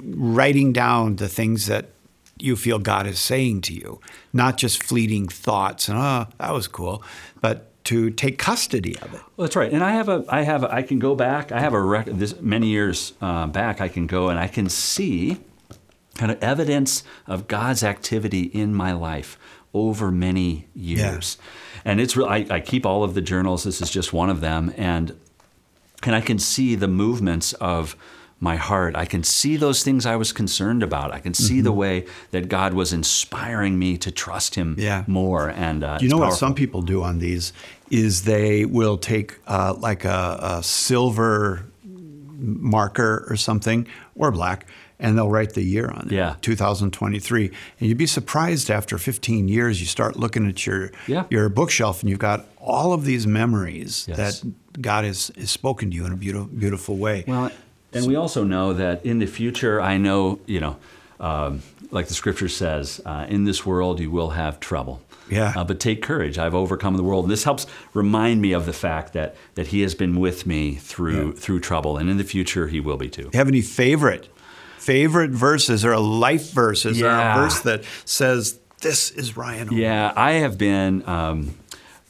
writing 0.00 0.72
down 0.72 1.16
the 1.16 1.28
things 1.28 1.66
that 1.66 1.90
you 2.38 2.56
feel 2.56 2.78
God 2.78 3.06
is 3.06 3.18
saying 3.18 3.62
to 3.62 3.74
you, 3.74 4.00
not 4.32 4.58
just 4.58 4.82
fleeting 4.82 5.28
thoughts 5.28 5.88
and 5.88 5.98
oh 5.98 6.26
that 6.38 6.52
was 6.52 6.68
cool, 6.68 7.02
but 7.40 7.64
to 7.84 8.10
take 8.10 8.38
custody 8.38 8.98
of 8.98 9.14
it. 9.14 9.20
Well, 9.36 9.46
that's 9.46 9.56
right. 9.56 9.72
And 9.72 9.82
I 9.82 9.92
have 9.92 10.10
a, 10.10 10.22
I 10.28 10.42
have, 10.42 10.62
a, 10.62 10.70
I 10.70 10.82
can 10.82 10.98
go 10.98 11.14
back. 11.14 11.52
I 11.52 11.60
have 11.60 11.72
a 11.72 11.80
record. 11.80 12.18
This 12.18 12.38
many 12.38 12.66
years 12.66 13.14
uh, 13.22 13.46
back. 13.46 13.80
I 13.80 13.88
can 13.88 14.06
go 14.06 14.28
and 14.28 14.38
I 14.38 14.46
can 14.46 14.68
see 14.68 15.38
kind 16.18 16.30
of 16.30 16.42
evidence 16.42 17.02
of 17.26 17.48
God's 17.48 17.82
activity 17.82 18.42
in 18.42 18.74
my 18.74 18.92
life 18.92 19.38
over 19.72 20.10
many 20.10 20.66
years. 20.74 21.38
And 21.84 21.98
it's 21.98 22.14
real. 22.14 22.26
I, 22.26 22.46
I 22.50 22.60
keep 22.60 22.84
all 22.84 23.04
of 23.04 23.14
the 23.14 23.22
journals. 23.22 23.64
This 23.64 23.80
is 23.80 23.90
just 23.90 24.12
one 24.12 24.28
of 24.28 24.42
them, 24.42 24.74
and 24.76 25.18
and 26.02 26.14
I 26.14 26.20
can 26.20 26.38
see 26.38 26.74
the 26.74 26.88
movements 26.88 27.54
of 27.54 27.96
my 28.40 28.56
heart. 28.56 28.94
I 28.94 29.04
can 29.04 29.22
see 29.24 29.56
those 29.56 29.82
things 29.82 30.06
I 30.06 30.16
was 30.16 30.32
concerned 30.32 30.82
about. 30.82 31.12
I 31.12 31.18
can 31.18 31.34
see 31.34 31.60
the 31.60 31.72
way 31.72 32.06
that 32.30 32.48
God 32.48 32.72
was 32.72 32.92
inspiring 32.92 33.78
me 33.78 33.98
to 33.98 34.10
trust 34.10 34.54
Him 34.54 34.72
Mm-hmm. 34.76 34.80
Yeah. 34.80 35.04
more. 35.06 35.48
And 35.50 35.82
uh, 35.82 35.98
You 36.00 36.08
know 36.08 36.18
what 36.18 36.34
some 36.34 36.54
people 36.54 36.82
do 36.82 37.02
on 37.02 37.18
these 37.18 37.52
is 37.90 38.22
they 38.22 38.64
will 38.64 38.96
take 38.98 39.38
uh, 39.46 39.74
like 39.78 40.04
a, 40.04 40.38
a 40.58 40.62
silver 40.62 41.64
marker 42.40 43.26
or 43.28 43.36
something 43.36 43.86
or 44.14 44.30
black 44.30 44.66
and 45.00 45.16
they'll 45.16 45.30
write 45.30 45.54
the 45.54 45.62
year 45.62 45.88
on 45.90 46.06
it 46.06 46.12
Yeah. 46.12 46.34
2023 46.40 47.46
and 47.80 47.88
you'd 47.88 47.98
be 47.98 48.06
surprised 48.06 48.70
after 48.70 48.98
15 48.98 49.48
years 49.48 49.80
you 49.80 49.86
start 49.86 50.16
looking 50.16 50.46
at 50.48 50.64
your 50.66 50.90
Yeah. 51.06 51.24
your 51.30 51.48
bookshelf 51.48 52.00
and 52.02 52.10
you've 52.10 52.18
got 52.20 52.46
all 52.58 52.92
of 52.92 53.04
these 53.04 53.26
memories 53.26 54.06
Yes. 54.08 54.16
that 54.40 54.52
God 54.80 55.04
has, 55.04 55.32
has 55.36 55.50
spoken 55.50 55.90
to 55.90 55.96
you 55.96 56.06
in 56.06 56.12
a 56.12 56.16
beautiful 56.16 56.46
beautiful 56.48 56.96
way 56.96 57.24
Well, 57.26 57.50
and 57.92 58.06
we 58.06 58.16
also 58.16 58.44
know 58.44 58.72
that 58.74 59.04
in 59.04 59.18
the 59.18 59.26
future, 59.26 59.80
I 59.80 59.96
know, 59.98 60.40
you 60.46 60.60
know, 60.60 60.76
um, 61.20 61.62
like 61.90 62.06
the 62.08 62.14
scripture 62.14 62.48
says, 62.48 63.00
uh, 63.06 63.26
in 63.28 63.44
this 63.44 63.64
world 63.66 63.98
you 64.00 64.10
will 64.10 64.30
have 64.30 64.60
trouble. 64.60 65.00
Yeah. 65.30 65.52
Uh, 65.54 65.64
but 65.64 65.78
take 65.78 66.00
courage. 66.02 66.38
I've 66.38 66.54
overcome 66.54 66.96
the 66.96 67.02
world. 67.02 67.24
And 67.26 67.30
this 67.32 67.44
helps 67.44 67.66
remind 67.92 68.40
me 68.40 68.52
of 68.52 68.64
the 68.66 68.72
fact 68.72 69.12
that 69.12 69.36
that 69.56 69.68
He 69.68 69.82
has 69.82 69.94
been 69.94 70.18
with 70.20 70.46
me 70.46 70.74
through 70.76 71.28
Yeah. 71.28 71.32
through 71.40 71.60
trouble, 71.60 71.96
and 71.98 72.08
in 72.08 72.16
the 72.16 72.24
future 72.24 72.68
He 72.68 72.80
will 72.80 72.96
be 72.96 73.08
too. 73.10 73.28
you 73.32 73.38
have 73.38 73.48
any 73.48 73.60
favorite 73.62 74.28
favorite 74.78 75.30
verses 75.32 75.84
or 75.84 75.92
a 75.92 76.00
life 76.00 76.52
verse 76.52 76.86
is 76.86 76.98
there 77.00 77.10
a 77.10 77.34
verse 77.34 77.60
that 77.60 77.84
says 78.06 78.58
this 78.80 79.10
is 79.10 79.36
Ryan? 79.36 79.68
Yeah, 79.72 80.12
I 80.16 80.32
have 80.34 80.56
been. 80.56 81.06
Um, 81.06 81.54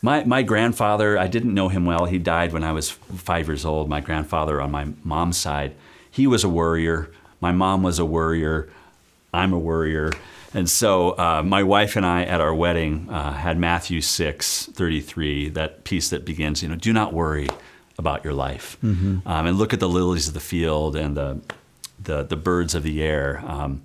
my 0.02 0.24
my 0.24 0.42
grandfather, 0.42 1.18
I 1.18 1.26
didn't 1.26 1.54
know 1.54 1.68
him 1.68 1.84
well. 1.84 2.06
He 2.06 2.18
died 2.18 2.52
when 2.52 2.64
I 2.64 2.72
was 2.72 2.90
five 2.90 3.48
years 3.48 3.64
old. 3.64 3.88
My 3.88 4.00
grandfather 4.00 4.60
on 4.60 4.70
my 4.70 4.88
mom's 5.02 5.36
side, 5.36 5.74
he 6.10 6.26
was 6.26 6.44
a 6.44 6.48
worrier. 6.48 7.10
My 7.40 7.52
mom 7.52 7.82
was 7.82 7.98
a 7.98 8.04
worrier. 8.04 8.68
I'm 9.32 9.52
a 9.52 9.58
worrier. 9.58 10.12
And 10.54 10.68
so 10.68 11.10
uh, 11.18 11.42
my 11.44 11.62
wife 11.62 11.96
and 11.96 12.06
I 12.06 12.22
at 12.22 12.40
our 12.40 12.54
wedding 12.54 13.08
uh, 13.10 13.32
had 13.32 13.58
Matthew 13.58 14.00
6, 14.00 14.66
33, 14.72 15.50
that 15.50 15.84
piece 15.84 16.08
that 16.08 16.24
begins, 16.24 16.62
you 16.62 16.68
know, 16.70 16.74
do 16.74 16.92
not 16.92 17.12
worry 17.12 17.48
about 17.98 18.24
your 18.24 18.32
life. 18.32 18.78
Um, 18.82 19.22
and 19.26 19.58
look 19.58 19.74
at 19.74 19.80
the 19.80 19.88
lilies 19.88 20.28
of 20.28 20.34
the 20.34 20.40
field 20.40 20.96
and 20.96 21.16
the, 21.16 21.40
the, 22.02 22.22
the 22.22 22.36
birds 22.36 22.74
of 22.74 22.82
the 22.82 23.02
air. 23.02 23.42
Um, 23.46 23.82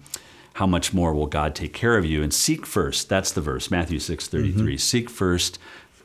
how 0.54 0.66
much 0.68 0.94
more 0.94 1.14
will 1.14 1.26
God 1.28 1.54
take 1.54 1.74
care 1.74 1.98
of 1.98 2.06
you? 2.06 2.24
And 2.24 2.34
seek 2.34 2.66
first, 2.66 3.10
that's 3.10 3.32
the 3.32 3.42
verse, 3.42 3.70
Matthew 3.70 4.00
6, 4.00 4.28
33. 4.28 4.78
Seek 4.78 5.10
first 5.10 5.60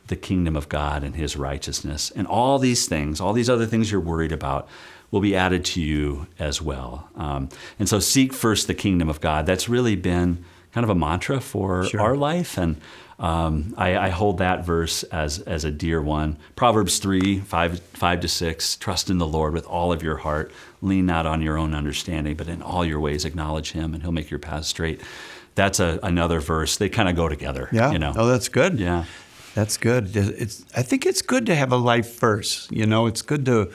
the 0.09 0.17
kingdom 0.17 0.57
of 0.57 0.69
God 0.69 1.03
and 1.05 1.15
his 1.15 1.37
righteousness. 1.37 2.11
And 2.15 2.27
all 2.27 2.59
these 2.59 2.87
things, 2.87 3.21
all 3.21 3.33
these 3.33 3.49
other 3.51 3.67
things 3.67 3.91
you're 3.91 4.01
worried 4.01 4.33
about, 4.33 4.69
will 5.11 5.21
be 5.21 5.35
added 5.35 5.65
to 5.65 5.81
you 5.81 6.27
as 6.39 6.61
well. 6.61 7.09
Um, 7.17 7.49
and 7.79 7.89
so 7.89 7.99
seek 7.99 8.33
first 8.35 8.67
the 8.67 8.75
kingdom 8.75 9.09
of 9.09 9.21
God. 9.21 9.47
That's 9.47 9.69
really 9.69 9.97
been 9.97 10.45
kind 10.73 10.85
of 10.85 10.91
a 10.91 10.95
mantra 10.95 11.41
for 11.41 11.85
Sure. 11.85 12.01
our 12.01 12.15
life. 12.15 12.59
And 12.59 12.77
um, 13.19 13.75
I, 13.79 13.97
I 13.97 14.09
hold 14.11 14.39
that 14.39 14.67
verse 14.67 15.03
as, 15.05 15.41
as 15.41 15.65
a 15.65 15.71
dear 15.71 16.01
one. 16.03 16.37
Proverbs 16.57 16.99
3, 16.99 17.41
5, 17.41 17.81
5 17.81 18.21
to 18.21 18.29
6, 18.29 18.77
trust 18.77 19.09
in 19.11 19.17
the 19.19 19.27
Lord 19.27 19.55
with 19.55 19.65
all 19.67 19.93
of 19.93 20.03
your 20.03 20.19
heart. 20.19 20.53
Lean 20.83 21.07
not 21.07 21.25
on 21.27 21.41
your 21.43 21.57
own 21.57 21.75
understanding, 21.75 22.37
but 22.37 22.47
in 22.49 22.61
all 22.63 22.85
your 22.85 23.01
ways 23.01 23.25
acknowledge 23.25 23.73
him 23.73 23.95
and 23.95 24.03
he'll 24.03 24.13
make 24.13 24.31
your 24.31 24.39
path 24.39 24.67
straight. 24.67 25.01
That's 25.55 25.81
a, 25.81 25.99
another 26.03 26.39
verse. 26.39 26.77
They 26.77 26.89
kind 26.91 27.09
of 27.09 27.17
go 27.17 27.29
together. 27.29 27.69
Yeah. 27.73 27.91
You 27.91 27.99
know? 27.99 28.13
Oh, 28.15 28.27
that's 28.27 28.49
good. 28.49 28.79
Yeah. 28.79 29.07
That's 29.55 29.77
good. 29.77 30.17
It's. 30.17 30.65
I 30.77 30.83
think 30.83 31.07
it's 31.07 31.23
good 31.23 31.47
to 31.47 31.55
have 31.55 31.73
a 31.73 31.77
life 31.77 32.19
verse. 32.21 32.69
You 32.71 32.87
know, 32.87 33.07
it's 33.07 33.23
good 33.23 33.45
to 33.47 33.73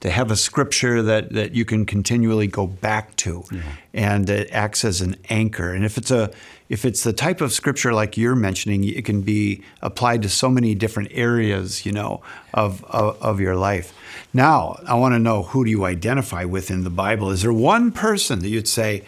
to 0.00 0.10
have 0.10 0.30
a 0.30 0.36
scripture 0.36 1.02
that 1.02 1.32
that 1.32 1.52
you 1.52 1.64
can 1.64 1.86
continually 1.86 2.46
go 2.46 2.66
back 2.66 3.16
to, 3.16 3.44
and 3.92 4.28
it 4.28 4.50
acts 4.52 4.84
as 4.84 5.00
an 5.00 5.16
anchor. 5.28 5.72
And 5.72 5.84
if 5.84 5.98
it's 5.98 6.10
a 6.10 6.30
if 6.68 6.84
it's 6.84 7.02
the 7.02 7.12
type 7.12 7.40
of 7.40 7.52
scripture 7.52 7.92
like 7.92 8.16
you're 8.16 8.34
mentioning, 8.36 8.84
it 8.84 9.04
can 9.04 9.22
be 9.22 9.62
applied 9.82 10.22
to 10.22 10.28
so 10.28 10.48
many 10.48 10.74
different 10.74 11.10
areas. 11.12 11.84
You 11.84 11.92
know, 11.92 12.22
of 12.54 12.84
of, 12.84 13.20
of 13.22 13.40
your 13.40 13.56
life. 13.56 13.92
Now, 14.32 14.78
I 14.86 14.94
want 14.94 15.14
to 15.14 15.18
know 15.18 15.42
who 15.42 15.64
do 15.64 15.70
you 15.70 15.84
identify 15.84 16.44
with 16.44 16.70
in 16.70 16.84
the 16.84 16.90
Bible? 16.90 17.30
Is 17.30 17.42
there 17.42 17.52
one 17.52 17.90
person 17.90 18.40
that 18.40 18.48
you'd 18.48 18.68
say? 18.68 19.02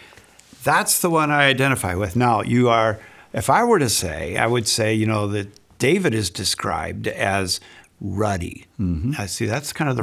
That's 0.64 1.00
the 1.00 1.10
one 1.10 1.30
I 1.30 1.44
identify 1.44 1.94
with. 1.94 2.16
Now, 2.16 2.42
you 2.42 2.68
are, 2.68 2.98
if 3.32 3.48
I 3.48 3.62
were 3.64 3.78
to 3.78 3.88
say, 3.88 4.36
I 4.36 4.46
would 4.46 4.66
say, 4.66 4.92
you 4.92 5.06
know, 5.06 5.28
that 5.28 5.48
David 5.78 6.14
is 6.14 6.30
described 6.30 7.06
as 7.08 7.60
ruddy. 8.00 8.64
I 9.18 9.26
see 9.26 9.46
that's 9.46 9.72
kind 9.72 9.90
of 9.90 9.96
the 9.96 10.02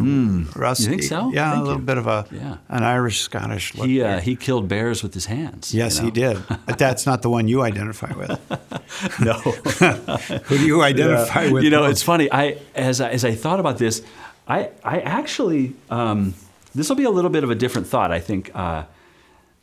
rusty. 0.60 0.84
Mm-hmm. 0.85 0.91
You 0.93 0.97
think 0.99 1.03
so? 1.03 1.31
Yeah, 1.31 1.52
Thank 1.52 1.61
a 1.61 1.64
little 1.64 1.80
you. 1.80 1.85
bit 1.85 1.97
of 1.97 2.07
a 2.07 2.26
Yeah. 2.30 2.57
an 2.68 2.84
Irish 2.84 3.22
Scottish 3.22 3.73
look. 3.76 3.88
He, 3.88 4.02
uh, 4.02 4.19
he 4.19 4.35
killed 4.35 4.68
bears 4.68 5.02
with 5.02 5.14
his 5.14 5.27
hands. 5.27 5.73
you 5.73 5.80
yes, 5.81 5.99
know? 5.99 6.06
he 6.06 6.11
did. 6.11 6.43
But 6.65 6.77
that's 6.77 7.06
not 7.06 7.22
the 7.22 7.30
one 7.30 7.47
you 7.47 7.61
identify 7.61 8.11
with. 8.14 8.39
No. 9.19 9.34
Who 9.34 10.57
do 10.57 10.65
you 10.65 10.81
identify 10.81 11.47
with? 11.49 11.64
you 11.64 11.69
know, 11.69 11.81
most? 11.81 11.91
it's 11.91 12.03
funny. 12.03 12.30
I 12.31 12.57
as 12.76 12.99
I, 13.02 13.10
as 13.11 13.23
I 13.26 13.34
thought 13.34 13.60
about 13.60 13.77
this, 13.77 14.02
I 14.47 14.69
I 14.84 14.99
actually 14.99 15.73
um, 15.89 16.34
this 16.73 16.89
will 16.89 16.95
be 16.97 17.03
a 17.06 17.10
little 17.10 17.31
bit 17.31 17.43
of 17.43 17.49
a 17.49 17.56
different 17.56 17.88
thought. 17.88 18.11
I 18.11 18.19
think 18.19 18.52
uh, 18.53 18.84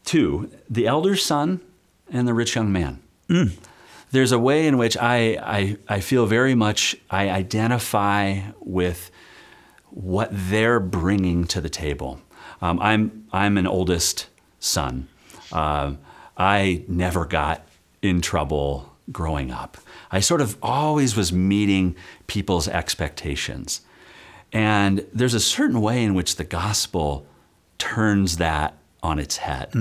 too. 0.05 0.51
The 0.71 0.87
elder 0.87 1.17
son 1.17 1.61
and 2.11 2.27
the 2.27 2.35
rich 2.35 2.55
young 2.57 2.73
man. 2.73 2.99
There's 4.13 4.33
a 4.33 4.39
way 4.39 4.67
in 4.67 4.79
which 4.79 4.97
I, 4.97 5.39
I 5.43 5.77
I 5.89 6.01
feel 6.01 6.27
very 6.27 6.55
much 6.55 6.95
I 7.11 7.31
identify 7.31 8.41
with 8.61 9.11
what 9.91 10.29
they're 10.31 10.81
bringing 10.81 11.45
to 11.47 11.61
the 11.61 11.71
table. 11.71 12.21
Um, 12.61 12.79
I'm 12.81 13.27
I'm 13.33 13.59
an 13.59 13.67
oldest 13.67 14.29
son. 14.61 15.09
Uh, 15.51 15.95
I 16.37 16.85
never 16.89 17.25
got 17.25 17.67
in 18.01 18.21
trouble 18.21 18.95
growing 19.11 19.51
up. 19.51 19.79
I 20.11 20.21
sort 20.21 20.41
of 20.41 20.57
always 20.63 21.17
was 21.17 21.33
meeting 21.33 21.97
people's 22.27 22.69
expectations, 22.69 23.81
and 24.53 25.07
there's 25.13 25.35
a 25.35 25.41
certain 25.41 25.81
way 25.81 26.05
in 26.05 26.15
which 26.15 26.37
the 26.37 26.45
gospel 26.45 27.27
turns 27.79 28.37
that 28.37 28.77
on 29.03 29.19
its 29.19 29.39
head. 29.39 29.73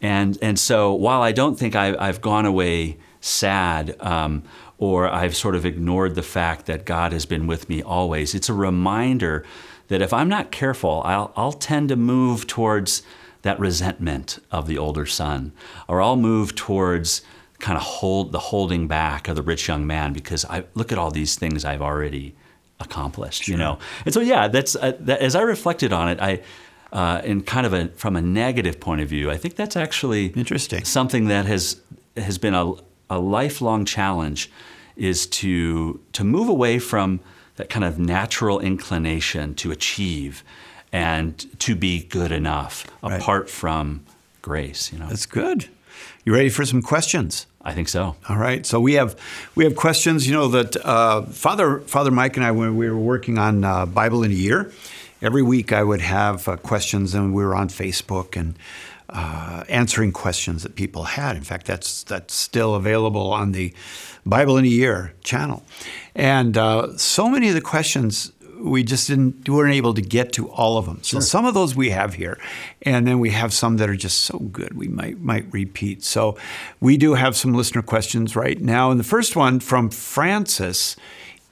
And 0.00 0.38
and 0.40 0.58
so 0.58 0.94
while 0.94 1.22
I 1.22 1.32
don't 1.32 1.58
think 1.58 1.74
I, 1.74 1.96
I've 1.98 2.20
gone 2.20 2.46
away 2.46 2.98
sad 3.26 3.96
um, 4.00 4.42
or 4.78 5.08
I've 5.08 5.34
sort 5.34 5.54
of 5.54 5.64
ignored 5.64 6.14
the 6.14 6.22
fact 6.22 6.66
that 6.66 6.84
God 6.84 7.12
has 7.12 7.26
been 7.26 7.46
with 7.46 7.68
me 7.68 7.82
always, 7.82 8.34
it's 8.34 8.48
a 8.48 8.54
reminder 8.54 9.44
that 9.88 10.02
if 10.02 10.12
I'm 10.12 10.28
not 10.28 10.50
careful, 10.50 11.02
I'll, 11.04 11.32
I'll 11.36 11.52
tend 11.52 11.88
to 11.90 11.96
move 11.96 12.46
towards 12.46 13.02
that 13.42 13.58
resentment 13.58 14.38
of 14.50 14.66
the 14.66 14.76
older 14.76 15.06
son, 15.06 15.52
or 15.88 16.02
I'll 16.02 16.16
move 16.16 16.54
towards 16.54 17.22
kind 17.58 17.76
of 17.76 17.82
hold 17.82 18.32
the 18.32 18.38
holding 18.38 18.86
back 18.86 19.28
of 19.28 19.36
the 19.36 19.42
rich 19.42 19.68
young 19.68 19.86
man 19.86 20.12
because 20.12 20.44
I 20.44 20.64
look 20.74 20.92
at 20.92 20.98
all 20.98 21.10
these 21.10 21.36
things 21.36 21.64
I've 21.64 21.80
already 21.80 22.34
accomplished, 22.80 23.48
you 23.48 23.56
know. 23.56 23.78
And 24.04 24.12
so 24.12 24.20
yeah, 24.20 24.48
that's 24.48 24.76
uh, 24.76 24.92
that, 25.00 25.20
as 25.20 25.34
I 25.34 25.42
reflected 25.42 25.92
on 25.92 26.08
it, 26.08 26.20
I 26.20 26.42
uh, 26.92 27.22
in 27.24 27.42
kind 27.42 27.66
of 27.66 27.72
a 27.72 27.88
from 27.88 28.16
a 28.16 28.20
negative 28.20 28.78
point 28.80 29.00
of 29.00 29.08
view, 29.08 29.30
I 29.30 29.36
think 29.36 29.56
that's 29.56 29.76
actually 29.76 30.26
Interesting. 30.28 30.84
Something 30.84 31.26
that 31.28 31.46
has 31.46 31.80
has 32.16 32.36
been 32.38 32.54
a, 32.54 32.74
a 33.10 33.18
lifelong 33.18 33.84
challenge 33.84 34.50
is 34.96 35.26
to 35.26 36.00
to 36.12 36.24
move 36.24 36.48
away 36.48 36.78
from 36.78 37.20
that 37.56 37.68
kind 37.68 37.84
of 37.84 37.98
natural 37.98 38.60
inclination 38.60 39.54
to 39.54 39.70
achieve 39.70 40.42
and 40.92 41.46
to 41.60 41.74
be 41.74 42.02
good 42.04 42.32
enough 42.32 42.86
Right. 43.02 43.20
apart 43.20 43.48
from 43.50 44.00
grace. 44.42 44.92
You 44.92 44.98
know, 44.98 45.08
That's 45.08 45.26
good. 45.26 45.68
You 46.24 46.34
ready 46.34 46.48
for 46.50 46.64
some 46.66 46.82
questions? 46.82 47.46
I 47.62 47.72
think 47.72 47.88
so. 47.88 48.14
All 48.28 48.36
right. 48.36 48.64
So 48.66 48.80
we 48.80 48.94
have 48.94 49.16
we 49.54 49.64
have 49.64 49.74
questions. 49.76 50.26
You 50.26 50.34
know 50.34 50.48
that 50.48 50.76
uh, 50.84 51.22
Father 51.22 51.80
Father 51.80 52.10
Mike 52.10 52.36
and 52.36 52.44
I, 52.46 52.50
when 52.52 52.76
we 52.76 52.88
were 52.88 52.98
working 52.98 53.38
on 53.38 53.64
uh, 53.64 53.86
Bible 53.86 54.22
in 54.22 54.30
a 54.30 54.34
year, 54.34 54.70
every 55.20 55.42
week 55.42 55.72
I 55.72 55.82
would 55.82 56.00
have 56.00 56.46
uh, 56.48 56.56
questions, 56.56 57.14
and 57.14 57.34
we 57.34 57.44
were 57.44 57.54
on 57.56 57.68
Facebook 57.68 58.36
and 58.36 58.54
uh, 59.16 59.64
answering 59.70 60.12
questions 60.12 60.62
that 60.62 60.74
people 60.74 61.04
had. 61.04 61.36
In 61.36 61.42
fact, 61.42 61.64
that's 61.66 62.02
that's 62.02 62.34
still 62.34 62.74
available 62.74 63.32
on 63.32 63.52
the 63.52 63.72
Bible 64.26 64.58
in 64.58 64.66
a 64.66 64.68
Year 64.68 65.14
channel, 65.24 65.64
and 66.14 66.56
uh, 66.58 66.96
so 66.98 67.28
many 67.28 67.48
of 67.48 67.54
the 67.54 67.62
questions 67.62 68.32
we 68.60 68.82
just 68.82 69.08
didn't 69.08 69.48
weren't 69.48 69.74
able 69.74 69.94
to 69.94 70.02
get 70.02 70.32
to 70.32 70.50
all 70.50 70.76
of 70.76 70.84
them. 70.84 71.02
So 71.02 71.20
some 71.20 71.46
of 71.46 71.54
those 71.54 71.74
we 71.74 71.90
have 71.90 72.14
here, 72.14 72.38
and 72.82 73.06
then 73.06 73.18
we 73.18 73.30
have 73.30 73.54
some 73.54 73.78
that 73.78 73.88
are 73.88 73.96
just 73.96 74.20
so 74.22 74.38
good 74.38 74.76
we 74.76 74.88
might 74.88 75.18
might 75.18 75.50
repeat. 75.50 76.04
So 76.04 76.36
we 76.80 76.98
do 76.98 77.14
have 77.14 77.36
some 77.36 77.54
listener 77.54 77.80
questions 77.82 78.36
right 78.36 78.60
now, 78.60 78.90
and 78.90 79.00
the 79.00 79.04
first 79.04 79.34
one 79.34 79.60
from 79.60 79.88
Francis 79.88 80.94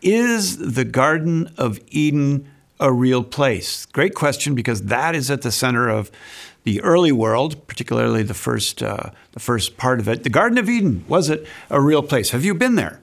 is 0.02 0.58
the 0.74 0.84
Garden 0.84 1.50
of 1.56 1.80
Eden 1.88 2.46
a 2.80 2.92
real 2.92 3.22
place? 3.22 3.86
Great 3.86 4.14
question 4.14 4.54
because 4.54 4.82
that 4.82 5.14
is 5.14 5.30
at 5.30 5.42
the 5.42 5.52
center 5.52 5.88
of 5.88 6.10
the 6.64 6.80
early 6.82 7.12
world, 7.12 7.66
particularly 7.66 8.22
the 8.22 8.34
first 8.34 8.82
uh, 8.82 9.10
the 9.32 9.40
first 9.40 9.76
part 9.76 10.00
of 10.00 10.08
it. 10.08 10.24
The 10.24 10.30
Garden 10.30 10.58
of 10.58 10.68
Eden 10.68 11.04
was 11.08 11.30
it 11.30 11.46
a 11.70 11.80
real 11.80 12.02
place? 12.02 12.30
Have 12.30 12.44
you 12.44 12.54
been 12.54 12.74
there? 12.74 13.00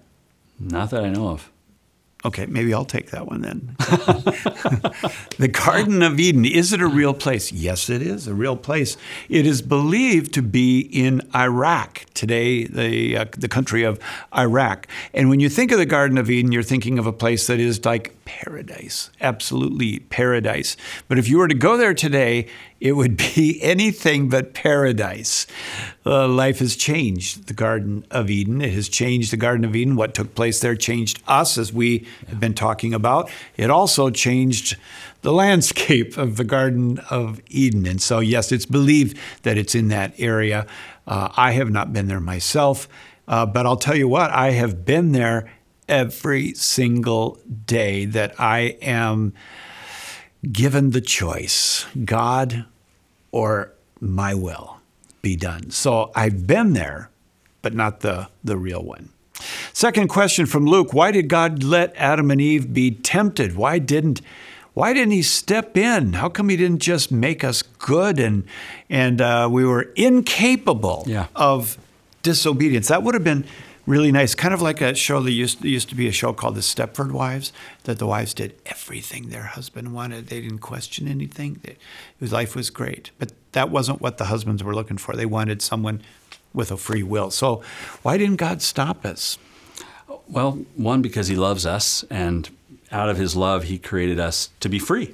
Not 0.60 0.90
that 0.92 1.04
I 1.04 1.10
know 1.10 1.30
of. 1.30 1.52
Okay, 2.24 2.46
maybe 2.46 2.72
I'll 2.72 2.86
take 2.86 3.10
that 3.10 3.26
one 3.26 3.42
then. 3.42 3.76
the 5.40 5.50
Garden 5.52 6.04
of 6.04 6.20
Eden, 6.20 6.46
is 6.46 6.72
it 6.72 6.80
a 6.80 6.88
real 6.88 7.16
place? 7.16 7.52
Yes, 7.52 7.90
it 7.90 8.04
is 8.04 8.28
a 8.28 8.34
real 8.36 8.56
place. 8.56 8.96
It 9.28 9.48
is 9.48 9.64
believed 9.64 10.32
to 10.36 10.44
be 10.44 10.82
in 10.82 11.28
Iraq, 11.34 12.06
today, 12.14 12.66
the, 12.66 13.18
uh, 13.18 13.26
the 13.36 13.48
country 13.48 13.82
of 13.84 14.00
Iraq. 14.38 14.86
And 15.16 15.30
when 15.30 15.40
you 15.40 15.50
think 15.50 15.72
of 15.72 15.80
the 15.80 15.86
Garden 15.88 16.20
of 16.20 16.30
Eden, 16.30 16.52
you're 16.52 16.62
thinking 16.62 17.00
of 17.00 17.08
a 17.08 17.14
place 17.14 17.48
that 17.48 17.60
is 17.60 17.84
like 17.86 18.21
paradise, 18.40 19.12
absolutely 19.20 20.00
paradise. 20.00 20.78
But 21.10 21.20
if 21.20 21.28
you 21.28 21.38
were 21.38 21.50
to 21.50 21.54
go 21.54 21.76
there 21.76 21.94
today, 21.94 22.48
it 22.80 22.94
would 22.94 23.18
be 23.36 23.62
anything 23.62 24.30
but 24.30 24.54
paradise. 24.54 25.46
Uh, 26.06 26.30
life 26.30 26.60
has 26.60 26.78
changed 26.78 27.48
the 27.48 27.54
Garden 27.54 28.06
of 28.10 28.30
Eden. 28.30 28.62
It 28.62 28.72
has 28.72 28.88
changed 28.88 29.32
the 29.34 29.38
Garden 29.38 29.66
of 29.66 29.76
Eden. 29.76 29.98
What 29.98 30.14
took 30.14 30.34
place 30.34 30.62
there 30.62 30.76
changed 30.76 31.22
us, 31.28 31.58
as 31.58 31.74
we 31.74 32.08
have 32.28 32.40
been 32.40 32.54
talking 32.54 32.94
about. 32.94 33.30
It 33.58 33.70
also 33.70 34.10
changed 34.10 34.78
the 35.24 35.34
landscape 35.34 36.18
of 36.18 36.38
the 36.38 36.46
Garden 36.46 37.00
of 37.10 37.42
Eden. 37.50 37.86
And 37.86 38.02
so, 38.02 38.20
yes, 38.20 38.52
it's 38.52 38.66
believed 38.66 39.18
that 39.44 39.58
it's 39.58 39.76
in 39.76 39.90
that 39.90 40.14
area. 40.18 40.66
Uh, 41.06 41.30
I 41.36 41.52
have 41.52 41.70
not 41.70 41.92
been 41.92 42.08
there 42.08 42.22
myself, 42.22 42.88
uh, 43.28 43.46
but 43.46 43.66
I'll 43.66 43.76
tell 43.76 43.96
you 43.96 44.08
what, 44.08 44.32
I 44.32 44.52
have 44.52 44.86
been 44.86 45.12
there 45.12 45.52
every 45.92 46.54
single 46.56 47.38
day 47.68 48.06
that 48.06 48.34
I 48.40 48.78
am 48.82 49.34
given 50.52 50.90
the 50.92 51.02
choice 51.02 51.86
God 52.04 52.66
or 53.32 53.74
my 54.00 54.34
will 54.34 54.78
be 55.22 55.36
done. 55.36 55.70
So 55.70 56.12
I've 56.16 56.48
been 56.48 56.74
there, 56.74 57.10
but 57.62 57.76
not 57.76 58.00
the, 58.00 58.30
the 58.44 58.58
real 58.58 58.82
one. 58.84 59.10
Second 59.74 60.08
question 60.08 60.46
from 60.46 60.66
Luke 60.66 60.94
Why 60.94 61.12
did 61.12 61.28
God 61.28 61.64
let 61.64 61.94
Adam 61.96 62.32
and 62.32 62.40
Eve 62.42 62.74
be 62.74 62.92
tempted? 62.92 63.56
Why 63.56 63.78
didn't 63.80 64.22
why 64.74 64.94
didn't 64.94 65.12
he 65.12 65.22
step 65.22 65.76
in? 65.76 66.14
How 66.14 66.30
come 66.30 66.48
he 66.48 66.56
didn't 66.56 66.80
just 66.82 67.12
make 67.12 67.44
us 67.44 67.62
good 67.62 68.20
and 68.20 68.44
and 68.90 69.20
uh, 69.20 69.50
we 69.52 69.66
were 69.66 69.92
incapable 69.96 71.04
Yeah. 71.08 71.28
of 71.36 71.78
disobedience? 72.24 72.88
That 72.88 73.04
would 73.04 73.14
have 73.16 73.24
been 73.24 73.46
really 73.86 74.12
nice. 74.12 74.36
Kind 74.36 74.54
of 74.54 74.62
like 74.62 74.82
a 74.82 74.96
show 74.96 75.22
that 75.22 75.32
used, 75.32 75.64
used 75.64 75.90
to 75.90 75.96
be 75.96 76.08
a 76.08 76.12
show 76.12 76.34
called 76.34 76.56
The 76.56 76.62
Stepford 76.62 77.12
Wives, 77.12 77.52
that 77.84 78.00
the 78.00 78.08
wives 78.08 78.34
did 78.34 78.56
everything 78.66 79.30
their 79.30 79.44
husband 79.44 79.94
wanted. 79.94 80.28
They 80.28 80.42
didn't 80.42 80.60
question 80.60 81.08
anything. 81.08 81.60
They, 81.64 81.78
his 82.20 82.32
life 82.32 82.56
was 82.56 82.70
great. 82.70 83.12
But 83.20 83.32
that 83.54 83.70
wasn't 83.70 84.02
what 84.02 84.18
the 84.18 84.26
husbands 84.26 84.64
were 84.64 84.76
looking 84.76 84.98
for. 84.98 85.16
They 85.16 85.26
wanted 85.26 85.62
someone 85.62 86.02
with 86.54 86.72
a 86.72 86.78
free 86.78 87.04
will. 87.04 87.32
So 87.32 87.62
why 88.02 88.18
didn't 88.18 88.38
God 88.38 88.62
stop 88.62 89.06
us? 89.06 89.38
Well, 90.28 90.66
one 90.76 91.02
because 91.02 91.28
he 91.28 91.36
loves 91.36 91.66
us, 91.66 92.06
and 92.10 92.50
out 92.92 93.10
of 93.10 93.18
his 93.18 93.36
love, 93.36 93.64
he 93.64 93.78
created 93.78 94.20
us 94.20 94.50
to 94.60 94.70
be 94.70 94.80
free, 94.80 95.14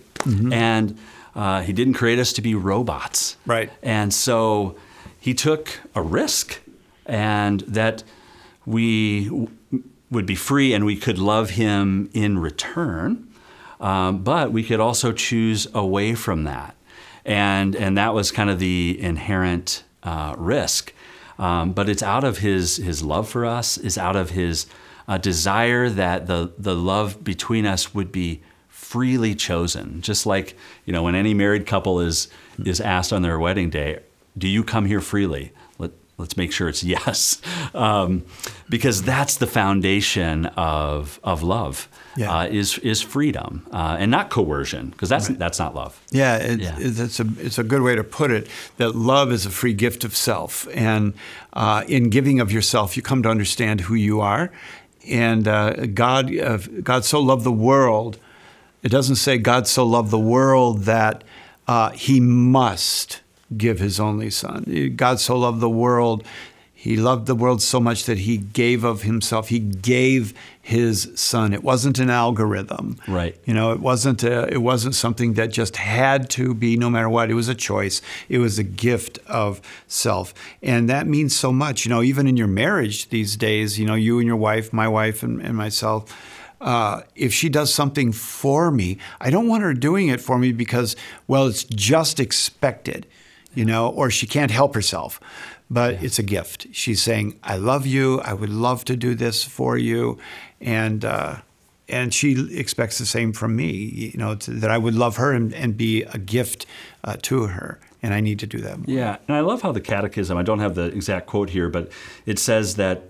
and 0.51 0.97
uh, 1.35 1.61
he 1.61 1.73
didn't 1.73 1.93
create 1.95 2.19
us 2.19 2.33
to 2.33 2.41
be 2.41 2.53
robots. 2.55 3.37
Right. 3.45 3.71
And 3.81 4.13
so 4.13 4.75
he 5.19 5.33
took 5.33 5.79
a 5.95 6.01
risk, 6.01 6.59
and 7.05 7.61
that 7.61 8.03
we 8.67 9.25
w- 9.25 9.47
would 10.11 10.25
be 10.27 10.35
free, 10.35 10.73
and 10.73 10.85
we 10.85 10.97
could 10.97 11.17
love 11.17 11.51
him 11.51 12.09
in 12.13 12.37
return. 12.37 13.27
Um, 13.79 14.19
but 14.23 14.51
we 14.51 14.63
could 14.63 14.79
also 14.79 15.11
choose 15.11 15.67
away 15.73 16.13
from 16.15 16.43
that, 16.43 16.75
and 17.25 17.75
and 17.75 17.97
that 17.97 18.13
was 18.13 18.31
kind 18.31 18.49
of 18.49 18.59
the 18.59 18.97
inherent 18.99 19.83
uh, 20.03 20.35
risk. 20.37 20.93
Um, 21.39 21.71
but 21.71 21.87
it's 21.87 22.03
out 22.03 22.23
of 22.23 22.39
his 22.39 22.77
his 22.77 23.03
love 23.03 23.29
for 23.29 23.45
us, 23.45 23.77
is 23.77 23.97
out 23.97 24.15
of 24.15 24.31
his 24.31 24.65
uh, 25.07 25.17
desire 25.17 25.89
that 25.89 26.27
the 26.27 26.51
the 26.57 26.75
love 26.75 27.23
between 27.23 27.65
us 27.65 27.93
would 27.93 28.11
be 28.11 28.41
freely 28.67 29.35
chosen. 29.35 30.01
Just 30.01 30.25
like 30.25 30.57
you 30.85 30.91
know, 30.91 31.03
when 31.03 31.15
any 31.15 31.33
married 31.33 31.67
couple 31.67 31.99
is 31.99 32.27
is 32.65 32.81
asked 32.81 33.13
on 33.13 33.21
their 33.21 33.37
wedding 33.37 33.69
day, 33.69 33.99
"Do 34.35 34.47
you 34.47 34.63
come 34.63 34.85
here 34.85 35.01
freely?" 35.01 35.51
Let, 36.17 36.23
Let's 36.27 36.37
make 36.37 36.51
sure 36.51 36.67
it's 36.67 36.83
yes, 36.95 37.41
um, 37.73 38.23
because 38.69 39.01
that's 39.03 39.37
the 39.37 39.47
foundation 39.47 40.45
of 40.57 41.19
of 41.23 41.43
love. 41.43 41.87
Yeah. 42.17 42.35
Uh, 42.39 42.45
is 42.47 42.79
is 42.79 43.01
freedom 43.03 43.65
uh, 43.71 43.97
and 43.99 44.09
not 44.11 44.29
coercion, 44.29 44.89
because 44.89 45.07
that's 45.09 45.27
that's 45.27 45.59
not 45.59 45.75
love. 45.75 46.01
Yeah, 46.11 46.37
it, 46.37 46.59
Yeah. 46.59 46.75
it's 46.79 47.19
a 47.19 47.25
it's 47.39 47.59
a 47.59 47.63
good 47.63 47.81
way 47.81 47.95
to 47.95 48.03
put 48.03 48.31
it. 48.31 48.47
That 48.77 48.95
love 48.95 49.31
is 49.31 49.45
a 49.45 49.49
free 49.51 49.73
gift 49.73 50.03
of 50.03 50.15
self, 50.15 50.67
and 50.73 51.13
uh, 51.53 51.83
in 51.87 52.09
giving 52.09 52.39
of 52.41 52.51
yourself, 52.51 52.97
you 52.97 53.03
come 53.03 53.21
to 53.23 53.29
understand 53.29 53.81
who 53.81 53.95
you 53.95 54.19
are. 54.21 54.51
And 55.07 55.47
uh, 55.47 55.85
God, 55.93 56.35
uh, 56.37 56.57
God 56.83 57.05
so 57.05 57.21
loved 57.21 57.43
the 57.43 57.51
world. 57.51 58.17
It 58.83 58.89
doesn't 58.89 59.15
say 59.17 59.37
God 59.37 59.67
so 59.67 59.85
loved 59.85 60.11
the 60.11 60.19
world 60.19 60.83
that 60.85 61.23
uh, 61.67 61.91
He 61.91 62.19
must 62.19 63.21
give 63.55 63.79
His 63.79 63.99
only 63.99 64.29
Son. 64.29 64.93
God 64.95 65.19
so 65.19 65.37
loved 65.37 65.59
the 65.59 65.69
world. 65.69 66.23
He 66.79 66.95
loved 66.95 67.25
the 67.25 67.33
world 67.33 67.63
so 67.63 67.79
much 67.79 68.05
that 68.05 68.19
he 68.19 68.37
gave 68.37 68.83
of 68.83 69.01
himself. 69.01 69.49
He 69.49 69.57
gave 69.57 70.35
his 70.61 71.11
son. 71.15 71.51
It 71.51 71.63
wasn't 71.63 71.97
an 71.97 72.11
algorithm. 72.11 72.97
Right. 73.07 73.35
You 73.45 73.55
know, 73.55 73.71
it 73.71 73.79
wasn't 73.79 74.23
a, 74.23 74.47
it 74.53 74.61
wasn't 74.61 74.93
something 74.93 75.33
that 75.33 75.47
just 75.47 75.77
had 75.77 76.29
to 76.31 76.53
be 76.53 76.77
no 76.77 76.91
matter 76.91 77.09
what. 77.09 77.31
It 77.31 77.33
was 77.33 77.47
a 77.47 77.55
choice. 77.55 77.99
It 78.29 78.37
was 78.37 78.59
a 78.59 78.63
gift 78.63 79.17
of 79.25 79.59
self, 79.87 80.35
and 80.61 80.87
that 80.87 81.07
means 81.07 81.35
so 81.35 81.51
much. 81.51 81.83
You 81.83 81.89
know, 81.89 82.03
even 82.03 82.27
in 82.27 82.37
your 82.37 82.47
marriage 82.47 83.09
these 83.09 83.35
days, 83.35 83.79
you 83.79 83.87
know, 83.87 83.95
you 83.95 84.19
and 84.19 84.27
your 84.27 84.37
wife, 84.37 84.71
my 84.71 84.87
wife, 84.87 85.23
and, 85.23 85.41
and 85.41 85.57
myself. 85.57 86.15
Uh, 86.61 87.01
if 87.15 87.33
she 87.33 87.49
does 87.49 87.73
something 87.73 88.11
for 88.11 88.71
me, 88.71 88.97
I 89.19 89.29
don't 89.29 89.47
want 89.47 89.63
her 89.63 89.73
doing 89.73 90.09
it 90.09 90.21
for 90.21 90.37
me 90.37 90.51
because, 90.51 90.95
well, 91.27 91.47
it's 91.47 91.63
just 91.63 92.19
expected, 92.19 93.05
you 93.57 93.65
know, 93.65 93.89
or 93.89 94.11
she 94.11 94.27
can't 94.27 94.51
help 94.51 94.75
herself. 94.75 95.19
But 95.69 96.03
it's 96.03 96.19
a 96.19 96.23
gift. 96.23 96.67
She's 96.71 97.01
saying, 97.01 97.39
"I 97.43 97.57
love 97.57 97.85
you. 97.85 98.21
I 98.21 98.33
would 98.33 98.49
love 98.49 98.85
to 98.85 98.95
do 98.95 99.15
this 99.15 99.43
for 99.43 99.77
you," 99.77 100.17
and 100.61 101.03
uh, 101.03 101.37
and 101.89 102.13
she 102.13 102.57
expects 102.57 102.97
the 102.99 103.05
same 103.05 103.33
from 103.33 103.55
me. 103.55 103.71
You 104.13 104.17
know, 104.17 104.35
to, 104.35 104.51
that 104.51 104.71
I 104.71 104.77
would 104.77 104.95
love 104.95 105.17
her 105.17 105.33
and, 105.33 105.53
and 105.53 105.75
be 105.75 106.03
a 106.03 106.17
gift 106.17 106.65
uh, 107.03 107.17
to 107.23 107.47
her, 107.47 107.79
and 108.01 108.13
I 108.13 108.21
need 108.21 108.39
to 108.39 108.47
do 108.47 108.59
that. 108.59 108.77
More. 108.77 108.85
Yeah, 108.87 109.17
and 109.27 109.35
I 109.35 109.41
love 109.41 109.61
how 109.63 109.73
the 109.73 109.81
Catechism, 109.81 110.37
I 110.37 110.43
don't 110.43 110.59
have 110.59 110.75
the 110.75 110.85
exact 110.85 111.25
quote 111.27 111.49
here, 111.49 111.67
but 111.67 111.91
it 112.25 112.39
says 112.39 112.75
that 112.75 113.01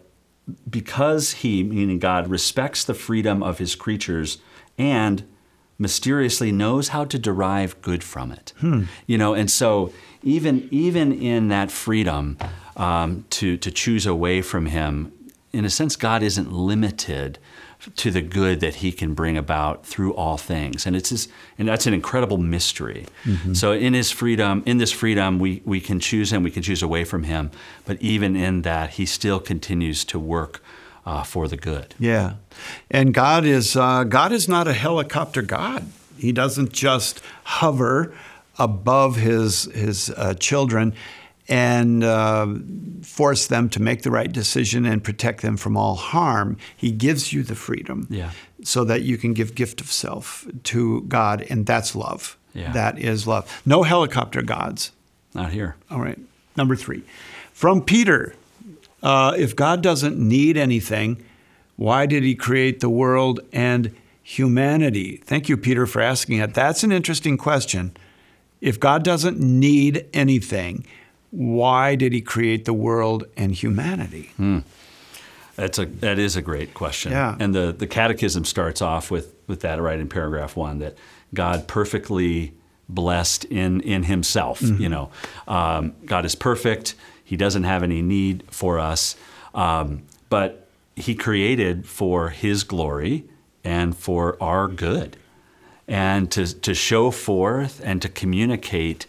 because 0.70 1.32
he, 1.44 1.62
meaning 1.62 2.00
God, 2.00 2.28
respects 2.28 2.84
the 2.86 2.94
freedom 2.94 3.44
of 3.44 3.60
his 3.60 3.76
creatures 3.76 4.40
and 4.78 5.24
mysteriously 5.78 6.52
knows 6.52 6.88
how 6.88 7.06
to 7.06 7.20
derive 7.20 7.80
good 7.82 8.04
from 8.04 8.32
it. 8.32 8.54
You 9.06 9.18
know, 9.18 9.36
and 9.36 9.52
so 9.52 9.92
even 10.24 10.68
even 10.72 11.14
in 11.14 11.50
that 11.50 11.72
freedom 11.72 12.38
um, 12.76 13.26
to 13.32 13.58
to 13.58 13.72
choose 13.72 14.06
away 14.06 14.42
from 14.42 14.68
him, 14.68 15.12
in 15.54 15.66
a 15.66 15.70
sense, 15.70 15.96
God 15.96 16.24
isn't 16.24 16.52
limited 16.52 17.40
to 17.96 18.12
the 18.12 18.22
good 18.22 18.60
that 18.60 18.76
he 18.76 18.92
can 18.92 19.14
bring 19.14 19.38
about 19.38 19.86
through 19.86 20.14
all 20.16 20.36
things. 20.38 20.86
And 20.86 20.96
it's 20.96 21.10
just, 21.10 21.30
and 21.58 21.68
that's 21.68 21.86
an 21.86 21.94
incredible 21.94 22.38
mystery. 22.38 23.06
So 23.54 23.72
in 23.72 23.94
his 23.94 24.12
freedom 24.12 24.64
in 24.66 24.78
this 24.78 24.92
freedom 24.92 25.40
we, 25.40 25.62
we 25.64 25.80
can 25.80 26.00
choose 26.00 26.34
him 26.34 26.44
we 26.44 26.52
can 26.52 26.64
choose 26.64 26.82
away 26.82 27.04
from 27.04 27.24
him. 27.24 27.52
But 27.86 28.02
even 28.02 28.36
in 28.36 28.64
that 28.64 28.92
he 28.92 29.06
still 29.06 29.40
continues 29.40 30.04
to 30.06 30.20
work 30.20 30.64
uh, 31.06 31.24
for 31.24 31.48
the 31.48 31.56
good. 31.56 31.96
Yeah, 32.00 32.34
and 32.92 33.14
God 33.14 33.46
is 33.46 33.76
uh, 33.76 34.04
God 34.04 34.32
is 34.32 34.50
not 34.50 34.68
a 34.68 34.74
helicopter 34.74 35.42
God. 35.42 35.86
He 36.18 36.32
doesn't 36.32 36.74
just 36.74 37.22
hover 37.44 38.14
above 38.60 39.16
his 39.18 39.66
his 39.74 40.10
uh, 40.18 40.34
children 40.36 40.94
and 41.50 42.04
uh, 42.04 42.46
force 43.04 43.48
them 43.48 43.70
to 43.70 43.82
make 43.82 44.02
the 44.02 44.12
right 44.12 44.32
decision 44.32 44.86
and 44.86 45.02
protect 45.04 45.42
them 45.42 45.56
from 45.56 45.78
all 45.78 45.96
harm. 45.96 46.58
He 46.76 46.92
gives 46.92 47.32
you 47.32 47.42
the 47.42 47.56
freedom 47.56 48.06
Yeah. 48.10 48.32
so 48.64 48.84
that 48.84 49.04
you 49.04 49.18
can 49.18 49.34
give 49.34 49.56
gift 49.56 49.80
of 49.80 49.90
self 49.90 50.46
to 50.64 51.02
God, 51.04 51.46
and 51.50 51.66
that's 51.66 51.96
love. 51.96 52.38
Yeah. 52.54 52.74
That 52.74 53.00
is 53.00 53.28
love. 53.28 53.62
No 53.66 53.84
helicopter 53.84 54.42
gods. 54.42 54.92
Not 55.34 55.52
here. 55.54 55.76
All 55.90 56.02
right. 56.02 56.20
Number 56.58 56.76
three, 56.76 57.04
from 57.54 57.82
Peter. 57.82 58.34
Uh, 59.04 59.34
if 59.38 59.56
God 59.56 59.84
doesn't 59.84 60.18
need 60.18 60.58
anything, 60.58 61.24
why 61.76 62.08
did 62.08 62.24
he 62.24 62.34
create 62.34 62.80
the 62.80 62.90
world 62.90 63.40
and 63.54 63.96
humanity? 64.24 65.18
Thank 65.24 65.48
you, 65.50 65.56
Peter, 65.56 65.86
for 65.86 66.02
asking 66.02 66.40
that. 66.40 66.54
That's 66.56 66.84
an 66.84 66.92
interesting 66.92 67.38
question. 67.38 67.96
If 68.62 68.80
God 68.80 69.04
doesn't 69.04 69.40
need 69.40 70.06
anything, 70.14 70.86
why 71.32 71.96
did 71.96 72.14
he 72.14 72.22
create 72.22 72.66
the 72.66 72.74
world 72.74 73.26
and 73.36 73.54
humanity? 73.54 74.32
That's 75.56 75.80
a 75.80 75.86
that 75.86 76.20
is 76.20 76.36
a 76.36 76.42
great 76.42 76.74
question. 76.74 77.12
Yeah. 77.12 77.36
And 77.40 77.54
the 77.54 77.72
the 77.72 77.88
catechism 77.88 78.46
starts 78.46 78.82
off 78.82 79.10
with 79.10 79.34
with 79.48 79.62
that 79.62 79.82
right 79.82 80.00
in 80.00 80.08
paragraph 80.08 80.56
one 80.56 80.80
that 80.80 80.96
God 81.34 81.68
perfectly 81.68 82.54
blessed 82.90 83.46
in 83.46 83.82
in 83.82 84.04
Himself. 84.04 84.62
You 84.62 84.88
know, 84.90 85.10
um, 85.48 85.94
God 86.06 86.26
is 86.26 86.36
perfect. 86.36 86.96
He 87.24 87.36
doesn't 87.36 87.64
have 87.64 87.84
any 87.84 88.02
need 88.02 88.44
for 88.52 88.80
us, 88.80 89.16
um, 89.54 90.04
but 90.30 90.68
He 90.96 91.16
created 91.16 91.86
for 91.88 92.30
His 92.30 92.64
glory 92.64 93.26
and 93.64 93.98
for 93.98 94.38
our 94.42 94.68
good, 94.68 95.18
and 95.88 96.32
to 96.32 96.46
to 96.62 96.74
show 96.74 97.12
forth 97.12 97.82
and 97.84 98.02
to 98.02 98.10
communicate 98.10 99.06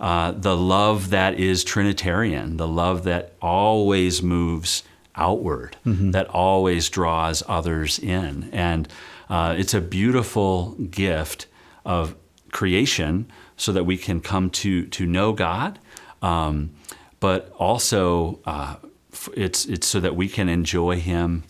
uh, 0.00 0.32
the 0.32 0.56
love 0.56 1.10
that 1.10 1.34
is 1.38 1.62
Trinitarian, 1.62 2.56
the 2.56 2.68
love 2.68 3.04
that 3.04 3.34
always 3.42 4.22
moves 4.22 4.82
outward, 5.14 5.76
that 6.12 6.26
always 6.28 6.88
draws 6.88 7.42
others 7.46 7.98
in. 7.98 8.48
And 8.52 8.88
uh, 9.28 9.54
it's 9.58 9.74
a 9.74 9.80
beautiful 9.80 10.72
gift 10.90 11.46
of 11.84 12.14
creation 12.50 13.30
so 13.56 13.72
that 13.72 13.84
we 13.84 13.98
can 13.98 14.20
come 14.20 14.48
to, 14.50 14.86
to 14.86 15.04
know 15.06 15.32
God, 15.32 15.78
um, 16.22 16.70
but 17.20 17.52
also 17.58 18.40
uh, 18.46 18.76
it's, 19.36 19.66
it's 19.66 19.86
so 19.86 20.00
that 20.00 20.16
we 20.16 20.28
can 20.28 20.48
enjoy 20.48 20.96
Him 20.96 21.44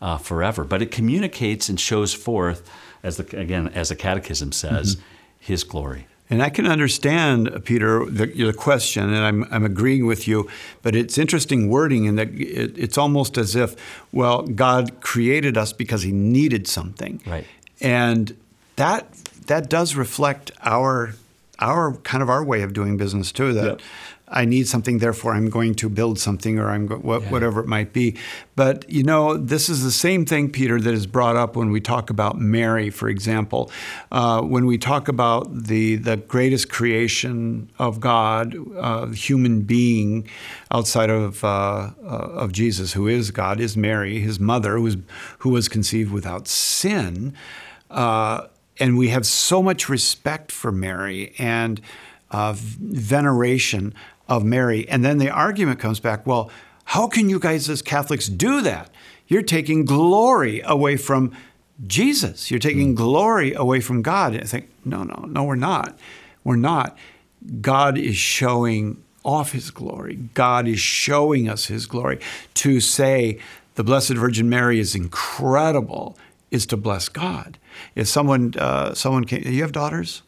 uh, 0.00 0.18
forever. 0.18 0.64
But 0.64 0.82
it 0.82 0.90
communicates 0.90 1.68
and 1.68 1.78
shows 1.78 2.12
forth, 2.12 2.68
as 3.02 3.16
the, 3.16 3.38
again, 3.38 3.68
as 3.68 3.88
the 3.88 3.96
Catechism 3.96 4.52
says, 4.52 4.96
His 5.38 5.64
glory. 5.64 6.06
And 6.30 6.42
I 6.42 6.48
can 6.48 6.66
understand, 6.66 7.48
uh, 7.48 7.58
Peter, 7.58 8.06
the, 8.06 8.26
the 8.26 8.54
question, 8.54 9.12
and 9.12 9.24
I'm, 9.24 9.44
I'm 9.50 9.66
agreeing 9.66 10.06
with 10.06 10.26
you, 10.26 10.48
but 10.80 10.96
it's 10.96 11.18
interesting 11.18 11.68
wording 11.68 12.06
in 12.06 12.16
that 12.16 12.28
it, 12.28 12.78
it's 12.78 12.96
almost 12.96 13.36
as 13.36 13.54
if, 13.54 13.76
well, 14.12 14.42
God 14.42 15.00
created 15.02 15.58
us 15.58 15.74
because 15.74 16.02
He 16.02 16.12
needed 16.12 16.66
something. 16.66 17.20
Right. 17.26 17.46
And 17.80 18.36
that 18.76 19.12
that 19.46 19.68
does 19.68 19.94
reflect 19.94 20.52
our 20.62 21.14
our 21.58 21.94
kind 21.98 22.22
of 22.22 22.30
our 22.30 22.42
way 22.42 22.62
of 22.62 22.72
doing 22.72 22.96
business 22.96 23.32
too. 23.32 23.52
That 23.52 23.64
Yep. 23.64 23.80
I 24.32 24.44
need 24.44 24.66
something, 24.66 24.98
therefore 24.98 25.34
I'm 25.34 25.50
going 25.50 25.74
to 25.76 25.88
build 25.88 26.18
something, 26.18 26.58
or 26.58 26.70
I'm 26.70 26.86
go- 26.86 26.96
what, 26.96 27.22
Yeah. 27.22 27.30
whatever 27.30 27.60
it 27.60 27.68
might 27.68 27.92
be. 27.92 28.16
But 28.56 28.88
you 28.90 29.02
know, 29.02 29.36
this 29.36 29.68
is 29.68 29.82
the 29.84 29.90
same 29.90 30.24
thing, 30.24 30.50
Peter, 30.50 30.80
that 30.80 30.94
is 30.94 31.06
brought 31.06 31.36
up 31.36 31.54
when 31.56 31.70
we 31.70 31.80
talk 31.80 32.10
about 32.10 32.38
Mary, 32.40 32.90
for 32.90 33.08
example. 33.08 33.70
Uh, 34.10 34.40
when 34.42 34.64
we 34.66 34.78
talk 34.78 35.08
about 35.08 35.64
the 35.64 35.96
the 35.96 36.16
greatest 36.16 36.68
creation 36.70 37.68
of 37.78 38.00
God, 38.00 38.56
uh, 38.78 39.06
human 39.08 39.62
being 39.62 40.26
outside 40.70 41.10
of 41.10 41.44
uh, 41.44 41.48
uh, 42.02 42.42
of 42.44 42.52
Jesus, 42.52 42.94
who 42.94 43.06
is 43.08 43.30
God, 43.30 43.60
is 43.60 43.76
Mary, 43.76 44.20
His 44.20 44.40
mother, 44.40 44.76
who 44.76 44.82
was 44.82 44.96
who 45.40 45.50
was 45.50 45.68
conceived 45.68 46.10
without 46.12 46.48
sin. 46.48 47.34
Uh, 47.90 48.46
and 48.80 48.96
we 48.96 49.08
have 49.10 49.26
so 49.26 49.62
much 49.62 49.88
respect 49.90 50.50
for 50.50 50.72
Mary 50.72 51.34
and 51.38 51.80
uh, 52.30 52.54
veneration 52.56 53.94
of 54.28 54.44
Mary. 54.44 54.88
And 54.88 55.04
then 55.04 55.18
the 55.18 55.30
argument 55.30 55.78
comes 55.78 56.00
back 56.00 56.26
well, 56.26 56.50
how 56.86 57.06
can 57.06 57.28
you 57.28 57.38
guys 57.38 57.68
as 57.68 57.82
Catholics 57.82 58.28
do 58.28 58.60
that? 58.62 58.90
You're 59.26 59.42
taking 59.42 59.84
glory 59.84 60.60
away 60.64 60.96
from 60.96 61.32
Jesus. 61.86 62.50
You're 62.50 62.60
taking 62.60 62.94
glory 62.94 63.52
away 63.54 63.80
from 63.80 64.02
God. 64.02 64.34
And 64.34 64.42
I 64.42 64.46
think, 64.46 64.68
no, 64.84 65.02
no, 65.02 65.24
no, 65.26 65.44
we're 65.44 65.54
not. 65.54 65.98
We're 66.44 66.56
not. 66.56 66.96
God 67.60 67.96
is 67.96 68.16
showing 68.16 69.02
off 69.24 69.52
his 69.52 69.70
glory. 69.70 70.16
God 70.34 70.66
is 70.66 70.80
showing 70.80 71.48
us 71.48 71.66
his 71.66 71.86
glory. 71.86 72.18
To 72.54 72.80
say 72.80 73.38
the 73.74 73.84
Blessed 73.84 74.14
Virgin 74.14 74.48
Mary 74.48 74.80
is 74.80 74.94
incredible 74.94 76.18
is 76.50 76.66
to 76.66 76.76
bless 76.76 77.08
God. 77.08 77.58
If 77.94 78.08
someone, 78.08 78.54
uh, 78.58 78.94
someone 78.94 79.24
came, 79.24 79.42
you 79.44 79.62
have 79.62 79.72
daughters? 79.72 80.22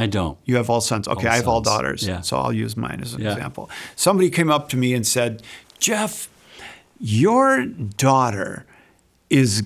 I 0.00 0.06
don't. 0.06 0.38
You 0.46 0.56
have 0.56 0.70
all 0.70 0.80
sons. 0.80 1.06
Okay, 1.06 1.26
All 1.26 1.32
I 1.32 1.36
have 1.36 1.46
all 1.46 1.60
daughters. 1.60 2.06
Yeah. 2.06 2.22
So 2.22 2.38
I'll 2.38 2.54
use 2.54 2.74
mine 2.74 3.00
as 3.02 3.12
an 3.12 3.20
Yeah. 3.20 3.32
example. 3.34 3.68
Somebody 3.96 4.30
came 4.30 4.50
up 4.50 4.70
to 4.70 4.78
me 4.78 4.94
and 4.94 5.06
said, 5.06 5.42
Jeff, 5.78 6.30
your 6.98 7.66
daughter 7.66 8.64
is, 9.28 9.62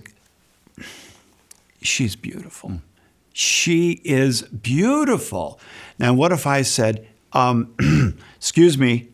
she's 1.81 2.17
beautiful. 2.17 2.81
She 3.33 4.01
is 4.05 4.43
beautiful. 4.43 5.61
Now, 6.01 6.15
what 6.15 6.33
if 6.33 6.49
I 6.49 6.63
said, 6.63 7.07
um, 7.33 7.73
excuse 8.37 8.77
me, 8.77 9.09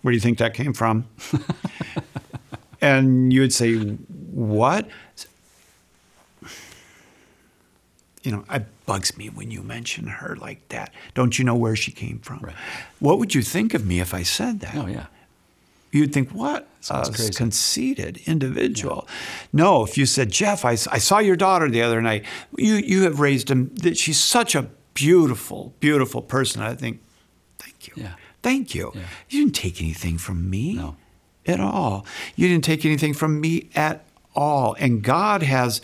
where 0.00 0.12
do 0.12 0.14
you 0.16 0.20
think 0.20 0.38
that 0.38 0.54
came 0.54 0.72
from? 0.72 1.04
and 2.80 3.30
you 3.30 3.42
would 3.42 3.52
say, 3.52 3.74
what? 3.74 4.88
You 8.24 8.32
know, 8.32 8.44
it 8.50 8.64
bugs 8.86 9.16
me 9.16 9.28
when 9.28 9.50
you 9.52 9.62
mention 9.62 10.08
her 10.08 10.34
like 10.36 10.68
that. 10.70 10.92
Don't 11.14 11.38
you 11.38 11.44
know 11.44 11.54
where 11.54 11.76
she 11.76 11.92
came 11.92 12.18
from? 12.18 12.40
Right. 12.40 12.56
What 12.98 13.18
would 13.20 13.34
you 13.34 13.42
think 13.42 13.72
of 13.74 13.86
me 13.86 14.00
if 14.00 14.12
I 14.12 14.22
said 14.24 14.58
that? 14.60 14.74
Oh 14.74 14.86
yeah. 14.86 15.06
You'd 15.92 16.12
think, 16.12 16.30
what 16.30 16.66
Sounds 16.80 17.08
a 17.08 17.12
crazy. 17.12 17.32
conceited 17.34 18.16
individual. 18.26 19.06
No, 19.52 19.84
if 19.84 19.96
you 19.96 20.06
said, 20.06 20.32
Jeff, 20.32 20.64
I, 20.64 20.72
I 20.72 20.98
saw 20.98 21.20
your 21.20 21.36
daughter 21.36 21.70
the 21.70 21.82
other 21.82 22.02
night. 22.02 22.24
You, 22.58 22.74
you 22.74 23.02
have 23.04 23.20
raised 23.20 23.48
him. 23.48 23.70
That 23.76 23.96
she's 23.96 24.18
such 24.18 24.56
a 24.56 24.62
beautiful, 24.94 25.72
beautiful 25.78 26.20
person. 26.20 26.62
I 26.62 26.74
think, 26.74 27.00
thank 27.60 27.86
you. 27.86 27.92
Yeah. 27.96 28.14
Thank 28.42 28.74
you. 28.74 28.90
Yeah. 28.92 29.02
You 29.30 29.44
didn't 29.44 29.54
take 29.54 29.80
anything 29.80 30.18
from 30.18 30.50
me 30.50 30.74
No. 30.74 30.96
at 31.46 31.60
all. 31.60 32.04
You 32.34 32.48
didn't 32.48 32.64
take 32.64 32.84
anything 32.84 33.14
from 33.14 33.40
me 33.40 33.70
at 33.76 34.04
all. 34.34 34.74
And 34.80 35.00
God 35.00 35.44
has 35.44 35.80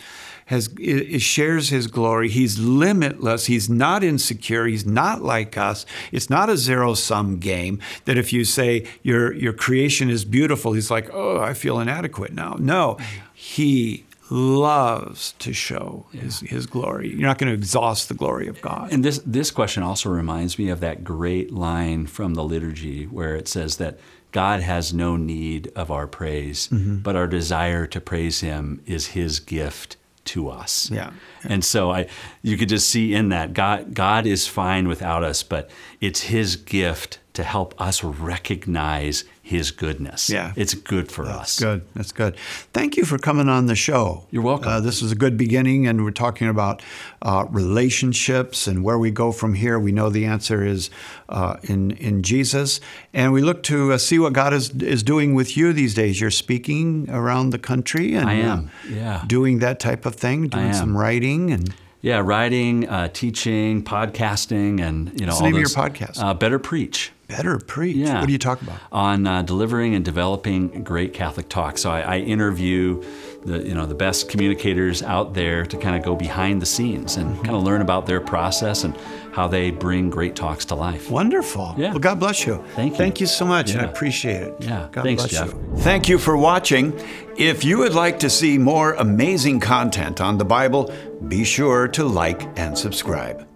has 0.51 0.69
i- 0.79 1.07
i- 1.15 1.19
shares 1.19 1.69
his 1.71 1.87
glory. 1.87 2.29
He's 2.29 2.59
limitless. 2.59 3.47
He's 3.47 3.69
not 3.71 4.05
insecure. 4.05 4.67
He's 4.67 4.85
not 4.87 5.23
like 5.23 5.57
us. 5.57 5.87
It's 6.13 6.29
not 6.29 6.51
a 6.51 6.57
zero 6.57 6.95
sum 6.95 7.39
game 7.39 7.79
that 8.05 8.17
if 8.19 8.33
you 8.33 8.45
say 8.45 8.85
your 9.03 9.33
your 9.35 9.53
creation 9.53 10.11
is 10.11 10.25
beautiful, 10.25 10.73
he's 10.75 10.91
like, 10.91 11.09
"Oh, 11.13 11.39
I 11.41 11.55
feel 11.55 11.81
inadequate 11.81 12.33
now." 12.35 12.57
No. 12.59 12.99
He 13.35 14.05
loves 14.31 15.35
to 15.39 15.53
show 15.53 16.07
his, 16.13 16.41
his 16.41 16.67
glory. 16.67 17.09
You're 17.11 17.27
not 17.29 17.39
going 17.39 17.49
to 17.53 17.59
exhaust 17.59 18.09
the 18.09 18.15
glory 18.15 18.47
of 18.49 18.61
God. 18.63 18.93
And 18.93 19.05
this 19.05 19.21
this 19.27 19.51
question 19.51 19.83
also 19.83 20.09
reminds 20.11 20.59
me 20.59 20.69
of 20.69 20.81
that 20.81 21.03
great 21.05 21.53
line 21.53 22.07
from 22.07 22.35
the 22.35 22.45
liturgy 22.45 23.05
where 23.05 23.35
it 23.37 23.49
says 23.49 23.77
that 23.77 23.99
God 24.33 24.61
has 24.61 24.95
no 24.95 25.17
need 25.17 25.73
of 25.75 25.91
our 25.91 26.07
praise, 26.07 26.69
Mm-hmm. 26.69 26.99
but 26.99 27.17
our 27.17 27.27
desire 27.27 27.87
to 27.87 28.01
praise 28.01 28.41
Him 28.41 28.81
is 28.87 29.09
His 29.09 29.41
gift 29.41 29.97
to 30.31 30.49
us. 30.49 30.91
Yeah. 30.91 31.13
And 31.45 31.65
so 31.65 31.91
I, 31.91 32.07
you 32.43 32.57
could 32.57 32.69
just 32.69 32.89
see 32.89 33.15
in 33.15 33.29
that 33.31 33.53
God 33.53 33.95
God 33.95 34.27
is 34.27 34.47
fine 34.47 34.89
without 34.89 35.23
us, 35.25 35.43
but 35.43 35.71
it's 36.01 36.23
His 36.23 36.57
gift 36.57 37.19
to 37.35 37.43
help 37.43 37.81
us 37.81 38.03
recognize 38.05 39.25
His 39.51 39.73
goodness. 39.73 40.31
Yeah. 40.31 40.53
it's 40.55 40.75
good 40.75 41.11
for 41.11 41.27
us. 41.27 41.59
Good. 41.59 41.83
That's 41.95 42.13
good. 42.13 42.37
Thank 42.73 42.97
you 42.97 43.05
for 43.05 43.19
coming 43.19 43.49
on 43.49 43.67
the 43.67 43.75
show. 43.75 44.27
You're 44.31 44.45
welcome. 44.45 44.71
Uh, 44.71 44.79
this 44.81 45.03
is 45.03 45.11
a 45.11 45.17
good 45.17 45.37
beginning, 45.37 45.89
and 45.89 46.05
we're 46.05 46.13
talking 46.13 46.47
about 46.49 46.83
uh, 47.23 47.47
relationships 47.51 48.69
and 48.69 48.85
where 48.85 48.97
we 48.97 49.11
go 49.11 49.33
from 49.33 49.55
here. 49.55 49.77
We 49.81 49.91
know 49.91 50.09
the 50.09 50.25
answer 50.25 50.65
is 50.65 50.89
uh, 51.29 51.57
in 51.65 51.91
in 51.93 52.23
Jesus, 52.23 52.81
and 53.13 53.33
we 53.33 53.43
look 53.43 53.65
to 53.65 53.93
uh, 53.93 53.99
see 53.99 54.21
what 54.21 54.33
God 54.35 54.53
is 54.55 54.71
is 54.71 55.03
doing 55.03 55.35
with 55.35 55.57
you 55.57 55.73
these 55.73 55.95
days. 55.95 56.21
You're 56.21 56.31
speaking 56.31 57.11
around 57.11 57.51
the 57.51 57.59
country, 57.59 58.15
and 58.15 58.31
I 58.31 58.41
uh, 58.43 58.53
am. 58.55 58.71
Yeah. 58.89 59.25
doing 59.27 59.59
that 59.59 59.81
type 59.81 60.07
of 60.07 60.15
thing, 60.15 60.47
doing 60.49 60.73
some 60.73 60.97
writing, 60.97 61.51
and 61.51 61.75
Yeah, 62.03 62.21
writing, 62.25 62.89
uh, 62.89 63.09
teaching, 63.09 63.83
podcasting, 63.83 64.81
and 64.81 65.11
you 65.21 65.27
know 65.27 65.33
What's 65.33 65.41
all 65.43 65.47
the 65.51 65.53
name 65.53 65.65
of 65.65 65.71
your 65.73 65.85
podcast? 65.85 66.23
Uh, 66.23 66.35
Better 66.35 66.59
Preach. 66.61 67.11
Better 67.31 67.59
preach. 67.59 67.97
Yeah. 67.97 68.19
What 68.21 68.27
do 68.27 68.33
you 68.33 68.39
talk 68.39 68.61
about? 68.63 68.79
On 68.93 69.27
uh, 69.27 69.43
delivering 69.43 69.95
and 69.95 70.05
developing 70.05 70.83
great 70.85 71.15
Catholic 71.15 71.49
talk. 71.49 71.79
So 71.79 71.91
I, 71.91 72.01
I 72.01 72.19
interview 72.19 73.03
the 73.45 73.67
you 73.67 73.75
know 73.75 73.87
the 73.87 73.95
best 73.95 74.29
communicators 74.29 75.03
out 75.03 75.33
there 75.35 75.65
to 75.65 75.77
kind 75.79 75.97
of 75.97 76.03
go 76.05 76.15
behind 76.15 76.61
the 76.61 76.67
scenes 76.67 77.17
and 77.17 77.31
Mm-hmm. 77.31 77.43
kind 77.45 77.57
of 77.57 77.63
learn 77.63 77.81
about 77.81 78.07
their 78.07 78.21
process 78.21 78.85
and 78.85 78.95
how 79.33 79.47
they 79.49 79.71
bring 79.71 80.11
great 80.11 80.35
talks 80.37 80.65
to 80.67 80.75
life. 80.75 81.11
Wonderful. 81.11 81.75
Yeah. 81.79 81.91
Well, 81.91 82.01
God 82.01 82.19
bless 82.21 82.45
you. 82.47 82.63
Thank 82.75 82.93
you. 82.93 82.99
Thank 82.99 83.21
you 83.21 83.27
so 83.27 83.45
much. 83.47 83.71
and 83.71 83.81
I 83.81 83.85
appreciate 83.85 84.43
it. 84.43 84.55
Yeah. 84.61 84.89
God 84.93 85.05
Thanks, 85.05 85.23
bless 85.23 85.33
Jeff. 85.33 85.55
you. 85.55 85.77
Thank 85.79 86.09
you 86.09 86.19
for 86.19 86.37
watching. 86.37 86.93
If 87.39 87.65
you 87.65 87.79
would 87.79 87.95
like 87.95 88.19
to 88.21 88.29
see 88.31 88.59
more 88.59 88.93
amazing 88.95 89.61
content 89.61 90.21
on 90.21 90.37
the 90.39 90.45
Bible, 90.45 90.93
be 91.29 91.45
sure 91.45 91.87
to 91.89 92.05
like 92.05 92.43
and 92.59 92.77
subscribe. 92.77 93.47